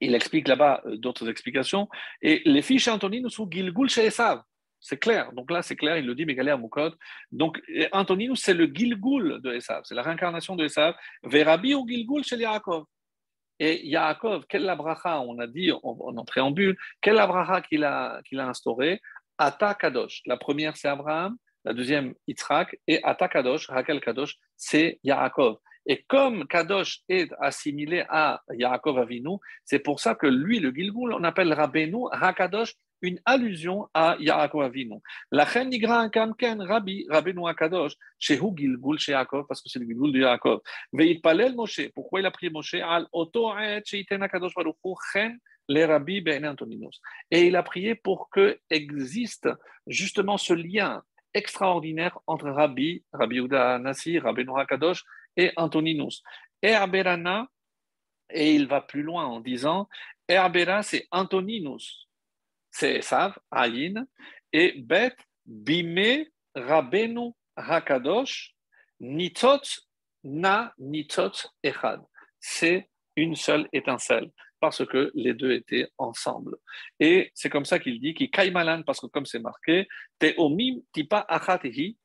Il 0.00 0.14
explique 0.14 0.48
là-bas 0.48 0.82
euh, 0.86 0.96
d'autres 0.96 1.28
explications. 1.28 1.88
Et 2.22 2.42
les 2.46 2.62
fiches 2.62 2.88
Antonine 2.88 3.28
sous 3.28 3.46
Gilgul 3.50 3.90
Sheesav. 3.90 4.42
C'est 4.88 4.98
clair. 4.98 5.32
Donc 5.32 5.50
là, 5.50 5.62
c'est 5.62 5.74
clair, 5.74 5.98
il 5.98 6.06
le 6.06 6.14
dit, 6.14 6.24
Megalé 6.24 6.52
à 6.52 6.56
Moukot. 6.56 6.92
Donc, 7.32 7.60
Antoninus, 7.90 8.40
c'est 8.40 8.54
le 8.54 8.66
Gilgul 8.66 9.40
de 9.42 9.52
Esav, 9.52 9.82
c'est 9.84 9.96
la 9.96 10.02
réincarnation 10.02 10.54
de 10.54 10.64
Esav. 10.64 10.94
Verabi 11.24 11.74
ou 11.74 11.84
Gilgul 11.88 12.22
chez 12.22 12.36
Yaakov. 12.36 12.84
Et 13.58 13.84
Yaakov, 13.84 14.44
quelle 14.48 14.72
bracha, 14.78 15.20
on 15.22 15.40
a 15.40 15.48
dit 15.48 15.72
en, 15.72 15.80
en 15.82 16.24
préambule, 16.24 16.76
quelle 17.00 17.16
bracha 17.16 17.62
qu'il 17.62 17.82
a, 17.82 18.20
qu'il 18.22 18.38
a 18.38 18.46
instauré? 18.46 19.00
Ata 19.38 19.74
Kadosh. 19.74 20.22
La 20.24 20.36
première, 20.36 20.76
c'est 20.76 20.86
Abraham. 20.86 21.36
La 21.64 21.74
deuxième, 21.74 22.14
Yitzhak. 22.28 22.78
Et 22.86 23.02
Ata 23.02 23.26
Kadosh, 23.26 23.66
Rakel 23.66 24.00
Kadosh, 24.00 24.36
c'est 24.56 25.00
Yaakov. 25.02 25.56
Et 25.84 26.04
comme 26.04 26.46
Kadosh 26.46 27.00
est 27.08 27.32
assimilé 27.40 28.04
à 28.08 28.40
Yaakov 28.52 28.98
Avinu, 28.98 29.38
c'est 29.64 29.80
pour 29.80 29.98
ça 29.98 30.14
que 30.14 30.28
lui, 30.28 30.60
le 30.60 30.70
Gilgul, 30.70 31.12
on 31.12 31.24
appelle 31.24 31.52
Rabbeinu 31.52 32.04
Hakadosh 32.12 32.74
une 33.06 33.20
allusion 33.24 33.88
à 33.94 34.16
Yaakov 34.18 34.62
Avinu. 34.62 35.00
La 35.30 35.46
chen 35.46 35.68
nigra 35.68 36.08
ken 36.10 36.60
Rabbi, 36.60 37.06
Rabbeinu 37.08 37.46
Akadosh, 37.48 37.94
shehu 38.18 38.52
Gilgul 38.56 38.98
Yaakov, 38.98 39.46
parce 39.46 39.62
que 39.62 39.68
c'est 39.68 39.78
le 39.78 39.86
Gilgul 39.86 40.12
de 40.12 40.20
Yaakov. 40.20 40.60
Veitpalel 40.92 41.54
Moshe, 41.54 41.88
pourquoi 41.94 42.20
il 42.20 42.26
a 42.26 42.30
pris 42.30 42.50
Moshe? 42.50 42.74
Al 42.74 43.06
Oto 43.12 43.56
et 43.58 43.82
Sheiten 43.84 44.22
Akadosh 44.22 44.54
Baruch 44.54 44.76
chen 45.12 45.38
les 45.68 45.84
Rabbi 45.84 46.20
Ben 46.20 46.46
Antoninus. 46.46 47.00
Et 47.30 47.46
il 47.46 47.56
a 47.56 47.62
prié 47.62 47.94
pour 47.94 48.28
que 48.30 48.58
existe 48.70 49.48
justement 49.86 50.36
ce 50.36 50.52
lien 50.52 51.02
extraordinaire 51.34 52.18
entre 52.26 52.48
Rabbi, 52.50 53.04
Rabbi 53.12 53.38
Uda 53.38 53.78
Nassi, 53.78 54.18
Rabbeinu 54.18 54.58
Akadosh 54.58 55.04
et 55.36 55.52
Antoninus. 55.56 56.22
Erberana, 56.62 57.48
et 58.30 58.54
il 58.54 58.66
va 58.66 58.80
plus 58.80 59.02
loin 59.02 59.26
en 59.26 59.40
disant, 59.40 59.88
Erbera, 60.28 60.82
c'est 60.82 61.06
Antoninus 61.10 62.05
c'est 62.76 62.96
Esav, 62.96 63.38
Ayin, 63.50 64.06
et 64.52 64.74
Bet, 64.82 65.16
Bime, 65.46 66.26
Rabenu 66.54 67.32
Hakadosh 67.56 68.54
Nitot 69.00 69.62
Na 70.24 70.74
Nitot 70.78 71.32
Echad. 71.62 72.02
C'est 72.38 72.90
une 73.16 73.34
seule 73.34 73.66
étincelle 73.72 74.30
parce 74.60 74.84
que 74.84 75.10
les 75.14 75.32
deux 75.32 75.52
étaient 75.52 75.88
ensemble. 75.96 76.56
Et 77.00 77.30
c'est 77.34 77.48
comme 77.48 77.64
ça 77.64 77.78
qu'il 77.78 77.98
dit 77.98 78.12
qu'il 78.12 78.30
kaimalan, 78.30 78.82
parce 78.82 79.00
que 79.00 79.06
comme 79.06 79.26
c'est 79.26 79.38
marqué, 79.38 79.88
teomim 80.18 80.80
tipa 80.92 81.24
achatehi 81.28 81.96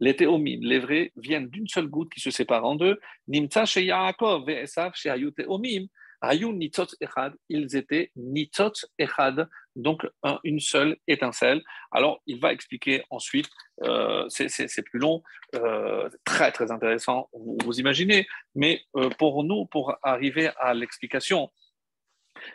Les 0.00 0.16
teomim, 0.16 0.58
les 0.62 0.78
vrais, 0.78 1.12
viennent 1.16 1.48
d'une 1.48 1.66
seule 1.66 1.88
goutte 1.88 2.12
qui 2.12 2.20
se 2.20 2.30
sépare 2.30 2.64
en 2.64 2.76
deux. 2.76 3.00
Nimtsa 3.26 3.64
she 3.66 3.86
ve 3.86 4.50
Esav 4.50 4.92
she 4.94 5.08
teomim 5.36 5.88
nitot 6.22 6.86
echad, 7.00 7.34
ils 7.48 7.76
étaient 7.76 8.10
nitot 8.16 8.72
echad, 8.98 9.48
donc 9.74 10.06
une 10.44 10.60
seule 10.60 10.96
étincelle. 11.06 11.62
Alors, 11.92 12.22
il 12.26 12.40
va 12.40 12.52
expliquer 12.52 13.04
ensuite, 13.10 13.48
euh, 13.82 14.26
c'est 14.28 14.82
plus 14.82 14.98
long, 14.98 15.22
euh, 15.54 16.08
très 16.24 16.52
très 16.52 16.70
intéressant, 16.70 17.28
vous, 17.32 17.78
imaginez, 17.78 18.26
mais 18.54 18.82
euh, 18.96 19.08
pour 19.10 19.44
nous, 19.44 19.66
pour 19.66 19.94
arriver 20.02 20.50
à 20.58 20.74
l'explication, 20.74 21.50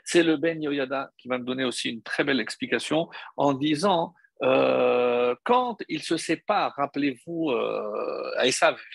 c'est 0.03 0.23
le 0.23 0.38
Ben 0.38 0.61
Yoyada 0.61 1.11
qui 1.17 1.27
va 1.27 1.38
me 1.38 1.43
donner 1.43 1.63
aussi 1.63 1.89
une 1.89 2.03
très 2.03 2.23
belle 2.23 2.39
explication 2.39 3.09
en 3.35 3.53
disant 3.53 4.13
quand 4.41 5.77
il 5.88 6.01
se 6.01 6.18
sépare, 6.18 6.73
rappelez-vous, 6.76 7.51
euh, 7.51 8.31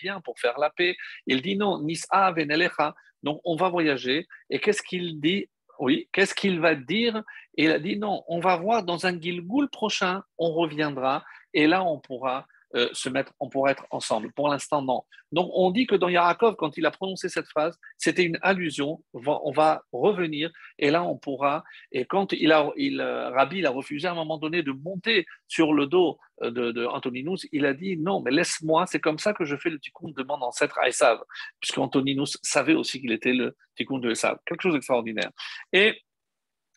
vient 0.02 0.20
pour 0.20 0.38
faire 0.38 0.58
la 0.58 0.70
paix, 0.70 0.96
il 1.26 1.40
dit 1.40 1.56
non, 1.56 1.80
Nis'a 1.82 2.32
venelecha, 2.32 2.94
donc, 3.26 3.40
on 3.44 3.56
va 3.56 3.68
voyager. 3.68 4.26
Et 4.50 4.60
qu'est-ce 4.60 4.82
qu'il 4.82 5.20
dit? 5.20 5.48
Oui, 5.78 6.08
qu'est-ce 6.12 6.34
qu'il 6.34 6.60
va 6.60 6.74
dire? 6.74 7.22
Il 7.54 7.70
a 7.70 7.78
dit 7.78 7.98
non, 7.98 8.22
on 8.28 8.40
va 8.40 8.56
voir 8.56 8.84
dans 8.84 9.04
un 9.06 9.20
Gilgoul 9.20 9.68
prochain, 9.68 10.22
on 10.38 10.52
reviendra. 10.52 11.24
Et 11.52 11.66
là, 11.66 11.82
on 11.84 11.98
pourra 11.98 12.46
euh, 12.74 12.88
se 12.92 13.08
mettre, 13.08 13.32
on 13.38 13.48
pourra 13.48 13.70
être 13.70 13.86
ensemble. 13.90 14.32
Pour 14.32 14.48
l'instant, 14.48 14.82
non. 14.82 15.04
Donc, 15.30 15.50
on 15.54 15.70
dit 15.70 15.86
que 15.86 15.94
dans 15.94 16.08
Yarakov, 16.08 16.56
quand 16.56 16.76
il 16.76 16.84
a 16.84 16.90
prononcé 16.90 17.28
cette 17.28 17.46
phrase, 17.46 17.78
c'était 17.96 18.24
une 18.24 18.38
allusion. 18.42 19.02
On 19.14 19.52
va, 19.52 19.82
revenir 19.92 20.50
et 20.78 20.90
là, 20.90 21.04
on 21.04 21.16
pourra. 21.16 21.64
Et 21.92 22.04
quand 22.04 22.32
il 22.32 22.52
a, 22.52 22.70
il, 22.76 23.00
euh, 23.00 23.30
Rabbi 23.30 23.58
il 23.58 23.66
a 23.66 23.70
refusé 23.70 24.08
à 24.08 24.12
un 24.12 24.14
moment 24.14 24.38
donné 24.38 24.62
de 24.62 24.72
monter 24.72 25.26
sur 25.46 25.72
le 25.72 25.86
dos 25.86 26.18
euh, 26.42 26.50
de, 26.50 26.86
Antoninus, 26.86 27.46
il 27.52 27.66
a 27.66 27.72
dit 27.72 27.96
non, 27.96 28.20
mais 28.20 28.30
laisse-moi. 28.30 28.86
C'est 28.86 29.00
comme 29.00 29.18
ça 29.18 29.32
que 29.32 29.44
je 29.44 29.56
fais 29.56 29.70
le 29.70 29.78
tikkun 29.78 30.10
de 30.10 30.22
mon 30.24 30.42
ancêtre 30.42 30.78
à 30.78 31.18
puisque 31.60 31.78
Antoninus 31.78 32.38
savait 32.42 32.74
aussi 32.74 33.00
qu'il 33.00 33.12
était 33.12 33.32
le 33.32 33.56
tikkun 33.76 33.98
de 33.98 34.10
Esav. 34.10 34.38
Quelque 34.44 34.62
chose 34.62 34.74
d'extraordinaire. 34.74 35.30
Et 35.72 36.02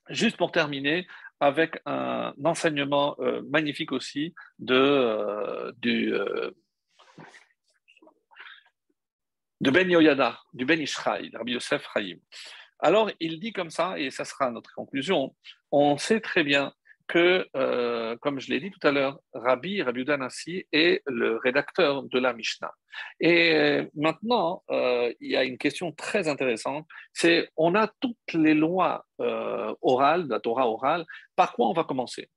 juste 0.10 0.38
pour 0.38 0.52
terminer, 0.52 1.08
avec 1.40 1.82
un 1.86 2.34
enseignement 2.44 3.16
euh, 3.20 3.42
magnifique 3.50 3.92
aussi 3.92 4.34
de, 4.60 4.76
euh, 4.76 5.72
du, 5.78 6.14
euh, 6.14 6.52
de 9.62 9.72
Ben 9.72 9.90
Yoyada, 9.90 10.40
du 10.54 10.66
Ben 10.66 10.80
Ishraï, 10.80 11.32
Rabbi 11.34 11.54
Yosef 11.54 11.88
Chaim. 11.94 12.18
Alors, 12.80 13.12
il 13.20 13.40
dit 13.40 13.52
comme 13.52 13.70
ça, 13.70 14.00
et 14.00 14.10
ça 14.10 14.26
sera 14.26 14.52
notre 14.52 14.74
conclusion, 14.74 15.36
on 15.72 15.98
sait 15.98 16.22
très 16.22 16.44
bien 16.44 16.74
que, 17.10 17.48
euh, 17.58 18.16
comme 18.22 18.40
je 18.40 18.50
l'ai 18.52 18.60
dit 18.60 18.70
tout 18.70 18.88
à 18.88 18.92
l'heure, 18.92 19.20
Rabbi, 19.34 19.82
Rabbi 19.82 20.02
Udanassi 20.02 20.66
est 20.72 21.02
le 21.08 21.38
rédacteur 21.38 22.04
de 22.04 22.20
la 22.20 22.34
Mishnah. 22.34 22.72
Et 23.20 23.56
euh, 23.56 23.86
maintenant, 23.96 24.64
euh, 24.70 25.12
il 25.20 25.32
y 25.32 25.36
a 25.36 25.44
une 25.44 25.58
question 25.58 25.92
très 25.92 26.28
intéressante, 26.28 26.86
c'est 27.12 27.50
on 27.58 27.74
a 27.76 27.92
toutes 28.00 28.34
les 28.34 28.54
lois 28.54 29.06
orales, 29.82 30.28
la 30.30 30.40
Torah 30.40 30.70
orale, 30.70 31.06
par 31.36 31.54
quoi 31.54 31.68
on 31.68 31.74
va 31.74 31.84
commencer? 31.84 32.30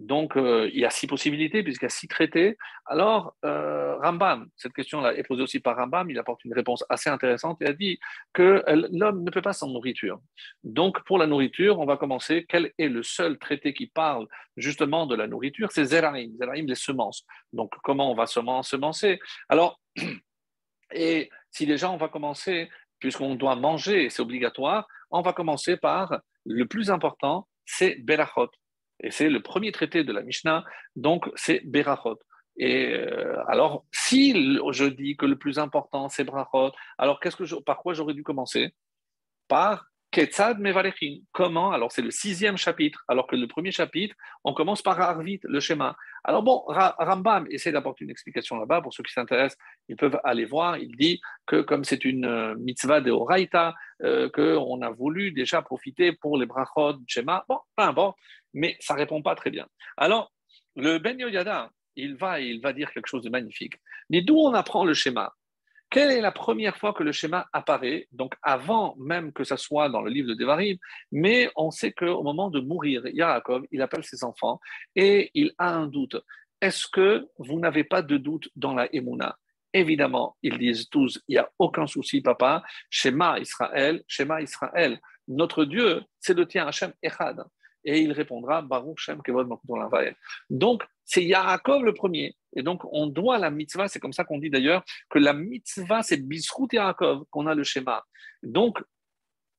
Donc, 0.00 0.36
euh, 0.36 0.68
il 0.72 0.80
y 0.80 0.84
a 0.84 0.90
six 0.90 1.06
possibilités, 1.06 1.62
puisqu'il 1.62 1.84
y 1.84 1.86
a 1.86 1.90
six 1.90 2.08
traités. 2.08 2.56
Alors, 2.86 3.36
euh, 3.44 3.96
Rambam, 3.98 4.48
cette 4.56 4.72
question-là 4.72 5.14
est 5.14 5.22
posée 5.22 5.42
aussi 5.42 5.60
par 5.60 5.76
Rambam, 5.76 6.10
il 6.10 6.18
apporte 6.18 6.44
une 6.44 6.52
réponse 6.52 6.84
assez 6.88 7.08
intéressante. 7.08 7.58
Il 7.60 7.68
a 7.68 7.72
dit 7.72 7.98
que 8.32 8.64
euh, 8.68 8.88
l'homme 8.92 9.22
ne 9.22 9.30
peut 9.30 9.40
pas 9.40 9.52
sans 9.52 9.68
nourriture. 9.68 10.20
Donc, 10.64 11.02
pour 11.04 11.18
la 11.18 11.26
nourriture, 11.26 11.78
on 11.78 11.86
va 11.86 11.96
commencer. 11.96 12.44
Quel 12.48 12.72
est 12.76 12.88
le 12.88 13.04
seul 13.04 13.38
traité 13.38 13.72
qui 13.72 13.86
parle 13.86 14.26
justement 14.56 15.06
de 15.06 15.14
la 15.14 15.28
nourriture? 15.28 15.70
C'est 15.70 15.84
Zeraim, 15.84 16.30
Zeraim, 16.38 16.66
les 16.66 16.74
semences. 16.74 17.24
Donc, 17.52 17.72
comment 17.84 18.10
on 18.10 18.14
va 18.16 18.26
semencer? 18.26 19.20
Alors, 19.48 19.80
et 20.92 21.30
si 21.52 21.66
déjà 21.66 21.88
on 21.90 21.96
va 21.96 22.08
commencer, 22.08 22.68
puisqu'on 22.98 23.36
doit 23.36 23.54
manger, 23.54 24.10
c'est 24.10 24.22
obligatoire, 24.22 24.88
on 25.10 25.22
va 25.22 25.32
commencer 25.32 25.76
par 25.76 26.20
le 26.44 26.66
plus 26.66 26.90
important, 26.90 27.46
c'est 27.64 27.96
Berachot. 28.02 28.50
Et 29.00 29.10
c'est 29.10 29.28
le 29.28 29.42
premier 29.42 29.72
traité 29.72 30.04
de 30.04 30.12
la 30.12 30.22
Mishnah, 30.22 30.64
donc 30.96 31.30
c'est 31.34 31.60
Berachot. 31.64 32.18
Et 32.56 32.92
euh, 32.94 33.42
alors, 33.48 33.84
si 33.90 34.32
je 34.32 34.84
dis 34.84 35.16
que 35.16 35.26
le 35.26 35.36
plus 35.36 35.58
important 35.58 36.08
c'est 36.08 36.24
Berachot, 36.24 36.72
alors 36.98 37.18
par 37.66 37.78
quoi 37.78 37.94
j'aurais 37.94 38.14
dû 38.14 38.22
commencer? 38.22 38.74
Par 39.48 39.86
Ketzad. 40.14 40.58
Comment? 41.32 41.72
Alors, 41.72 41.90
c'est 41.90 42.00
le 42.00 42.12
sixième 42.12 42.56
chapitre, 42.56 43.04
alors 43.08 43.26
que 43.26 43.34
le 43.34 43.48
premier 43.48 43.72
chapitre, 43.72 44.14
on 44.44 44.54
commence 44.54 44.80
par 44.80 45.00
Arvit, 45.00 45.40
le 45.42 45.58
schéma. 45.58 45.96
Alors, 46.22 46.44
bon, 46.44 46.62
Rambam 46.68 47.48
essaie 47.50 47.72
d'apporter 47.72 48.04
une 48.04 48.10
explication 48.10 48.56
là-bas. 48.56 48.80
Pour 48.80 48.94
ceux 48.94 49.02
qui 49.02 49.12
s'intéressent, 49.12 49.58
ils 49.88 49.96
peuvent 49.96 50.20
aller 50.22 50.44
voir. 50.44 50.78
Il 50.78 50.96
dit 50.96 51.20
que 51.46 51.62
comme 51.62 51.82
c'est 51.82 52.04
une 52.04 52.26
euh, 52.26 52.54
mitzvah 52.54 53.00
de 53.00 53.10
Horaïta, 53.10 53.74
euh, 54.04 54.30
qu'on 54.30 54.80
a 54.82 54.90
voulu 54.90 55.32
déjà 55.32 55.62
profiter 55.62 56.12
pour 56.12 56.38
les 56.38 56.46
brachot, 56.46 57.00
schéma. 57.08 57.44
Bon, 57.48 57.58
peu 57.76 57.82
importe, 57.82 58.16
mais 58.52 58.76
ça 58.78 58.94
répond 58.94 59.20
pas 59.20 59.34
très 59.34 59.50
bien. 59.50 59.66
Alors, 59.96 60.32
le 60.76 60.98
Ben 60.98 61.18
Yoyada, 61.18 61.70
il 61.96 62.14
va, 62.14 62.38
il 62.38 62.60
va 62.60 62.72
dire 62.72 62.92
quelque 62.92 63.08
chose 63.08 63.24
de 63.24 63.30
magnifique. 63.30 63.74
Mais 64.10 64.22
d'où 64.22 64.36
on 64.36 64.54
apprend 64.54 64.84
le 64.84 64.94
schéma? 64.94 65.32
Quelle 65.94 66.10
est 66.10 66.20
la 66.20 66.32
première 66.32 66.76
fois 66.76 66.92
que 66.92 67.04
le 67.04 67.12
schéma 67.12 67.46
apparaît? 67.52 68.08
Donc 68.10 68.34
avant 68.42 68.96
même 68.98 69.32
que 69.32 69.44
ça 69.44 69.56
soit 69.56 69.88
dans 69.88 70.02
le 70.02 70.10
livre 70.10 70.28
de 70.30 70.34
Devarim, 70.34 70.76
mais 71.12 71.52
on 71.54 71.70
sait 71.70 71.92
qu'au 71.92 72.24
moment 72.24 72.50
de 72.50 72.58
mourir, 72.58 73.06
Yaakov, 73.06 73.62
il 73.70 73.80
appelle 73.80 74.02
ses 74.02 74.24
enfants 74.24 74.58
et 74.96 75.30
il 75.34 75.52
a 75.56 75.72
un 75.72 75.86
doute. 75.86 76.16
Est-ce 76.60 76.88
que 76.88 77.28
vous 77.38 77.60
n'avez 77.60 77.84
pas 77.84 78.02
de 78.02 78.16
doute 78.16 78.48
dans 78.56 78.74
la 78.74 78.92
Emouna? 78.92 79.38
Évidemment, 79.72 80.36
ils 80.42 80.58
disent 80.58 80.88
tous, 80.88 81.22
il 81.28 81.34
n'y 81.34 81.38
a 81.38 81.48
aucun 81.60 81.86
souci, 81.86 82.20
papa. 82.20 82.64
Schéma 82.90 83.38
Israël, 83.38 84.02
schéma 84.08 84.42
Israël. 84.42 85.00
Notre 85.28 85.64
Dieu, 85.64 86.02
c'est 86.18 86.34
le 86.34 86.44
tien, 86.48 86.66
Hachem 86.66 86.92
Echad. 87.04 87.44
Et 87.84 88.00
il 88.00 88.10
répondra, 88.10 88.62
Baruch 88.62 88.98
Shem 88.98 89.22
Kevod 89.22 89.48
Donc, 90.50 90.82
c'est 91.04 91.22
Yaakov 91.22 91.84
le 91.84 91.94
premier. 91.94 92.34
Et 92.54 92.62
donc, 92.62 92.82
on 92.92 93.06
doit 93.06 93.38
la 93.38 93.50
mitzvah, 93.50 93.88
c'est 93.88 94.00
comme 94.00 94.12
ça 94.12 94.24
qu'on 94.24 94.38
dit 94.38 94.50
d'ailleurs, 94.50 94.84
que 95.10 95.18
la 95.18 95.32
mitzvah, 95.32 96.02
c'est 96.02 96.18
Bisrout 96.18 96.68
Yaakov, 96.72 97.24
qu'on 97.30 97.46
a 97.46 97.54
le 97.54 97.64
schéma. 97.64 98.04
Donc, 98.42 98.78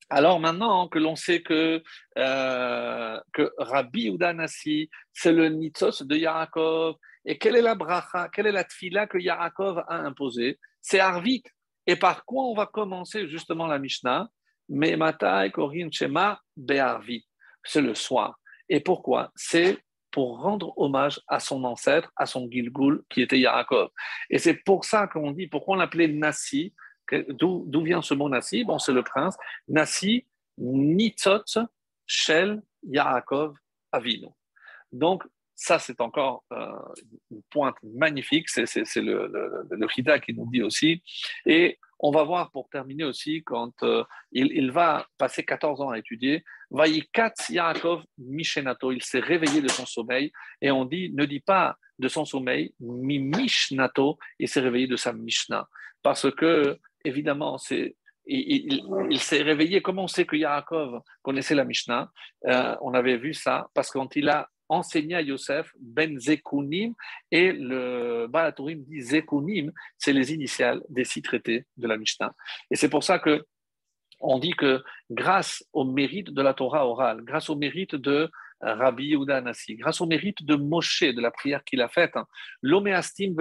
alors 0.09 0.39
maintenant 0.39 0.87
que 0.87 0.99
l'on 0.99 1.15
sait 1.15 1.41
que, 1.41 1.81
euh, 2.17 3.19
que 3.33 3.51
Rabbi 3.57 4.07
Udanasi, 4.07 4.89
c'est 5.13 5.33
le 5.33 5.49
nitzos 5.49 6.03
de 6.03 6.15
Yaakov, 6.15 6.95
et 7.25 7.37
quelle 7.37 7.55
est 7.55 7.61
la 7.61 7.75
bracha, 7.75 8.29
quelle 8.29 8.47
est 8.47 8.51
la 8.51 8.63
tfila 8.63 9.07
que 9.07 9.17
Yaakov 9.17 9.83
a 9.87 9.95
imposée 9.97 10.59
C'est 10.81 10.99
Arvit. 10.99 11.43
Et 11.87 11.95
par 11.95 12.25
quoi 12.25 12.43
on 12.43 12.53
va 12.53 12.67
commencer 12.67 13.27
justement 13.27 13.67
la 13.67 13.79
Mishnah? 13.79 14.29
Memata 14.69 15.45
et 15.45 15.51
Korin 15.51 15.89
Shema 15.91 16.39
Be'arvit. 16.55 17.25
C'est 17.63 17.81
le 17.81 17.95
soir. 17.95 18.39
Et 18.69 18.79
pourquoi? 18.79 19.31
C'est 19.35 19.79
pour 20.15 20.39
rendre 20.39 20.71
hommage 20.77 21.19
à 21.27 21.41
son 21.41 21.65
ancêtre, 21.65 22.09
à 22.15 22.25
son 22.25 22.49
Gilgul, 22.49 23.03
qui 23.09 23.21
était 23.21 23.37
Yaakov. 23.37 23.89
Et 24.29 24.37
c'est 24.39 24.53
pour 24.53 24.85
ça 24.85 25.07
qu'on 25.07 25.31
dit, 25.31 25.47
pourquoi 25.47 25.75
on 25.75 25.77
l'appelait 25.77 26.07
Nassi 26.07 26.73
D'où 27.11 27.83
vient 27.83 28.01
ce 28.01 28.13
mot 28.13 28.29
Nassi? 28.29 28.63
Bon, 28.63 28.79
c'est 28.79 28.93
le 28.93 29.03
prince. 29.03 29.35
Nassi, 29.67 30.25
Nitzot, 30.57 31.43
Shel, 32.05 32.63
Yaakov, 32.83 33.57
Avinu. 33.91 34.29
Donc, 34.93 35.25
ça, 35.55 35.79
c'est 35.79 36.01
encore 36.01 36.43
euh, 36.51 36.67
une 37.31 37.41
pointe 37.49 37.75
magnifique. 37.81 38.49
C'est 38.49 38.65
le, 38.97 39.27
le, 39.27 39.67
le, 39.69 40.19
qui 40.19 40.33
nous 40.33 40.49
dit 40.51 40.61
aussi. 40.61 41.01
Et 41.45 41.79
on 41.99 42.11
va 42.11 42.23
voir 42.23 42.51
pour 42.51 42.69
terminer 42.69 43.05
aussi, 43.05 43.41
quand 43.43 43.71
euh, 43.83 44.03
il, 44.33 44.71
va 44.71 45.07
passer 45.17 45.43
14 45.43 45.81
ans 45.81 45.89
à 45.89 45.97
étudier, 45.97 46.43
Vaïkatz 46.71 47.49
Yaakov 47.49 48.03
Mishenato, 48.17 48.91
il 48.91 49.01
s'est 49.01 49.19
réveillé 49.19 49.61
de 49.61 49.69
son 49.69 49.85
sommeil, 49.85 50.31
et 50.61 50.71
on 50.71 50.83
dit, 50.83 51.11
ne 51.13 51.25
dit 51.25 51.39
pas 51.39 51.77
de 51.97 52.09
son 52.09 52.25
sommeil, 52.25 52.73
mi 52.81 53.19
Mishnato, 53.19 54.17
il 54.39 54.49
s'est 54.49 54.59
réveillé 54.59 54.87
de 54.87 54.97
sa 54.97 55.13
Mishnah. 55.13 55.67
Parce 56.03 56.29
que, 56.31 56.77
évidemment, 57.05 57.57
c'est 57.57 57.95
il, 58.27 59.19
s'est 59.19 59.43
réveillé. 59.43 59.81
Comment 59.81 60.05
on 60.05 60.07
sait 60.07 60.25
que 60.25 60.35
Yaakov 60.35 61.01
connaissait 61.21 61.55
la 61.55 61.63
Mishnah? 61.63 62.11
Euh, 62.47 62.75
On 62.81 62.93
avait 62.93 63.17
vu 63.17 63.33
ça 63.33 63.69
parce 63.73 63.91
que 63.91 63.99
quand 63.99 64.15
il 64.15 64.29
a 64.29 64.49
enseigné 64.69 65.15
à 65.15 65.21
Yosef 65.21 65.71
Ben 65.79 66.19
Zekunim 66.19 66.93
et 67.31 67.51
le 67.51 68.27
Balatourim 68.27 68.83
dit 68.83 69.01
Zekunim, 69.01 69.71
c'est 69.97 70.13
les 70.13 70.33
initiales 70.33 70.81
des 70.89 71.03
six 71.03 71.21
traités 71.21 71.65
de 71.77 71.87
la 71.87 71.97
Mishnah. 71.97 72.33
Et 72.71 72.75
c'est 72.75 72.89
pour 72.89 73.03
ça 73.03 73.19
que 73.19 73.45
on 74.19 74.39
dit 74.39 74.53
que 74.53 74.81
grâce 75.11 75.63
au 75.73 75.83
mérite 75.83 76.31
de 76.31 76.41
la 76.41 76.53
Torah 76.53 76.87
orale, 76.87 77.21
grâce 77.23 77.49
au 77.49 77.55
mérite 77.55 77.95
de 77.95 78.29
Rabbi 78.61 79.07
Yehuda 79.07 79.43
grâce 79.77 80.01
au 80.01 80.05
mérite 80.05 80.43
de 80.43 80.55
Moshe, 80.55 81.03
de 81.03 81.21
la 81.21 81.31
prière 81.31 81.63
qu'il 81.63 81.81
a 81.81 81.89
faite, 81.89 82.15
hein, 82.15 82.25
l'oméastim 82.61 83.35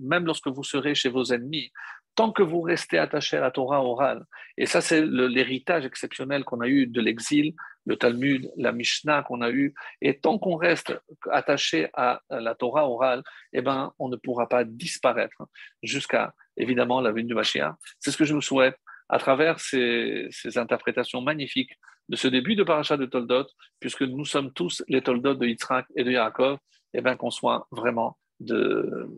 même 0.00 0.24
lorsque 0.24 0.48
vous 0.48 0.62
serez 0.62 0.94
chez 0.94 1.08
vos 1.08 1.24
ennemis, 1.24 1.70
tant 2.14 2.32
que 2.32 2.42
vous 2.42 2.60
restez 2.60 2.98
attaché 2.98 3.36
à 3.36 3.40
la 3.40 3.50
Torah 3.50 3.82
orale, 3.82 4.24
et 4.56 4.66
ça 4.66 4.80
c'est 4.80 5.00
l'héritage 5.04 5.84
exceptionnel 5.86 6.44
qu'on 6.44 6.60
a 6.60 6.68
eu 6.68 6.86
de 6.86 7.00
l'exil, 7.00 7.54
le 7.84 7.96
Talmud, 7.96 8.50
la 8.56 8.72
Mishnah 8.72 9.22
qu'on 9.22 9.40
a 9.40 9.50
eu, 9.50 9.74
et 10.00 10.18
tant 10.18 10.38
qu'on 10.38 10.56
reste 10.56 10.94
attaché 11.30 11.88
à 11.94 12.20
la 12.30 12.54
Torah 12.54 12.88
orale, 12.88 13.22
eh 13.52 13.62
ben, 13.62 13.92
on 13.98 14.08
ne 14.08 14.16
pourra 14.16 14.48
pas 14.48 14.64
disparaître 14.64 15.42
jusqu'à 15.82 16.34
évidemment 16.56 17.00
la 17.00 17.12
venue 17.12 17.24
du 17.24 17.34
Mashiach. 17.34 17.74
C'est 17.98 18.10
ce 18.10 18.16
que 18.16 18.24
je 18.24 18.34
vous 18.34 18.42
souhaite 18.42 18.76
à 19.08 19.18
travers 19.18 19.60
ces, 19.60 20.28
interprétations 20.56 21.20
magnifiques 21.20 21.72
de 22.08 22.16
ce 22.16 22.28
début 22.28 22.56
de 22.56 22.62
paracha 22.62 22.96
de 22.96 23.06
Toldot, 23.06 23.46
puisque 23.80 24.02
nous 24.02 24.24
sommes 24.24 24.52
tous 24.52 24.82
les 24.88 25.02
Toldot 25.02 25.34
de 25.34 25.46
Yitzhak 25.46 25.86
et 25.96 26.04
de 26.04 26.10
Yaakov, 26.10 26.58
eh 26.94 27.00
bien 27.00 27.16
qu'on 27.16 27.30
soit 27.30 27.66
vraiment 27.70 28.18
de 28.40 29.08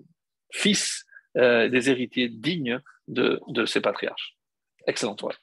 fils, 0.52 1.03
euh, 1.36 1.68
des 1.68 1.90
héritiers 1.90 2.28
dignes 2.28 2.80
de, 3.08 3.40
de 3.48 3.66
ces 3.66 3.80
patriarches. 3.80 4.36
Excellent, 4.86 5.16
ouais. 5.22 5.34